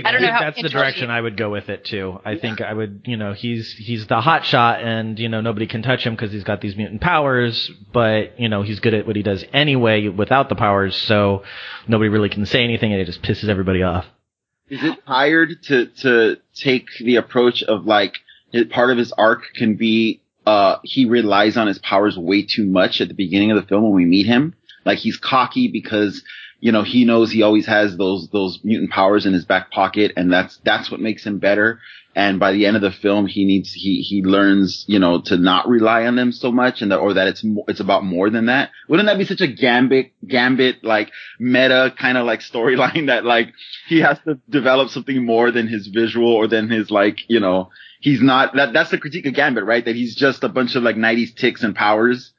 I 0.04 0.12
don't 0.12 0.22
know 0.22 0.32
how 0.32 0.40
That's 0.40 0.56
the 0.56 0.60
interesting- 0.66 0.70
direction 0.80 1.10
I 1.10 1.20
would 1.20 1.36
go 1.36 1.50
with 1.50 1.68
it 1.68 1.84
too. 1.84 2.20
I 2.24 2.36
think 2.36 2.60
I 2.60 2.72
would, 2.72 3.02
you 3.06 3.16
know, 3.16 3.32
he's 3.32 3.72
he's 3.72 4.06
the 4.06 4.20
hot 4.20 4.44
shot, 4.44 4.82
and 4.82 5.18
you 5.18 5.28
know 5.28 5.40
nobody 5.40 5.66
can 5.66 5.82
touch 5.82 6.04
him 6.04 6.14
because 6.14 6.32
he's 6.32 6.44
got 6.44 6.60
these 6.60 6.76
mutant 6.76 7.00
powers. 7.00 7.70
But 7.92 8.40
you 8.40 8.48
know 8.48 8.62
he's 8.62 8.80
good 8.80 8.94
at 8.94 9.06
what 9.06 9.16
he 9.16 9.22
does 9.22 9.44
anyway 9.52 10.08
without 10.08 10.48
the 10.48 10.54
powers, 10.56 10.96
so 10.96 11.42
nobody 11.86 12.08
really 12.08 12.28
can 12.28 12.46
say 12.46 12.64
anything, 12.64 12.92
and 12.92 13.00
it 13.00 13.04
just 13.04 13.22
pisses 13.22 13.48
everybody 13.48 13.82
off. 13.82 14.06
Is 14.68 14.82
it 14.82 14.98
tired 15.06 15.62
to 15.64 15.86
to 16.02 16.38
take 16.54 16.86
the 17.00 17.16
approach 17.16 17.62
of 17.62 17.84
like 17.86 18.14
part 18.70 18.90
of 18.90 18.98
his 18.98 19.12
arc 19.12 19.42
can 19.54 19.76
be 19.76 20.20
uh 20.46 20.76
he 20.82 21.04
relies 21.06 21.56
on 21.56 21.66
his 21.66 21.78
powers 21.78 22.16
way 22.18 22.42
too 22.42 22.64
much 22.66 23.00
at 23.00 23.08
the 23.08 23.14
beginning 23.14 23.50
of 23.50 23.56
the 23.56 23.66
film 23.66 23.82
when 23.84 23.92
we 23.92 24.04
meet 24.06 24.26
him? 24.26 24.54
Like 24.84 24.98
he's 24.98 25.16
cocky 25.16 25.68
because 25.68 26.22
you 26.64 26.72
know 26.72 26.82
he 26.82 27.04
knows 27.04 27.30
he 27.30 27.42
always 27.42 27.66
has 27.66 27.94
those 27.98 28.30
those 28.30 28.58
mutant 28.64 28.90
powers 28.90 29.26
in 29.26 29.34
his 29.34 29.44
back 29.44 29.70
pocket 29.70 30.12
and 30.16 30.32
that's 30.32 30.56
that's 30.64 30.90
what 30.90 30.98
makes 30.98 31.22
him 31.22 31.38
better. 31.38 31.78
And 32.16 32.40
by 32.40 32.52
the 32.52 32.64
end 32.64 32.76
of 32.76 32.80
the 32.80 32.90
film, 32.90 33.26
he 33.26 33.44
needs 33.44 33.70
he 33.72 34.00
he 34.00 34.22
learns 34.22 34.86
you 34.88 34.98
know 34.98 35.20
to 35.22 35.36
not 35.36 35.68
rely 35.68 36.06
on 36.06 36.16
them 36.16 36.32
so 36.32 36.50
much, 36.50 36.80
and 36.80 36.90
that 36.90 37.00
or 37.00 37.12
that 37.12 37.26
it's 37.26 37.44
it's 37.68 37.80
about 37.80 38.02
more 38.02 38.30
than 38.30 38.46
that. 38.46 38.70
Wouldn't 38.88 39.06
that 39.08 39.18
be 39.18 39.26
such 39.26 39.42
a 39.42 39.46
gambit 39.46 40.12
gambit 40.26 40.82
like 40.82 41.10
meta 41.38 41.92
kind 41.98 42.16
of 42.16 42.24
like 42.24 42.40
storyline 42.40 43.06
that 43.08 43.26
like 43.26 43.52
he 43.86 44.00
has 44.00 44.18
to 44.20 44.40
develop 44.48 44.88
something 44.88 45.22
more 45.22 45.50
than 45.50 45.68
his 45.68 45.88
visual 45.88 46.32
or 46.32 46.46
than 46.46 46.70
his 46.70 46.90
like 46.90 47.18
you 47.28 47.40
know 47.40 47.68
he's 48.00 48.22
not 48.22 48.54
that 48.54 48.72
that's 48.72 48.90
the 48.90 48.96
critique 48.96 49.26
of 49.26 49.34
Gambit 49.34 49.64
right 49.64 49.84
that 49.84 49.96
he's 49.96 50.14
just 50.14 50.42
a 50.44 50.48
bunch 50.48 50.76
of 50.76 50.82
like 50.82 50.96
90s 50.96 51.36
ticks 51.36 51.62
and 51.62 51.74
powers. 51.74 52.32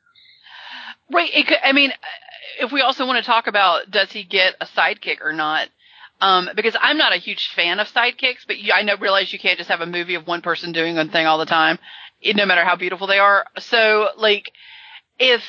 right? 1.12 1.30
It 1.32 1.46
could, 1.48 1.60
I 1.64 1.74
mean, 1.74 1.92
if 2.60 2.72
we 2.72 2.82
also 2.82 3.06
want 3.06 3.24
to 3.24 3.26
talk 3.26 3.48
about 3.48 3.90
does 3.92 4.12
he 4.12 4.24
get 4.24 4.56
a 4.62 4.66
sidekick 4.66 5.22
or 5.22 5.34
not? 5.34 5.70
Um, 6.22 6.50
because 6.56 6.76
I'm 6.80 6.98
not 6.98 7.14
a 7.14 7.18
huge 7.18 7.50
fan 7.56 7.80
of 7.80 7.88
sidekicks, 7.88 8.48
but 8.48 8.58
you, 8.58 8.72
I 8.74 8.84
know 8.84 8.96
realize 8.98 9.34
you 9.34 9.40
can't 9.40 9.58
just 9.58 9.70
have 9.70 9.82
a 9.82 9.86
movie 9.86 10.16
of 10.16 10.26
one 10.26 10.42
person 10.42 10.72
doing 10.72 10.96
one 10.96 11.10
thing 11.10 11.26
all 11.26 11.38
the 11.38 11.46
time, 11.46 11.78
no 12.24 12.46
matter 12.46 12.64
how 12.64 12.78
beautiful 12.78 13.08
they 13.08 13.20
are. 13.20 13.46
So, 13.60 14.10
like, 14.18 14.52
if 15.20 15.42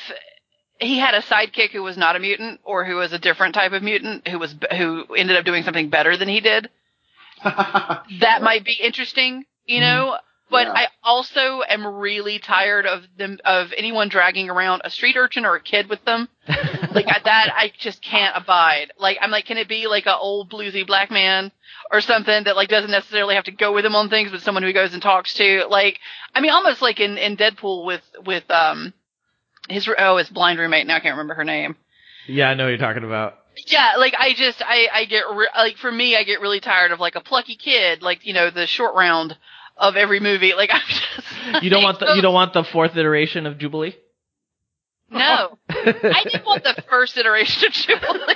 he 0.79 0.99
had 0.99 1.15
a 1.15 1.21
sidekick 1.21 1.71
who 1.71 1.83
was 1.83 1.97
not 1.97 2.15
a 2.15 2.19
mutant 2.19 2.59
or 2.63 2.83
who 2.85 2.95
was 2.95 3.13
a 3.13 3.19
different 3.19 3.55
type 3.55 3.71
of 3.71 3.81
mutant 3.81 4.27
who 4.27 4.37
was 4.39 4.53
who 4.71 5.05
ended 5.15 5.37
up 5.37 5.45
doing 5.45 5.63
something 5.63 5.89
better 5.89 6.17
than 6.17 6.27
he 6.27 6.41
did, 6.41 6.69
that 7.43 8.41
might 8.41 8.65
be 8.65 8.73
interesting, 8.73 9.45
you 9.65 9.79
know. 9.79 10.17
But 10.49 10.67
Yeah. 10.67 10.73
I 10.73 10.87
also 11.03 11.61
am 11.67 11.85
really 11.85 12.39
tired 12.39 12.85
of 12.85 13.03
them 13.17 13.37
of 13.43 13.73
anyone 13.75 14.07
dragging 14.09 14.49
around 14.49 14.81
a 14.85 14.89
street 14.89 15.17
urchin 15.17 15.45
or 15.45 15.55
a 15.55 15.61
kid 15.61 15.89
with 15.89 16.03
them. 16.05 16.29
like 16.47 17.07
I- 17.07 17.21
that, 17.25 17.53
I 17.55 17.71
just 17.77 18.01
can't 18.01 18.35
abide. 18.35 18.91
Like 18.97 19.17
I'm 19.21 19.31
like, 19.31 19.45
can 19.45 19.57
it 19.57 19.67
be 19.67 19.87
like 19.87 20.05
a 20.05 20.15
old 20.15 20.49
bluesy 20.49 20.85
black 20.87 21.11
man 21.11 21.51
or 21.91 21.99
something 22.01 22.45
that 22.45 22.55
like 22.55 22.69
doesn't 22.69 22.91
necessarily 22.91 23.35
have 23.35 23.43
to 23.45 23.51
go 23.51 23.73
with 23.73 23.85
him 23.85 23.95
on 23.95 24.09
things, 24.09 24.31
but 24.31 24.41
someone 24.41 24.63
who 24.63 24.71
goes 24.73 24.93
and 24.93 25.01
talks 25.01 25.33
to? 25.35 25.65
Like, 25.69 25.99
I 26.33 26.39
mean, 26.41 26.51
almost 26.51 26.81
like 26.81 26.99
in 26.99 27.17
in 27.17 27.35
Deadpool 27.35 27.85
with 27.85 28.01
with 28.25 28.49
um 28.49 28.93
his 29.69 29.89
oh 29.97 30.17
his 30.17 30.29
blind 30.29 30.59
roommate. 30.59 30.87
Now 30.87 30.95
I 30.95 30.99
can't 31.01 31.13
remember 31.15 31.33
her 31.35 31.43
name. 31.43 31.75
yeah, 32.27 32.49
I 32.49 32.53
know 32.53 32.63
what 32.65 32.69
you're 32.69 32.77
talking 32.77 33.03
about. 33.03 33.37
Yeah, 33.65 33.93
like 33.97 34.13
I 34.17 34.33
just 34.33 34.61
I 34.61 34.87
I 34.93 35.05
get 35.05 35.23
re- 35.33 35.49
like 35.57 35.77
for 35.77 35.91
me 35.91 36.15
I 36.15 36.23
get 36.23 36.39
really 36.41 36.59
tired 36.59 36.91
of 36.91 36.99
like 36.99 37.15
a 37.15 37.21
plucky 37.21 37.55
kid 37.55 38.01
like 38.03 38.25
you 38.25 38.31
know 38.33 38.49
the 38.51 38.67
short 38.67 38.93
round 38.95 39.35
of 39.79 39.95
every 39.95 40.19
movie 40.19 40.53
like 40.55 40.69
I'm 40.73 40.81
just 40.87 41.03
You 41.63 41.69
don't 41.69 41.83
want 41.83 41.99
the 41.99 42.13
you 42.15 42.21
don't 42.21 42.33
want 42.41 42.53
the 42.53 42.63
fourth 42.63 42.95
iteration 42.97 43.45
of 43.45 43.57
Jubilee. 43.57 43.95
no 45.09 45.57
I 45.69 46.21
didn't 46.23 46.45
want 46.45 46.63
the 46.63 46.83
first 46.89 47.17
iteration 47.17 47.67
of 47.67 47.73
Jubilee 47.73 48.35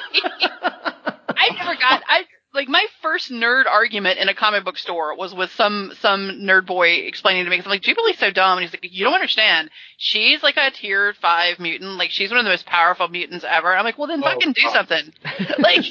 I 0.63 1.49
never 1.55 1.75
got 1.75 2.03
I 2.07 2.23
like 2.53 2.67
my 2.67 2.85
first 3.01 3.31
nerd 3.31 3.65
argument 3.65 4.19
in 4.19 4.27
a 4.27 4.33
comic 4.33 4.63
book 4.65 4.77
store 4.77 5.15
was 5.17 5.33
with 5.33 5.51
some 5.51 5.93
some 5.99 6.41
nerd 6.43 6.65
boy 6.65 6.89
explaining 6.89 7.45
to 7.45 7.49
me 7.49 7.57
'cause 7.57 7.65
I'm 7.65 7.71
like 7.71 7.81
Jubilee's 7.81 8.17
so 8.19 8.29
dumb 8.31 8.57
and 8.57 8.65
he's 8.65 8.73
like 8.73 8.87
you 8.91 9.03
don't 9.05 9.13
understand 9.13 9.69
she's 9.97 10.43
like 10.43 10.57
a 10.57 10.69
tier 10.71 11.13
five 11.21 11.59
mutant 11.59 11.97
like 11.97 12.11
she's 12.11 12.29
one 12.29 12.39
of 12.39 12.43
the 12.45 12.51
most 12.51 12.65
powerful 12.65 13.07
mutants 13.07 13.45
ever 13.47 13.75
I'm 13.75 13.83
like 13.85 13.97
well 13.97 14.07
then 14.07 14.21
Oh, 14.23 14.29
fucking 14.29 14.53
do 14.53 14.61
God. 14.63 14.73
something 14.73 15.13
like 15.59 15.85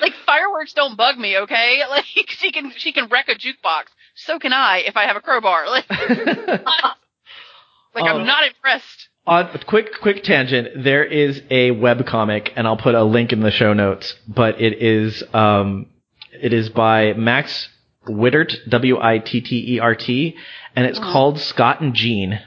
like 0.00 0.12
fireworks 0.26 0.72
don't 0.74 0.96
bug 0.96 1.16
me, 1.18 1.38
okay? 1.38 1.82
Like 1.88 2.04
she 2.04 2.50
can 2.52 2.72
she 2.76 2.92
can 2.92 3.08
wreck 3.08 3.28
a 3.28 3.34
jukebox. 3.34 3.84
So 4.24 4.38
can 4.38 4.52
I 4.52 4.78
if 4.78 4.96
I 4.96 5.04
have 5.04 5.16
a 5.16 5.20
crowbar. 5.20 5.68
Like 5.68 5.88
like. 5.90 6.60
I'm 7.96 8.26
not 8.26 8.46
impressed. 8.46 9.08
On 9.26 9.44
a 9.44 9.58
quick 9.64 9.90
quick 10.00 10.22
tangent, 10.24 10.82
there 10.82 11.04
is 11.04 11.42
a 11.50 11.70
web 11.70 12.04
comic, 12.06 12.52
and 12.56 12.66
I'll 12.66 12.76
put 12.76 12.94
a 12.94 13.04
link 13.04 13.32
in 13.32 13.40
the 13.40 13.50
show 13.50 13.74
notes. 13.74 14.14
But 14.26 14.60
it 14.60 14.82
is 14.82 15.22
um, 15.32 15.86
it 16.32 16.52
is 16.52 16.68
by 16.68 17.12
Max 17.12 17.68
Wittert, 18.06 18.68
W 18.68 18.98
I 19.00 19.18
T 19.18 19.40
T 19.40 19.74
E 19.74 19.78
R 19.80 19.94
T, 19.94 20.36
and 20.74 20.86
it's 20.86 20.98
called 20.98 21.38
Scott 21.38 21.80
and 21.80 21.94
Jean, 21.94 22.40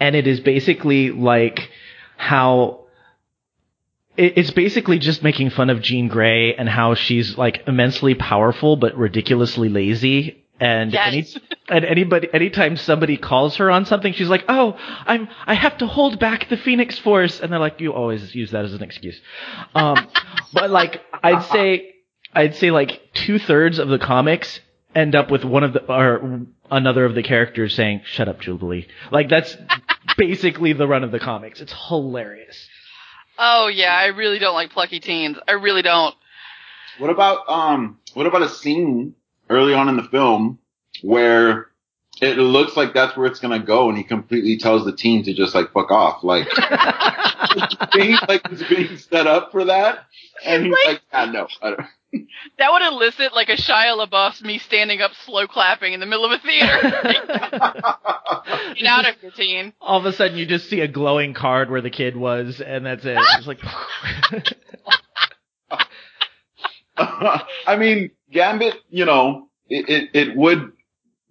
and 0.00 0.16
it 0.16 0.26
is 0.26 0.40
basically 0.40 1.10
like 1.10 1.70
how 2.16 2.86
it's 4.16 4.50
basically 4.50 4.98
just 4.98 5.22
making 5.22 5.50
fun 5.50 5.70
of 5.70 5.80
Jean 5.80 6.08
Grey 6.08 6.54
and 6.54 6.68
how 6.68 6.94
she's 6.94 7.38
like 7.38 7.62
immensely 7.66 8.14
powerful 8.14 8.76
but 8.76 8.96
ridiculously 8.96 9.68
lazy. 9.68 10.41
And 10.62 10.92
Yes. 10.92 11.08
any 11.08 11.26
and 11.68 11.84
anybody 11.84 12.28
anytime 12.32 12.76
somebody 12.76 13.16
calls 13.16 13.56
her 13.56 13.70
on 13.70 13.84
something, 13.84 14.12
she's 14.12 14.28
like, 14.28 14.44
"Oh, 14.48 14.76
I'm 15.06 15.28
I 15.46 15.54
have 15.54 15.76
to 15.78 15.86
hold 15.86 16.18
back 16.20 16.48
the 16.48 16.56
Phoenix 16.56 16.98
Force," 16.98 17.40
and 17.40 17.52
they're 17.52 17.58
like, 17.58 17.80
"You 17.80 17.92
always 17.92 18.34
use 18.34 18.52
that 18.52 18.64
as 18.64 18.72
an 18.72 18.82
excuse." 18.82 19.20
Um, 19.74 20.06
but 20.52 20.70
like 20.70 21.02
I'd 21.22 21.42
say 21.44 21.94
I'd 22.34 22.54
say 22.54 22.70
like 22.70 23.10
two 23.12 23.38
thirds 23.38 23.78
of 23.78 23.88
the 23.88 23.98
comics 23.98 24.60
end 24.94 25.14
up 25.16 25.30
with 25.30 25.44
one 25.44 25.64
of 25.64 25.72
the 25.72 25.82
or 25.92 26.42
another 26.70 27.04
of 27.06 27.14
the 27.14 27.22
characters 27.22 27.74
saying, 27.74 28.02
"Shut 28.04 28.28
up, 28.28 28.40
Jubilee." 28.40 28.86
Like 29.10 29.28
that's 29.28 29.56
basically 30.16 30.72
the 30.74 30.86
run 30.86 31.02
of 31.02 31.10
the 31.10 31.18
comics. 31.18 31.60
It's 31.60 31.74
hilarious. 31.88 32.68
Oh 33.38 33.66
yeah, 33.66 33.94
I 33.96 34.06
really 34.06 34.38
don't 34.38 34.54
like 34.54 34.70
plucky 34.70 35.00
teens. 35.00 35.38
I 35.48 35.52
really 35.52 35.82
don't. 35.82 36.14
What 36.98 37.10
about 37.10 37.48
um? 37.48 37.98
What 38.14 38.26
about 38.26 38.42
a 38.42 38.48
scene 38.48 39.14
early 39.52 39.74
on 39.74 39.88
in 39.88 39.96
the 39.96 40.04
film 40.04 40.58
where 41.02 41.68
it 42.20 42.38
looks 42.38 42.76
like 42.76 42.94
that's 42.94 43.16
where 43.16 43.26
it's 43.26 43.40
gonna 43.40 43.62
go, 43.62 43.88
and 43.88 43.98
he 43.98 44.04
completely 44.04 44.56
tells 44.58 44.84
the 44.84 44.92
team 44.92 45.22
to 45.24 45.34
just 45.34 45.54
like 45.54 45.72
fuck 45.72 45.90
off, 45.90 46.22
like 46.22 46.46
it's 46.56 47.96
being 47.96 48.16
like 48.28 48.42
it's 48.50 48.62
being 48.68 48.96
set 48.96 49.26
up 49.26 49.50
for 49.52 49.64
that, 49.64 50.06
and 50.44 50.66
he's 50.66 50.76
like, 50.86 51.00
ah, 51.12 51.24
no, 51.26 51.48
I 51.60 51.70
don't. 51.70 51.86
That 52.58 52.70
would 52.70 52.82
elicit 52.82 53.32
like 53.32 53.48
a 53.48 53.56
Shia 53.56 53.96
LaBeouf 53.96 54.42
me 54.42 54.58
standing 54.58 55.00
up 55.00 55.12
slow 55.24 55.46
clapping 55.46 55.94
in 55.94 56.00
the 56.00 56.04
middle 56.04 56.26
of 56.26 56.32
a 56.32 56.38
theater. 56.40 56.78
Get 58.74 58.86
out 58.86 59.08
of 59.08 59.16
here, 59.18 59.30
teen. 59.30 59.72
All 59.80 59.98
of 59.98 60.04
a 60.04 60.12
sudden, 60.12 60.36
you 60.36 60.44
just 60.44 60.68
see 60.68 60.80
a 60.80 60.88
glowing 60.88 61.32
card 61.32 61.70
where 61.70 61.80
the 61.80 61.88
kid 61.88 62.14
was, 62.14 62.60
and 62.60 62.84
that's 62.84 63.06
it. 63.06 63.16
It's 63.18 63.46
like, 63.46 63.60
I 67.66 67.76
mean, 67.76 68.10
Gambit, 68.30 68.74
you 68.90 69.04
know, 69.04 69.48
it, 69.68 69.88
it, 69.88 70.28
it 70.28 70.36
would, 70.36 70.72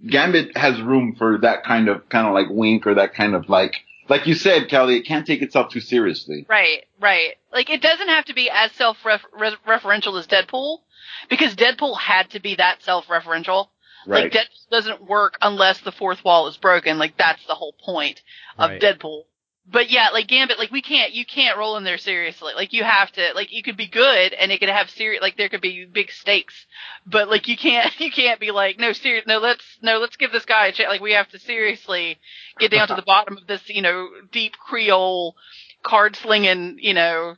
Gambit 0.08 0.58
has 0.58 0.82
room 0.82 1.16
for 1.18 1.38
that 1.40 1.64
kind 1.64 1.88
of, 1.88 2.08
kind 2.10 2.28
of 2.28 2.34
like 2.34 2.48
wink 2.50 2.88
or 2.88 2.96
that 2.96 3.14
kind 3.14 3.36
of 3.36 3.50
like, 3.50 3.76
like 4.10 4.28
you 4.28 4.34
said, 4.34 4.68
Kelley, 4.68 4.98
it 4.98 5.06
can't 5.06 5.26
take 5.26 5.42
itself 5.42 5.72
too 5.72 5.80
seriously. 5.80 6.46
Right, 6.50 6.86
right. 7.00 7.36
Like 7.54 7.70
it 7.70 7.82
doesn't 7.82 8.10
have 8.10 8.26
to 8.26 8.34
be 8.34 8.50
as 8.50 8.72
self-referential 8.74 10.20
as 10.20 10.28
Deadpool, 10.28 10.80
because 11.30 11.56
Deadpool 11.56 11.98
had 11.98 12.30
to 12.32 12.40
be 12.40 12.56
that 12.56 12.82
self-referential. 12.84 13.68
Right. 14.08 14.24
Like 14.24 14.34
Deadpool 14.34 14.70
doesn't 14.72 15.08
work 15.08 15.38
unless 15.42 15.82
the 15.82 15.92
fourth 15.92 16.26
wall 16.26 16.48
is 16.48 16.58
broken. 16.58 16.98
Like 16.98 17.16
that's 17.18 17.46
the 17.48 17.56
whole 17.56 17.74
point 17.86 18.22
of 18.58 18.72
Right. 18.72 18.82
Deadpool. 18.82 19.24
But 19.72 19.90
yeah, 19.90 20.10
like 20.10 20.28
Gambit, 20.28 20.60
like 20.60 20.72
we 20.72 20.82
can't, 20.82 21.14
you 21.14 21.26
can't 21.26 21.58
roll 21.58 21.78
in 21.78 21.84
there 21.84 21.98
seriously. 21.98 22.54
Like 22.56 22.74
you 22.74 22.84
have 22.84 23.12
to, 23.14 23.32
like 23.36 23.52
you 23.52 23.64
could 23.64 23.78
be 23.78 23.88
good 23.88 24.34
and 24.34 24.52
it 24.52 24.60
could 24.60 24.70
have 24.70 24.90
serious, 24.90 25.22
like 25.22 25.38
there 25.38 25.50
could 25.50 25.62
be 25.62 25.86
big 25.86 26.12
stakes, 26.12 26.66
but 27.06 27.30
like 27.30 27.48
you 27.48 27.56
can't, 27.56 27.92
you 28.00 28.12
can't 28.12 28.40
be 28.40 28.52
like, 28.52 28.80
no, 28.80 28.92
serious, 28.92 29.26
no, 29.28 29.38
let's, 29.38 29.64
no, 29.82 30.00
let's 30.00 30.18
give 30.18 30.32
this 30.32 30.46
guy 30.46 30.68
a 30.68 30.72
chance. 30.74 30.90
Like 30.90 31.02
we 31.02 31.14
have 31.14 31.30
to 31.30 31.40
seriously 31.40 32.18
get 32.60 32.72
down 32.72 32.90
to 32.90 32.96
the 32.96 33.02
bottom 33.02 33.38
of 33.38 33.48
this, 33.48 33.62
you 33.70 33.82
know, 33.82 34.10
deep 34.32 34.54
Creole 34.54 35.36
card 35.84 36.16
slinging, 36.18 36.78
you 36.80 36.94
know, 36.94 37.36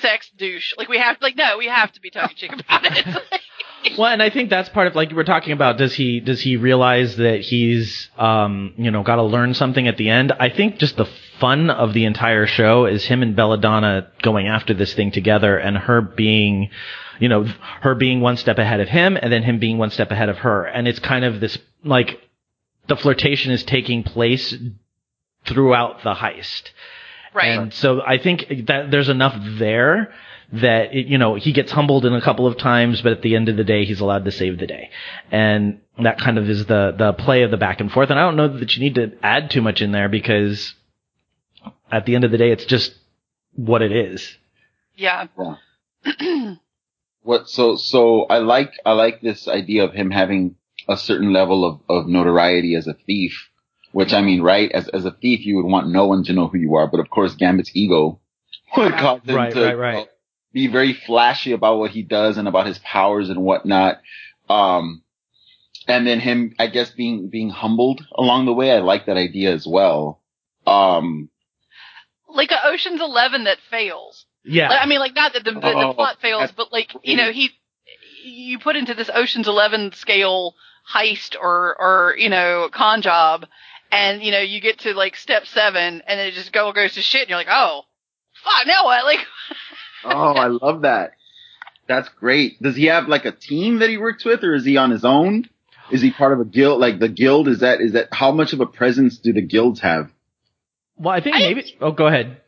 sex 0.00 0.30
douche. 0.36 0.74
Like 0.78 0.88
we 0.88 0.98
have, 0.98 1.16
like 1.20 1.36
no, 1.36 1.58
we 1.58 1.66
have 1.66 1.92
to 1.92 2.00
be 2.00 2.10
talking 2.10 2.50
in 2.50 2.58
cheek 2.58 2.64
about 2.64 2.84
it. 2.84 3.22
well, 3.98 4.12
and 4.12 4.22
I 4.22 4.30
think 4.30 4.50
that's 4.50 4.68
part 4.68 4.86
of 4.86 4.94
like 4.94 5.12
we're 5.12 5.24
talking 5.24 5.52
about. 5.52 5.78
Does 5.78 5.94
he 5.94 6.20
does 6.20 6.40
he 6.40 6.56
realize 6.56 7.16
that 7.16 7.40
he's 7.40 8.08
um 8.16 8.74
you 8.76 8.90
know 8.90 9.02
got 9.02 9.16
to 9.16 9.22
learn 9.22 9.54
something 9.54 9.88
at 9.88 9.96
the 9.96 10.08
end? 10.08 10.32
I 10.38 10.48
think 10.48 10.78
just 10.78 10.96
the 10.96 11.06
fun 11.40 11.70
of 11.70 11.92
the 11.92 12.04
entire 12.04 12.46
show 12.46 12.86
is 12.86 13.04
him 13.04 13.22
and 13.22 13.36
Belladonna 13.36 14.08
going 14.22 14.46
after 14.46 14.74
this 14.74 14.94
thing 14.94 15.10
together, 15.10 15.56
and 15.56 15.76
her 15.76 16.00
being, 16.00 16.70
you 17.18 17.28
know, 17.28 17.44
her 17.80 17.94
being 17.94 18.20
one 18.20 18.36
step 18.36 18.58
ahead 18.58 18.80
of 18.80 18.88
him, 18.88 19.18
and 19.20 19.32
then 19.32 19.42
him 19.42 19.58
being 19.58 19.78
one 19.78 19.90
step 19.90 20.10
ahead 20.10 20.28
of 20.28 20.38
her, 20.38 20.64
and 20.64 20.86
it's 20.88 20.98
kind 20.98 21.24
of 21.24 21.40
this 21.40 21.58
like 21.84 22.20
the 22.86 22.96
flirtation 22.96 23.52
is 23.52 23.62
taking 23.64 24.02
place 24.02 24.54
throughout 25.46 26.02
the 26.02 26.14
heist. 26.14 26.70
right. 27.34 27.58
And 27.58 27.74
so 27.74 28.02
I 28.02 28.18
think 28.18 28.66
that 28.66 28.90
there's 28.90 29.08
enough 29.08 29.34
there 29.58 30.12
that 30.52 30.94
it, 30.94 31.06
you 31.06 31.18
know 31.18 31.34
he 31.34 31.52
gets 31.52 31.72
humbled 31.72 32.04
in 32.04 32.14
a 32.14 32.20
couple 32.20 32.46
of 32.46 32.56
times, 32.58 33.02
but 33.02 33.12
at 33.12 33.22
the 33.22 33.34
end 33.34 33.48
of 33.48 33.56
the 33.56 33.64
day, 33.64 33.84
he's 33.84 34.00
allowed 34.00 34.24
to 34.24 34.30
save 34.30 34.58
the 34.58 34.66
day, 34.66 34.90
and 35.30 35.80
that 36.02 36.18
kind 36.18 36.38
of 36.38 36.48
is 36.48 36.66
the 36.66 36.94
the 36.96 37.12
play 37.12 37.42
of 37.42 37.50
the 37.50 37.56
back 37.56 37.80
and 37.80 37.90
forth. 37.90 38.10
And 38.10 38.18
I 38.18 38.22
don't 38.22 38.36
know 38.36 38.58
that 38.58 38.76
you 38.76 38.82
need 38.82 38.94
to 38.96 39.12
add 39.22 39.50
too 39.50 39.62
much 39.62 39.82
in 39.82 39.92
there 39.92 40.08
because 40.08 40.74
at 41.90 42.06
the 42.06 42.14
end 42.14 42.24
of 42.24 42.30
the 42.30 42.38
day, 42.38 42.50
it's 42.52 42.64
just 42.64 42.94
what 43.52 43.82
it 43.82 43.92
is. 43.92 44.36
yeah. 44.96 45.26
What 47.22 47.48
so 47.48 47.76
so 47.76 48.24
I 48.24 48.38
like 48.38 48.72
I 48.84 48.92
like 48.92 49.22
this 49.22 49.48
idea 49.48 49.84
of 49.84 49.94
him 49.94 50.10
having 50.10 50.56
a 50.86 50.96
certain 50.98 51.32
level 51.32 51.64
of, 51.64 51.80
of 51.88 52.06
notoriety 52.06 52.74
as 52.74 52.86
a 52.86 52.92
thief, 52.92 53.48
which 53.92 54.12
I 54.12 54.20
mean, 54.20 54.42
right? 54.42 54.70
As 54.70 54.88
as 54.88 55.06
a 55.06 55.10
thief, 55.10 55.46
you 55.46 55.56
would 55.56 55.64
want 55.64 55.88
no 55.88 56.06
one 56.06 56.22
to 56.24 56.34
know 56.34 56.48
who 56.48 56.58
you 56.58 56.74
are, 56.74 56.86
but 56.86 57.00
of 57.00 57.08
course, 57.08 57.34
Gambit's 57.34 57.70
ego 57.74 58.20
would 58.76 58.92
cause 58.92 59.22
him 59.24 59.36
Right, 59.36 59.52
to 59.54 59.64
right, 59.64 59.78
right. 59.78 59.92
you 59.94 60.00
know, 60.00 60.06
be 60.52 60.66
very 60.66 60.92
flashy 60.92 61.52
about 61.52 61.78
what 61.78 61.92
he 61.92 62.02
does 62.02 62.36
and 62.36 62.46
about 62.46 62.66
his 62.66 62.78
powers 62.80 63.30
and 63.30 63.42
whatnot. 63.42 64.02
Um, 64.50 65.02
and 65.88 66.06
then 66.06 66.20
him, 66.20 66.54
I 66.58 66.66
guess, 66.66 66.90
being 66.90 67.28
being 67.30 67.48
humbled 67.48 68.04
along 68.14 68.44
the 68.44 68.52
way. 68.52 68.70
I 68.70 68.80
like 68.80 69.06
that 69.06 69.16
idea 69.16 69.52
as 69.54 69.66
well. 69.66 70.20
Um, 70.66 71.30
like 72.34 72.50
a 72.50 72.66
Ocean's 72.66 73.00
Eleven 73.00 73.44
that 73.44 73.58
fails. 73.70 74.26
Yeah, 74.44 74.68
Like, 74.68 74.82
I 74.82 74.86
mean, 74.86 74.98
like 75.00 75.14
not 75.14 75.32
that 75.32 75.44
the, 75.44 75.52
the, 75.52 75.60
the 75.60 75.86
Oh, 75.88 75.94
plot 75.94 76.18
fails, 76.20 76.52
but 76.52 76.72
like 76.72 76.92
you 77.02 77.16
know, 77.16 77.32
he 77.32 77.50
you 78.24 78.58
put 78.58 78.76
into 78.76 78.94
this 78.94 79.10
Ocean's 79.14 79.48
Eleven 79.48 79.92
scale 79.92 80.54
heist 80.92 81.34
or 81.40 81.76
or 81.80 82.14
you 82.18 82.28
know 82.28 82.68
con 82.72 83.00
job, 83.02 83.46
and 83.90 84.22
you 84.22 84.32
know 84.32 84.40
you 84.40 84.60
get 84.60 84.80
to 84.80 84.92
like 84.92 85.16
step 85.16 85.46
seven, 85.46 86.02
and 86.06 86.20
it 86.20 86.34
just 86.34 86.52
go 86.52 86.72
goes 86.72 86.94
to 86.94 87.00
shit, 87.02 87.22
and 87.22 87.30
you're 87.30 87.38
like, 87.38 87.46
oh, 87.50 87.82
fuck, 88.42 88.66
now 88.66 88.84
what? 88.84 89.04
Like, 89.04 89.20
oh, 90.04 90.34
I 90.34 90.48
love 90.48 90.82
that. 90.82 91.12
That's 91.86 92.08
great. 92.10 92.60
Does 92.62 92.76
he 92.76 92.86
have 92.86 93.08
like 93.08 93.24
a 93.24 93.32
team 93.32 93.78
that 93.80 93.90
he 93.90 93.96
works 93.98 94.24
with, 94.24 94.42
or 94.44 94.54
is 94.54 94.64
he 94.64 94.76
on 94.76 94.90
his 94.90 95.04
own? 95.04 95.48
Is 95.90 96.00
he 96.00 96.10
part 96.10 96.32
of 96.32 96.40
a 96.40 96.44
guild? 96.44 96.80
Like 96.80 96.98
the 96.98 97.08
guild 97.08 97.48
is 97.48 97.60
that 97.60 97.80
is 97.80 97.92
that 97.92 98.08
how 98.12 98.32
much 98.32 98.52
of 98.52 98.60
a 98.60 98.66
presence 98.66 99.18
do 99.18 99.32
the 99.32 99.42
guilds 99.42 99.80
have? 99.80 100.10
Well, 100.96 101.14
I 101.14 101.20
think 101.20 101.36
I- 101.36 101.40
maybe. 101.40 101.76
Oh, 101.80 101.92
go 101.92 102.06
ahead. 102.06 102.40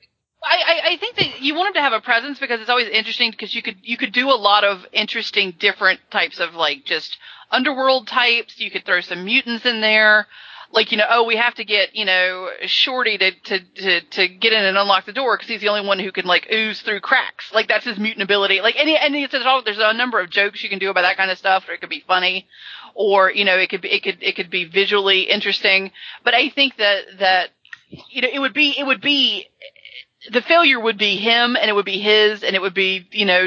I, 0.49 0.57
I, 0.57 0.93
I 0.93 0.97
think 0.99 1.17
that 1.17 1.43
you 1.43 1.55
want 1.57 1.69
him 1.69 1.75
to 1.75 1.81
have 1.81 1.93
a 1.93 2.01
presence 2.01 2.39
because 2.39 2.61
it's 2.61 2.71
always 2.71 2.89
interesting 2.89 3.33
because 3.33 3.55
you 3.55 3.63
could 3.63 3.79
you 3.83 3.97
could 3.97 4.13
do 4.13 4.31
a 4.31 4.37
lot 4.39 4.63
of 4.63 4.87
interesting 4.93 5.55
different 5.59 6.01
types 6.11 6.39
of 6.39 6.55
like 6.55 6.85
just 6.85 7.19
underworld 7.51 8.07
types. 8.07 8.59
You 8.61 8.71
could 8.71 8.85
throw 8.85 9.01
some 9.01 9.25
mutants 9.25 9.67
in 9.67 9.81
there. 9.81 10.27
Like 10.73 10.93
you 10.93 10.99
know, 10.99 11.07
oh, 11.09 11.25
we 11.25 11.37
have 11.37 11.55
to 11.55 11.65
get 11.65 11.97
you 11.97 12.05
know 12.05 12.51
Shorty 12.67 13.19
to 13.19 13.31
to 13.33 13.61
to, 13.61 14.01
to 14.01 14.29
get 14.29 14.53
in 14.53 14.65
and 14.65 14.77
unlock 14.77 15.07
the 15.07 15.13
door 15.13 15.37
because 15.37 15.49
he's 15.49 15.61
the 15.61 15.69
only 15.69 15.87
one 15.87 15.99
who 15.99 16.13
can 16.13 16.27
like 16.27 16.49
ooze 16.53 16.81
through 16.83 17.01
cracks. 17.01 17.53
Like 17.53 17.67
that's 17.67 17.85
his 17.85 17.99
mutant 17.99 18.23
ability. 18.23 18.61
Like 18.61 18.77
any 18.79 18.97
and 18.97 19.15
it's 19.17 19.35
all 19.35 19.63
there's 19.65 19.79
a 19.79 19.95
number 19.95 20.21
of 20.21 20.31
jokes 20.31 20.63
you 20.63 20.69
can 20.69 20.79
do 20.79 20.91
about 20.91 21.03
that 21.03 21.17
kind 21.17 21.31
of 21.31 21.39
stuff. 21.39 21.69
Or 21.69 21.73
it 21.73 21.81
could 21.81 21.91
be 21.91 22.05
funny, 22.07 22.47
or 22.95 23.33
you 23.33 23.45
know, 23.45 23.57
it 23.57 23.69
could 23.69 23.81
be 23.81 23.91
it 23.91 24.03
could 24.03 24.23
it 24.23 24.37
could 24.37 24.51
be 24.51 24.65
visually 24.65 25.23
interesting. 25.23 25.93
But 26.25 26.35
I 26.35 26.51
think 26.51 26.77
that 26.77 27.05
that 27.21 27.51
you 27.89 28.23
know 28.23 28.29
it 28.33 28.39
would 28.39 28.55
be 28.55 28.75
it 28.79 28.87
would 28.87 29.01
be 29.01 29.47
the 30.31 30.43
failure 30.43 30.81
would 30.81 30.99
be 30.99 31.17
him 31.17 31.57
and 31.57 31.69
it 31.71 31.75
would 31.75 31.85
be 31.85 31.99
his 31.99 32.43
and 32.43 32.57
it 32.57 32.63
would 32.63 32.75
be 32.75 33.07
you 33.13 33.25
know 33.25 33.47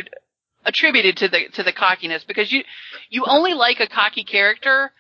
attributed 0.66 1.18
to 1.18 1.28
the 1.28 1.48
to 1.54 1.64
the 1.64 1.74
cockiness 1.74 2.24
because 2.24 2.52
you 2.52 2.64
you 3.10 3.26
only 3.28 3.54
like 3.54 3.80
a 3.80 3.88
cocky 3.88 4.24
character 4.24 4.92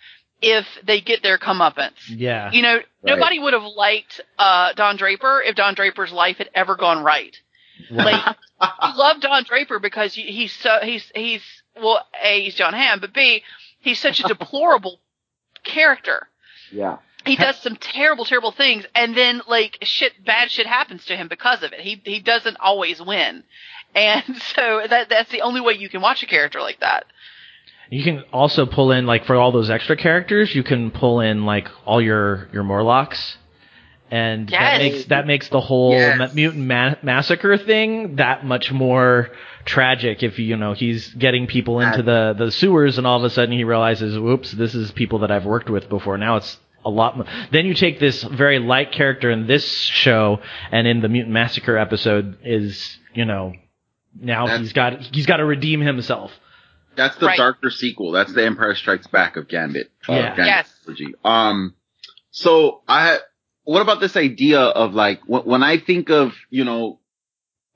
if 0.42 0.66
they 0.84 1.02
get 1.02 1.22
their 1.22 1.38
comeuppance. 1.38 1.92
Yeah, 2.08 2.52
You 2.52 2.62
know, 2.62 2.80
nobody 3.04 3.40
would 3.40 3.54
have 3.54 3.64
liked 3.64 4.22
uh, 4.38 4.74
Don 4.74 4.96
Draper 4.96 5.42
if 5.46 5.56
Don 5.56 5.74
Draper's 5.74 6.12
life 6.12 6.38
had 6.38 6.50
ever 6.56 6.76
gone 6.76 7.04
right. 7.04 7.36
Like, 7.90 8.36
you 8.62 8.98
love 8.98 9.22
Don 9.22 9.44
Draper 9.44 9.80
because 9.80 10.14
he's 10.14 10.54
so 10.54 10.80
he's 10.82 11.12
he's 11.16 11.44
well, 11.76 12.06
a 12.22 12.42
he's 12.44 12.56
Jon 12.56 12.74
Hamm, 12.74 13.00
but 13.00 13.14
b 13.14 13.44
he's 13.80 14.00
such 14.00 14.20
a 14.20 14.24
deplorable 14.28 15.00
character 15.64 16.28
Yeah. 16.72 16.98
He 17.30 17.36
does 17.36 17.58
some 17.60 17.76
terrible, 17.76 18.26
terrible 18.26 18.52
things, 18.52 18.86
and 18.96 19.16
then 19.16 19.42
like 19.48 19.78
shit, 19.84 20.24
bad 20.26 20.52
shit 20.52 20.68
happens 20.68 21.06
to 21.06 21.16
him 21.16 21.28
because 21.28 21.64
of 21.64 21.72
it. 21.74 21.80
He 21.82 22.02
he 22.04 22.20
doesn't 22.20 22.58
always 22.60 23.02
win, 23.02 23.44
and 23.96 24.24
so 24.56 24.82
that 24.90 25.10
that's 25.10 25.32
the 25.32 25.42
only 25.42 25.62
way 25.62 25.74
you 25.74 25.90
can 25.90 26.02
watch 26.02 26.24
a 26.24 26.26
character 26.26 26.60
like 26.62 26.80
that. 26.82 27.06
You 27.92 28.04
can 28.04 28.24
also 28.32 28.66
pull 28.66 28.92
in 28.92 29.06
like 29.08 29.26
for 29.26 29.36
all 29.36 29.52
those 29.52 29.70
extra 29.70 29.96
characters, 29.96 30.54
you 30.54 30.64
can 30.64 30.92
pull 30.92 31.22
in 31.22 31.46
like 31.46 31.68
all 31.86 32.02
your 32.02 32.48
your 32.54 32.64
Morlocks, 32.64 33.38
and 34.12 34.48
that 34.50 34.78
makes 34.80 35.06
that 35.06 35.26
makes 35.26 35.50
the 35.50 35.60
whole 35.62 35.92
Yes. 35.92 36.34
mutant 36.34 36.66
ma- 36.68 36.96
massacre 37.02 37.58
thing 37.58 38.16
that 38.18 38.46
much 38.46 38.72
more 38.72 39.32
tragic. 39.66 40.22
If 40.24 40.38
you 40.40 40.56
know 40.56 40.74
he's 40.74 41.12
getting 41.16 41.48
people 41.48 41.80
into 41.80 42.04
the 42.04 42.36
the 42.38 42.52
sewers, 42.52 42.98
and 43.00 43.08
all 43.08 43.18
of 43.18 43.24
a 43.24 43.30
sudden 43.32 43.54
he 43.56 43.64
realizes, 43.64 44.18
"Whoops, 44.20 44.52
this 44.52 44.76
is 44.76 44.92
people 44.92 45.20
that 45.20 45.32
I've 45.32 45.46
worked 45.46 45.70
with 45.70 45.90
before." 45.90 46.18
Now 46.18 46.36
it's 46.38 46.58
a 46.90 46.96
lot 46.96 47.16
more. 47.18 47.26
Then 47.52 47.66
you 47.66 47.74
take 47.74 48.00
this 48.00 48.24
very 48.24 48.60
light 48.60 48.92
character 48.92 49.30
in 49.32 49.48
this 49.48 49.66
show, 49.66 50.40
and 50.72 50.86
in 50.88 51.02
the 51.02 51.08
mutant 51.10 51.34
massacre 51.34 51.78
episode 51.78 52.38
is 52.44 52.98
you 53.14 53.26
know 53.26 53.54
now 54.20 54.46
That's- 54.46 54.62
he's 54.62 54.74
got 54.74 55.00
he's 55.00 55.26
got 55.26 55.38
to 55.38 55.46
redeem 55.46 55.80
himself. 55.82 56.32
That's 56.96 57.16
the 57.18 57.28
Right. 57.28 57.38
darker 57.38 57.70
sequel. 57.70 58.12
That's 58.12 58.34
the 58.34 58.44
Empire 58.46 58.76
Strikes 58.76 59.08
Back 59.08 59.38
of 59.38 59.48
Gambit. 59.48 59.90
uh, 60.10 60.14
Yeah. 60.14 60.22
Gambit 60.36 60.46
Yes. 60.48 60.80
trilogy. 60.84 61.14
Um, 61.24 61.74
so 62.32 62.82
I, 62.90 63.20
what 63.64 63.82
about 63.82 64.02
this 64.02 64.18
idea 64.18 64.60
of 64.60 64.94
like 64.94 65.22
when, 65.26 65.44
when 65.44 65.64
I 65.64 65.78
think 65.78 66.10
of 66.10 66.36
you 66.50 66.66
know 66.66 67.00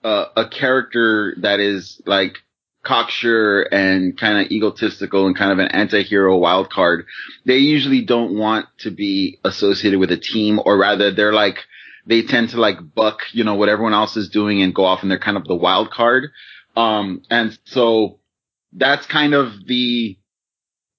uh, 0.04 0.26
a 0.36 0.50
character 0.50 1.36
that 1.40 1.62
is 1.62 2.02
like 2.06 2.43
cocksure 2.84 3.62
and 3.62 4.18
kind 4.18 4.46
of 4.46 4.52
egotistical 4.52 5.26
and 5.26 5.38
kind 5.38 5.52
of 5.52 5.60
an 5.60 5.72
anti-hero 5.72 6.38
wild 6.38 6.70
card, 6.70 7.06
they 7.46 7.58
usually 7.58 8.02
don't 8.02 8.38
want 8.38 8.68
to 8.80 8.92
be 8.92 9.40
associated 9.44 10.00
with 10.00 10.12
a 10.12 10.18
team, 10.18 10.60
or 10.64 10.78
rather, 10.78 11.12
they're 11.12 11.34
like 11.34 11.60
they 12.06 12.22
tend 12.22 12.50
to 12.50 12.60
like 12.60 12.78
buck 12.94 13.20
you 13.32 13.46
know 13.46 13.56
what 13.56 13.70
everyone 13.70 13.94
else 13.94 14.18
is 14.18 14.28
doing 14.28 14.62
and 14.62 14.76
go 14.76 14.84
off 14.84 15.04
and 15.04 15.10
they're 15.10 15.18
kind 15.20 15.38
of 15.38 15.46
the 15.46 15.56
wild 15.56 15.90
card. 15.90 16.32
Um, 16.76 17.22
and 17.30 17.58
so 17.66 18.20
that's 18.74 19.06
kind 19.06 19.34
of 19.34 19.66
the 19.68 20.18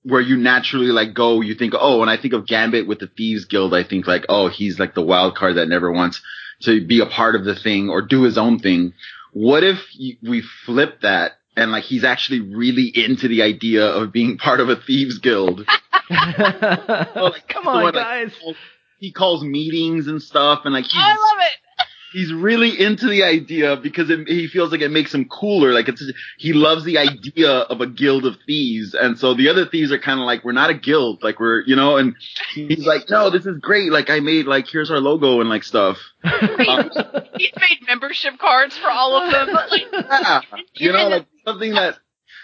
where 0.02 0.20
you 0.20 0.36
naturally 0.36 0.86
like 0.86 1.14
go. 1.14 1.40
You 1.40 1.54
think, 1.54 1.74
oh, 1.78 1.98
when 1.98 2.08
I 2.08 2.16
think 2.16 2.34
of 2.34 2.46
Gambit 2.46 2.86
with 2.86 2.98
the 2.98 3.06
Thieves 3.06 3.46
Guild, 3.46 3.74
I 3.74 3.82
think 3.82 4.06
like, 4.06 4.26
oh, 4.28 4.48
he's 4.48 4.78
like 4.78 4.94
the 4.94 5.02
wild 5.02 5.34
card 5.34 5.56
that 5.56 5.68
never 5.68 5.90
wants 5.90 6.22
to 6.62 6.86
be 6.86 7.00
a 7.00 7.06
part 7.06 7.34
of 7.34 7.44
the 7.44 7.54
thing 7.54 7.88
or 7.88 8.02
do 8.02 8.22
his 8.22 8.38
own 8.38 8.58
thing. 8.58 8.92
What 9.32 9.64
if 9.64 9.78
we 10.22 10.42
flip 10.64 11.00
that 11.00 11.32
and 11.56 11.70
like 11.72 11.84
he's 11.84 12.04
actually 12.04 12.40
really 12.40 12.90
into 12.94 13.28
the 13.28 13.42
idea 13.42 13.86
of 13.86 14.12
being 14.12 14.38
part 14.38 14.60
of 14.60 14.68
a 14.68 14.76
Thieves 14.76 15.18
Guild? 15.18 15.66
Oh, 16.10 17.30
like, 17.32 17.48
Come 17.48 17.66
on, 17.66 17.82
one, 17.82 17.94
like, 17.94 18.04
guys. 18.04 18.32
he 18.98 19.10
calls 19.12 19.42
meetings 19.42 20.06
and 20.06 20.20
stuff, 20.22 20.60
and 20.64 20.74
like 20.74 20.84
he's 20.84 21.00
I 21.02 21.10
love 21.10 21.38
it. 21.40 21.86
he's 22.12 22.32
really 22.32 22.78
into 22.78 23.06
the 23.08 23.22
idea 23.24 23.76
because 23.76 24.10
it, 24.10 24.28
he 24.28 24.46
feels 24.46 24.70
like 24.70 24.82
it 24.82 24.90
makes 24.90 25.14
him 25.14 25.24
cooler. 25.26 25.72
Like 25.72 25.88
it's 25.88 26.02
he 26.38 26.52
loves 26.52 26.84
the 26.84 26.98
idea 26.98 27.50
of 27.50 27.80
a 27.80 27.86
guild 27.86 28.26
of 28.26 28.36
thieves, 28.46 28.92
and 28.94 29.18
so 29.18 29.32
the 29.34 29.48
other 29.48 29.64
thieves 29.66 29.92
are 29.92 29.98
kind 29.98 30.20
of 30.20 30.26
like 30.26 30.44
we're 30.44 30.52
not 30.52 30.68
a 30.70 30.74
guild, 30.74 31.22
like 31.22 31.40
we're 31.40 31.60
you 31.62 31.74
know, 31.76 31.96
and 31.96 32.14
he's 32.54 32.84
like, 32.86 33.08
no, 33.08 33.30
this 33.30 33.46
is 33.46 33.56
great. 33.60 33.90
Like 33.90 34.10
I 34.10 34.20
made 34.20 34.44
like 34.46 34.66
here's 34.68 34.90
our 34.90 35.00
logo 35.00 35.40
and 35.40 35.48
like 35.48 35.64
stuff. 35.64 35.96
Um, 36.22 36.90
He's 37.36 37.50
made 37.56 37.78
membership 37.86 38.38
cards 38.38 38.76
for 38.76 38.90
all 38.90 39.16
of 39.16 39.30
them. 39.32 39.48
Like, 39.54 39.82
yeah, 39.92 40.40
you 40.74 40.92
know, 40.92 40.98
Even- 41.06 41.10
like 41.10 41.26
something 41.44 41.72
that. 41.74 41.96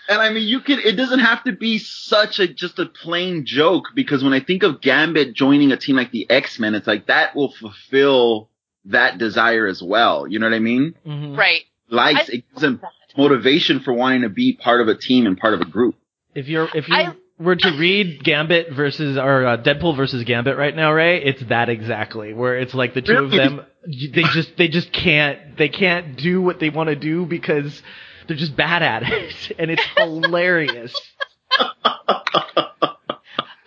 And 0.09 0.21
I 0.21 0.31
mean, 0.31 0.47
you 0.49 0.61
could, 0.61 0.81
it 0.81 0.97
doesn't 0.97 1.21
have 1.21 1.45
to 1.45 1.53
be 1.53 1.79
such 1.79 2.41
a, 2.41 2.49
just 2.49 2.79
a 2.81 2.87
plain 2.87 3.45
joke 3.47 3.85
because 3.95 4.25
when 4.25 4.33
I 4.33 4.41
think 4.41 4.63
of 4.65 4.81
Gambit 4.81 5.35
joining 5.35 5.71
a 5.71 5.77
team 5.77 5.95
like 5.97 6.11
the 6.11 6.29
X-Men, 6.29 6.75
it's 6.75 6.87
like 6.87 7.07
that 7.07 7.37
will 7.37 7.53
fulfill 7.53 8.49
that 8.87 9.19
desire 9.19 9.67
as 9.67 9.83
well. 9.83 10.27
You 10.27 10.39
know 10.41 10.47
what 10.47 10.55
I 10.55 10.59
mean? 10.61 10.95
Mhm. 11.07 11.37
right. 11.37 11.63
Likes, 11.91 12.29
I- 12.31 12.35
it 12.37 12.45
gives 12.51 12.63
him 12.65 12.81
motivation 13.17 13.81
for 13.81 13.93
wanting 13.93 14.23
to 14.23 14.29
be 14.29 14.53
part 14.55 14.81
of 14.81 14.89
a 14.89 14.95
team 14.97 15.27
and 15.27 15.39
part 15.39 15.55
of 15.55 15.61
a 15.61 15.65
group. 15.65 15.97
If 16.35 16.49
you're 16.49 16.69
if 16.75 16.89
you 16.89 16.95
I- 16.95 17.15
were 17.39 17.57
to 17.57 17.71
read 17.79 18.23
Gambit 18.25 18.73
versus 18.73 19.17
or 19.17 19.47
uh, 19.47 19.57
Deadpool 19.59 19.97
versus 19.97 20.25
Gambit 20.25 20.57
right 20.57 20.75
now, 20.75 20.93
Ray, 20.93 21.23
it's 21.23 21.43
that 21.49 21.69
exactly 21.69 22.33
where 22.33 22.59
it's 22.59 22.75
like 22.75 22.95
the 22.95 23.03
two 23.03 23.17
of 23.17 23.31
them 23.31 23.61
they 23.87 24.23
just 24.33 24.57
they 24.57 24.69
just 24.69 24.93
can't 24.93 25.57
they 25.57 25.69
can't 25.69 26.17
do 26.17 26.41
what 26.43 26.59
they 26.61 26.71
want 26.71 26.89
to 26.89 26.97
do 26.97 27.27
because 27.27 27.83
they're 28.31 28.37
just 28.37 28.55
bad 28.55 28.81
at 28.81 29.03
it 29.03 29.53
and 29.59 29.73
it's 29.73 29.83
hilarious. 29.97 30.95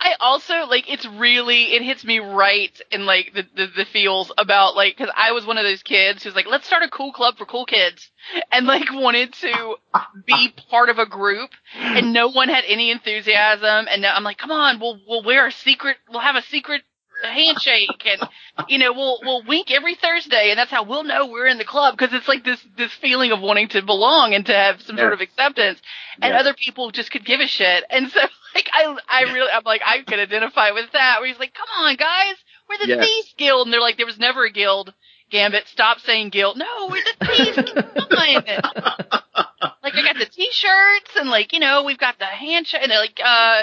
I 0.00 0.14
also 0.20 0.54
like 0.70 0.90
it's 0.90 1.04
really 1.04 1.74
it 1.74 1.82
hits 1.82 2.02
me 2.02 2.18
right 2.18 2.72
in 2.90 3.04
like 3.04 3.32
the 3.34 3.42
the, 3.54 3.66
the 3.76 3.84
feels 3.84 4.32
about 4.38 4.74
like 4.74 4.96
because 4.96 5.12
I 5.14 5.32
was 5.32 5.44
one 5.44 5.58
of 5.58 5.64
those 5.64 5.82
kids 5.82 6.22
who's 6.22 6.34
like 6.34 6.46
let's 6.46 6.66
start 6.66 6.82
a 6.82 6.88
cool 6.88 7.12
club 7.12 7.36
for 7.36 7.44
cool 7.44 7.66
kids 7.66 8.10
and 8.50 8.66
like 8.66 8.90
wanted 8.90 9.34
to 9.34 9.74
be 10.26 10.54
part 10.70 10.88
of 10.88 10.98
a 10.98 11.04
group 11.04 11.50
and 11.78 12.14
no 12.14 12.30
one 12.30 12.48
had 12.48 12.64
any 12.66 12.90
enthusiasm 12.90 13.86
and 13.90 14.00
now 14.00 14.14
I'm 14.14 14.24
like 14.24 14.38
come 14.38 14.50
on 14.50 14.80
we'll 14.80 14.98
we'll 15.06 15.24
wear 15.24 15.46
a 15.46 15.52
secret 15.52 15.98
we'll 16.08 16.20
have 16.20 16.36
a 16.36 16.42
secret 16.42 16.80
handshake 17.28 18.04
and 18.06 18.20
you 18.68 18.78
know 18.78 18.92
we'll 18.92 19.18
we'll 19.22 19.42
wink 19.44 19.70
every 19.70 19.94
Thursday 19.94 20.50
and 20.50 20.58
that's 20.58 20.70
how 20.70 20.82
we'll 20.84 21.04
know 21.04 21.26
we're 21.26 21.46
in 21.46 21.58
the 21.58 21.64
club 21.64 21.96
because 21.96 22.14
it's 22.14 22.28
like 22.28 22.44
this 22.44 22.64
this 22.76 22.92
feeling 22.92 23.32
of 23.32 23.40
wanting 23.40 23.68
to 23.68 23.82
belong 23.82 24.34
and 24.34 24.46
to 24.46 24.54
have 24.54 24.80
some 24.82 24.96
sort 24.96 25.12
of 25.12 25.20
acceptance. 25.20 25.80
And 26.22 26.32
Yeah. 26.32 26.40
other 26.40 26.54
people 26.54 26.90
just 26.90 27.10
could 27.10 27.24
give 27.24 27.40
a 27.40 27.46
shit. 27.46 27.84
And 27.90 28.10
so 28.10 28.20
like 28.54 28.68
I 28.72 28.96
I 29.08 29.22
really 29.32 29.50
I'm 29.50 29.62
like 29.64 29.82
I 29.84 30.02
could 30.02 30.18
identify 30.18 30.70
with 30.72 30.92
that 30.92 31.16
where 31.20 31.28
he's 31.28 31.38
like 31.38 31.54
come 31.54 31.68
on 31.84 31.96
guys 31.96 32.34
we're 32.68 32.78
the 32.78 32.88
Yeah. 32.94 33.02
Thieves 33.02 33.34
Guild. 33.36 33.66
And 33.66 33.72
they're 33.74 33.80
like 33.80 33.96
there 33.96 34.06
was 34.06 34.18
never 34.18 34.44
a 34.44 34.50
guild 34.52 34.94
Gambit. 35.30 35.66
Stop 35.68 36.00
saying 36.00 36.28
guild. 36.30 36.56
No 36.58 36.88
we're 36.90 37.02
the 37.02 37.26
Thieves 37.26 37.56
Guild. 37.56 38.08
Come 38.10 38.18
on. 38.18 39.20
Like 39.82 39.96
I 39.96 40.02
got 40.02 40.18
the 40.18 40.24
T-shirts 40.24 41.10
and 41.16 41.28
like 41.28 41.52
you 41.52 41.60
know 41.60 41.84
we've 41.84 41.98
got 41.98 42.18
the 42.18 42.24
handshake 42.24 42.80
and 42.82 42.90
they're 42.90 42.98
like 42.98 43.20
uh 43.22 43.62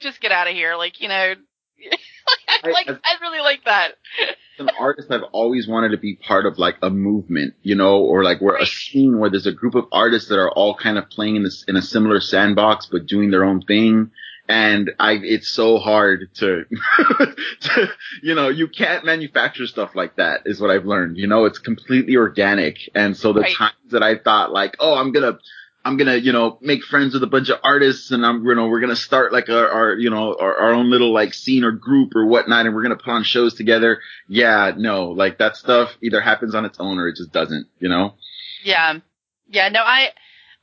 just 0.00 0.20
get 0.20 0.32
out 0.32 0.48
of 0.48 0.52
here. 0.54 0.74
Like 0.74 1.00
you 1.00 1.06
know 1.08 1.34
I, 2.48 2.68
I- 2.68 2.70
like 2.70 2.88
I 2.88 3.14
really 3.20 3.40
like 3.40 3.64
that 3.64 3.92
As 4.58 4.66
an 4.66 4.70
artist, 4.78 5.10
I've 5.10 5.22
always 5.32 5.66
wanted 5.66 5.90
to 5.92 5.96
be 5.96 6.16
part 6.16 6.44
of 6.44 6.58
like 6.58 6.76
a 6.82 6.90
movement, 6.90 7.54
you 7.62 7.74
know, 7.74 8.00
or 8.00 8.22
like 8.22 8.40
where 8.42 8.56
a 8.56 8.66
scene 8.66 9.18
where 9.18 9.30
there's 9.30 9.46
a 9.46 9.52
group 9.52 9.74
of 9.74 9.86
artists 9.90 10.28
that 10.28 10.38
are 10.38 10.50
all 10.50 10.74
kind 10.74 10.98
of 10.98 11.08
playing 11.08 11.36
in 11.36 11.44
this, 11.44 11.64
in 11.66 11.76
a 11.76 11.82
similar 11.82 12.20
sandbox, 12.20 12.86
but 12.92 13.06
doing 13.06 13.30
their 13.30 13.42
own 13.44 13.62
thing. 13.62 14.10
And 14.50 14.90
I, 14.98 15.12
it's 15.22 15.48
so 15.48 15.78
hard 15.78 16.28
to, 16.34 16.64
to, 17.60 17.86
you 18.22 18.34
know, 18.34 18.48
you 18.48 18.68
can't 18.68 19.04
manufacture 19.04 19.66
stuff 19.66 19.94
like 19.94 20.16
that 20.16 20.42
is 20.44 20.60
what 20.60 20.70
I've 20.70 20.84
learned. 20.84 21.16
You 21.16 21.26
know, 21.26 21.44
it's 21.46 21.58
completely 21.58 22.16
organic. 22.16 22.76
And 22.94 23.16
so 23.16 23.32
the 23.32 23.40
Right. 23.40 23.56
times 23.56 23.74
that 23.92 24.02
I 24.02 24.18
thought 24.18 24.52
like, 24.52 24.76
oh, 24.80 24.94
I'm 24.94 25.12
gonna, 25.12 25.38
I'm 25.84 25.96
gonna, 25.96 26.16
you 26.16 26.32
know, 26.32 26.58
make 26.60 26.82
friends 26.84 27.14
with 27.14 27.22
a 27.22 27.26
bunch 27.26 27.48
of 27.48 27.58
artists 27.64 28.10
and 28.10 28.24
I'm, 28.24 28.44
you 28.44 28.54
know, 28.54 28.68
we're 28.68 28.80
gonna 28.80 28.96
start 28.96 29.32
like 29.32 29.48
our, 29.48 29.68
our 29.68 29.94
you 29.94 30.10
know, 30.10 30.36
our, 30.38 30.54
our 30.56 30.72
own 30.72 30.90
little 30.90 31.12
like 31.12 31.32
scene 31.32 31.64
or 31.64 31.72
group 31.72 32.14
or 32.14 32.26
whatnot 32.26 32.66
and 32.66 32.74
we're 32.74 32.82
gonna 32.82 32.96
put 32.96 33.08
on 33.08 33.24
shows 33.24 33.54
together. 33.54 34.00
Yeah, 34.28 34.72
no, 34.76 35.08
like 35.08 35.38
that 35.38 35.56
stuff 35.56 35.90
either 36.02 36.20
happens 36.20 36.54
on 36.54 36.64
its 36.64 36.78
own 36.78 36.98
or 36.98 37.08
it 37.08 37.16
just 37.16 37.32
doesn't, 37.32 37.66
you 37.78 37.88
know? 37.88 38.14
Yeah, 38.62 38.98
yeah. 39.48 39.68
No, 39.70 39.80
I, 39.80 40.08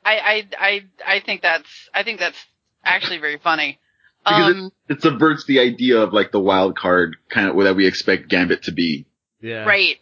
I, 0.05 0.17
I, 0.17 0.47
I, 0.59 0.81
I 1.05 1.19
think 1.19 1.41
that's, 1.41 1.89
I 1.93 2.03
think 2.03 2.19
that's 2.19 2.37
actually 2.83 3.17
very 3.17 3.39
funny. 3.39 3.79
Because 4.23 4.55
Um, 4.55 4.71
It 4.89 5.01
subverts 5.01 5.45
the 5.45 5.59
idea 5.59 5.99
of 5.99 6.13
like 6.13 6.31
the 6.31 6.39
wild 6.39 6.77
card 6.77 7.17
kind 7.29 7.49
of 7.49 7.55
that 7.63 7.75
we 7.75 7.87
expect 7.87 8.29
Gambit 8.29 8.63
to 8.63 8.71
be. 8.71 9.05
Yeah. 9.41 9.65
right. 9.65 9.97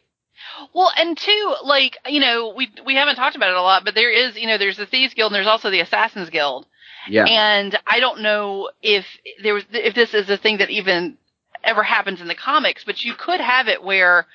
Well, 0.74 0.92
and 0.98 1.18
two, 1.18 1.56
like 1.64 1.98
you 2.08 2.20
know, 2.20 2.54
we 2.56 2.70
we 2.86 2.96
haven't 2.96 3.16
talked 3.16 3.36
about 3.36 3.50
it 3.50 3.56
a 3.56 3.62
lot, 3.62 3.84
but 3.86 3.96
there 3.96 4.12
is, 4.12 4.36
you 4.38 4.48
know, 4.48 4.58
there's 4.58 4.78
the 4.78 4.86
Thieves 4.86 5.14
Guild 5.14 5.32
and 5.32 5.36
there's 5.36 5.48
also 5.48 5.70
the 5.70 5.80
Assassins 5.82 6.30
Guild, 6.30 6.66
Yeah. 7.08 7.26
and 7.26 7.78
I 7.88 8.00
don't 8.00 8.22
know 8.22 8.70
if 8.82 9.06
there 9.44 9.54
was 9.54 9.64
if 9.72 9.94
this 9.94 10.14
is 10.14 10.30
a 10.30 10.38
thing 10.38 10.58
that 10.58 10.70
even 10.70 11.18
ever 11.64 11.84
happens 11.84 12.22
in 12.22 12.28
the 12.28 12.36
comics, 12.36 12.84
but 12.84 13.04
you 13.04 13.14
could 13.14 13.40
have 13.42 13.68
it 13.68 13.84
where. 13.84 14.28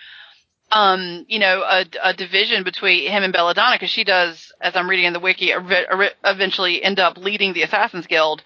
Um, 0.72 1.26
you 1.28 1.40
know, 1.40 1.62
a, 1.62 1.84
a 2.00 2.14
division 2.14 2.62
between 2.62 3.10
him 3.10 3.24
and 3.24 3.32
Belladonna, 3.32 3.74
because 3.74 3.90
she 3.90 4.04
does, 4.04 4.52
as 4.60 4.76
I'm 4.76 4.88
reading 4.88 5.06
in 5.06 5.12
the 5.12 5.18
wiki, 5.18 5.50
eventually 5.52 6.80
end 6.80 7.00
up 7.00 7.16
leading 7.18 7.54
the 7.54 7.62
Assassins 7.64 8.06
Guild. 8.06 8.44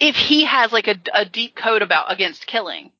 If 0.00 0.16
he 0.16 0.44
has 0.46 0.72
like 0.72 0.88
a, 0.88 0.96
a 1.12 1.26
deep 1.26 1.54
code 1.54 1.82
about 1.82 2.10
against 2.10 2.46
killing, 2.46 2.90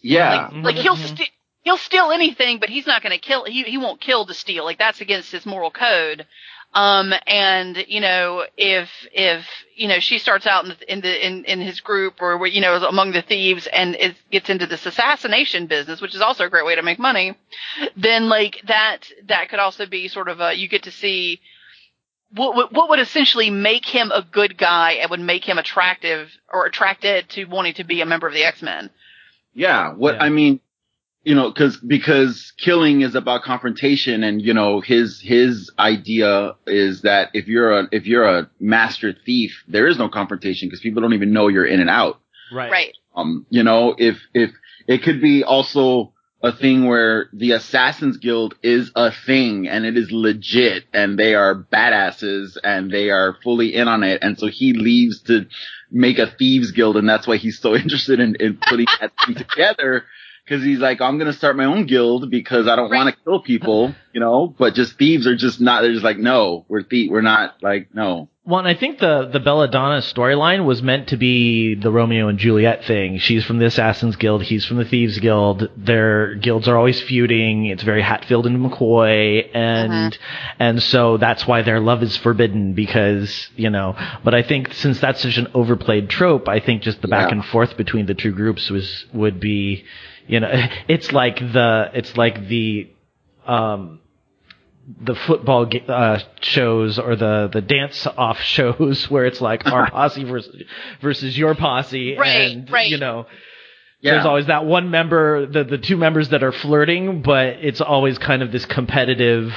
yeah. 0.00 0.50
like, 0.52 0.64
like 0.64 0.76
he'll 0.76 0.94
Mhm. 0.94 1.16
st- 1.16 1.30
he'll 1.64 1.76
steal 1.78 2.12
anything, 2.12 2.60
but 2.60 2.68
he's 2.68 2.86
not 2.86 3.02
going 3.02 3.12
to 3.12 3.18
kill. 3.18 3.44
He 3.44 3.64
he 3.64 3.78
won't 3.78 4.00
kill 4.00 4.24
to 4.26 4.34
steal. 4.34 4.64
Like 4.64 4.78
that's 4.78 5.00
against 5.00 5.32
his 5.32 5.44
moral 5.44 5.70
code. 5.70 6.26
Um, 6.72 7.12
and 7.26 7.84
you 7.88 8.00
know, 8.00 8.44
if 8.56 8.90
if 9.12 9.46
you 9.76 9.88
know 9.88 10.00
she 10.00 10.18
starts 10.18 10.46
out 10.46 10.64
in 10.64 10.70
the, 10.70 10.92
in 10.92 11.00
the 11.00 11.26
in 11.26 11.44
in 11.44 11.60
his 11.60 11.80
group 11.80 12.20
or 12.20 12.46
you 12.46 12.60
know 12.60 12.76
among 12.84 13.12
the 13.12 13.22
thieves 13.22 13.66
and 13.66 13.94
it 13.96 14.16
gets 14.30 14.50
into 14.50 14.66
this 14.66 14.86
assassination 14.86 15.66
business, 15.66 16.00
which 16.00 16.14
is 16.14 16.20
also 16.20 16.44
a 16.44 16.50
great 16.50 16.66
way 16.66 16.76
to 16.76 16.82
make 16.82 16.98
money, 16.98 17.36
then 17.96 18.28
like 18.28 18.60
that 18.66 19.08
that 19.26 19.48
could 19.48 19.58
also 19.58 19.86
be 19.86 20.08
sort 20.08 20.28
of 20.28 20.40
a 20.40 20.54
you 20.54 20.68
get 20.68 20.84
to 20.84 20.90
see. 20.92 21.40
What, 22.36 22.56
what, 22.56 22.72
what 22.72 22.90
would 22.90 22.98
essentially 22.98 23.48
make 23.48 23.86
him 23.86 24.10
a 24.10 24.20
good 24.20 24.58
guy 24.58 24.94
and 24.94 25.08
would 25.08 25.20
make 25.20 25.44
him 25.44 25.56
attractive 25.56 26.28
or 26.52 26.66
attracted 26.66 27.28
to 27.28 27.44
wanting 27.44 27.74
to 27.74 27.84
be 27.84 28.00
a 28.00 28.06
member 28.06 28.26
of 28.26 28.34
the 28.34 28.42
X 28.42 28.60
Men? 28.60 28.90
Yeah. 29.52 29.92
What 29.92 30.16
Yeah. 30.16 30.24
I 30.24 30.30
mean, 30.30 30.58
you 31.24 31.34
know, 31.34 31.52
cause, 31.52 31.76
because 31.78 32.52
killing 32.58 33.00
is 33.00 33.14
about 33.14 33.42
confrontation 33.42 34.22
and, 34.22 34.42
you 34.42 34.54
know, 34.54 34.80
his, 34.80 35.20
his 35.20 35.70
idea 35.78 36.54
is 36.66 37.02
that 37.02 37.30
if 37.34 37.46
you're 37.48 37.78
a, 37.78 37.88
if 37.92 38.06
you're 38.06 38.28
a 38.28 38.50
master 38.60 39.14
thief, 39.24 39.64
there 39.66 39.86
is 39.86 39.98
no 39.98 40.08
confrontation 40.08 40.68
because 40.68 40.80
people 40.80 41.02
don't 41.02 41.14
even 41.14 41.32
know 41.32 41.48
you're 41.48 41.66
in 41.66 41.80
and 41.80 41.90
out. 41.90 42.20
Right. 42.52 42.70
Right. 42.70 42.96
Um, 43.16 43.46
you 43.48 43.62
know, 43.62 43.94
if, 43.96 44.18
if 44.34 44.50
it 44.86 45.02
could 45.02 45.20
be 45.20 45.44
also, 45.44 46.14
a 46.44 46.52
thing 46.52 46.84
where 46.84 47.30
the 47.32 47.52
Assassins 47.52 48.18
Guild 48.18 48.54
is 48.62 48.90
a 48.94 49.10
thing 49.10 49.66
and 49.66 49.86
it 49.86 49.96
is 49.96 50.12
legit 50.12 50.84
and 50.92 51.18
they 51.18 51.34
are 51.34 51.54
badasses 51.54 52.58
and 52.62 52.90
they 52.90 53.08
are 53.08 53.38
fully 53.42 53.74
in 53.74 53.88
on 53.88 54.02
it. 54.02 54.22
And 54.22 54.38
so 54.38 54.48
he 54.48 54.74
leaves 54.74 55.22
to 55.22 55.46
make 55.90 56.18
a 56.18 56.26
thieves 56.26 56.70
guild 56.72 56.98
and 56.98 57.08
that's 57.08 57.26
why 57.26 57.38
he's 57.38 57.58
so 57.58 57.74
interested 57.74 58.20
in, 58.20 58.36
in 58.40 58.58
putting 58.68 58.86
that 59.00 59.12
thing 59.24 59.34
together. 59.50 60.04
Cause 60.46 60.62
he's 60.62 60.78
like, 60.78 61.00
I'm 61.00 61.16
gonna 61.18 61.32
start 61.32 61.56
my 61.56 61.64
own 61.64 61.86
guild 61.86 62.30
because 62.30 62.68
I 62.68 62.76
don't 62.76 62.90
Right. 62.90 62.98
want 63.04 63.14
to 63.16 63.22
kill 63.24 63.40
people, 63.40 63.94
you 64.12 64.20
know, 64.20 64.54
but 64.58 64.74
just 64.74 64.98
thieves 64.98 65.26
are 65.26 65.34
just 65.36 65.58
not, 65.58 65.80
they're 65.80 65.92
just 65.92 66.04
like, 66.04 66.18
no, 66.18 66.66
we're 66.68 66.82
thief, 66.82 67.10
we're 67.10 67.22
not 67.22 67.54
like, 67.62 67.88
no. 67.94 68.28
Well, 68.46 68.58
and 68.58 68.68
I 68.68 68.74
think 68.74 68.98
the 68.98 69.26
the 69.32 69.40
Belladonna 69.40 70.02
storyline 70.02 70.66
was 70.66 70.82
meant 70.82 71.08
to 71.08 71.16
be 71.16 71.74
the 71.76 71.90
Romeo 71.90 72.28
and 72.28 72.38
Juliet 72.38 72.84
thing. 72.84 73.16
She's 73.16 73.42
from 73.42 73.56
the 73.58 73.64
Assassins 73.64 74.16
Guild, 74.16 74.42
he's 74.42 74.66
from 74.66 74.76
the 74.76 74.84
Thieves 74.84 75.18
Guild. 75.18 75.70
Their 75.78 76.34
guilds 76.34 76.68
are 76.68 76.76
always 76.76 77.00
feuding. 77.00 77.64
It's 77.64 77.82
very 77.82 78.02
Hatfield 78.02 78.44
and 78.46 78.58
McCoy, 78.58 79.48
and 79.54 80.12
uh-huh. 80.12 80.54
and 80.58 80.82
so 80.82 81.16
that's 81.16 81.46
why 81.46 81.62
their 81.62 81.80
love 81.80 82.02
is 82.02 82.18
forbidden 82.18 82.74
because 82.74 83.48
you 83.56 83.70
know. 83.70 83.96
But 84.22 84.34
I 84.34 84.42
think 84.42 84.74
since 84.74 85.00
that's 85.00 85.22
such 85.22 85.38
an 85.38 85.48
overplayed 85.54 86.10
trope, 86.10 86.46
I 86.46 86.60
think 86.60 86.82
just 86.82 87.00
the 87.00 87.08
back 87.08 87.30
Yeah. 87.30 87.36
and 87.36 87.44
forth 87.46 87.78
between 87.78 88.04
the 88.04 88.14
two 88.14 88.32
groups 88.32 88.68
was 88.68 89.06
would 89.14 89.40
be, 89.40 89.84
you 90.26 90.40
know, 90.40 90.50
it's 90.88 91.12
like 91.12 91.38
the 91.38 91.90
it's 91.94 92.16
like 92.16 92.46
the 92.48 92.90
um 93.46 94.00
the 95.00 95.14
football 95.14 95.66
uh, 95.88 96.18
shows 96.42 96.98
or 96.98 97.16
the 97.16 97.48
the 97.52 97.62
dance 97.62 98.06
off 98.06 98.38
shows 98.42 99.10
where 99.10 99.24
it's 99.26 99.40
like 99.40 99.66
our 99.66 99.90
posse 99.90 100.24
versus 100.24 100.62
versus 101.00 101.36
your 101.38 101.54
posse 101.54 102.16
Right, 102.16 102.50
and 102.50 102.70
right. 102.70 102.88
you 102.90 102.98
know 102.98 103.26
Yeah. 104.00 104.12
there's 104.14 104.26
always 104.26 104.46
that 104.48 104.66
one 104.66 104.90
member 104.90 105.46
the 105.46 105.64
the 105.64 105.78
two 105.78 105.96
members 105.96 106.28
that 106.30 106.42
are 106.42 106.52
flirting 106.52 107.22
but 107.22 107.46
it's 107.64 107.80
always 107.80 108.18
kind 108.18 108.42
of 108.42 108.52
this 108.52 108.66
competitive 108.66 109.54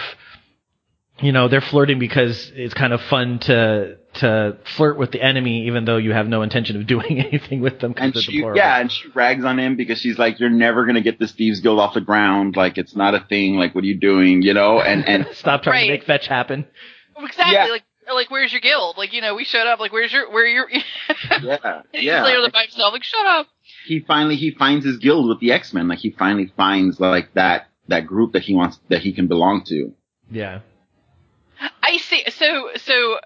you 1.20 1.32
know 1.32 1.47
they're 1.47 1.61
flirting 1.61 1.99
because 1.99 2.51
it's 2.55 2.74
kind 2.74 2.93
of 2.93 3.01
fun 3.01 3.39
to 3.39 3.97
to 4.15 4.57
flirt 4.76 4.97
with 4.97 5.11
the 5.11 5.22
enemy 5.22 5.68
even 5.68 5.86
though 5.86 5.97
you 5.97 6.11
have 6.11 6.28
no 6.28 6.41
intention 6.41 6.76
of 6.80 6.88
doing 6.88 7.20
anything 7.20 7.61
with 7.61 7.80
them 7.80 7.93
and 7.97 8.15
she, 8.15 8.38
deplorable. 8.38 8.57
yeah, 8.57 8.80
and 8.80 8.91
she 8.91 9.07
rags 9.09 9.45
on 9.45 9.59
him 9.59 9.76
because 9.76 9.99
she's 9.99 10.18
like, 10.18 10.39
"You're 10.39 10.49
never 10.49 10.86
gonna 10.86 11.01
get 11.01 11.20
this 11.20 11.32
thieves 11.32 11.59
guild 11.59 11.80
off 11.80 11.93
the 11.93 12.01
ground. 12.01 12.55
Like 12.55 12.78
it's 12.78 12.95
not 12.95 13.15
a 13.15 13.20
thing. 13.20 13.55
Like 13.55 13.74
what 13.76 13.84
are 13.84 13.88
you 13.88 13.99
doing? 13.99 14.41
You 14.41 14.53
know?" 14.53 14.82
And 14.82 15.07
and 15.07 15.28
stop 15.34 15.63
trying 15.63 15.88
to 15.88 15.93
make 15.93 16.03
fetch 16.03 16.28
happen 16.28 16.65
Exactly. 17.18 17.53
Yeah. 17.53 17.65
Like 17.65 17.84
like 18.13 18.32
where's 18.32 18.51
your 18.51 18.61
guild? 18.61 18.97
Like 18.97 19.13
you 19.13 19.22
know 19.22 19.36
we 19.36 19.43
showed 19.43 19.68
up. 19.68 19.80
Like 19.80 19.91
where's 19.91 20.11
your 20.13 20.32
where 20.32 20.45
your 20.45 20.70
yeah, 21.41 21.82
He's 21.91 22.03
yeah. 22.03 22.24
later 22.24 22.49
by 22.51 22.63
himself. 22.63 22.93
Like 22.93 23.03
shut 23.03 23.26
up. 23.26 23.47
He 23.86 23.99
finally 23.99 24.36
he 24.36 24.51
finds 24.51 24.86
his 24.86 24.97
guild 24.97 25.28
with 25.30 25.39
the 25.39 25.51
X 25.51 25.74
Men. 25.74 25.88
Like 25.88 25.99
he 25.99 26.11
finally 26.11 26.51
finds 26.55 26.99
like 26.99 27.34
that 27.34 27.68
that 27.88 28.05
group 28.05 28.34
that 28.34 28.43
he 28.43 28.53
wants 28.53 28.80
that 28.89 29.01
he 29.01 29.13
can 29.13 29.28
belong 29.28 29.63
to. 29.68 29.93
yeah 30.30 30.59
I 31.88 31.97
see. 31.97 32.23
So, 32.31 32.69
so, 32.75 33.17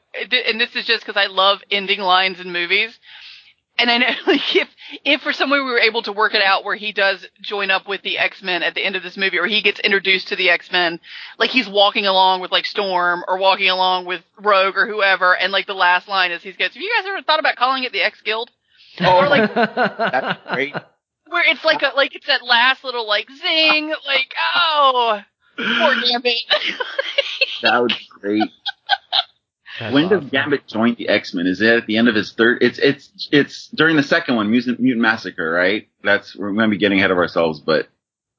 and 0.48 0.60
this 0.62 0.76
is 0.76 0.86
just 0.86 1.06
because 1.06 1.18
I 1.22 1.28
love 1.28 1.62
ending 1.72 2.00
lines 2.00 2.40
in 2.40 2.52
movies. 2.52 2.98
And 3.80 3.90
I 3.90 3.98
know, 3.98 4.08
like, 4.28 4.56
if 4.56 4.68
if 5.04 5.22
for 5.22 5.34
some 5.34 5.50
way 5.50 5.58
we 5.58 5.66
were 5.66 5.80
able 5.80 6.04
to 6.04 6.12
work 6.12 6.36
it 6.36 6.44
out 6.44 6.64
where 6.64 6.76
he 6.76 6.92
does 6.92 7.26
join 7.42 7.72
up 7.72 7.88
with 7.88 8.02
the 8.04 8.20
X 8.20 8.44
Men 8.44 8.62
at 8.62 8.76
the 8.76 8.84
end 8.86 8.96
of 8.96 9.02
this 9.02 9.18
movie, 9.18 9.40
or 9.40 9.48
he 9.48 9.62
gets 9.64 9.80
introduced 9.80 10.28
to 10.28 10.36
the 10.36 10.50
X 10.52 10.72
Men, 10.72 11.00
like 11.40 11.50
he's 11.50 11.68
walking 11.68 12.06
along 12.06 12.42
with 12.42 12.52
like 12.52 12.66
Storm, 12.68 13.24
or 13.28 13.38
walking 13.40 13.70
along 13.70 14.06
with 14.06 14.22
Rogue, 14.38 14.76
or 14.78 14.86
whoever, 14.86 15.36
and 15.36 15.52
like 15.52 15.66
the 15.66 15.74
last 15.74 16.08
line 16.08 16.32
is 16.32 16.44
he 16.44 16.52
goes, 16.52 16.74
"Have 16.74 16.84
you 16.84 16.92
guys 16.96 17.08
ever 17.08 17.24
thought 17.24 17.40
about 17.40 17.56
calling 17.56 17.84
it 17.84 17.92
the 17.94 18.02
X 18.04 18.22
Guild?" 18.22 18.52
Oh, 19.00 19.26
like- 19.28 19.52
That's 19.56 20.40
great. 20.54 20.76
Where 21.28 21.50
it's 21.50 21.64
like 21.64 21.82
a 21.82 21.94
like 21.96 22.14
it's 22.14 22.28
that 22.28 22.44
last 22.46 22.84
little 22.84 23.08
like 23.08 23.30
zing, 23.32 23.88
like 24.06 24.36
oh, 24.56 25.22
poor 25.64 25.96
Gambit. 26.10 26.36
That 27.64 27.84
was 27.84 27.94
great. 28.10 28.50
That's 29.80 29.94
when 29.94 30.06
awesome. 30.06 30.20
does 30.22 30.30
Gambit 30.32 30.68
join 30.68 30.96
the 30.96 31.08
X 31.10 31.34
Men? 31.34 31.46
Is 31.48 31.62
it 31.62 31.70
at 31.78 31.86
the 31.86 31.98
end 31.98 32.08
of 32.08 32.16
his 32.16 32.34
third? 32.34 32.58
It's 32.62 32.80
it's 32.80 33.30
it's 33.32 33.68
during 33.70 33.96
the 33.98 34.04
second 34.04 34.36
one, 34.36 34.50
Mutant, 34.50 34.80
Mutant 34.80 35.02
Massacre, 35.02 35.52
right? 35.52 35.88
That's 36.04 36.36
we're 36.36 36.52
going 36.54 36.70
to 36.70 36.76
be 36.76 36.78
getting 36.80 36.98
ahead 37.00 37.12
of 37.12 37.18
ourselves, 37.18 37.60
but 37.60 37.88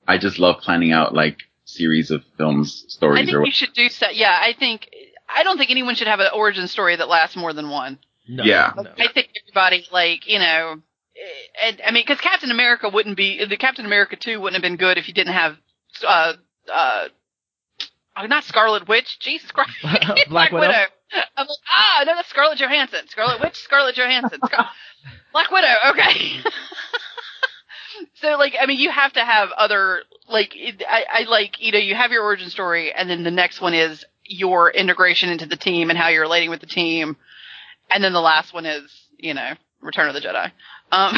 I 0.06 0.18
just 0.18 0.38
love 0.38 0.60
planning 0.60 0.90
out 0.92 1.14
like 1.14 1.38
series 1.64 2.10
of 2.10 2.22
films, 2.36 2.84
stories. 2.88 3.22
I 3.22 3.24
stories, 3.24 3.26
think 3.26 3.36
or 3.36 3.46
you 3.46 3.52
should 3.52 3.72
do 3.74 3.88
so. 3.88 4.06
Yeah, 4.12 4.36
I 4.38 4.54
think 4.58 4.88
I 5.28 5.42
don't 5.44 5.56
think 5.56 5.70
anyone 5.70 5.94
should 5.94 6.08
have 6.08 6.20
an 6.20 6.28
origin 6.34 6.66
story 6.68 6.96
that 6.96 7.08
lasts 7.08 7.36
more 7.36 7.52
than 7.52 7.70
one. 7.70 7.98
No, 8.28 8.44
Yeah. 8.44 8.72
no. 8.76 8.82
I 8.98 9.12
think 9.12 9.30
everybody, 9.44 9.86
like, 9.90 10.28
you 10.28 10.38
know, 10.38 10.82
and 11.64 11.80
I 11.86 11.90
mean, 11.92 12.02
because 12.06 12.20
Captain 12.20 12.50
America 12.50 12.88
wouldn't 12.88 13.16
be 13.16 13.44
the 13.44 13.56
Captain 13.56 13.86
America 13.86 14.16
two 14.16 14.40
wouldn't 14.40 14.62
have 14.62 14.68
been 14.68 14.76
good 14.78 14.98
if 14.98 15.06
you 15.08 15.14
didn't 15.14 15.32
have, 15.34 15.56
uh, 16.06 16.34
uh, 16.72 17.08
oh, 18.16 18.26
not 18.26 18.44
Scarlet 18.44 18.88
Witch, 18.88 19.18
Jesus 19.20 19.50
Christ, 19.50 19.70
Black 20.28 20.52
Widow? 20.52 20.86
I'm 21.36 21.46
like, 21.46 21.58
ah, 21.70 22.04
no, 22.06 22.14
that's 22.14 22.28
Scarlett 22.28 22.58
Johansson, 22.58 23.06
Scarlet 23.08 23.40
Witch, 23.40 23.56
Scarlett 23.56 23.96
Johansson, 23.96 24.40
Scar- 24.44 24.68
Black 25.32 25.50
Widow. 25.50 25.74
Okay. 25.90 26.40
so, 28.14 28.36
like, 28.38 28.54
I 28.60 28.66
mean, 28.66 28.78
you 28.78 28.90
have 28.90 29.12
to 29.14 29.24
have 29.24 29.50
other, 29.56 30.02
like, 30.28 30.54
I, 30.88 31.04
I 31.10 31.22
like, 31.24 31.60
you 31.60 31.72
know, 31.72 31.78
you 31.78 31.94
have 31.94 32.10
your 32.12 32.22
origin 32.22 32.48
story, 32.50 32.92
and 32.92 33.10
then 33.10 33.24
the 33.24 33.30
next 33.30 33.60
one 33.60 33.74
is 33.74 34.04
your 34.24 34.70
integration 34.70 35.28
into 35.28 35.46
the 35.46 35.56
team 35.56 35.90
and 35.90 35.98
how 35.98 36.08
you're 36.08 36.22
relating 36.22 36.50
with 36.50 36.60
the 36.60 36.66
team, 36.66 37.16
and 37.92 38.02
then 38.02 38.12
the 38.12 38.20
last 38.20 38.54
one 38.54 38.64
is, 38.64 38.90
you 39.18 39.34
know, 39.34 39.52
Return 39.80 40.08
of 40.08 40.14
the 40.14 40.20
Jedi. 40.20 40.52
Um, 40.92 41.16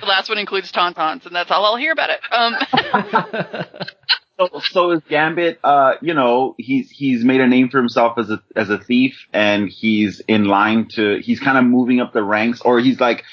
the 0.00 0.06
last 0.06 0.28
one 0.28 0.38
includes 0.38 0.72
Tauntauns, 0.72 1.26
and 1.26 1.34
that's 1.34 1.50
all 1.50 1.64
I'll 1.64 1.76
hear 1.76 1.92
about 1.92 2.10
it. 2.10 2.20
Um, 2.30 3.86
So, 4.40 4.60
so 4.70 4.90
is 4.92 5.02
Gambit, 5.06 5.58
uh, 5.62 5.94
you 6.00 6.14
know, 6.14 6.54
he's, 6.56 6.88
he's 6.90 7.24
made 7.24 7.42
a 7.42 7.46
name 7.46 7.68
for 7.68 7.76
himself 7.76 8.16
as 8.16 8.30
a, 8.30 8.42
as 8.56 8.70
a 8.70 8.78
thief 8.78 9.26
and 9.34 9.68
he's 9.68 10.20
in 10.20 10.46
line 10.46 10.88
to, 10.92 11.18
he's 11.20 11.40
kind 11.40 11.58
of 11.58 11.64
moving 11.64 12.00
up 12.00 12.14
the 12.14 12.22
ranks 12.22 12.62
or 12.62 12.80
he's 12.80 12.98
like, 12.98 13.24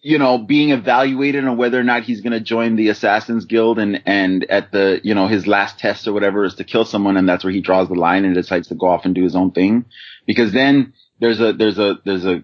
you 0.00 0.18
know, 0.18 0.38
being 0.38 0.70
evaluated 0.70 1.44
on 1.44 1.58
whether 1.58 1.78
or 1.78 1.84
not 1.84 2.04
he's 2.04 2.22
going 2.22 2.32
to 2.32 2.40
join 2.40 2.76
the 2.76 2.88
Assassin's 2.88 3.44
Guild 3.44 3.78
and, 3.78 4.02
and 4.06 4.44
at 4.44 4.72
the, 4.72 5.00
you 5.04 5.14
know, 5.14 5.26
his 5.26 5.46
last 5.46 5.78
test 5.78 6.08
or 6.08 6.14
whatever 6.14 6.44
is 6.44 6.54
to 6.54 6.64
kill 6.64 6.86
someone 6.86 7.18
and 7.18 7.28
that's 7.28 7.44
where 7.44 7.52
he 7.52 7.60
draws 7.60 7.88
the 7.88 7.94
line 7.94 8.24
and 8.24 8.34
decides 8.34 8.68
to 8.68 8.74
go 8.74 8.86
off 8.86 9.04
and 9.04 9.14
do 9.14 9.22
his 9.22 9.36
own 9.36 9.50
thing. 9.50 9.84
Because 10.26 10.52
then 10.52 10.94
there's 11.20 11.40
a, 11.40 11.52
there's 11.52 11.78
a, 11.78 11.96
there's 12.06 12.24
a, 12.24 12.42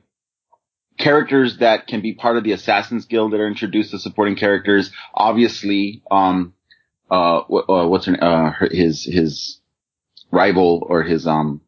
characters 0.99 1.59
that 1.59 1.87
can 1.87 2.01
be 2.01 2.13
part 2.13 2.37
of 2.37 2.45
the 2.45 2.53
Assassin's 2.53 3.07
Guild 3.07 3.33
that 3.33 3.41
are 3.41 3.47
introduced 3.47 3.95
as 3.95 4.03
supporting 4.03 4.37
characters. 4.37 4.91
Obviously, 5.15 6.03
um, 6.11 6.55
uh, 7.11 7.43
what, 7.47 7.65
uh 7.69 7.87
what's 7.87 8.07
her, 8.07 8.23
uh, 8.23 8.53
his, 8.71 9.05
his 9.05 9.61
rival 10.31 10.85
or 10.89 11.03
his, 11.03 11.27
um, 11.27 11.61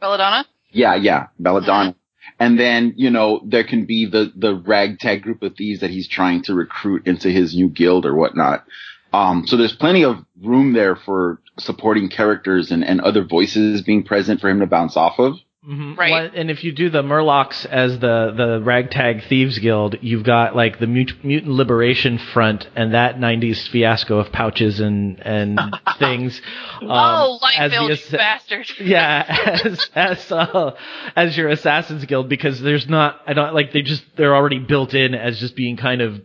Belladonna. 0.00 0.46
yeah, 0.70 0.94
yeah, 0.94 1.26
Belladonna. 1.38 1.96
And 2.38 2.58
then, 2.58 2.94
you 2.96 3.10
know, 3.10 3.40
there 3.44 3.64
can 3.64 3.86
be 3.86 4.06
the, 4.06 4.32
the 4.36 4.54
ragtag 4.54 5.22
group 5.22 5.42
of 5.42 5.56
thieves 5.56 5.80
that 5.80 5.90
he's 5.90 6.06
trying 6.06 6.42
to 6.42 6.54
recruit 6.54 7.06
into 7.06 7.30
his 7.30 7.56
new 7.56 7.68
guild 7.68 8.06
or 8.06 8.14
whatnot. 8.14 8.64
Um, 9.12 9.46
so 9.46 9.56
there's 9.56 9.74
plenty 9.74 10.04
of 10.04 10.18
room 10.40 10.74
there 10.74 10.94
for 10.94 11.40
supporting 11.58 12.08
characters 12.10 12.70
and, 12.70 12.84
and 12.84 13.00
other 13.00 13.24
voices 13.24 13.82
being 13.82 14.04
present 14.04 14.40
for 14.40 14.48
him 14.50 14.60
to 14.60 14.66
bounce 14.66 14.96
off 14.96 15.18
of. 15.18 15.38
Mhm. 15.68 15.98
Right. 15.98 16.10
Well, 16.10 16.30
and 16.34 16.50
if 16.50 16.64
you 16.64 16.72
do 16.72 16.88
the 16.88 17.02
Murlocs 17.02 17.66
as 17.66 17.98
the 17.98 18.32
the 18.34 18.60
ragtag 18.62 19.24
thieves 19.24 19.58
guild, 19.58 19.96
you've 20.00 20.22
got 20.24 20.56
like 20.56 20.78
the 20.78 20.86
Mut- 20.86 21.22
mutant 21.22 21.52
liberation 21.52 22.16
front 22.16 22.66
and 22.74 22.94
that 22.94 23.18
'90s 23.18 23.68
fiasco 23.68 24.18
of 24.18 24.32
pouches 24.32 24.80
and 24.80 25.20
and 25.20 25.60
things. 25.98 26.40
Um, 26.80 26.88
oh, 26.90 27.38
as 27.54 27.70
the 27.70 27.76
Lightfield, 27.76 27.90
ass- 27.90 28.10
bastard. 28.10 28.66
yeah, 28.80 29.60
as 29.62 29.90
as 29.94 30.32
uh, 30.32 30.70
as 31.14 31.36
your 31.36 31.48
assassins 31.50 32.04
guild 32.06 32.30
because 32.30 32.60
there's 32.62 32.88
not 32.88 33.20
I 33.26 33.34
don't 33.34 33.52
like 33.54 33.72
they 33.72 33.82
just 33.82 34.04
they're 34.16 34.34
already 34.34 34.60
built 34.60 34.94
in 34.94 35.14
as 35.14 35.38
just 35.38 35.54
being 35.54 35.76
kind 35.76 36.00
of 36.00 36.22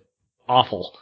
awful. 0.48 0.94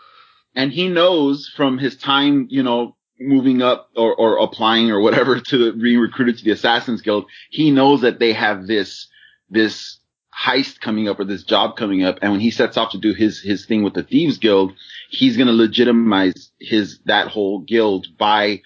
and 0.56 0.72
he 0.72 0.88
knows 0.90 1.48
from 1.56 1.78
his 1.78 1.96
time, 1.96 2.48
you 2.50 2.64
know, 2.64 2.96
moving 3.22 3.62
up 3.62 3.90
or, 3.96 4.14
or 4.16 4.38
applying 4.38 4.92
or 4.92 5.00
whatever 5.00 5.40
to 5.40 5.74
being 5.74 6.00
recruited 6.00 6.38
to 6.38 6.44
the 6.44 6.52
Assassin's 6.52 7.02
Guild, 7.02 7.26
he 7.50 7.72
knows 7.72 8.02
that 8.02 8.20
they 8.20 8.34
have 8.34 8.68
this, 8.68 9.08
this 9.50 10.00
heist 10.38 10.80
coming 10.80 11.08
up 11.08 11.20
or 11.20 11.26
this 11.26 11.44
job 11.44 11.78
coming 11.78 12.04
up. 12.04 12.20
And 12.22 12.32
when 12.32 12.42
he 12.42 12.52
sets 12.52 12.78
off 12.78 12.92
to 12.92 12.98
do 12.98 13.14
his, 13.14 13.42
his 13.42 13.66
thing 13.66 13.84
with 13.84 13.94
the 13.94 14.04
Thieves 14.04 14.38
Guild, 14.38 14.74
he's 15.10 15.38
going 15.38 15.48
to 15.48 15.54
legitimize 15.54 16.52
his, 16.60 17.00
that 17.06 17.28
whole 17.28 17.60
guild 17.60 18.08
by 18.18 18.62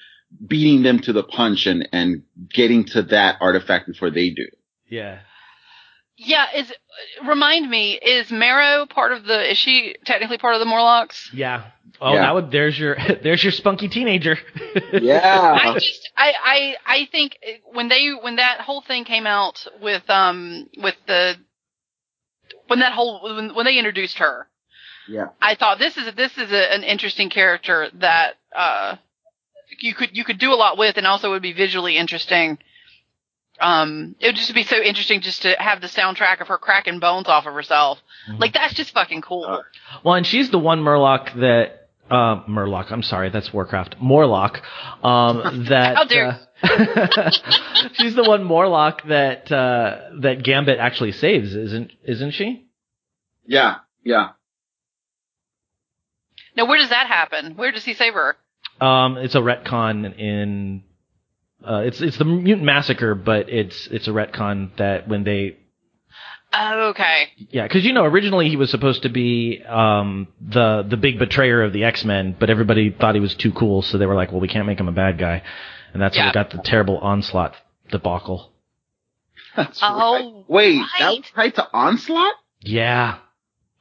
beating 0.46 0.84
them 0.84 1.00
to 1.00 1.14
the 1.14 1.24
punch 1.24 1.66
and, 1.66 1.88
and 1.92 2.24
getting 2.50 2.86
to 2.86 3.04
that 3.04 3.38
artifact 3.42 3.88
before 3.88 4.10
they 4.10 4.30
do. 4.30 4.48
Yeah. 4.88 5.20
Yeah, 6.18 6.46
is 6.56 6.72
remind 7.28 7.70
me, 7.70 7.94
is 7.94 8.32
Marrow 8.32 8.86
part 8.86 9.12
of 9.12 9.26
the? 9.26 9.52
Is 9.52 9.58
she 9.58 9.96
technically 10.06 10.38
part 10.38 10.54
of 10.56 10.60
the 10.60 10.66
Morlocks? 10.66 11.30
Yeah. 11.34 11.66
Oh, 12.02 12.14
Yeah. 12.14 12.22
that 12.22 12.34
would 12.36 12.52
there's 12.52 12.78
your 12.80 12.96
there's 13.24 13.44
your 13.44 13.52
spunky 13.52 13.88
teenager. 13.90 14.38
Yeah. 14.94 15.58
I 15.62 15.74
just, 15.74 16.10
I, 16.16 16.34
I, 16.44 16.76
I 16.86 17.06
think 17.12 17.38
when 17.74 17.90
they, 17.90 18.10
when 18.12 18.38
that 18.38 18.62
whole 18.62 18.82
thing 18.82 19.04
came 19.04 19.26
out 19.28 19.66
with, 19.82 20.10
um, 20.10 20.70
with 20.78 20.96
the, 21.08 21.36
when 22.68 22.80
that 22.80 22.94
whole, 22.94 23.22
when, 23.24 23.54
when 23.56 23.66
they 23.66 23.78
introduced 23.78 24.18
her, 24.20 24.48
Yeah. 25.08 25.28
I 25.42 25.56
thought 25.56 25.80
this 25.80 25.98
is 25.98 26.14
this 26.16 26.38
is 26.38 26.52
a, 26.52 26.74
an 26.74 26.84
interesting 26.84 27.30
character 27.30 27.90
that 27.96 28.36
uh, 28.56 28.96
you 29.80 29.94
could 29.94 30.16
you 30.16 30.24
could 30.24 30.40
do 30.40 30.52
a 30.54 30.56
lot 30.56 30.78
with, 30.78 30.98
and 30.98 31.06
also 31.08 31.32
would 31.32 31.42
be 31.42 31.54
visually 31.54 31.98
interesting. 31.98 32.58
Um, 33.60 34.16
it 34.20 34.28
would 34.28 34.36
just 34.36 34.54
be 34.54 34.64
so 34.64 34.78
interesting 34.82 35.22
just 35.22 35.44
to 35.44 35.56
have 35.58 35.80
the 35.82 35.88
soundtrack 35.88 36.42
of 36.42 36.48
her 36.50 36.58
cracking 36.58 37.00
bones 37.00 37.28
off 37.28 37.46
of 37.46 37.54
herself. 37.54 38.02
Mhm. 38.30 38.40
Like 38.40 38.54
that's 38.54 38.74
just 38.74 38.94
fucking 38.94 39.22
cool. 39.22 39.46
Uh, 39.46 39.62
Well, 40.04 40.16
and 40.16 40.26
she's 40.28 40.50
the 40.50 40.60
one 40.60 40.82
Murloc 40.82 41.34
that 41.40 41.88
uh, 42.12 42.44
Murloc. 42.48 42.92
I'm 42.92 43.02
sorry, 43.02 43.30
that's 43.30 43.52
Warcraft. 43.54 43.96
Morlock. 44.00 44.62
Um, 45.04 45.66
that 45.70 45.96
How 45.96 46.04
dare 46.04 46.40
uh, 46.62 47.32
she's 47.94 48.14
the 48.16 48.24
one 48.24 48.44
Morlock 48.44 49.04
that 49.08 49.52
uh, 49.52 50.10
that 50.22 50.44
Gambit 50.44 50.78
actually 50.80 51.14
saves, 51.14 51.56
isn't 51.56 51.92
isn't 52.04 52.32
she? 52.32 52.66
Yeah. 53.48 53.78
Yeah. 54.04 54.30
now, 56.56 56.66
where 56.68 56.78
does 56.78 56.90
that 56.90 57.08
happen? 57.08 57.56
Where 57.56 57.72
does 57.72 57.84
he 57.86 57.94
save 57.94 58.14
her? 58.14 58.36
Um, 58.82 59.18
it's 59.18 59.36
a 59.36 59.40
retcon 59.40 60.18
in. 60.20 60.84
Uh, 61.64 61.82
it's 61.86 62.02
it's 62.02 62.18
the 62.18 62.26
mutant 62.26 62.66
massacre, 62.66 63.16
but 63.16 63.50
it's 63.50 63.88
it's 63.88 64.08
a 64.08 64.12
retcon 64.12 64.76
that 64.78 65.08
when 65.08 65.24
they 65.24 65.58
Oh, 66.58 66.90
okay. 66.92 67.30
Yeah, 67.50 67.64
because 67.64 67.84
you 67.86 67.92
know 67.92 68.06
originally 68.06 68.48
he 68.50 68.56
was 68.56 68.70
supposed 68.72 69.02
to 69.04 69.10
be 69.10 69.62
um, 69.68 70.28
the 70.40 70.86
the 70.88 70.96
big 70.98 71.20
betrayer 71.20 71.62
of 71.64 71.74
the 71.74 71.84
X 71.84 72.06
Men, 72.06 72.36
but 72.40 72.50
everybody 72.50 72.92
thought 72.92 73.16
he 73.16 73.20
was 73.22 73.36
too 73.36 73.52
cool, 73.52 73.82
so 73.82 73.98
they 73.98 74.06
were 74.06 74.16
like, 74.16 74.32
"Well, 74.32 74.40
we 74.42 74.48
can't 74.48 74.66
make 74.68 74.80
him 74.80 74.88
a 74.88 74.92
bad 74.94 75.18
guy," 75.18 75.42
and 75.94 76.02
that's 76.02 76.16
how 76.16 76.24
Yeah. 76.24 76.30
we 76.30 76.34
got 76.34 76.52
the 76.52 76.60
terrible 76.60 76.98
onslaught 77.00 77.56
debacle. 77.92 78.52
That's 79.56 79.80
Oh, 79.84 80.14
right. 80.14 80.44
Wait, 80.50 80.82
that 81.00 81.06
right. 81.06 81.18
was 81.20 81.32
tied 81.36 81.56
to 81.56 81.68
Onslaught? 81.74 82.34
Yeah, 82.62 83.18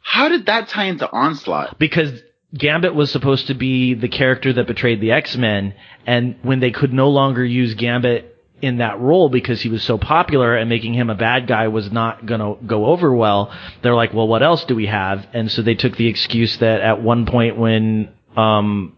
How 0.01 0.29
did 0.29 0.47
that 0.47 0.69
tie 0.69 0.85
into 0.87 1.11
Onslaught? 1.11 1.79
because 1.79 2.23
Gambit 2.57 2.95
was 2.95 3.11
supposed 3.11 3.49
to 3.49 3.55
be 3.55 3.95
the 3.95 4.09
character 4.09 4.53
that 4.53 4.67
betrayed 4.67 5.01
the 5.01 5.13
X 5.13 5.37
Men, 5.37 5.75
and 6.07 6.37
when 6.43 6.61
they 6.61 6.71
could 6.71 6.93
no 6.93 7.11
longer 7.11 7.45
use 7.45 7.75
Gambit 7.75 8.31
in 8.63 8.79
that 8.79 9.01
role 9.01 9.29
because 9.29 9.61
he 9.61 9.69
was 9.69 9.83
so 9.83 9.99
popular 9.99 10.57
and 10.57 10.71
making 10.71 10.95
him 10.95 11.11
a 11.11 11.15
bad 11.15 11.47
guy 11.47 11.69
was 11.69 11.91
not 11.91 12.25
gonna 12.25 12.55
go 12.67 12.87
over 12.87 13.13
well, 13.15 13.53
they're 13.83 13.95
like, 13.95 14.15
well, 14.15 14.29
what 14.29 14.43
else 14.43 14.65
do 14.65 14.75
we 14.75 14.87
have? 14.87 15.27
And 15.33 15.51
so 15.51 15.63
they 15.63 15.75
took 15.75 15.97
the 15.97 16.07
excuse 16.07 16.57
that 16.59 16.81
at 16.81 17.03
one 17.03 17.27
point 17.27 17.59
when 17.59 18.15
um, 18.37 18.97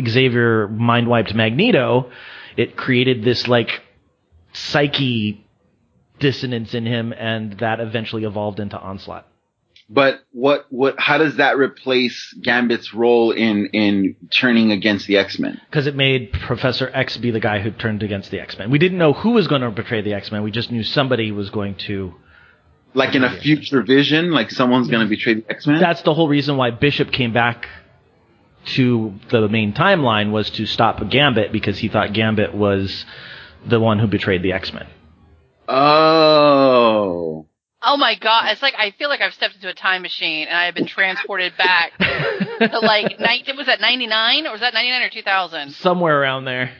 Xavier 0.00 0.68
mind 0.68 1.08
wiped 1.08 1.34
Magneto, 1.34 2.10
it 2.56 2.76
created 2.76 3.24
this 3.24 3.48
like 3.48 3.82
psyche 4.52 5.44
dissonance 6.18 6.74
in 6.74 6.86
him, 6.86 7.12
and 7.12 7.58
that 7.58 7.80
eventually 7.80 8.24
evolved 8.24 8.60
into 8.60 8.78
Onslaught. 8.78 9.26
But 9.92 10.20
what, 10.30 10.66
what, 10.70 10.94
how 11.00 11.18
does 11.18 11.36
that 11.36 11.58
replace 11.58 12.32
Gambit's 12.40 12.94
role 12.94 13.32
in, 13.32 13.66
in 13.72 14.14
turning 14.30 14.70
against 14.70 15.08
the 15.08 15.18
X-Men? 15.18 15.60
because 15.68 15.88
it 15.88 15.96
made 15.96 16.32
Professor 16.32 16.88
X 16.94 17.16
be 17.16 17.32
the 17.32 17.40
guy 17.40 17.58
who 17.58 17.72
turned 17.72 18.04
against 18.04 18.30
the 18.30 18.38
X 18.38 18.56
Men. 18.56 18.70
We 18.70 18.78
didn't 18.78 18.98
know 18.98 19.12
who 19.12 19.30
was 19.30 19.48
going 19.48 19.62
to 19.62 19.70
betray 19.70 20.00
the 20.00 20.14
X 20.14 20.30
Men. 20.30 20.44
We 20.44 20.52
just 20.52 20.70
knew 20.70 20.84
somebody 20.84 21.32
was 21.32 21.50
going 21.50 21.74
to. 21.86 22.14
Like 22.94 23.16
in 23.16 23.24
a 23.24 23.40
future 23.40 23.82
vision, 23.82 24.30
like 24.32 24.50
someone's 24.50 24.88
gonna 24.88 25.04
mm-hmm. 25.04 25.10
betray 25.10 25.34
the 25.34 25.50
X-Men? 25.50 25.80
That's 25.80 26.02
the 26.02 26.12
whole 26.12 26.28
reason 26.28 26.56
why 26.56 26.70
Bishop 26.70 27.12
came 27.12 27.32
back 27.32 27.68
to 28.74 29.14
the 29.30 29.48
main 29.48 29.72
timeline 29.72 30.32
was 30.32 30.50
to 30.50 30.66
stop 30.66 31.00
Gambit 31.08 31.52
because 31.52 31.78
he 31.78 31.88
thought 31.88 32.12
Gambit 32.12 32.52
was 32.52 33.04
the 33.64 33.78
one 33.78 34.00
who 34.00 34.06
betrayed 34.08 34.42
the 34.42 34.52
X 34.52 34.72
Men. 34.72 34.86
Oh. 35.68 37.46
Oh 37.82 37.96
my 37.96 38.14
god! 38.14 38.50
It's 38.52 38.62
like 38.62 38.74
I 38.76 38.90
feel 38.92 39.08
like 39.08 39.20
I've 39.20 39.32
stepped 39.34 39.54
into 39.54 39.68
a 39.68 39.74
time 39.74 40.02
machine 40.02 40.46
and 40.48 40.56
I 40.56 40.64
have 40.66 40.74
been 40.74 40.86
transported 40.86 41.54
back 41.56 41.96
to 41.98 42.78
like 42.82 43.18
night. 43.20 43.48
Was 43.56 43.66
that 43.66 43.80
ninety 43.80 44.06
nine 44.06 44.46
or 44.46 44.52
was 44.52 44.60
that 44.60 44.74
ninety 44.74 44.90
nine 44.90 45.02
or 45.02 45.08
two 45.08 45.22
thousand? 45.22 45.72
Somewhere 45.72 46.20
around 46.20 46.44
there. 46.44 46.72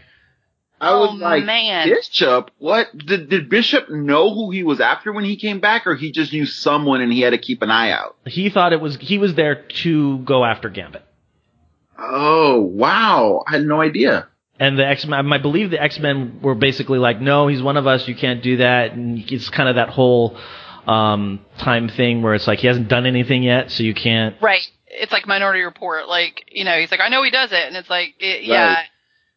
I 0.83 0.95
was 0.95 1.11
Oh, 1.13 1.15
like, 1.17 1.45
man. 1.45 1.89
Bishop? 1.89 2.51
What? 2.59 2.87
Did, 2.97 3.29
did 3.29 3.51
Bishop 3.51 3.91
know 3.91 4.33
who 4.35 4.51
he 4.51 4.63
was 4.63 4.81
after 4.81 5.13
when 5.13 5.25
he 5.25 5.37
came 5.37 5.61
back, 5.61 5.87
or 5.87 5.95
he 5.95 6.11
just 6.11 6.33
knew 6.33 6.47
someone 6.47 7.03
and 7.03 7.13
he 7.13 7.21
had 7.21 7.31
to 7.31 7.39
keep 7.39 7.61
an 7.61 7.71
eye 7.71 7.91
out? 7.91 8.17
He 8.27 8.49
thought 8.49 8.73
it 8.73 8.81
was 8.81 8.97
he 8.97 9.19
was 9.19 9.35
there 9.35 9.63
to 9.83 10.19
go 10.21 10.43
after 10.45 10.71
Gambit. 10.71 11.03
Oh, 11.99 12.61
wow. 12.61 13.45
I 13.47 13.53
had 13.53 13.67
no 13.67 13.81
idea. 13.81 14.29
And 14.59 14.79
the 14.79 14.87
X 14.87 15.05
Men, 15.07 15.31
I 15.33 15.39
believe 15.39 15.71
the 15.71 15.83
X 15.83 15.99
Men 15.99 16.41
were 16.43 16.55
basically 16.55 16.99
like, 16.99 17.21
no, 17.21 17.47
he's 17.49 17.63
one 17.63 17.77
of 17.77 17.87
us. 17.87 18.07
You 18.09 18.15
can't 18.15 18.43
do 18.43 18.59
that. 18.59 18.93
And 18.93 19.19
it's 19.31 19.49
kind 19.51 19.69
of 19.69 19.75
that 19.77 19.89
whole 19.91 20.39
um, 20.91 21.41
time 21.59 21.89
thing 21.89 22.23
where 22.23 22.35
it's 22.35 22.47
like 22.47 22.59
he 22.59 22.67
hasn't 22.67 22.89
done 22.89 23.07
anything 23.07 23.43
yet, 23.43 23.71
so 23.71 23.83
you 23.83 23.95
can't. 23.95 24.35
Right. 24.43 24.63
It's 24.87 25.13
like 25.13 25.27
Minority 25.27 25.63
Report. 25.63 26.09
Like 26.09 26.45
you 26.51 26.65
know, 26.65 26.79
he's 26.79 26.91
like, 26.91 27.01
I 27.01 27.09
know 27.09 27.23
he 27.23 27.31
does 27.31 27.53
it, 27.53 27.67
and 27.67 27.77
it's 27.77 27.89
like, 27.91 28.15
it, 28.19 28.43
yeah, 28.45 28.75
Right. 28.75 28.87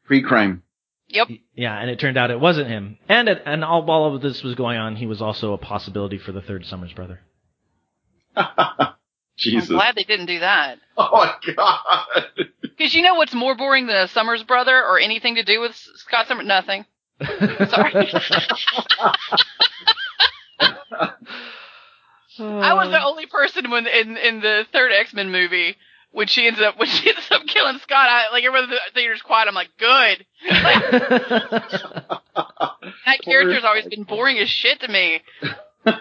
Pre-crime. 0.06 0.64
yep. 1.08 1.28
Yeah, 1.56 1.80
and 1.80 1.90
it 1.90 2.00
turned 2.00 2.18
out 2.18 2.32
it 2.32 2.40
wasn't 2.40 2.68
him. 2.70 2.98
And 3.08 3.30
it, 3.30 3.42
and 3.46 3.64
all 3.64 3.84
while 3.86 4.06
of 4.16 4.22
this 4.22 4.44
was 4.44 4.56
going 4.56 4.78
on, 4.78 4.96
he 4.96 5.06
was 5.06 5.22
also 5.22 5.54
a 5.54 5.58
possibility 5.58 6.18
for 6.18 6.32
the 6.32 6.42
third 6.42 6.66
Summers 6.66 6.92
brother. 6.94 7.22
Jesus. 9.38 9.70
I'm 9.70 9.76
glad 9.76 9.96
they 9.96 10.04
didn't 10.04 10.26
do 10.28 10.40
that. 10.40 10.78
Oh 10.98 11.10
my 11.12 11.54
god. 11.56 12.24
Because 12.62 12.94
you 12.94 13.02
know 13.02 13.16
what's 13.16 13.34
more 13.34 13.56
boring 13.56 13.88
than 13.88 13.96
a 13.96 14.08
Summers 14.08 14.44
brother 14.44 14.76
or 14.84 15.00
anything 15.00 15.36
to 15.36 15.44
do 15.44 15.60
with 15.60 15.76
Scott 15.76 16.28
Summers? 16.28 16.46
Nothing. 16.46 16.86
Sorry. 17.70 18.12
I 20.60 21.14
was 22.74 22.90
the 22.90 23.04
only 23.04 23.26
person 23.28 23.70
when 23.70 23.86
in 23.88 24.18
in 24.18 24.42
the 24.42 24.66
third 24.72 24.92
X 24.92 25.14
Men 25.14 25.32
movie 25.32 25.76
when 26.12 26.28
she 26.28 26.48
ends 26.48 26.60
up 26.62 26.78
when 26.80 26.88
she 26.88 27.10
ends 27.16 27.28
up 27.32 27.46
killing 27.48 27.78
Scott. 27.80 28.08
I, 28.10 28.30
like 28.32 28.44
everyone 28.44 28.66
in 28.66 28.70
the 28.72 28.80
theater's 28.94 29.22
quiet. 29.22 29.48
I'm 29.48 29.56
like, 29.56 29.70
good. 29.78 30.26
That 33.06 33.22
character's 33.22 33.64
always 33.64 33.86
been 33.86 34.04
boring 34.04 34.38
as 34.40 34.50
shit 34.50 34.80
to 34.82 34.88
me. 34.88 35.22
Go 35.86 35.94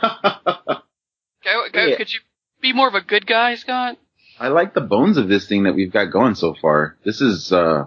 go. 1.73 1.85
Yeah. 1.85 1.97
Could 1.97 2.13
you 2.13 2.21
be 2.61 2.73
more 2.73 2.89
of 2.89 2.95
a 2.95 3.01
good 3.01 3.27
guy, 3.27 3.57
Scott? 3.57 3.99
I 4.39 4.49
like 4.49 4.75
the 4.75 4.81
bones 4.81 5.17
of 5.17 5.29
this 5.29 5.49
thing 5.49 5.65
that 5.65 5.75
we've 5.75 5.93
got 5.93 6.07
going 6.07 6.37
so 6.37 6.55
far. 6.55 6.97
This 7.05 7.21
is 7.21 7.53
uh 7.53 7.87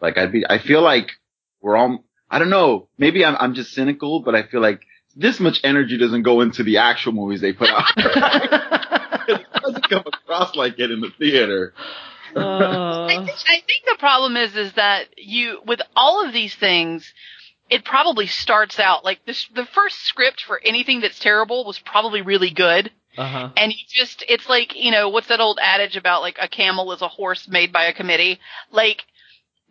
like 0.00 0.16
I'd 0.16 0.32
be 0.32 0.44
I 0.48 0.58
feel 0.58 0.80
like 0.82 1.10
we're 1.60 1.76
all 1.76 2.04
I 2.30 2.38
don't 2.38 2.50
know, 2.50 2.88
maybe 2.98 3.24
I'm 3.24 3.36
I'm 3.38 3.54
just 3.54 3.72
cynical, 3.72 4.20
but 4.20 4.34
I 4.34 4.44
feel 4.44 4.62
like 4.62 4.80
this 5.16 5.40
much 5.40 5.60
energy 5.64 5.96
doesn't 5.96 6.22
go 6.22 6.40
into 6.40 6.62
the 6.62 6.78
actual 6.78 7.12
movies 7.12 7.40
they 7.40 7.52
put 7.52 7.68
out. 7.70 7.90
it 7.96 9.46
doesn't 9.62 9.88
come 9.88 10.04
across 10.06 10.54
like 10.56 10.78
it 10.78 10.90
in 10.90 11.00
the 11.00 11.10
theater. 11.18 11.72
I, 12.36 12.40
Uh, 12.40 13.06
think, 13.06 13.30
I 13.30 13.62
think 13.66 13.84
the 13.86 13.96
problem 13.98 14.36
is 14.36 14.56
is 14.56 14.72
that 14.72 15.06
you 15.16 15.60
with 15.66 15.80
all 15.94 16.24
of 16.26 16.32
these 16.32 16.54
things 16.54 17.12
it 17.70 17.84
probably 17.84 18.26
starts 18.26 18.78
out 18.78 19.04
like 19.04 19.24
this 19.24 19.48
the 19.54 19.66
first 19.66 20.00
script 20.00 20.42
for 20.42 20.60
anything 20.64 21.00
that's 21.00 21.18
terrible 21.18 21.64
was 21.64 21.78
probably 21.78 22.22
really 22.22 22.50
good 22.50 22.90
uh-huh. 23.16 23.50
and 23.56 23.72
you 23.72 23.78
just 23.88 24.24
it's 24.28 24.48
like 24.48 24.74
you 24.74 24.90
know 24.90 25.08
what's 25.08 25.28
that 25.28 25.40
old 25.40 25.58
adage 25.62 25.96
about 25.96 26.22
like 26.22 26.36
a 26.40 26.48
camel 26.48 26.92
is 26.92 27.02
a 27.02 27.08
horse 27.08 27.46
made 27.48 27.72
by 27.72 27.84
a 27.84 27.92
committee 27.92 28.40
like 28.70 29.04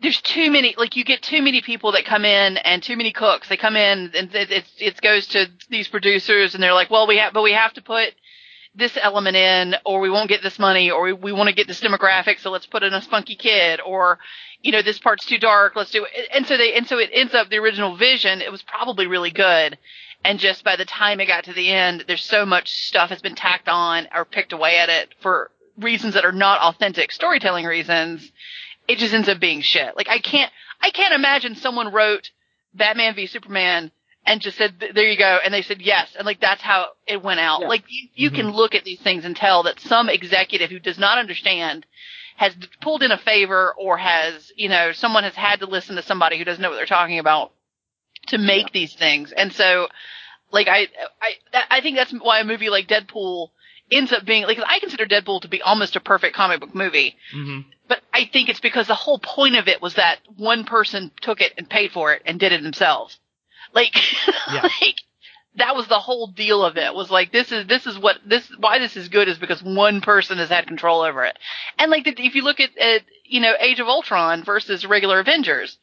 there's 0.04 0.20
too 0.20 0.50
many 0.50 0.74
like 0.76 0.96
you 0.96 1.04
get 1.04 1.22
too 1.22 1.40
many 1.40 1.62
people 1.62 1.92
that 1.92 2.04
come 2.04 2.26
in 2.26 2.58
and 2.58 2.82
too 2.82 2.94
many 2.94 3.10
cooks. 3.10 3.48
They 3.48 3.56
come 3.56 3.74
in 3.74 4.12
and 4.14 4.34
it 4.34 4.50
it, 4.50 4.64
it 4.78 5.00
goes 5.00 5.26
to 5.28 5.46
these 5.70 5.88
producers 5.88 6.54
and 6.54 6.62
they're 6.62 6.74
like 6.74 6.90
well 6.90 7.06
we 7.06 7.16
have 7.16 7.32
but 7.32 7.42
we 7.42 7.52
have 7.52 7.72
to 7.72 7.82
put 7.82 8.14
this 8.74 8.98
element 9.00 9.36
in 9.36 9.74
or 9.86 10.00
we 10.00 10.10
won't 10.10 10.28
get 10.28 10.42
this 10.42 10.58
money 10.58 10.90
or 10.90 11.04
we, 11.04 11.12
we 11.14 11.32
want 11.32 11.48
to 11.48 11.54
get 11.54 11.66
this 11.66 11.80
demographic 11.80 12.38
so 12.38 12.50
let's 12.50 12.66
put 12.66 12.82
in 12.82 12.92
a 12.92 13.00
spunky 13.00 13.34
kid 13.34 13.80
or 13.80 14.18
you 14.60 14.72
know 14.72 14.82
this 14.82 14.98
part's 14.98 15.24
too 15.24 15.38
dark 15.38 15.74
let's 15.74 15.90
do 15.90 16.04
it. 16.04 16.28
And 16.34 16.46
so 16.46 16.58
they 16.58 16.74
and 16.74 16.86
so 16.86 16.98
it 16.98 17.08
ends 17.10 17.32
up 17.32 17.48
the 17.48 17.58
original 17.58 17.96
vision 17.96 18.42
it 18.42 18.52
was 18.52 18.62
probably 18.62 19.06
really 19.06 19.30
good. 19.30 19.78
And 20.22 20.38
just 20.38 20.64
by 20.64 20.76
the 20.76 20.84
time 20.84 21.18
it 21.18 21.26
got 21.26 21.44
to 21.44 21.54
the 21.54 21.70
end 21.70 22.04
there's 22.06 22.24
so 22.24 22.44
much 22.44 22.70
stuff 22.70 23.08
has 23.08 23.22
been 23.22 23.36
tacked 23.36 23.68
on 23.68 24.06
or 24.14 24.26
picked 24.26 24.52
away 24.52 24.76
at 24.76 24.90
it 24.90 25.14
for 25.22 25.50
reasons 25.78 26.12
that 26.12 26.26
are 26.26 26.32
not 26.32 26.60
authentic 26.60 27.10
storytelling 27.10 27.64
reasons 27.64 28.30
it 28.88 28.98
just 28.98 29.14
ends 29.14 29.28
up 29.28 29.40
being 29.40 29.60
shit 29.60 29.96
like 29.96 30.08
i 30.08 30.18
can't 30.18 30.52
i 30.80 30.90
can't 30.90 31.14
imagine 31.14 31.54
someone 31.54 31.92
wrote 31.92 32.30
batman 32.74 33.14
v 33.14 33.26
superman 33.26 33.90
and 34.26 34.40
just 34.40 34.56
said, 34.56 34.74
"There 34.94 35.08
you 35.08 35.18
go," 35.18 35.38
and 35.44 35.52
they 35.52 35.62
said 35.62 35.82
yes, 35.82 36.14
and 36.16 36.26
like 36.26 36.40
that's 36.40 36.62
how 36.62 36.88
it 37.06 37.22
went 37.22 37.40
out. 37.40 37.60
Yeah. 37.62 37.68
Like 37.68 37.84
you, 37.88 38.08
you 38.14 38.30
can 38.30 38.46
mm-hmm. 38.46 38.56
look 38.56 38.74
at 38.74 38.84
these 38.84 39.00
things 39.00 39.24
and 39.24 39.36
tell 39.36 39.64
that 39.64 39.80
some 39.80 40.08
executive 40.08 40.70
who 40.70 40.78
does 40.78 40.98
not 40.98 41.18
understand 41.18 41.86
has 42.36 42.56
pulled 42.80 43.02
in 43.02 43.12
a 43.12 43.18
favor, 43.18 43.74
or 43.78 43.96
has 43.98 44.52
you 44.56 44.68
know 44.68 44.92
someone 44.92 45.24
has 45.24 45.34
had 45.34 45.60
to 45.60 45.66
listen 45.66 45.96
to 45.96 46.02
somebody 46.02 46.38
who 46.38 46.44
doesn't 46.44 46.62
know 46.62 46.70
what 46.70 46.76
they're 46.76 46.86
talking 46.86 47.18
about 47.18 47.52
to 48.28 48.38
make 48.38 48.72
these 48.72 48.94
things, 48.94 49.32
and 49.32 49.52
so 49.52 49.88
like 50.50 50.68
I, 50.68 50.88
I, 51.20 51.62
I 51.70 51.80
think 51.80 51.96
that's 51.96 52.12
why 52.12 52.40
a 52.40 52.44
movie 52.44 52.70
like 52.70 52.88
Deadpool 52.88 53.50
ends 53.90 54.12
up 54.12 54.24
being 54.24 54.44
like 54.44 54.58
I 54.66 54.78
consider 54.80 55.06
Deadpool 55.06 55.42
to 55.42 55.48
be 55.48 55.62
almost 55.62 55.96
a 55.96 56.00
perfect 56.00 56.34
comic 56.36 56.60
book 56.60 56.74
movie. 56.74 57.16
hmm 57.32 57.60
But 57.88 58.00
I 58.12 58.24
think 58.32 58.48
it's 58.48 58.60
because 58.60 58.86
the 58.86 58.94
whole 58.94 59.18
point 59.18 59.56
of 59.56 59.68
it 59.68 59.82
was 59.82 59.94
that 59.94 60.18
one 60.36 60.64
person 60.64 61.10
took 61.20 61.40
it 61.40 61.52
and 61.58 61.68
paid 61.68 61.92
for 61.92 62.12
it 62.12 62.22
and 62.24 62.40
did 62.40 62.52
it 62.52 62.62
themselves. 62.62 63.18
Like, 63.74 63.94
Yeah. 64.52 64.62
like 64.62 64.96
that 65.56 65.76
was 65.76 65.86
the 65.86 65.98
whole 66.00 66.26
deal 66.26 66.64
of 66.64 66.76
it 66.76 66.94
was 66.94 67.10
like 67.10 67.30
this 67.30 67.52
is 67.52 67.66
this 67.68 67.86
is 67.86 67.96
what 67.98 68.16
this 68.26 68.50
why 68.58 68.78
this 68.80 68.96
is 68.96 69.08
good 69.08 69.28
is 69.28 69.38
because 69.38 69.62
one 69.62 70.00
person 70.00 70.38
has 70.38 70.48
had 70.48 70.66
control 70.66 71.02
over 71.02 71.24
it 71.24 71.38
and 71.78 71.92
like 71.92 72.02
the, 72.04 72.10
if 72.18 72.34
you 72.34 72.42
look 72.42 72.58
at, 72.58 72.76
at 72.76 73.02
you 73.24 73.40
know 73.40 73.54
age 73.60 73.78
of 73.78 73.86
ultron 73.86 74.42
versus 74.42 74.84
regular 74.84 75.20
avengers 75.20 75.78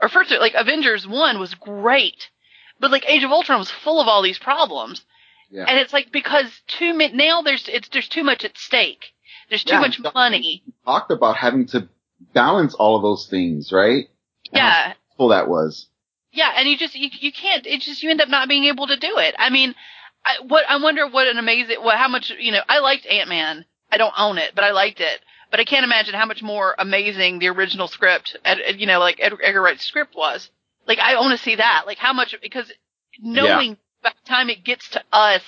or 0.00 0.08
first 0.08 0.30
like 0.30 0.54
avengers 0.54 1.04
1 1.04 1.40
was 1.40 1.54
great 1.56 2.28
but 2.78 2.92
like 2.92 3.04
age 3.10 3.24
of 3.24 3.32
ultron 3.32 3.58
was 3.58 3.70
full 3.72 4.00
of 4.00 4.06
all 4.06 4.22
these 4.22 4.38
problems 4.38 5.04
Yeah. 5.50 5.64
and 5.68 5.78
it's 5.78 5.92
like 5.92 6.12
because 6.12 6.46
too 6.66 6.94
many 6.94 7.14
now 7.14 7.42
there's 7.42 7.68
it's 7.68 7.88
there's 7.88 8.08
too 8.08 8.22
much 8.22 8.44
at 8.44 8.58
stake 8.58 9.12
there's 9.48 9.64
too 9.64 9.74
Yeah, 9.74 9.80
much 9.80 10.00
money 10.14 10.62
Talked 10.84 11.10
about 11.10 11.36
having 11.36 11.66
to 11.68 11.88
balance 12.34 12.74
all 12.74 12.96
of 12.96 13.02
those 13.02 13.26
things, 13.28 13.72
right? 13.72 14.06
How 14.52 14.58
yeah 14.58 14.92
stressful 14.92 15.28
that 15.28 15.48
was. 15.48 15.88
Yeah, 16.32 16.52
and 16.56 16.68
you 16.68 16.76
just 16.76 16.94
you, 16.94 17.08
you 17.12 17.32
can't. 17.32 17.66
It's 17.66 17.86
just 17.86 18.02
you 18.02 18.10
end 18.10 18.20
up 18.20 18.28
not 18.28 18.48
being 18.48 18.64
able 18.64 18.86
to 18.86 18.96
do 18.96 19.18
it. 19.18 19.34
I 19.38 19.50
mean, 19.50 19.74
I, 20.24 20.44
what 20.46 20.64
I 20.68 20.76
wonder 20.82 21.08
what 21.08 21.26
an 21.26 21.38
amazing 21.38 21.76
what 21.82 21.96
how 21.96 22.08
much 22.08 22.30
you 22.38 22.52
know. 22.52 22.60
I 22.68 22.80
liked 22.80 23.06
Ant 23.06 23.28
Man. 23.28 23.64
I 23.90 23.96
don't 23.96 24.14
own 24.18 24.36
it, 24.38 24.52
but 24.54 24.64
I 24.64 24.72
liked 24.72 25.00
it. 25.00 25.20
But 25.50 25.60
I 25.60 25.64
can't 25.64 25.84
imagine 25.84 26.14
how 26.14 26.26
much 26.26 26.42
more 26.42 26.74
amazing 26.78 27.38
the 27.38 27.48
original 27.48 27.88
script, 27.88 28.36
you 28.76 28.86
know, 28.86 28.98
like 28.98 29.18
Edgar 29.18 29.62
Wright's 29.62 29.86
script 29.86 30.14
was. 30.14 30.50
Like 30.86 30.98
I 30.98 31.14
want 31.18 31.36
to 31.38 31.42
see 31.42 31.56
that. 31.56 31.84
Like 31.86 31.96
how 31.98 32.12
much 32.12 32.34
because 32.42 32.70
knowing 33.18 33.78
by 34.02 34.10
the 34.10 34.28
time 34.28 34.50
it 34.50 34.64
gets 34.64 34.88
to 34.90 35.02
us, 35.12 35.42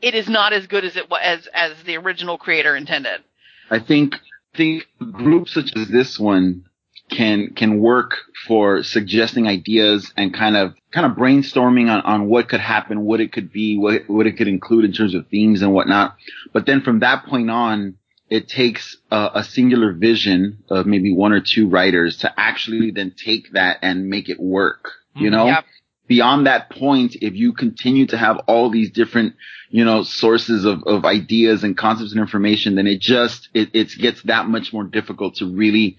it 0.00 0.14
is 0.14 0.28
not 0.28 0.52
as 0.52 0.66
good 0.66 0.84
as 0.84 0.96
it 0.96 1.10
was 1.10 1.20
as 1.22 1.46
as 1.48 1.82
the 1.84 1.96
original 1.96 2.38
creator 2.38 2.76
intended. 2.76 3.22
I 3.70 3.78
think 3.78 4.16
think 4.54 4.84
groups 5.12 5.52
such 5.52 5.72
as 5.76 5.88
this 5.88 6.18
one 6.18 6.64
can 7.10 7.54
can 7.54 7.80
work 7.80 8.16
for 8.46 8.82
suggesting 8.82 9.46
ideas 9.46 10.12
and 10.16 10.32
kind 10.32 10.56
of 10.56 10.74
kind 10.90 11.06
of 11.06 11.16
brainstorming 11.18 11.90
on, 11.90 12.00
on 12.02 12.26
what 12.28 12.48
could 12.48 12.60
happen, 12.60 13.00
what 13.02 13.20
it 13.20 13.32
could 13.32 13.52
be, 13.52 13.78
what 13.78 14.02
what 14.08 14.26
it 14.26 14.36
could 14.36 14.48
include 14.48 14.84
in 14.84 14.92
terms 14.92 15.14
of 15.14 15.26
themes 15.28 15.62
and 15.62 15.72
whatnot. 15.72 16.16
But 16.52 16.66
then 16.66 16.80
from 16.82 17.00
that 17.00 17.24
point 17.26 17.50
on, 17.50 17.96
it 18.30 18.48
takes 18.48 18.96
a, 19.10 19.30
a 19.34 19.44
singular 19.44 19.92
vision 19.92 20.64
of 20.68 20.86
maybe 20.86 21.12
one 21.12 21.32
or 21.32 21.40
two 21.40 21.68
writers 21.68 22.18
to 22.18 22.32
actually 22.40 22.90
then 22.90 23.14
take 23.16 23.52
that 23.52 23.78
and 23.82 24.08
make 24.08 24.28
it 24.28 24.40
work. 24.40 24.90
You 25.14 25.28
Mhm. 25.28 25.32
know, 25.32 25.46
Yeah. 25.46 25.60
Beyond 26.06 26.46
that 26.46 26.70
point, 26.70 27.16
if 27.20 27.34
you 27.34 27.52
continue 27.52 28.06
to 28.06 28.16
have 28.16 28.38
all 28.46 28.70
these 28.70 28.90
different, 28.90 29.34
you 29.70 29.84
know, 29.84 30.02
sources 30.02 30.64
of, 30.64 30.82
of 30.84 31.04
ideas 31.04 31.64
and 31.64 31.76
concepts 31.76 32.12
and 32.12 32.20
information, 32.20 32.74
then 32.74 32.86
it 32.86 33.00
just, 33.00 33.48
it, 33.54 33.70
it 33.74 33.90
gets 33.98 34.22
that 34.22 34.46
much 34.46 34.72
more 34.72 34.84
difficult 34.84 35.36
to 35.36 35.46
really, 35.46 35.96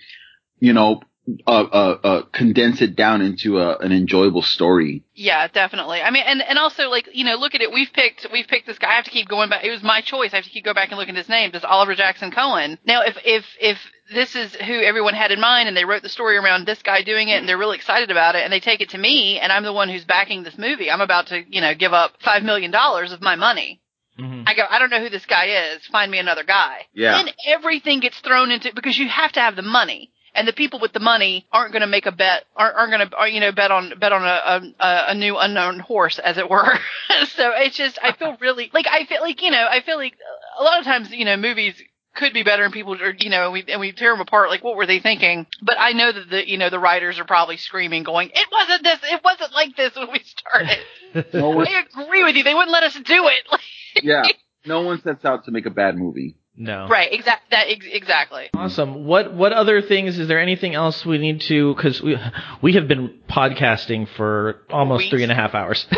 you 0.59 0.73
know, 0.73 1.01
uh, 1.47 1.49
uh, 1.49 1.97
uh, 2.03 2.21
condense 2.31 2.81
it 2.81 2.95
down 2.95 3.21
into 3.21 3.59
a, 3.59 3.77
an 3.79 3.91
enjoyable 3.91 4.43
story. 4.43 5.03
Yeah, 5.15 5.47
definitely. 5.47 6.01
I 6.01 6.11
mean, 6.11 6.23
and 6.25 6.41
and 6.41 6.59
also 6.59 6.89
like 6.89 7.09
you 7.13 7.25
know, 7.25 7.35
look 7.35 7.55
at 7.55 7.61
it. 7.61 7.71
We've 7.71 7.91
picked 7.91 8.27
we've 8.31 8.47
picked 8.47 8.67
this 8.67 8.77
guy. 8.77 8.91
I 8.91 8.95
have 8.95 9.05
to 9.05 9.11
keep 9.11 9.27
going 9.27 9.49
back. 9.49 9.63
It 9.63 9.71
was 9.71 9.81
my 9.83 10.01
choice. 10.01 10.33
I 10.33 10.37
have 10.37 10.45
to 10.45 10.51
keep 10.51 10.65
going 10.65 10.75
back 10.75 10.89
and 10.89 10.97
looking 10.97 11.15
at 11.15 11.19
his 11.19 11.29
name. 11.29 11.51
This 11.51 11.63
Oliver 11.63 11.95
Jackson 11.95 12.31
Cohen. 12.31 12.77
Now, 12.85 13.01
if 13.01 13.17
if 13.25 13.45
if 13.59 13.77
this 14.13 14.35
is 14.35 14.53
who 14.55 14.81
everyone 14.81 15.15
had 15.15 15.31
in 15.31 15.39
mind, 15.39 15.67
and 15.67 15.75
they 15.75 15.85
wrote 15.85 16.03
the 16.03 16.09
story 16.09 16.37
around 16.37 16.65
this 16.65 16.81
guy 16.83 17.01
doing 17.01 17.29
it, 17.29 17.39
and 17.39 17.49
they're 17.49 17.57
really 17.57 17.77
excited 17.77 18.11
about 18.11 18.35
it, 18.35 18.43
and 18.43 18.53
they 18.53 18.59
take 18.59 18.81
it 18.81 18.89
to 18.89 18.97
me, 18.97 19.39
and 19.39 19.51
I'm 19.51 19.63
the 19.63 19.73
one 19.73 19.89
who's 19.89 20.05
backing 20.05 20.43
this 20.43 20.57
movie. 20.57 20.91
I'm 20.91 21.01
about 21.01 21.27
to 21.27 21.43
you 21.47 21.61
know 21.61 21.73
give 21.73 21.93
up 21.93 22.13
five 22.21 22.43
million 22.43 22.71
dollars 22.71 23.11
of 23.11 23.21
my 23.21 23.35
money. 23.35 23.81
Mhm. 24.19 24.43
I 24.47 24.53
go, 24.53 24.63
I 24.69 24.79
don't 24.79 24.89
know 24.91 25.01
who 25.01 25.09
this 25.09 25.25
guy 25.25 25.73
is. 25.73 25.85
Find 25.87 26.09
me 26.09 26.19
another 26.19 26.43
guy. 26.43 26.85
Yeah. 26.93 27.17
Then 27.21 27.33
everything 27.47 27.99
gets 27.99 28.17
thrown 28.21 28.49
into 28.49 28.71
because 28.73 28.97
you 28.97 29.09
have 29.09 29.33
to 29.33 29.41
have 29.41 29.57
the 29.57 29.61
money, 29.61 30.11
and 30.35 30.47
the 30.47 30.53
people 30.53 30.79
with 30.79 30.93
the 30.93 30.99
money 30.99 31.45
aren't 31.51 31.71
going 31.71 31.81
to 31.81 31.87
make 31.87 32.05
a 32.05 32.11
bet, 32.11 32.45
aren't, 32.55 32.75
aren't 32.75 32.91
going 32.91 33.09
to, 33.09 33.19
uh, 33.19 33.25
you 33.25 33.39
know, 33.39 33.51
bet 33.51 33.71
on 33.71 33.93
bet 33.99 34.11
on 34.11 34.23
a, 34.23 34.83
a 34.83 35.05
a 35.09 35.15
new 35.15 35.37
unknown 35.37 35.79
horse, 35.79 36.19
as 36.19 36.37
it 36.37 36.49
were. 36.49 36.65
so 37.27 37.51
it's 37.55 37.75
just, 37.75 37.97
I 38.01 38.13
feel 38.13 38.37
really 38.39 38.69
like 38.73 38.85
I 38.87 39.05
feel 39.05 39.21
like 39.21 39.41
you 39.41 39.51
know, 39.51 39.67
I 39.69 39.81
feel 39.81 39.97
like 39.97 40.15
a 40.59 40.63
lot 40.63 40.79
of 40.79 40.85
times 40.85 41.11
you 41.11 41.25
know 41.25 41.37
movies 41.37 41.75
could 42.15 42.33
be 42.33 42.43
better 42.43 42.63
and 42.63 42.73
people 42.73 42.93
are 43.01 43.13
you 43.19 43.29
know 43.29 43.51
we 43.51 43.65
and 43.67 43.81
we 43.81 43.91
tear 43.91 44.13
them 44.13 44.21
apart 44.21 44.49
like 44.49 44.63
what 44.63 44.77
were 44.77 44.85
they 44.85 44.99
thinking 44.99 45.45
but 45.61 45.75
i 45.77 45.91
know 45.91 46.13
that 46.13 46.29
the 46.29 46.49
you 46.49 46.57
know 46.57 46.69
the 46.69 46.79
writers 46.79 47.19
are 47.19 47.25
probably 47.25 47.57
screaming 47.57 48.03
going 48.03 48.29
it 48.33 48.47
wasn't 48.49 48.81
this 48.81 48.99
it 49.03 49.21
wasn't 49.21 49.51
like 49.51 49.75
this 49.75 49.93
when 49.97 50.09
we 50.09 50.19
started 50.19 50.77
No 51.33 51.49
one, 51.49 51.67
i 51.67 51.81
agree 51.81 52.23
with 52.23 52.37
you 52.37 52.45
they 52.45 52.53
wouldn't 52.53 52.71
let 52.71 52.83
us 52.83 52.93
do 52.93 53.27
it 53.27 53.59
yeah. 54.01 54.23
No 54.65 54.81
one 54.81 55.01
sets 55.01 55.23
out 55.25 55.45
to 55.45 55.51
make 55.51 55.65
a 55.65 55.71
bad 55.71 55.95
movie. 55.95 56.37
No. 56.57 56.87
Right, 56.87 57.11
exact 57.11 57.51
that 57.51 57.67
ex- 57.67 57.85
exactly. 57.89 58.49
Awesome. 58.53 59.05
What 59.05 59.33
what 59.33 59.51
other 59.51 59.81
things? 59.81 60.17
Is 60.17 60.29
there 60.29 60.39
anything 60.39 60.73
else 60.73 61.05
we 61.05 61.17
need 61.17 61.41
to? 61.41 61.75
Because 61.75 62.01
we 62.01 62.17
we 62.61 62.73
have 62.73 62.87
been 62.87 63.19
podcasting 63.29 64.07
for 64.15 64.61
almost 64.69 64.99
Weeks. 64.99 65.09
three 65.09 65.23
and 65.23 65.31
a 65.31 65.35
half 65.35 65.53
hours. 65.53 65.85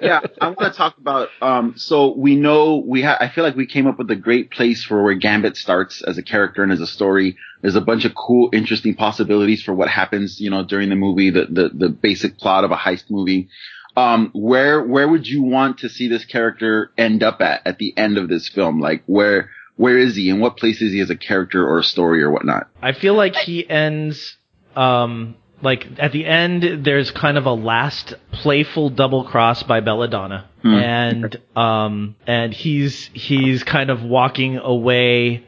yeah, 0.00 0.20
I 0.40 0.48
want 0.48 0.60
to 0.60 0.70
talk 0.70 0.96
about. 0.98 1.28
Um, 1.42 1.74
so 1.76 2.14
we 2.16 2.36
know 2.36 2.84
we 2.86 3.02
have. 3.02 3.18
I 3.20 3.28
feel 3.28 3.42
like 3.42 3.56
we 3.56 3.66
came 3.66 3.88
up 3.88 3.98
with 3.98 4.10
a 4.12 4.16
great 4.16 4.52
place 4.52 4.84
for 4.84 5.02
where 5.02 5.14
Gambit 5.14 5.56
starts 5.56 6.02
as 6.02 6.18
a 6.18 6.22
character 6.22 6.62
and 6.62 6.70
as 6.70 6.80
a 6.80 6.86
story. 6.86 7.36
There's 7.60 7.76
a 7.76 7.80
bunch 7.80 8.04
of 8.04 8.14
cool, 8.14 8.50
interesting 8.52 8.94
possibilities 8.94 9.62
for 9.62 9.74
what 9.74 9.88
happens, 9.88 10.40
you 10.40 10.50
know, 10.50 10.64
during 10.64 10.88
the 10.88 10.96
movie. 10.96 11.30
The 11.30 11.46
the 11.46 11.70
the 11.74 11.88
basic 11.88 12.38
plot 12.38 12.62
of 12.62 12.70
a 12.70 12.76
heist 12.76 13.10
movie. 13.10 13.48
Um, 13.96 14.30
where 14.34 14.82
where 14.82 15.08
would 15.08 15.26
you 15.26 15.42
want 15.42 15.78
to 15.78 15.88
see 15.88 16.08
this 16.08 16.24
character 16.24 16.92
end 16.96 17.24
up 17.24 17.40
at 17.40 17.66
at 17.66 17.78
the 17.78 17.92
end 17.96 18.18
of 18.18 18.28
this 18.28 18.48
film? 18.48 18.80
Like 18.80 19.02
where 19.06 19.50
where 19.76 19.98
is 19.98 20.16
he? 20.16 20.30
In 20.30 20.40
what 20.40 20.56
place 20.56 20.80
is 20.80 20.92
he 20.92 21.00
as 21.00 21.10
a 21.10 21.16
character 21.16 21.66
or 21.66 21.80
a 21.80 21.84
story 21.84 22.22
or 22.22 22.30
whatnot? 22.30 22.68
I 22.80 22.92
feel 22.92 23.14
like 23.14 23.34
he 23.34 23.68
ends 23.68 24.36
um 24.76 25.36
like 25.62 25.86
at 25.98 26.12
the 26.12 26.26
end 26.26 26.84
there's 26.84 27.10
kind 27.10 27.38
of 27.38 27.46
a 27.46 27.52
last 27.52 28.14
playful 28.32 28.90
double 28.90 29.24
cross 29.24 29.62
by 29.62 29.80
Belladonna. 29.80 30.48
Hmm. 30.62 30.74
And 30.74 31.40
um 31.56 32.16
and 32.26 32.52
he's 32.52 33.10
he's 33.12 33.62
kind 33.64 33.90
of 33.90 34.02
walking 34.02 34.58
away 34.58 35.46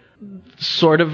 sort 0.59 1.01
of 1.01 1.13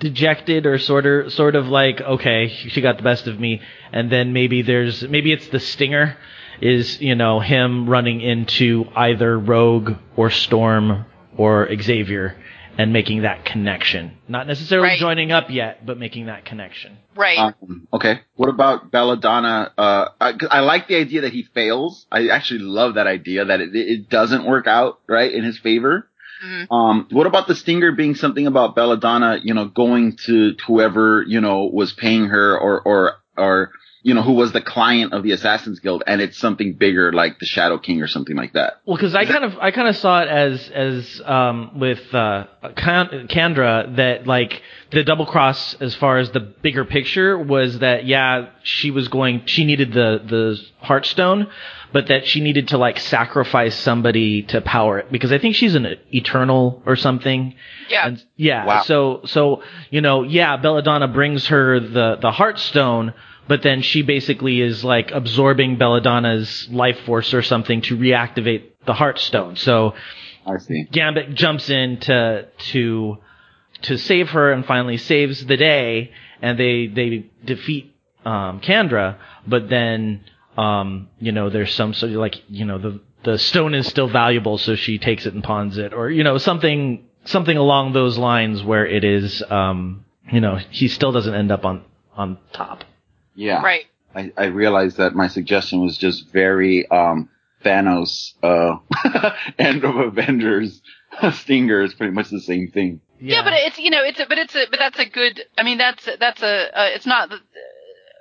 dejected 0.00 0.66
or 0.66 0.78
sort 0.78 1.06
of 1.06 1.32
sort 1.32 1.54
of 1.54 1.68
like 1.68 2.00
okay 2.00 2.48
she 2.48 2.80
got 2.80 2.96
the 2.96 3.02
best 3.02 3.26
of 3.28 3.38
me 3.38 3.62
and 3.92 4.10
then 4.10 4.32
maybe 4.32 4.60
there's 4.60 5.02
maybe 5.04 5.32
it's 5.32 5.46
the 5.48 5.60
stinger 5.60 6.16
is 6.60 7.00
you 7.00 7.14
know 7.14 7.38
him 7.38 7.88
running 7.88 8.20
into 8.20 8.86
either 8.96 9.38
rogue 9.38 9.92
or 10.16 10.30
storm 10.30 11.06
or 11.36 11.68
xavier 11.80 12.36
and 12.76 12.92
making 12.92 13.22
that 13.22 13.44
connection 13.44 14.16
not 14.28 14.46
necessarily 14.46 14.88
Right. 14.88 14.98
joining 14.98 15.32
up 15.32 15.50
yet 15.50 15.84
but 15.86 15.98
making 15.98 16.26
that 16.26 16.44
connection 16.44 16.98
Right. 17.16 17.38
Um, 17.38 17.86
okay. 17.92 18.22
What 18.34 18.48
about 18.48 18.90
Belladonna? 18.90 19.70
Uh, 19.78 20.08
I, 20.20 20.32
'cause 20.32 20.48
I 20.50 20.60
like 20.60 20.88
the 20.88 20.96
idea 20.96 21.20
that 21.20 21.32
he 21.32 21.44
fails. 21.44 22.06
I 22.10 22.26
actually 22.26 22.58
love 22.58 22.94
that 22.94 23.06
idea 23.06 23.44
that 23.44 23.60
it, 23.60 23.70
it 23.72 24.08
doesn't 24.10 24.44
work 24.44 24.66
out 24.66 24.98
right 25.06 25.30
in 25.32 25.44
his 25.44 25.56
favor. 25.58 26.08
Mhm. 26.44 26.66
Um, 26.72 27.06
what 27.12 27.28
about 27.28 27.46
the 27.46 27.54
stinger 27.54 27.92
being 27.92 28.16
something 28.16 28.48
about 28.48 28.74
Belladonna, 28.74 29.38
you 29.44 29.54
know, 29.54 29.66
going 29.66 30.16
to 30.26 30.56
whoever, 30.66 31.22
you 31.28 31.40
know, 31.40 31.70
was 31.72 31.92
paying 31.92 32.24
her 32.26 32.58
or, 32.58 32.80
or, 32.80 33.12
or, 33.36 33.70
you 34.06 34.12
know, 34.12 34.22
who 34.22 34.34
was 34.34 34.52
the 34.52 34.60
client 34.60 35.14
of 35.14 35.22
the 35.22 35.32
Assassin's 35.32 35.80
Guild 35.80 36.02
and 36.06 36.20
it's 36.20 36.36
something 36.38 36.74
bigger 36.74 37.10
like 37.12 37.38
the 37.38 37.46
Shadow 37.46 37.78
King 37.78 38.02
or 38.02 38.06
something 38.06 38.36
like 38.36 38.52
that. 38.52 38.74
Well, 38.84 38.96
because 38.98 39.14
I 39.14 39.24
kind 39.24 39.44
of 39.44 39.58
I 39.58 39.70
kind 39.70 39.88
of 39.88 39.96
saw 39.96 40.20
it 40.20 40.28
as 40.28 40.68
as 40.70 41.22
um, 41.24 41.78
with 41.80 42.14
uh, 42.14 42.44
Candra 43.28 43.90
that 43.96 44.26
like 44.26 44.62
the 44.90 45.02
double 45.04 45.26
cross 45.26 45.74
as 45.80 45.94
far 45.94 46.18
as 46.18 46.30
the 46.30 46.40
bigger 46.40 46.84
picture 46.84 47.38
was 47.38 47.78
that 47.80 48.04
yeah 48.06 48.50
she 48.62 48.90
was 48.90 49.08
going 49.08 49.42
she 49.46 49.64
needed 49.64 49.92
the 49.92 50.20
the 50.24 50.60
Heartstone, 50.84 51.50
but 51.92 52.08
that 52.08 52.26
she 52.26 52.40
needed 52.40 52.68
to 52.68 52.78
like 52.78 52.98
sacrifice 52.98 53.74
somebody 53.74 54.42
to 54.42 54.60
power 54.60 54.98
it 54.98 55.10
because 55.10 55.32
I 55.32 55.38
think 55.38 55.54
she's 55.54 55.74
an 55.74 55.86
eternal 56.12 56.82
or 56.84 56.96
something. 56.96 57.54
yeah. 57.88 58.06
And 58.06 58.22
yeah, 58.36 58.66
Wow. 58.66 58.82
so 58.82 59.20
so 59.24 59.62
you 59.90 60.00
know, 60.02 60.22
yeah, 60.24 60.56
Belladonna 60.58 61.08
brings 61.08 61.46
her 61.48 61.80
the 61.80 62.16
the 62.20 62.30
Heartstone, 62.30 63.14
but 63.46 63.62
then 63.62 63.82
she 63.82 64.02
basically 64.02 64.60
is 64.60 64.84
like 64.84 65.10
absorbing 65.10 65.76
Belladonna's 65.76 66.68
life 66.70 66.98
force 67.00 67.34
or 67.34 67.42
something 67.42 67.82
to 67.82 67.96
reactivate 67.96 68.70
the 68.86 68.92
Heartstone. 68.92 69.58
So 69.58 69.94
I 70.46 70.58
see. 70.58 70.84
Gambit 70.90 71.34
jumps 71.34 71.70
in 71.70 71.98
to 72.00 72.48
to 72.70 73.18
to 73.82 73.98
save 73.98 74.30
her 74.30 74.52
and 74.52 74.64
finally 74.64 74.96
saves 74.96 75.44
the 75.44 75.56
day, 75.56 76.12
and 76.40 76.58
they 76.58 76.86
they 76.86 77.30
defeat 77.44 77.94
um, 78.24 78.60
Candra, 78.60 79.18
but 79.46 79.68
then 79.68 80.24
um, 80.56 81.08
you 81.18 81.32
know 81.32 81.50
there's 81.50 81.74
some 81.74 81.94
sort 81.94 82.12
of 82.12 82.18
like 82.18 82.42
you 82.48 82.64
know 82.64 82.78
the 82.78 83.00
the 83.24 83.38
stone 83.38 83.74
is 83.74 83.86
still 83.86 84.08
valuable, 84.08 84.58
so 84.58 84.74
she 84.74 84.98
takes 84.98 85.26
it 85.26 85.34
and 85.34 85.42
pawns 85.42 85.78
it, 85.78 85.92
or 85.92 86.10
you 86.10 86.24
know 86.24 86.38
something 86.38 87.06
something 87.24 87.56
along 87.56 87.92
those 87.92 88.18
lines 88.18 88.62
where 88.62 88.86
it 88.86 89.04
is 89.04 89.42
um, 89.50 90.04
you 90.30 90.40
know 90.40 90.56
he 90.70 90.88
still 90.88 91.12
doesn't 91.12 91.34
end 91.34 91.50
up 91.50 91.64
on 91.64 91.84
on 92.16 92.38
top. 92.52 92.84
Yeah. 93.34 93.62
Right. 93.62 93.86
I, 94.14 94.32
I 94.36 94.44
realized 94.46 94.96
that 94.98 95.14
my 95.14 95.28
suggestion 95.28 95.80
was 95.80 95.98
just 95.98 96.30
very 96.32 96.88
um, 96.88 97.28
Thanos 97.64 98.34
uh, 98.42 98.76
end 99.58 99.84
of 99.84 99.96
Avengers. 99.96 100.80
Stinger 101.32 101.82
is 101.82 101.94
pretty 101.94 102.12
much 102.12 102.30
the 102.30 102.40
same 102.40 102.68
thing. 102.68 103.00
Yeah. 103.20 103.42
but 103.42 103.52
it's 103.54 103.78
you 103.78 103.90
know 103.90 104.02
it's 104.04 104.20
a 104.20 104.26
but 104.26 104.38
it's 104.38 104.54
a 104.54 104.66
but 104.70 104.78
that's 104.78 104.98
a 104.98 105.06
good. 105.08 105.40
I 105.56 105.62
mean 105.62 105.78
that's 105.78 106.08
that's 106.18 106.42
a 106.42 106.78
uh, 106.78 106.88
it's 106.94 107.06
not 107.06 107.30
the- 107.30 107.40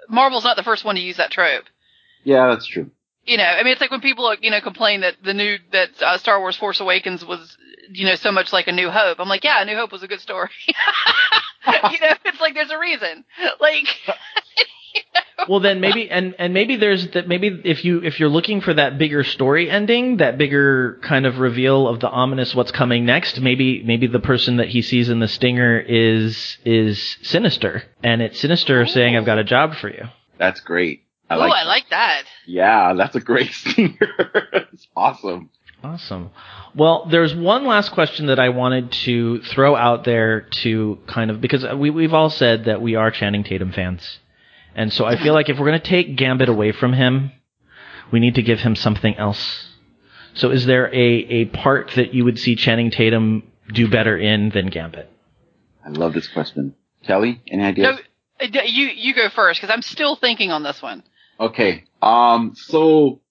Marvel's 0.10 0.44
not 0.44 0.56
the 0.57 0.64
first 0.64 0.85
one 0.85 0.95
to 0.95 1.02
use 1.02 1.18
that 1.18 1.31
trope. 1.31 1.65
Yeah, 2.23 2.48
that's 2.48 2.65
true. 2.65 2.91
You 3.26 3.38
know, 3.38 3.44
I 3.44 3.64
mean, 3.64 3.72
it's 3.72 3.81
like 3.81 3.91
when 3.91 4.02
people 4.02 4.34
you 4.41 4.52
know 4.52 4.61
complain 4.61 5.02
that 5.02 5.15
the 5.23 5.34
new 5.34 5.57
that 5.72 5.90
uh, 6.02 6.18
Star 6.18 6.40
Wars 6.40 6.57
Force 6.57 6.80
Awakens 6.80 7.26
was 7.26 7.57
you 7.91 8.06
know 8.06 8.15
so 8.15 8.31
much 8.31 8.52
like 8.53 8.68
a 8.68 8.72
New 8.72 8.90
Hope. 8.90 9.19
I'm 9.19 9.30
like, 9.30 9.44
yeah, 9.44 9.61
a 9.61 9.65
New 9.65 9.76
Hope 9.76 9.91
was 9.91 10.03
a 10.03 10.07
good 10.07 10.22
story. 10.22 10.49
you 10.68 11.99
know, 11.99 12.14
it's 12.26 12.41
like 12.41 12.53
there's 12.53 12.72
a 12.72 12.80
reason. 12.80 13.26
Like. 13.60 13.88
Well 15.48 15.60
then 15.60 15.80
maybe 15.80 16.10
and 16.10 16.36
and 16.40 16.53
maybe 16.53 16.76
there's 16.76 17.07
that 17.10 17.28
maybe 17.28 17.61
if 17.64 17.84
you 17.86 18.02
if 18.03 18.20
you're 18.20 18.30
looking 18.30 18.61
for 18.61 18.74
that 18.74 18.98
bigger 18.98 19.24
story 19.24 19.70
ending 19.70 20.18
that 20.18 20.38
bigger 20.38 20.99
kind 21.02 21.26
of 21.26 21.40
reveal 21.40 21.88
of 21.88 21.99
the 21.99 22.10
ominous 22.10 22.53
what's 22.53 22.72
coming 22.72 23.06
next 23.06 23.40
maybe 23.40 23.84
maybe 23.84 24.07
the 24.07 24.20
person 24.20 24.57
that 24.57 24.70
he 24.70 24.82
sees 24.82 25.10
in 25.10 25.20
the 25.20 25.28
stinger 25.28 25.80
is 25.80 26.57
is 26.65 27.18
sinister 27.22 27.84
and 28.03 28.22
it's 28.22 28.40
sinister 28.40 28.82
Ooh. 28.82 28.88
saying 28.88 29.15
i've 29.15 29.26
got 29.26 29.38
a 29.38 29.44
job 29.44 29.76
for 29.76 29.90
you 29.90 30.06
that's 30.38 30.60
great 30.60 31.03
I 31.30 31.36
like 31.38 31.52
I 31.53 31.64
like 31.64 31.90
that. 31.90 32.24
Yeah, 32.45 32.94
that's 32.94 33.15
a 33.15 33.20
great 33.20 33.52
stinger. 33.53 33.95
it's 34.53 34.88
awesome. 34.95 35.49
Awesome. 35.84 36.32
Well, 36.76 37.07
there's 37.11 37.36
one 37.36 37.65
last 37.65 37.91
question 37.91 38.28
that 38.28 38.40
I 38.40 38.49
wanted 38.49 38.91
to 39.03 39.41
throw 39.41 39.76
out 39.76 40.06
there 40.06 40.41
to 40.64 40.98
kind 41.07 41.30
of 41.30 41.41
because 41.41 41.65
we 41.76 41.90
we've 41.90 42.14
all 42.14 42.30
said 42.30 42.65
that 42.65 42.82
we 42.82 42.95
are 42.95 43.11
Channing 43.11 43.44
Tatum 43.44 43.72
fans. 43.72 44.20
And 44.76 44.91
so 44.91 45.06
I 45.06 45.18
feel 45.18 45.34
like 45.34 45.50
if 45.50 45.60
we're 45.60 45.68
going 45.68 45.80
to 45.80 45.88
take 45.88 46.16
Gambit 46.16 46.50
away 46.50 46.72
from 46.72 46.94
him, 46.94 47.32
we 48.12 48.20
need 48.20 48.36
to 48.36 48.41
give 48.41 48.60
him 48.60 48.76
something 48.76 49.16
else. 49.18 49.68
So 50.34 50.50
is 50.50 50.66
there 50.66 50.88
a, 50.94 50.98
a 50.98 51.45
part 51.45 51.91
that 51.95 52.14
you 52.14 52.26
would 52.26 52.40
see 52.40 52.56
Channing 52.56 52.90
Tatum 52.90 53.44
do 53.72 53.90
better 53.90 54.18
in 54.18 54.50
than 54.50 54.68
Gambit? 54.68 55.10
I 55.86 55.90
love 55.90 56.14
this 56.14 56.28
question. 56.28 56.76
Kelley, 57.04 57.41
any 57.48 57.64
ideas? 57.64 58.00
No, 58.41 58.48
uh, 58.48 58.64
you, 58.66 58.88
you 58.88 59.14
go 59.14 59.30
first 59.30 59.62
because 59.62 59.74
I'm 59.74 59.82
still 59.82 60.16
thinking 60.16 60.52
on 60.52 60.64
this 60.64 60.82
one. 60.82 61.04
Okay. 61.40 61.84
Um, 62.02 62.54
so 62.56 63.22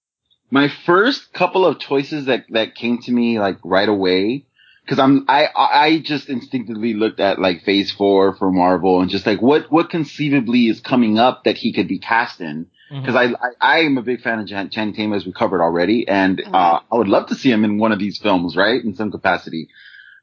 my 0.51 0.69
first 0.69 1.33
couple 1.33 1.67
of 1.67 1.81
choices 1.81 2.27
that, 2.27 2.45
that 2.51 2.75
came 2.75 2.99
to 2.99 3.11
me 3.11 3.39
like 3.39 3.59
right 3.65 3.89
away 3.89 4.47
because 4.93 5.03
I'm 5.03 5.25
I 5.27 5.49
I 5.57 5.99
just 6.05 6.29
instinctively 6.29 6.93
looked 6.93 7.19
at 7.19 7.39
like 7.39 7.63
Phase 7.63 7.91
Four 7.91 8.37
for 8.37 8.53
Marvel 8.53 9.01
and 9.01 9.09
just 9.09 9.25
like 9.25 9.41
what 9.41 9.73
what 9.73 9.89
conceivably 9.89 10.69
is 10.69 10.81
coming 10.81 11.19
up 11.19 11.45
that 11.45 11.57
he 11.57 11.73
could 11.73 11.89
be 11.89 11.99
cast 11.99 12.43
in 12.43 12.67
because 12.91 13.15
mm-hmm. 13.15 13.35
I, 13.43 13.55
I, 13.63 13.79
I 13.79 13.79
am 13.85 13.97
a 13.97 14.03
big 14.03 14.21
fan 14.21 14.41
of 14.41 14.47
Jan, 14.47 14.69
Channing 14.69 14.93
Tatum 14.93 15.15
as 15.15 15.25
we 15.25 15.33
covered 15.33 15.63
already 15.63 16.07
and 16.07 16.37
mm-hmm. 16.37 16.55
uh, 16.55 16.81
I 16.93 16.95
would 16.95 17.09
love 17.09 17.29
to 17.29 17.35
see 17.35 17.51
him 17.51 17.65
in 17.65 17.79
one 17.79 17.93
of 17.93 17.99
these 17.99 18.19
films 18.19 18.55
right 18.55 18.85
in 18.85 18.95
some 18.95 19.11
capacity. 19.11 19.71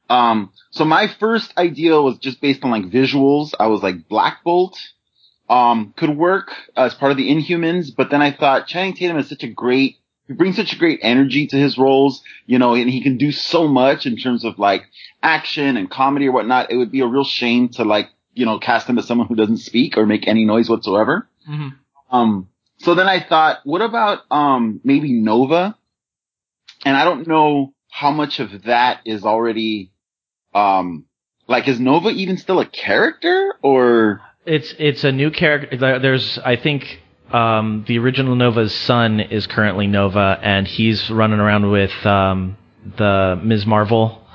Um, 0.08 0.54
so 0.70 0.86
my 0.86 1.08
first 1.20 1.52
idea 1.58 2.00
was 2.00 2.20
just 2.20 2.40
based 2.40 2.64
on 2.64 2.70
like 2.70 2.91
visuals. 2.91 3.56
I 3.60 3.68
was 3.68 3.82
like 3.82 4.08
Black 4.08 4.44
Bolt 4.44 4.78
um, 5.50 5.96
could 5.98 6.16
work 6.16 6.52
as 6.78 6.94
part 6.94 7.12
of 7.12 7.18
the 7.18 7.32
Inhumans, 7.32 7.90
but 7.96 8.12
then 8.12 8.22
I 8.22 8.34
thought 8.34 8.68
Channing 8.68 8.94
Tatum 8.94 9.18
is 9.18 9.30
such 9.30 9.41
a 9.41 9.48
great 9.48 9.98
he 10.30 10.35
brings 10.35 10.56
such 10.56 10.73
a 10.73 10.77
great 10.77 10.99
energy 11.01 11.47
to 11.47 11.57
his 11.57 11.76
roles, 11.77 12.22
you 12.45 12.60
know, 12.60 12.76
and 12.76 12.88
he 12.88 13.01
can 13.01 13.18
do 13.18 13.31
so 13.31 13.68
much 13.68 14.06
in 14.06 14.15
terms 14.15 14.45
of 14.45 14.60
like 14.60 14.84
action 15.23 15.76
and 15.76 15.89
comedy 15.89 16.27
or 16.27 16.31
whatnot. 16.31 16.72
It 16.72 16.77
would 16.77 16.91
be 16.91 17.01
a 17.01 17.07
real 17.07 17.23
shame 17.23 17.69
to 17.69 17.84
like, 17.84 18.10
you 18.34 18.45
know, 18.45 18.60
cast 18.60 18.88
him 18.88 18.99
as 18.99 19.07
someone 19.07 19.27
who 19.27 19.34
doesn't 19.34 19.57
speak 19.57 19.97
or 19.97 20.06
make 20.06 20.27
any 20.27 20.45
noise 20.45 20.69
whatsoever. 20.69 21.27
Mm-hmm. 21.49 21.69
Um, 22.15 22.47
so 22.77 22.93
then 22.93 23.07
I 23.07 23.19
thought, 23.27 23.61
what 23.64 23.81
about, 23.81 24.19
um, 24.30 24.80
maybe 24.84 25.14
Nova? 25.14 25.76
And 26.85 26.95
I 26.95 27.06
don't 27.06 27.27
know 27.27 27.73
how 27.89 28.11
much 28.11 28.39
of 28.39 28.64
that 28.64 29.01
is 29.06 29.26
already, 29.26 29.91
um, 30.53 31.06
like, 31.47 31.68
is 31.68 31.80
Nova 31.80 32.10
even 32.10 32.38
still 32.38 32.60
a 32.60 32.68
character 32.68 33.56
or? 33.64 34.22
It's, 34.45 34.76
it's 34.77 35.03
a 35.03 35.11
new 35.11 35.31
character. 35.31 35.99
There's, 35.99 36.38
I 36.38 36.56
think, 36.56 37.01
um, 37.31 37.85
the 37.88 37.99
original 37.99 38.35
Nova's 38.35 38.73
son 38.73 39.19
is 39.19 39.47
currently 39.47 39.88
Nova, 39.88 40.39
and 40.41 40.68
he's 40.68 41.10
running 41.10 41.39
around 41.39 41.69
with 41.69 41.93
um, 42.06 42.57
the 42.97 43.39
Ms. 43.43 43.65
Marvel, 43.65 44.26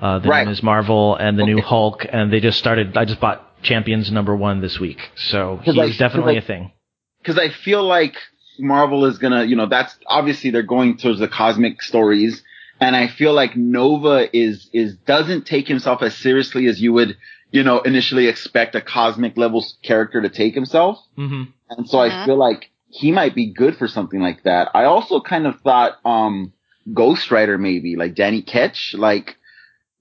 uh, 0.00 0.18
the 0.20 0.28
right. 0.28 0.46
Ms. 0.46 0.62
Marvel, 0.62 1.16
and 1.16 1.38
the 1.38 1.42
okay. 1.42 1.54
new 1.54 1.62
Hulk, 1.62 2.06
and 2.10 2.32
they 2.32 2.40
just 2.40 2.58
started. 2.58 2.96
I 2.96 3.04
just 3.04 3.20
bought 3.20 3.62
Champions 3.62 4.10
number 4.10 4.34
one 4.34 4.60
this 4.60 4.78
week, 4.78 4.98
so 5.16 5.60
he's 5.62 5.78
I, 5.78 5.90
definitely 5.90 6.36
I, 6.36 6.38
a 6.38 6.42
thing. 6.42 6.72
Because 7.18 7.38
I 7.38 7.50
feel 7.50 7.82
like 7.82 8.14
Marvel 8.58 9.04
is 9.04 9.18
gonna, 9.18 9.44
you 9.44 9.56
know, 9.56 9.66
that's 9.66 9.96
obviously 10.06 10.50
they're 10.50 10.62
going 10.62 10.96
towards 10.96 11.18
the 11.18 11.28
cosmic 11.28 11.82
stories, 11.82 12.42
and 12.80 12.96
I 12.96 13.08
feel 13.08 13.32
like 13.32 13.56
Nova 13.56 14.34
is 14.34 14.70
is 14.72 14.96
doesn't 14.96 15.46
take 15.46 15.68
himself 15.68 16.02
as 16.02 16.16
seriously 16.16 16.66
as 16.66 16.80
you 16.80 16.92
would 16.92 17.16
you 17.50 17.62
know, 17.62 17.80
initially 17.80 18.26
expect 18.26 18.74
a 18.74 18.80
cosmic 18.80 19.36
level 19.36 19.64
character 19.82 20.20
to 20.20 20.28
take 20.28 20.54
himself. 20.54 20.98
Mm-hmm. 21.16 21.50
And 21.70 21.88
so 21.88 21.98
mm-hmm. 21.98 22.22
I 22.22 22.26
feel 22.26 22.36
like 22.36 22.70
he 22.88 23.12
might 23.12 23.34
be 23.34 23.52
good 23.52 23.76
for 23.76 23.88
something 23.88 24.20
like 24.20 24.44
that. 24.44 24.70
I 24.74 24.84
also 24.84 25.20
kind 25.20 25.46
of 25.46 25.60
thought, 25.60 25.98
um, 26.04 26.52
Ghost 26.92 27.30
Rider 27.30 27.58
maybe, 27.58 27.96
like 27.96 28.14
Danny 28.14 28.42
Ketch, 28.42 28.94
like 28.96 29.36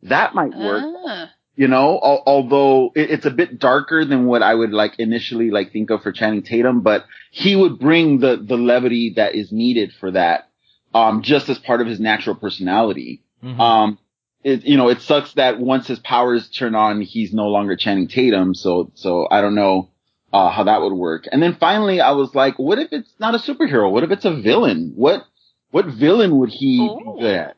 that 0.03 0.33
might 0.33 0.55
work. 0.55 0.83
Uh. 1.07 1.27
You 1.55 1.67
know, 1.67 1.99
al- 2.03 2.23
although 2.27 2.91
it, 2.95 3.09
it's 3.09 3.25
a 3.25 3.31
bit 3.31 3.57
darker 3.57 4.05
than 4.05 4.27
what 4.27 4.43
I 4.43 4.53
would 4.53 4.71
like 4.71 4.99
initially 4.99 5.49
like 5.49 5.73
think 5.73 5.89
of 5.89 6.03
for 6.03 6.11
Channing 6.11 6.43
Tatum, 6.43 6.81
but 6.81 7.05
he 7.31 7.55
would 7.55 7.79
bring 7.79 8.19
the, 8.19 8.37
the 8.37 8.57
levity 8.57 9.13
that 9.15 9.33
is 9.33 9.51
needed 9.51 9.91
for 9.99 10.11
that, 10.11 10.49
um, 10.93 11.23
just 11.23 11.49
as 11.49 11.57
part 11.57 11.81
of 11.81 11.87
his 11.87 11.99
natural 11.99 12.35
personality. 12.35 13.23
Mm-hmm. 13.43 13.59
Um, 13.59 13.99
it, 14.43 14.65
you 14.65 14.77
know, 14.77 14.87
it 14.89 15.01
sucks 15.01 15.33
that 15.33 15.59
once 15.59 15.87
his 15.87 15.97
powers 15.99 16.47
turn 16.47 16.75
on, 16.75 17.01
he's 17.01 17.33
no 17.33 17.47
longer 17.47 17.75
Channing 17.75 18.07
Tatum. 18.07 18.53
So, 18.53 18.91
so 18.93 19.27
I 19.29 19.41
don't 19.41 19.55
know, 19.55 19.89
uh, 20.33 20.49
how 20.49 20.63
that 20.65 20.81
would 20.81 20.93
work. 20.93 21.25
And 21.31 21.41
then 21.41 21.57
finally, 21.59 22.01
I 22.01 22.11
was 22.11 22.33
like, 22.35 22.59
what 22.59 22.79
if 22.79 22.89
it's 22.91 23.11
not 23.19 23.35
a 23.35 23.37
superhero? 23.37 23.91
What 23.91 24.03
if 24.03 24.11
it's 24.11 24.25
a 24.25 24.41
villain? 24.41 24.93
What, 24.95 25.25
what 25.71 25.85
villain 25.85 26.37
would 26.39 26.49
he 26.49 26.79
be 26.79 27.03
good 27.19 27.35
at? 27.35 27.57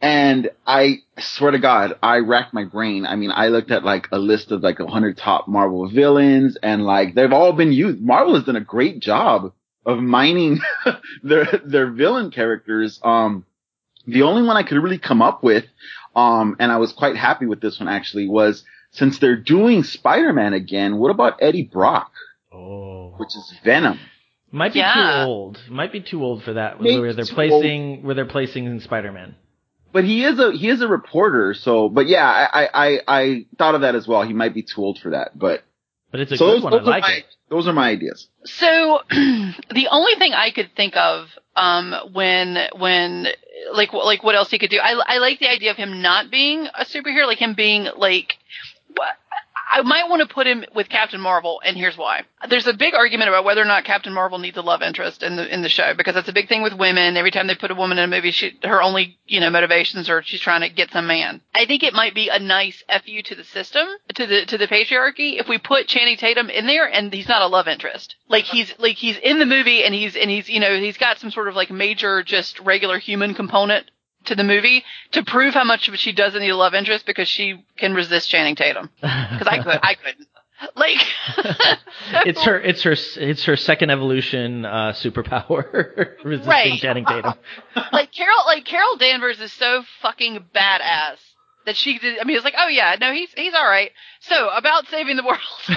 And 0.00 0.50
I 0.66 0.98
swear 1.18 1.52
to 1.52 1.58
God, 1.58 1.94
I 2.02 2.18
racked 2.18 2.52
my 2.52 2.64
brain. 2.64 3.06
I 3.06 3.16
mean, 3.16 3.30
I 3.30 3.48
looked 3.48 3.70
at 3.70 3.82
like 3.82 4.08
a 4.12 4.18
list 4.18 4.52
of 4.52 4.62
like 4.62 4.78
a 4.78 4.86
hundred 4.86 5.16
top 5.16 5.48
Marvel 5.48 5.88
villains 5.88 6.58
and 6.62 6.84
like 6.84 7.14
they've 7.14 7.32
all 7.32 7.52
been 7.54 7.72
used. 7.72 8.00
Marvel 8.00 8.34
has 8.34 8.44
done 8.44 8.56
a 8.56 8.60
great 8.60 9.00
job 9.00 9.52
of 9.86 9.98
mining 9.98 10.60
their, 11.22 11.46
their 11.64 11.90
villain 11.90 12.30
characters. 12.30 13.00
Um, 13.02 13.46
the 14.06 14.22
only 14.22 14.42
one 14.42 14.56
I 14.56 14.64
could 14.64 14.82
really 14.82 14.98
come 14.98 15.22
up 15.22 15.42
with, 15.42 15.64
um, 16.14 16.56
and 16.58 16.70
I 16.70 16.76
was 16.76 16.92
quite 16.92 17.16
happy 17.16 17.46
with 17.46 17.60
this 17.60 17.80
one 17.80 17.88
actually, 17.88 18.28
was 18.28 18.64
since 18.96 19.18
they're 19.18 19.36
doing 19.36 19.84
Spider-Man 19.84 20.54
again, 20.54 20.96
what 20.96 21.10
about 21.10 21.38
Eddie 21.40 21.68
Brock? 21.70 22.12
Oh. 22.52 23.14
Which 23.18 23.36
is 23.36 23.54
Venom. 23.62 24.00
Might 24.50 24.72
be 24.72 24.78
yeah. 24.78 25.24
too 25.24 25.30
old. 25.30 25.60
Might 25.68 25.92
be 25.92 26.00
too 26.00 26.22
old 26.22 26.42
for 26.42 26.54
that. 26.54 26.80
Maybe 26.80 26.98
where 26.98 27.12
they're 27.12 27.26
placing 27.26 27.96
old. 27.96 28.04
where 28.04 28.14
they're 28.14 28.24
placing 28.24 28.64
in 28.64 28.80
Spider-Man. 28.80 29.34
But 29.92 30.04
he 30.04 30.24
is 30.24 30.38
a 30.38 30.52
he 30.52 30.68
is 30.68 30.80
a 30.82 30.88
reporter, 30.88 31.54
so 31.54 31.88
but 31.88 32.06
yeah, 32.06 32.26
I 32.26 32.68
I 32.72 33.00
I 33.08 33.46
thought 33.58 33.74
of 33.74 33.80
that 33.82 33.94
as 33.94 34.06
well. 34.06 34.22
He 34.22 34.32
might 34.32 34.54
be 34.54 34.62
too 34.62 34.82
old 34.82 34.98
for 34.98 35.10
that, 35.10 35.38
but 35.38 35.62
but 36.10 36.20
it's 36.20 36.32
a 36.32 36.36
so 36.36 36.46
good 36.46 36.54
those, 36.54 36.62
one. 36.62 36.72
Those 36.72 36.86
I 36.86 36.90
like 36.90 37.02
my, 37.02 37.12
it. 37.12 37.24
Those 37.48 37.68
are 37.68 37.72
my 37.72 37.88
ideas. 37.90 38.28
So 38.44 39.00
the 39.10 39.88
only 39.90 40.14
thing 40.16 40.32
I 40.32 40.50
could 40.50 40.70
think 40.76 40.96
of 40.96 41.28
um, 41.54 41.94
when 42.12 42.58
when 42.76 43.26
like 43.72 43.92
like 43.92 44.22
what 44.22 44.34
else 44.34 44.50
he 44.50 44.58
could 44.58 44.70
do. 44.70 44.78
I 44.78 45.00
I 45.06 45.18
like 45.18 45.38
the 45.40 45.50
idea 45.50 45.70
of 45.70 45.76
him 45.76 46.02
not 46.02 46.30
being 46.30 46.66
a 46.66 46.84
superhero, 46.84 47.26
like 47.26 47.38
him 47.38 47.54
being 47.54 47.88
like 47.96 48.36
I 49.76 49.82
might 49.82 50.08
want 50.08 50.26
to 50.26 50.32
put 50.32 50.46
him 50.46 50.64
with 50.74 50.88
Captain 50.88 51.20
Marvel, 51.20 51.60
and 51.62 51.76
here's 51.76 51.98
why. 51.98 52.22
There's 52.48 52.66
a 52.66 52.72
big 52.72 52.94
argument 52.94 53.28
about 53.28 53.44
whether 53.44 53.60
or 53.60 53.66
not 53.66 53.84
Captain 53.84 54.12
Marvel 54.12 54.38
needs 54.38 54.56
a 54.56 54.62
love 54.62 54.80
interest 54.80 55.22
in 55.22 55.36
the 55.36 55.52
in 55.52 55.62
the 55.62 55.68
show 55.68 55.92
because 55.92 56.14
that's 56.14 56.28
a 56.28 56.32
big 56.32 56.48
thing 56.48 56.62
with 56.62 56.72
women. 56.72 57.16
Every 57.16 57.30
time 57.30 57.46
they 57.46 57.54
put 57.54 57.70
a 57.70 57.74
woman 57.74 57.98
in 57.98 58.04
a 58.04 58.16
movie, 58.16 58.30
she 58.30 58.58
her 58.62 58.80
only 58.80 59.18
you 59.26 59.40
know 59.40 59.50
motivations 59.50 60.08
are 60.08 60.22
she's 60.22 60.40
trying 60.40 60.62
to 60.62 60.70
get 60.70 60.92
some 60.92 61.06
man. 61.06 61.42
I 61.54 61.66
think 61.66 61.82
it 61.82 61.92
might 61.92 62.14
be 62.14 62.28
a 62.30 62.38
nice 62.38 62.82
fu 62.88 63.22
to 63.22 63.34
the 63.34 63.44
system, 63.44 63.86
to 64.14 64.26
the 64.26 64.46
to 64.46 64.56
the 64.56 64.66
patriarchy, 64.68 65.38
if 65.38 65.48
we 65.48 65.58
put 65.58 65.88
Channing 65.88 66.16
Tatum 66.16 66.48
in 66.48 66.66
there 66.66 66.90
and 66.90 67.12
he's 67.12 67.28
not 67.28 67.42
a 67.42 67.46
love 67.46 67.68
interest. 67.68 68.16
Like 68.28 68.44
he's 68.44 68.72
like 68.78 68.96
he's 68.96 69.18
in 69.18 69.40
the 69.40 69.46
movie 69.46 69.84
and 69.84 69.94
he's 69.94 70.16
and 70.16 70.30
he's 70.30 70.48
you 70.48 70.60
know 70.60 70.78
he's 70.78 70.96
got 70.96 71.18
some 71.18 71.30
sort 71.30 71.48
of 71.48 71.56
like 71.56 71.70
major 71.70 72.22
just 72.22 72.60
regular 72.60 72.98
human 72.98 73.34
component 73.34 73.90
to 74.26 74.34
the 74.34 74.44
movie 74.44 74.84
to 75.12 75.24
prove 75.24 75.54
how 75.54 75.64
much 75.64 75.90
she 75.98 76.12
doesn't 76.12 76.40
need 76.40 76.50
a 76.50 76.56
love 76.56 76.74
interest 76.74 77.06
because 77.06 77.28
she 77.28 77.64
can 77.76 77.94
resist 77.94 78.28
Channing 78.28 78.56
Tatum. 78.56 78.90
Because 79.00 79.48
I 79.48 79.62
could, 79.62 79.80
I 79.82 79.94
couldn't. 79.94 80.28
Like 80.74 80.98
it's 82.26 82.42
her, 82.44 82.58
it's 82.58 82.82
her, 82.84 82.96
it's 83.16 83.44
her 83.44 83.56
second 83.56 83.90
evolution 83.90 84.64
uh, 84.64 84.92
superpower, 84.92 86.14
resisting 86.24 86.48
right. 86.48 86.80
Channing 86.80 87.04
Tatum. 87.04 87.34
like 87.92 88.10
Carol, 88.12 88.38
like 88.46 88.64
Carol 88.64 88.96
Danvers 88.96 89.38
is 89.40 89.52
so 89.52 89.82
fucking 90.00 90.46
badass 90.54 91.18
that 91.66 91.76
she 91.76 91.98
did. 91.98 92.18
I 92.18 92.24
mean, 92.24 92.36
it's 92.36 92.44
like, 92.44 92.54
oh 92.56 92.68
yeah, 92.68 92.96
no, 92.98 93.12
he's 93.12 93.28
he's 93.36 93.54
all 93.54 93.66
right. 93.66 93.90
So 94.20 94.48
about 94.48 94.86
saving 94.88 95.16
the 95.16 95.24
world, 95.24 95.40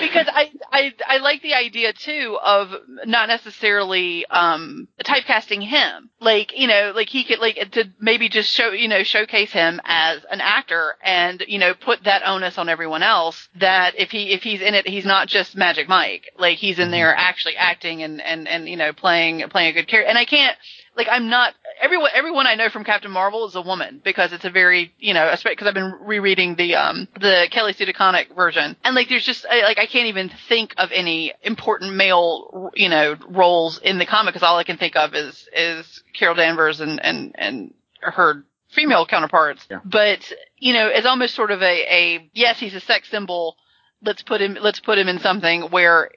because 0.00 0.26
I 0.32 0.50
I 0.70 0.92
I 1.06 1.16
like 1.18 1.42
the 1.42 1.54
idea 1.54 1.92
too 1.92 2.38
of 2.42 2.72
not 3.06 3.28
necessarily 3.28 4.26
um 4.26 4.88
typecasting 5.02 5.62
him, 5.62 6.10
like 6.20 6.56
you 6.56 6.68
know, 6.68 6.92
like 6.94 7.08
he 7.08 7.24
could 7.24 7.40
like 7.40 7.72
to 7.72 7.90
maybe 7.98 8.28
just 8.28 8.50
show 8.50 8.70
you 8.70 8.88
know 8.88 9.02
showcase 9.02 9.52
him 9.52 9.80
as 9.84 10.24
an 10.30 10.40
actor 10.40 10.96
and 11.02 11.42
you 11.48 11.58
know 11.58 11.74
put 11.74 12.04
that 12.04 12.22
onus 12.24 12.58
on 12.58 12.68
everyone 12.68 13.02
else 13.02 13.48
that 13.58 13.98
if 13.98 14.10
he 14.10 14.32
if 14.32 14.42
he's 14.42 14.60
in 14.60 14.74
it, 14.74 14.86
he's 14.86 15.06
not 15.06 15.28
just 15.28 15.56
Magic 15.56 15.88
Mike, 15.88 16.30
like 16.38 16.58
he's 16.58 16.78
in 16.78 16.90
there 16.90 17.14
actually 17.14 17.56
acting 17.56 18.02
and 18.02 18.20
and 18.20 18.46
and 18.46 18.68
you 18.68 18.76
know 18.76 18.92
playing 18.92 19.48
playing 19.48 19.70
a 19.70 19.72
good 19.72 19.88
character. 19.88 20.08
And 20.08 20.18
I 20.18 20.26
can't 20.26 20.56
like 20.96 21.08
I'm 21.10 21.28
not 21.28 21.54
everyone 21.80 22.10
everyone 22.14 22.46
I 22.46 22.54
know 22.54 22.68
from 22.68 22.84
Captain 22.84 23.10
Marvel 23.10 23.46
is 23.46 23.54
a 23.54 23.62
woman 23.62 24.00
because 24.04 24.32
it's 24.32 24.44
a 24.44 24.50
very 24.50 24.92
you 24.98 25.14
know 25.14 25.32
because 25.44 25.66
I've 25.66 25.74
been 25.74 25.94
rereading 26.02 26.56
the 26.56 26.74
um 26.76 27.08
the 27.14 27.48
Kelly 27.50 27.72
Sue 27.72 27.86
DeConnick 27.86 28.34
version. 28.34 28.76
And 28.84 28.94
like 28.94 29.08
there's 29.08 29.24
just 29.24 29.44
like 29.44 29.78
I 29.78 29.86
can't 29.86 30.08
even 30.08 30.30
think 30.48 30.74
of 30.76 30.90
any 30.92 31.32
important 31.42 31.94
male 31.94 32.70
you 32.74 32.88
know 32.88 33.16
roles 33.28 33.78
in 33.78 33.98
the 33.98 34.06
comic 34.06 34.34
because 34.34 34.46
all 34.46 34.58
I 34.58 34.64
can 34.64 34.76
think 34.76 34.96
of 34.96 35.14
is 35.14 35.48
is 35.54 36.02
Carol 36.14 36.34
Danvers 36.34 36.80
and 36.80 37.02
and 37.04 37.34
and 37.36 37.74
her 38.00 38.44
female 38.70 39.06
counterparts. 39.06 39.66
Yeah. 39.70 39.80
but 39.84 40.32
you 40.58 40.72
know 40.72 40.88
it's 40.88 41.06
almost 41.06 41.34
sort 41.34 41.50
of 41.50 41.62
a 41.62 41.64
a 41.64 42.30
yes 42.34 42.58
he's 42.58 42.74
a 42.74 42.80
sex 42.80 43.10
symbol. 43.10 43.56
Let's 44.02 44.22
put 44.22 44.40
him 44.40 44.56
let's 44.60 44.80
put 44.80 44.98
him 44.98 45.08
in 45.08 45.18
something 45.18 45.62
where 45.70 46.10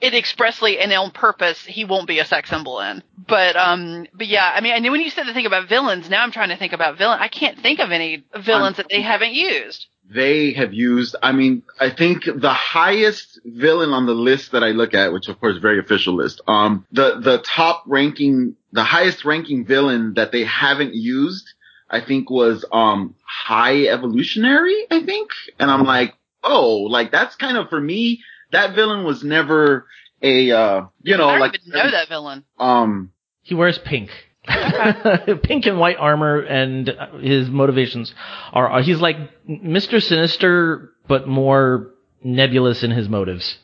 it 0.00 0.14
expressly 0.14 0.78
and 0.78 0.92
on 0.92 1.10
purpose 1.10 1.64
he 1.64 1.84
won't 1.84 2.06
be 2.08 2.18
a 2.18 2.24
sex 2.24 2.50
symbol 2.50 2.80
in. 2.80 3.02
But 3.16 3.56
um 3.56 4.06
but 4.14 4.26
yeah, 4.26 4.50
I 4.54 4.60
mean 4.60 4.72
and 4.74 4.90
when 4.90 5.00
you 5.00 5.10
said 5.10 5.26
the 5.26 5.34
thing 5.34 5.46
about 5.46 5.68
villains, 5.68 6.08
now 6.10 6.22
I'm 6.22 6.32
trying 6.32 6.50
to 6.50 6.56
think 6.56 6.72
about 6.72 6.98
villain. 6.98 7.18
I 7.20 7.28
can't 7.28 7.58
think 7.58 7.80
of 7.80 7.90
any 7.90 8.24
villains 8.44 8.76
that 8.78 8.86
they 8.90 9.02
haven't 9.02 9.32
used. 9.32 9.86
they 10.10 10.52
have 10.52 10.74
used 10.74 11.14
i 11.22 11.30
mean 11.32 11.62
i 11.80 11.88
think 11.88 12.24
the 12.24 12.52
highest 12.52 13.40
villain 13.44 13.90
on 13.90 14.04
the 14.06 14.14
list 14.14 14.50
that 14.52 14.62
i 14.64 14.70
look 14.70 14.94
at 14.94 15.12
which 15.12 15.28
of 15.28 15.38
course 15.40 15.54
is 15.56 15.62
very 15.62 15.78
official 15.78 16.14
list 16.16 16.40
um 16.48 16.84
the 16.92 17.20
the 17.20 17.38
top 17.38 17.84
ranking 17.86 18.56
the 18.72 18.82
highest 18.84 19.24
ranking 19.24 19.64
villain 19.64 20.14
that 20.14 20.32
they 20.32 20.44
haven't 20.44 20.92
used 20.94 21.46
i 21.88 22.00
think 22.00 22.28
was 22.28 22.64
um 22.72 23.14
high 23.24 23.86
evolutionary 23.86 24.86
i 24.90 25.00
think 25.04 25.30
and 25.58 25.70
i'm 25.70 25.84
like 25.84 26.14
oh 26.42 26.72
like 26.96 27.10
that's 27.12 27.36
kind 27.36 27.56
of 27.56 27.68
for 27.70 27.80
me 27.80 28.20
that 28.52 28.74
villain 28.74 29.04
was 29.04 29.24
never 29.24 29.86
a 30.22 30.50
uh 30.52 30.86
you 31.02 31.16
know 31.16 31.28
I 31.28 31.32
don't 31.32 31.40
like 31.40 31.60
even 31.60 31.72
know 31.72 31.90
that 31.90 32.08
villain. 32.08 32.44
um 32.58 33.12
He 33.42 33.54
wears 33.54 33.78
pink. 33.78 34.10
pink 35.44 35.66
and 35.66 35.78
white 35.78 35.96
armor, 35.98 36.40
and 36.40 36.88
uh, 36.88 37.18
his 37.18 37.48
motivations 37.48 38.12
are 38.52 38.72
uh, 38.72 38.82
he's 38.82 39.00
like 39.00 39.16
Mr. 39.48 40.02
Sinister, 40.02 40.90
but 41.06 41.28
more 41.28 41.90
nebulous 42.24 42.82
in 42.82 42.90
his 42.90 43.08
motives. 43.08 43.58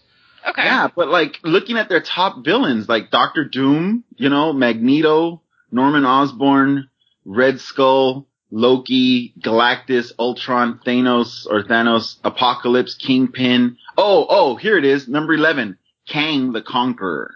Okay. 0.48 0.64
Yeah, 0.64 0.86
but 0.94 1.08
like 1.08 1.40
looking 1.42 1.78
at 1.78 1.88
their 1.88 2.00
top 2.00 2.44
villains, 2.44 2.88
like 2.88 3.10
Doctor 3.10 3.44
Doom, 3.44 4.04
you 4.14 4.28
know, 4.28 4.52
Magneto, 4.52 5.42
Norman 5.72 6.04
Osborn, 6.04 6.88
Red 7.24 7.60
Skull, 7.60 8.27
Loki, 8.50 9.34
Galactus, 9.40 10.12
Ultron, 10.18 10.80
Thanos 10.86 11.46
or 11.46 11.62
Thanos, 11.64 12.16
Apocalypse, 12.24 12.94
Kingpin. 12.94 13.76
Oh, 13.96 14.26
oh, 14.28 14.56
here 14.56 14.78
it 14.78 14.84
is, 14.84 15.06
number 15.08 15.34
11, 15.34 15.76
Kang 16.08 16.52
the 16.52 16.62
Conqueror. 16.62 17.34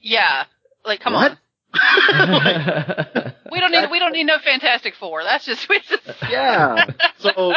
Yeah. 0.00 0.44
Like 0.84 1.00
come 1.00 1.12
What? 1.14 1.32
on. 1.32 1.38
We 3.50 3.60
don't 3.60 3.70
need 3.70 3.90
we 3.90 3.98
don't 4.00 4.12
need 4.12 4.24
no 4.24 4.38
Fantastic 4.44 4.94
Four. 4.96 5.22
That's 5.22 5.44
just, 5.44 5.68
just 5.88 6.02
yeah. 6.28 6.86
So 7.18 7.54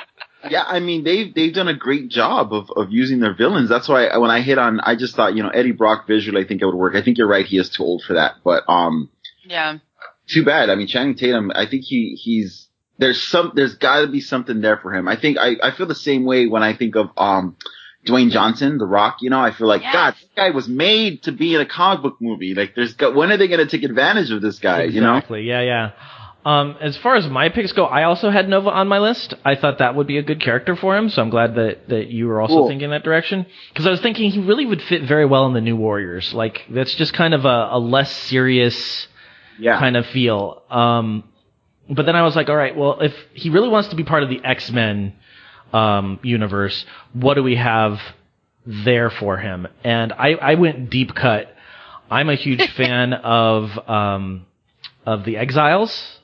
yeah, 0.50 0.64
I 0.64 0.80
mean 0.80 1.04
they've 1.04 1.34
they've 1.34 1.54
done 1.54 1.68
a 1.68 1.76
great 1.76 2.10
job 2.10 2.54
of 2.54 2.70
of 2.76 2.92
using 2.92 3.20
their 3.20 3.34
villains. 3.36 3.68
That's 3.70 3.88
why 3.88 4.16
when 4.18 4.30
I 4.30 4.42
hit 4.42 4.58
on, 4.60 4.80
I 4.80 4.96
just 4.96 5.16
thought 5.16 5.36
you 5.36 5.42
know 5.44 5.50
Eddie 5.50 5.72
Brock 5.72 6.06
visually, 6.08 6.44
I 6.44 6.48
think 6.48 6.62
it 6.62 6.66
would 6.66 6.76
work. 6.76 6.96
I 6.96 7.02
think 7.02 7.18
you're 7.18 7.28
right, 7.28 7.46
he 7.46 7.58
is 7.58 7.70
too 7.70 7.84
old 7.84 8.04
for 8.04 8.14
that, 8.14 8.36
but 8.44 8.64
um. 8.68 9.10
yeah. 9.44 9.78
too 10.28 10.46
bad. 10.46 10.70
I 10.70 10.76
mean, 10.76 10.88
Channing 10.88 11.16
Tatum, 11.16 11.52
I 11.56 11.66
think 11.66 11.84
he, 11.86 12.16
he's, 12.22 12.67
there's 12.98 13.22
some, 13.22 13.52
there's 13.56 13.76
gotta 13.76 14.08
be 14.08 14.22
something 14.22 14.62
there 14.62 14.78
for 14.78 14.94
him. 14.94 15.08
I 15.08 15.16
think, 15.16 15.38
I, 15.38 15.56
I 15.62 15.72
feel 15.72 15.86
the 15.88 15.96
same 15.96 16.26
way 16.26 16.48
when 16.48 16.64
I 16.64 16.76
think 16.76 16.96
of, 16.96 17.10
um, 17.18 17.56
Dwayne 18.06 18.32
Johnson, 18.32 18.78
The 18.78 18.86
Rock, 18.86 19.18
you 19.22 19.30
know, 19.30 19.40
I 19.40 19.52
feel 19.52 19.68
like, 19.68 19.82
Yes. 19.82 19.94
God, 19.94 20.14
this 20.16 20.30
guy 20.36 20.50
was 20.52 20.68
made 20.70 21.24
to 21.24 21.32
be 21.32 21.56
in 21.56 21.62
a 21.62 21.66
comic 21.66 22.02
book 22.04 22.18
movie. 22.22 22.54
Like, 22.56 22.74
there's, 22.76 22.96
when 23.00 23.32
are 23.32 23.38
they 23.38 23.48
gonna 23.50 23.66
take 23.66 23.84
advantage 23.84 24.32
of 24.32 24.42
this 24.42 24.60
guy, 24.60 24.84
you 24.84 25.02
know? 25.02 25.16
Exactly. 25.16 25.44
Yeah, 25.44 25.62
yeah. 25.62 25.92
Um, 26.46 26.78
as 26.80 26.96
far 26.96 27.16
as 27.18 27.28
my 27.28 27.50
picks 27.50 27.74
go, 27.74 27.84
I 27.84 28.04
also 28.04 28.30
had 28.30 28.48
Nova 28.48 28.70
on 28.70 28.88
my 28.88 29.00
list. 29.00 29.34
I 29.44 29.56
thought 29.56 29.80
that 29.80 29.96
would 29.96 30.08
be 30.08 30.18
a 30.18 30.24
good 30.24 30.40
character 30.40 30.78
for 30.78 30.96
him, 30.96 31.10
so 31.10 31.22
I'm 31.22 31.30
glad 31.30 31.56
that, 31.56 31.90
that 31.90 32.08
you 32.08 32.28
were 32.28 32.40
also 32.40 32.54
Cool. 32.60 32.68
thinking 32.70 32.92
that 32.92 33.04
direction. 33.04 33.46
Because 33.74 33.86
I 33.86 33.90
was 33.90 34.00
thinking 34.00 34.32
he 34.32 34.40
really 34.40 34.66
would 34.66 34.82
fit 34.84 35.04
very 35.04 35.26
well 35.26 35.46
in 35.48 35.54
the 35.54 35.60
New 35.60 35.76
Warriors. 35.76 36.34
Like 36.34 36.62
that's 36.70 36.96
just 36.96 37.12
kind 37.14 37.34
of 37.34 37.44
a, 37.44 37.70
a 37.72 37.80
less 37.80 38.10
serious 38.16 39.08
Yeah. 39.60 39.78
kind 39.78 39.98
of 39.98 40.06
feel. 40.06 40.64
Um, 40.70 41.26
but 41.90 42.06
then 42.06 42.16
I 42.16 42.24
was 42.24 42.36
like, 42.36 42.50
all 42.50 42.56
right, 42.56 42.76
well, 42.76 43.00
if 43.02 43.14
he 43.34 43.50
really 43.50 43.70
wants 43.70 43.90
to 43.90 43.96
be 43.96 44.04
part 44.04 44.24
of 44.24 44.30
the 44.30 44.42
X 44.44 44.72
Men 44.72 45.14
um, 45.74 46.20
universe, 46.24 46.86
what 47.14 47.36
do 47.36 47.44
we 47.44 47.56
have 47.56 48.00
there 48.66 49.10
for 49.10 49.38
him? 49.38 49.68
And 49.84 50.12
I, 50.14 50.34
I 50.34 50.56
went 50.56 50.90
deep 50.90 51.14
cut. 51.16 51.54
I'm 52.10 52.30
a 52.30 52.36
huge 52.36 52.66
fan 52.76 53.14
of 53.14 53.78
um, 53.90 54.46
of 55.06 55.24
the 55.26 55.38
Exiles, 55.38 56.20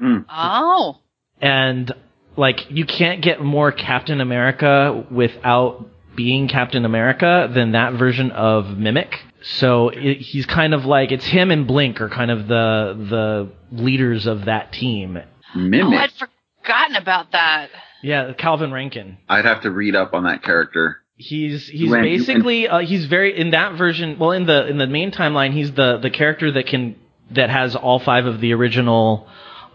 Oh. 0.00 0.98
and 1.40 1.92
like 2.36 2.70
you 2.70 2.84
can't 2.84 3.22
get 3.22 3.40
more 3.42 3.72
Captain 3.72 4.20
America 4.20 5.06
without 5.10 5.86
being 6.14 6.48
Captain 6.48 6.84
America 6.84 7.50
than 7.52 7.72
that 7.72 7.94
version 7.94 8.30
of 8.30 8.76
Mimic. 8.76 9.14
So 9.48 9.90
it, 9.90 10.18
he's 10.18 10.46
kind 10.46 10.74
of 10.74 10.84
like 10.84 11.12
it's 11.12 11.24
him 11.24 11.50
and 11.50 11.66
Blink 11.66 12.00
are 12.00 12.08
kind 12.08 12.30
of 12.30 12.48
the 12.48 13.48
the 13.70 13.80
leaders 13.82 14.26
of 14.26 14.46
that 14.46 14.72
team. 14.72 15.18
Oh, 15.54 15.94
I'd 15.94 16.12
forgotten 16.12 16.96
about 16.96 17.32
that. 17.32 17.70
Yeah, 18.02 18.32
Calvin 18.34 18.72
Rankin. 18.72 19.18
I'd 19.28 19.44
have 19.44 19.62
to 19.62 19.70
read 19.70 19.94
up 19.94 20.14
on 20.14 20.24
that 20.24 20.42
character. 20.42 20.98
He's 21.16 21.66
he's 21.68 21.90
When- 21.90 22.02
basically 22.02 22.68
uh, 22.68 22.80
he's 22.80 23.06
very 23.06 23.38
in 23.38 23.50
that 23.50 23.74
version. 23.74 24.18
Well, 24.18 24.32
in 24.32 24.46
the 24.46 24.66
in 24.66 24.78
the 24.78 24.86
main 24.86 25.12
timeline, 25.12 25.52
he's 25.52 25.72
the 25.72 25.98
the 25.98 26.10
character 26.10 26.52
that 26.52 26.66
can 26.66 26.96
that 27.30 27.48
has 27.50 27.74
all 27.74 27.98
five 27.98 28.26
of 28.26 28.40
the 28.40 28.52
original 28.52 29.28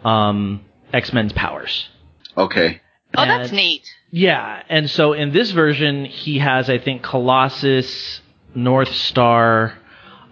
um, 0.03 0.63
X 0.93 1.13
Men's 1.13 1.33
powers. 1.33 1.89
Okay. 2.37 2.81
Oh, 3.17 3.25
that's 3.25 3.51
neat. 3.51 3.89
Yeah, 4.11 4.63
and 4.69 4.89
so 4.89 5.13
in 5.13 5.31
this 5.31 5.51
version, 5.51 6.05
he 6.05 6.39
has 6.39 6.69
I 6.69 6.77
think 6.77 7.01
Colossus, 7.01 8.21
Northstar, 8.55 9.75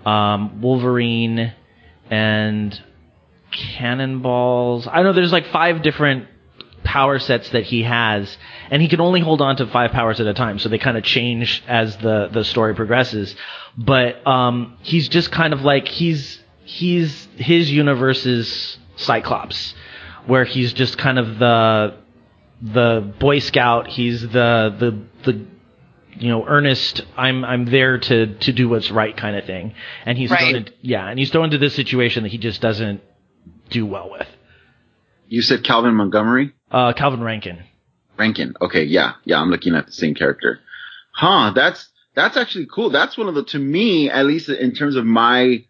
um, 0.05 0.61
Wolverine, 0.61 1.53
and 2.09 2.81
Cannonballs. 3.51 4.87
I 4.91 5.03
know 5.03 5.13
there's 5.13 5.31
like 5.31 5.47
five 5.47 5.81
different 5.81 6.27
power 6.83 7.19
sets 7.19 7.49
that 7.49 7.63
he 7.63 7.83
has, 7.83 8.37
and 8.71 8.81
he 8.81 8.87
can 8.87 9.01
only 9.01 9.19
hold 9.19 9.41
on 9.41 9.55
to 9.57 9.67
five 9.67 9.91
powers 9.91 10.19
at 10.19 10.27
a 10.27 10.33
time. 10.33 10.59
So 10.59 10.69
they 10.69 10.77
kind 10.77 10.97
of 10.97 11.03
change 11.03 11.63
as 11.67 11.97
the 11.97 12.29
the 12.31 12.43
story 12.43 12.75
progresses. 12.75 13.35
But 13.77 14.25
um, 14.27 14.77
he's 14.81 15.07
just 15.09 15.31
kind 15.31 15.53
of 15.53 15.61
like 15.61 15.87
he's 15.87 16.39
he's 16.63 17.27
his 17.35 17.71
universe's 17.71 18.77
Cyclops, 18.95 19.73
where 20.25 20.43
he's 20.43 20.73
just 20.73 20.97
kind 20.97 21.19
of 21.19 21.39
the 21.39 21.95
the 22.61 23.13
Boy 23.19 23.39
Scout. 23.39 23.87
He's 23.87 24.21
the 24.21 24.75
the 24.77 25.31
the 25.31 25.45
you 26.19 26.29
know 26.29 26.45
earnest. 26.45 27.01
I'm 27.17 27.43
I'm 27.43 27.65
there 27.65 27.97
to 27.97 28.37
to 28.39 28.51
do 28.53 28.69
what's 28.69 28.91
right 28.91 29.15
kind 29.15 29.35
of 29.35 29.45
thing. 29.45 29.73
And 30.05 30.17
he's 30.17 30.29
Right. 30.29 30.39
thrown 30.39 30.55
into, 30.55 30.73
yeah, 30.81 31.07
and 31.07 31.17
he's 31.17 31.31
thrown 31.31 31.45
into 31.45 31.57
this 31.57 31.75
situation 31.75 32.23
that 32.23 32.29
he 32.29 32.37
just 32.37 32.61
doesn't 32.61 33.01
do 33.69 33.85
well 33.85 34.11
with. 34.11 34.27
You 35.27 35.41
said 35.41 35.63
Calvin 35.63 35.93
Montgomery? 35.95 36.53
Uh, 36.71 36.93
Calvin 36.93 37.21
Rankin. 37.21 37.63
Rankin. 38.17 38.53
Okay, 38.61 38.83
yeah, 38.83 39.13
yeah, 39.23 39.39
I'm 39.39 39.49
looking 39.49 39.75
at 39.75 39.85
the 39.85 39.91
same 39.91 40.13
character. 40.15 40.59
Huh, 41.13 41.51
that's 41.55 41.87
that's 42.15 42.35
actually 42.37 42.67
cool. 42.73 42.89
That's 42.89 43.17
one 43.17 43.27
of 43.27 43.35
the 43.35 43.43
to 43.45 43.59
me, 43.59 44.09
at 44.09 44.25
least 44.25 44.49
in 44.49 44.73
terms 44.73 44.95
of 44.95 45.05
my 45.05 45.65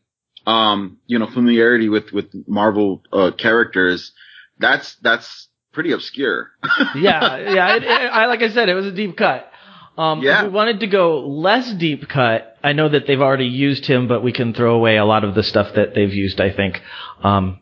um, 0.48 0.98
you 1.06 1.20
know, 1.20 1.28
familiarity 1.28 1.90
with 1.90 2.12
with 2.12 2.28
Marvel 2.48 3.04
uh 3.14 3.32
characters, 3.38 4.14
that's 4.58 4.96
that's 4.96 5.48
pretty 5.74 5.92
obscure. 5.92 6.50
yeah, 6.96 7.38
yeah. 7.38 7.76
It, 7.76 7.84
it, 7.84 7.88
I 7.90 8.26
like 8.26 8.42
I 8.42 8.50
said, 8.50 8.70
it 8.70 8.74
was 8.74 8.86
a 8.86 8.92
deep 8.92 9.16
cut. 9.18 9.49
Um, 10.00 10.22
Yeah. 10.22 10.40
If 10.40 10.44
we 10.46 10.50
wanted 10.54 10.80
to 10.80 10.88
go 10.88 11.20
less 11.28 11.72
deep 11.74 12.08
cut, 12.08 12.58
I 12.64 12.74
know 12.74 12.88
that 12.90 13.06
they've 13.06 13.22
already 13.22 13.48
used 13.48 13.86
him, 13.86 14.08
but 14.08 14.24
we 14.24 14.32
can 14.32 14.54
throw 14.54 14.76
away 14.76 14.98
a 14.98 15.06
lot 15.06 15.24
of 15.24 15.36
the 15.36 15.44
stuff 15.44 15.74
that 15.76 15.94
they've 15.94 16.14
used. 16.14 16.40
I 16.40 16.52
think, 16.52 16.82
um, 17.24 17.60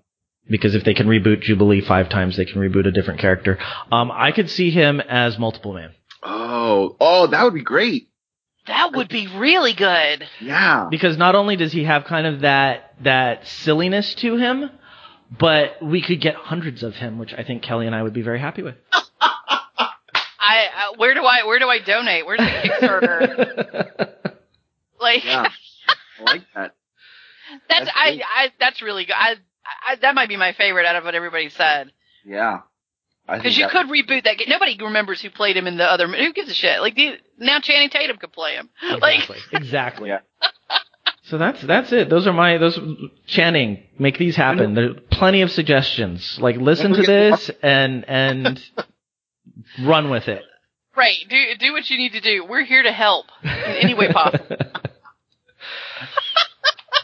because 0.50 0.76
if 0.76 0.84
they 0.84 0.94
can 0.94 1.08
reboot 1.08 1.42
Jubilee 1.42 1.82
five 1.82 2.10
times, 2.10 2.38
they 2.38 2.46
can 2.46 2.62
reboot 2.62 2.88
a 2.88 2.92
different 2.92 3.20
character. 3.20 3.58
Um, 3.92 4.12
I 4.12 4.32
could 4.32 4.50
see 4.50 4.70
him 4.70 5.02
as 5.02 5.38
multiple 5.40 5.74
man 5.74 5.92
Oh, 6.24 6.96
oh, 7.00 7.28
that 7.28 7.44
would 7.44 7.54
be 7.54 7.64
great. 7.64 8.10
That 8.68 8.94
would 8.94 9.08
be 9.10 9.28
really 9.28 9.74
good. 9.74 10.28
Yeah. 10.42 10.88
because 10.92 11.18
not 11.18 11.36
only 11.36 11.56
does 11.56 11.72
he 11.72 11.86
have 11.86 12.04
kind 12.06 12.28
of 12.28 12.42
that 12.42 12.94
that 13.02 13.48
silliness 13.48 14.14
to 14.16 14.36
him, 14.38 14.70
but 15.40 15.82
we 15.82 16.02
could 16.02 16.22
get 16.22 16.36
hundreds 16.36 16.84
of 16.84 16.96
him, 16.96 17.18
which 17.18 17.34
I 17.34 17.44
think 17.44 17.62
Kelley 17.64 17.88
and 17.88 17.96
I 17.96 18.04
would 18.04 18.14
be 18.14 18.22
very 18.22 18.40
happy 18.40 18.62
with. 18.64 18.76
I 20.94 20.98
where 20.98 21.14
do 21.14 21.24
I 21.24 21.46
where 21.46 21.60
do 21.60 21.68
I 21.68 21.80
donate? 21.80 22.26
Where's 22.26 22.40
the 22.40 22.46
Kickstarter? 22.46 24.34
like 25.00 25.24
Yeah, 25.26 25.50
I 26.20 26.24
like 26.24 26.44
that. 26.56 26.76
that's, 27.70 27.86
That's 27.86 27.92
I. 27.96 28.22
I 28.36 28.48
that's 28.60 28.82
really 28.82 29.06
good. 29.06 29.16
I, 29.18 29.36
I 29.88 29.96
that 30.02 30.16
might 30.16 30.30
be 30.30 30.38
my 30.38 30.54
favorite 30.54 30.86
out 30.86 30.96
of 30.96 31.04
what 31.04 31.16
everybody 31.16 31.50
said. 31.50 31.92
Yeah, 32.26 32.60
Because 33.30 33.58
you 33.58 33.64
that- 33.66 33.72
could 33.72 33.88
reboot 33.88 34.24
that 34.26 34.38
game. 34.38 34.50
Nobody 34.50 34.78
remembers 34.82 35.22
who 35.22 35.30
played 35.30 35.56
him 35.56 35.66
in 35.68 35.78
the 35.78 35.86
other. 35.86 36.08
Who 36.08 36.34
gives 36.34 36.50
a 36.52 36.54
shit? 36.54 36.82
Like 36.82 36.96
the, 36.96 37.14
now, 37.38 37.60
Channing 37.62 37.90
Tatum 37.90 38.18
could 38.18 38.34
play 38.34 38.54
him. 38.56 38.70
Like 39.00 39.20
Exactly. 39.20 39.38
exactly. 39.54 40.10
Yeah. 40.10 40.20
So 41.24 41.38
that's 41.38 41.62
that's 41.62 41.92
it. 41.92 42.10
Those 42.10 42.26
are 42.28 42.34
my 42.34 42.58
those 42.58 42.80
Channing. 43.28 43.84
Make 44.00 44.18
these 44.18 44.36
happen. 44.36 44.74
There 44.76 44.92
are 44.92 44.94
plenty 45.12 45.42
of 45.42 45.52
suggestions. 45.52 46.38
Like 46.40 46.56
listen 46.58 46.94
to 46.94 47.02
this 47.02 47.50
and 47.62 48.06
and 48.08 48.62
run 49.84 50.10
with 50.10 50.28
it. 50.30 50.44
Right, 50.98 51.18
do 51.30 51.56
do 51.60 51.74
what 51.74 51.90
you 51.90 51.98
need 51.98 52.14
to 52.14 52.22
do. 52.22 52.46
We're 52.46 52.66
here 52.66 52.84
to 52.84 52.92
help 52.92 53.28
in 53.44 53.50
any 53.50 53.94
way 53.94 54.12
possible. 54.12 54.58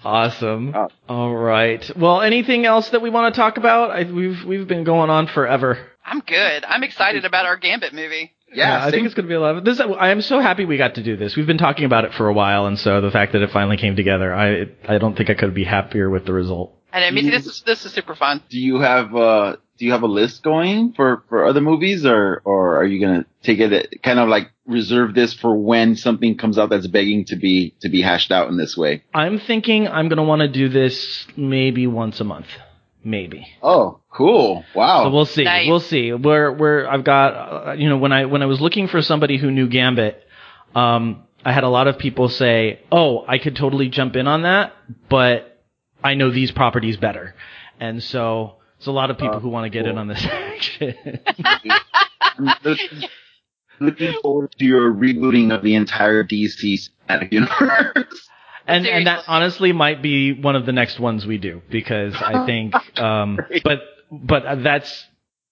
awesome. 0.03 0.73
Oh. 0.75 0.89
All 1.07 1.35
right. 1.35 1.89
Well, 1.97 2.21
anything 2.21 2.65
else 2.65 2.89
that 2.89 3.01
we 3.01 3.09
want 3.09 3.33
to 3.33 3.39
talk 3.39 3.57
about? 3.57 3.91
I, 3.91 4.11
we've 4.11 4.43
we've 4.45 4.67
been 4.67 4.83
going 4.83 5.09
on 5.09 5.27
forever. 5.27 5.77
I'm 6.05 6.19
good. 6.19 6.65
I'm 6.65 6.83
excited 6.83 7.23
about 7.23 7.45
our 7.45 7.57
Gambit 7.57 7.93
movie. 7.93 8.33
Yeah, 8.55 8.85
I 8.85 8.91
think 8.91 9.05
it's 9.05 9.15
going 9.15 9.25
to 9.25 9.29
be 9.29 9.35
a 9.35 9.39
lot 9.39 9.57
of 9.57 9.65
this. 9.65 9.79
I 9.79 10.09
am 10.09 10.21
so 10.21 10.39
happy 10.39 10.65
we 10.65 10.77
got 10.77 10.95
to 10.95 11.03
do 11.03 11.17
this. 11.17 11.35
We've 11.35 11.47
been 11.47 11.57
talking 11.57 11.85
about 11.85 12.05
it 12.05 12.13
for 12.13 12.27
a 12.27 12.33
while, 12.33 12.67
and 12.67 12.77
so 12.77 13.01
the 13.01 13.09
fact 13.09 13.33
that 13.33 13.41
it 13.41 13.49
finally 13.49 13.77
came 13.77 13.95
together, 13.95 14.33
I 14.33 14.67
I 14.87 14.99
don't 14.99 15.17
think 15.17 15.31
I 15.31 15.33
could 15.33 15.55
be 15.55 15.63
happier 15.63 16.09
with 16.09 16.25
the 16.25 16.33
result. 16.33 16.75
And 16.91 17.03
I 17.03 17.09
mean, 17.09 17.31
this 17.31 17.47
is 17.47 17.63
this 17.65 17.85
is 17.85 17.93
super 17.93 18.13
fun. 18.13 18.43
Do 18.49 18.59
you 18.59 18.79
have 18.79 19.15
uh 19.15 19.55
do 19.77 19.85
you 19.85 19.91
have 19.91 20.03
a 20.03 20.07
list 20.07 20.43
going 20.43 20.93
for 20.93 21.23
for 21.29 21.45
other 21.45 21.61
movies 21.61 22.05
or 22.05 22.41
or 22.45 22.77
are 22.77 22.85
you 22.85 22.99
gonna 22.99 23.25
take 23.41 23.59
it 23.59 24.01
kind 24.03 24.19
of 24.19 24.29
like 24.29 24.51
reserve 24.65 25.13
this 25.13 25.33
for 25.33 25.55
when 25.55 25.95
something 25.95 26.37
comes 26.37 26.57
out 26.57 26.69
that's 26.69 26.87
begging 26.87 27.25
to 27.25 27.35
be 27.35 27.75
to 27.81 27.89
be 27.89 28.01
hashed 28.01 28.31
out 28.31 28.49
in 28.49 28.57
this 28.57 28.77
way? 28.77 29.03
I'm 29.13 29.39
thinking 29.39 29.87
I'm 29.87 30.07
going 30.07 30.17
to 30.17 30.23
want 30.23 30.41
to 30.41 30.47
do 30.47 30.69
this 30.69 31.27
maybe 31.35 31.87
once 31.87 32.19
a 32.19 32.23
month, 32.23 32.47
maybe. 33.03 33.47
Oh, 33.61 33.99
cool! 34.09 34.63
Wow. 34.75 35.05
So 35.05 35.09
we'll 35.11 35.25
see. 35.25 35.43
Nice. 35.43 35.67
We'll 35.67 35.79
see. 35.79 36.13
Where 36.13 36.51
where 36.51 36.89
I've 36.89 37.03
got 37.03 37.29
uh, 37.67 37.71
you 37.73 37.89
know 37.89 37.97
when 37.97 38.11
I 38.11 38.25
when 38.25 38.41
I 38.41 38.45
was 38.45 38.61
looking 38.61 38.87
for 38.87 39.01
somebody 39.01 39.37
who 39.37 39.51
knew 39.51 39.67
Gambit, 39.67 40.23
um, 40.75 41.23
I 41.43 41.51
had 41.51 41.63
a 41.63 41.69
lot 41.69 41.87
of 41.87 41.97
people 41.97 42.29
say, 42.29 42.81
"Oh, 42.91 43.25
I 43.27 43.37
could 43.37 43.55
totally 43.55 43.89
jump 43.89 44.15
in 44.15 44.27
on 44.27 44.43
that, 44.43 44.73
but 45.09 45.63
I 46.03 46.13
know 46.13 46.31
these 46.31 46.51
properties 46.51 46.97
better," 46.97 47.35
and 47.79 48.01
so 48.01 48.55
there's 48.83 48.91
a 48.91 48.95
lot 48.95 49.09
of 49.11 49.17
people 49.17 49.35
Oh, 49.35 49.39
who 49.39 49.47
want 49.47 49.63
to 49.65 49.69
get 49.69 49.87
in 49.87 49.97
on 49.97 50.07
this 50.09 50.25
action. 50.29 50.95
Looking, 52.65 53.03
looking 53.79 54.13
forward 54.21 54.51
to 54.59 54.65
your 54.65 54.91
rebooting 54.93 55.55
of 55.55 55.63
the 55.63 55.75
entire 55.75 56.23
DC 56.25 56.89
cinematic 57.09 57.31
universe. 57.31 58.29
and 58.67 58.85
and 58.85 59.07
that 59.07 59.23
honestly 59.27 59.71
might 59.71 60.01
be 60.01 60.33
one 60.33 60.57
of 60.57 60.65
the 60.65 60.73
next 60.73 60.99
ones 60.99 61.25
we 61.25 61.37
do 61.37 61.61
because 61.69 62.13
I 62.15 62.45
think, 62.45 62.75
um, 62.99 63.39
but 63.63 63.79
but 64.11 64.63
that's 64.63 65.05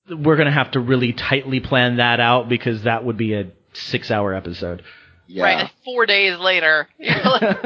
we're 0.10 0.36
gonna 0.36 0.52
have 0.52 0.72
to 0.72 0.82
really 0.82 1.14
tightly 1.14 1.62
plan 1.62 1.98
that 1.98 2.20
out 2.20 2.50
because 2.50 2.84
that 2.84 3.06
would 3.06 3.16
be 3.18 3.34
a 3.34 3.52
six 3.74 4.12
hour 4.12 4.34
episode. 4.34 4.84
Yeah. 5.28 5.44
Right, 5.44 5.60
and 5.62 5.72
four 5.86 6.06
days 6.06 6.38
later. 6.38 6.90
like, 7.00 7.42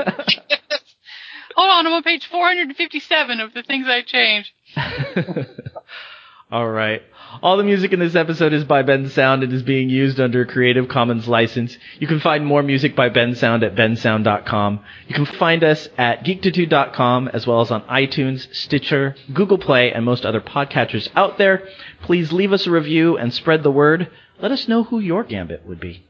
Hold 1.56 1.70
on, 1.72 1.88
I'm 1.88 1.94
on 1.94 2.04
page 2.04 2.28
457 2.28 3.40
of 3.40 3.54
the 3.54 3.64
things 3.64 3.88
I 3.90 4.02
changed. 4.04 4.52
All 6.52 6.70
right. 6.70 7.02
All 7.42 7.58
the 7.58 7.64
music 7.64 7.92
in 7.92 8.00
this 8.00 8.16
episode 8.16 8.54
is 8.54 8.64
by 8.64 8.84
Bensound 8.84 9.44
and 9.44 9.52
is 9.52 9.64
being 9.64 9.90
used 9.90 10.20
under 10.20 10.42
a 10.42 10.46
Creative 10.46 10.88
Commons 10.88 11.28
license. 11.28 11.78
You 12.00 12.08
can 12.08 12.20
find 12.20 12.46
more 12.46 12.62
music 12.62 12.96
by 12.96 13.10
Bensound 13.10 13.64
at 13.64 13.76
bensound.com. 13.76 14.80
You 15.08 15.16
can 15.16 15.26
find 15.26 15.64
us 15.64 15.90
at 15.98 16.24
geektitude.com 16.24 17.30
as 17.30 17.48
well 17.48 17.62
as 17.62 17.72
on 17.72 17.82
iTunes, 17.84 18.48
Stitcher, 18.54 19.16
Google 19.34 19.58
Play, 19.58 19.92
and 19.92 20.06
most 20.06 20.26
other 20.26 20.40
podcatchers 20.40 21.10
out 21.16 21.38
there. 21.40 21.68
Please 22.04 22.32
leave 22.32 22.54
us 22.54 22.68
a 22.68 22.72
review 22.72 23.18
and 23.18 23.34
spread 23.34 23.64
the 23.64 23.72
word. 23.72 24.10
Let 24.40 24.52
us 24.52 24.68
know 24.68 24.84
who 24.84 25.00
your 25.00 25.24
gambit 25.24 25.66
would 25.66 25.80
be. 25.80 26.06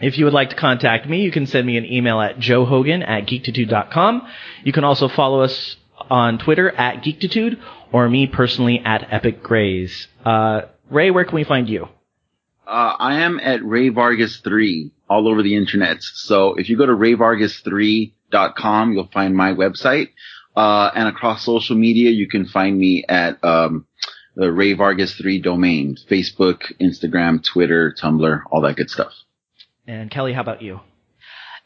If 0.00 0.18
you 0.18 0.26
would 0.26 0.34
like 0.34 0.50
to 0.50 0.56
contact 0.56 1.08
me, 1.08 1.22
you 1.22 1.32
can 1.32 1.46
send 1.46 1.66
me 1.66 1.76
an 1.76 1.84
email 1.84 2.20
at 2.20 2.38
joehogan 2.38 3.02
at 3.06 3.26
geektitude.com. 3.26 4.28
You 4.62 4.72
can 4.72 4.84
also 4.84 5.08
follow 5.08 5.40
us 5.40 5.76
on 6.10 6.38
Twitter 6.38 6.70
at 6.70 7.02
geektitude 7.02 7.60
or 7.92 8.08
me 8.08 8.26
personally 8.26 8.80
at 8.84 9.06
Epic 9.12 9.42
Grays. 9.42 10.08
Uh, 10.24 10.62
Ray, 10.90 11.10
where 11.10 11.24
can 11.24 11.34
we 11.34 11.44
find 11.44 11.68
you? 11.68 11.88
Uh, 12.66 12.94
I 12.98 13.20
am 13.20 13.40
at 13.40 13.64
Ray 13.64 13.88
Vargas 13.88 14.38
3 14.38 14.92
all 15.08 15.28
over 15.28 15.42
the 15.42 15.56
internet. 15.56 16.02
So 16.02 16.54
if 16.54 16.68
you 16.68 16.76
go 16.76 16.86
to 16.86 16.92
rayvargas3.com, 16.92 18.92
you'll 18.92 19.10
find 19.12 19.34
my 19.34 19.52
website. 19.52 20.10
Uh, 20.54 20.90
and 20.94 21.08
across 21.08 21.44
social 21.44 21.76
media, 21.76 22.10
you 22.10 22.28
can 22.28 22.46
find 22.46 22.78
me 22.78 23.04
at, 23.08 23.42
um, 23.44 23.86
the 24.36 24.52
Ray 24.52 24.74
Vargas 24.74 25.14
3 25.14 25.40
domain, 25.40 25.96
Facebook, 26.08 26.60
Instagram, 26.80 27.42
Twitter, 27.42 27.94
Tumblr, 28.00 28.42
all 28.50 28.60
that 28.60 28.76
good 28.76 28.90
stuff. 28.90 29.12
And 29.86 30.10
Kelley, 30.10 30.32
how 30.32 30.42
about 30.42 30.62
you? 30.62 30.80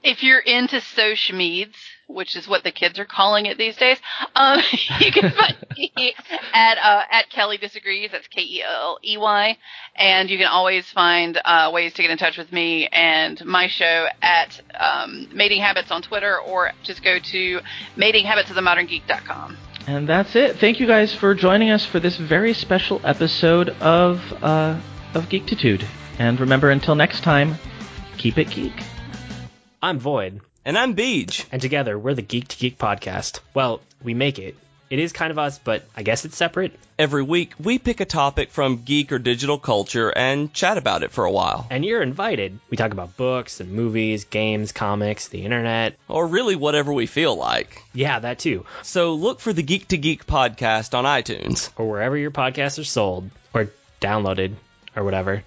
If 0.02 0.23
you're 0.23 0.40
into 0.40 0.81
social 0.81 1.36
meds, 1.36 1.74
which 2.06 2.36
is 2.36 2.46
what 2.48 2.64
the 2.64 2.72
kids 2.72 2.98
are 2.98 3.04
calling 3.04 3.46
it 3.46 3.58
these 3.58 3.76
days, 3.76 3.98
um, 4.34 4.60
you 5.00 5.12
can 5.12 5.30
find 5.30 5.56
me 5.76 6.14
at 6.52 6.78
uh, 6.78 7.02
at 7.10 7.30
Kelley 7.30 7.58
Disagrees. 7.58 8.10
That's 8.12 8.26
K 8.28 8.42
E 8.42 8.62
L 8.62 8.98
E 9.04 9.16
Y, 9.16 9.58
and 9.96 10.30
you 10.30 10.38
can 10.38 10.46
always 10.46 10.90
find 10.90 11.40
uh, 11.44 11.70
ways 11.72 11.92
to 11.94 12.02
get 12.02 12.10
in 12.10 12.18
touch 12.18 12.36
with 12.36 12.52
me 12.52 12.88
and 12.88 13.44
my 13.44 13.68
show 13.68 14.06
at 14.20 14.60
um, 14.78 15.28
Mating 15.32 15.60
Habits 15.60 15.90
on 15.90 16.02
Twitter, 16.02 16.38
or 16.38 16.72
just 16.82 17.02
go 17.02 17.18
to 17.18 17.60
matinghabitsofthemoderngeek.com. 17.96 19.56
And 19.86 20.08
that's 20.08 20.36
it. 20.36 20.56
Thank 20.58 20.78
you 20.78 20.86
guys 20.86 21.12
for 21.12 21.34
joining 21.34 21.70
us 21.70 21.84
for 21.84 21.98
this 21.98 22.16
very 22.16 22.54
special 22.54 23.00
episode 23.04 23.70
of 23.80 24.20
uh, 24.42 24.80
of 25.14 25.24
Geektitude. 25.24 25.84
And 26.18 26.38
remember, 26.38 26.70
until 26.70 26.94
next 26.94 27.22
time, 27.22 27.56
keep 28.16 28.38
it 28.38 28.50
geek. 28.50 28.74
I'm 29.82 29.98
Void, 29.98 30.40
And 30.64 30.78
I'm 30.78 30.94
Beej. 30.94 31.44
and 31.51 31.60
together 31.60 31.98
we're 31.98 32.14
the 32.14 32.22
Geek 32.22 32.48
to 32.48 32.56
Geek 32.56 32.78
podcast. 32.78 33.40
Well, 33.52 33.80
we 34.02 34.14
make 34.14 34.39
it. 34.39 34.56
It 34.90 34.98
is 34.98 35.12
kind 35.12 35.30
of 35.30 35.39
us, 35.39 35.59
but 35.59 35.84
I 35.97 36.02
guess 36.02 36.24
it's 36.24 36.36
separate. 36.36 36.78
Every 36.98 37.22
week, 37.22 37.55
we 37.59 37.78
pick 37.78 38.01
a 38.01 38.05
topic 38.05 38.51
from 38.51 38.82
geek 38.84 39.10
or 39.10 39.18
digital 39.18 39.59
culture 39.59 40.10
and 40.10 40.52
chat 40.52 40.76
about 40.76 41.02
it 41.02 41.10
for 41.10 41.24
a 41.24 41.30
while. 41.32 41.66
And 41.70 41.82
you're 41.82 42.02
invited. 42.02 42.60
We 42.68 42.76
talk 42.76 42.93
about 42.93 43.16
books 43.16 43.60
and 43.60 43.72
movies, 43.72 44.24
games, 44.24 44.70
comics, 44.70 45.28
the 45.28 45.44
internet. 45.44 45.97
Or 46.09 46.26
really 46.26 46.56
whatever 46.56 46.93
we 46.93 47.06
feel 47.06 47.34
like. 47.34 47.82
Yeah, 47.94 48.18
that 48.18 48.39
too. 48.39 48.66
So 48.82 49.14
look 49.14 49.40
for 49.40 49.55
the 49.55 49.62
Geek 49.62 49.89
to 49.89 49.97
Geek 49.97 50.26
podcast 50.26 50.97
on 50.97 51.06
iTunes. 51.06 51.70
Or 51.76 51.89
wherever 51.89 52.16
your 52.16 52.30
podcasts 52.30 52.78
are 52.78 52.84
sold 52.84 53.30
or 53.55 53.70
downloaded 54.01 54.55
or 54.94 55.05
whatever. 55.05 55.43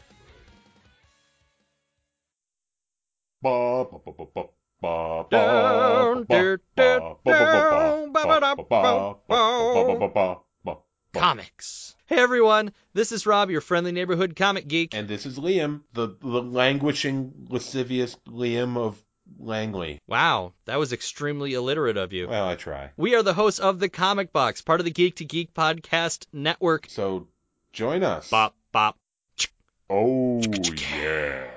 Comics. 11.13 11.95
Hey 12.07 12.17
everyone, 12.17 12.71
this 12.93 13.11
is 13.11 13.25
Rob, 13.25 13.49
your 13.49 13.61
friendly 13.61 13.91
neighborhood 13.91 14.35
comic 14.35 14.67
geek. 14.67 14.93
And 14.93 15.07
this 15.07 15.25
is 15.25 15.39
Liam, 15.39 15.81
the, 15.93 16.09
the 16.21 16.41
languishing, 16.41 17.47
lascivious 17.49 18.15
Liam 18.27 18.77
of 18.77 19.01
Langley. 19.39 20.01
Wow, 20.07 20.53
that 20.65 20.77
was 20.77 20.93
extremely 20.93 21.53
illiterate 21.55 21.97
of 21.97 22.13
you. 22.13 22.27
Well, 22.27 22.47
I 22.47 22.55
try. 22.55 22.91
We 22.95 23.15
are 23.15 23.23
the 23.23 23.33
hosts 23.33 23.59
of 23.59 23.79
the 23.79 23.89
Comic 23.89 24.31
Box, 24.31 24.61
part 24.61 24.81
of 24.81 24.85
the 24.85 24.91
Geek 24.91 25.15
to 25.15 25.25
Geek 25.25 25.53
podcast 25.53 26.27
network. 26.31 26.87
So 26.89 27.27
join 27.73 28.03
us. 28.03 28.29
Bop, 28.29 28.55
bop. 28.71 28.97
Oh, 29.89 30.41
yeah. 30.41 31.47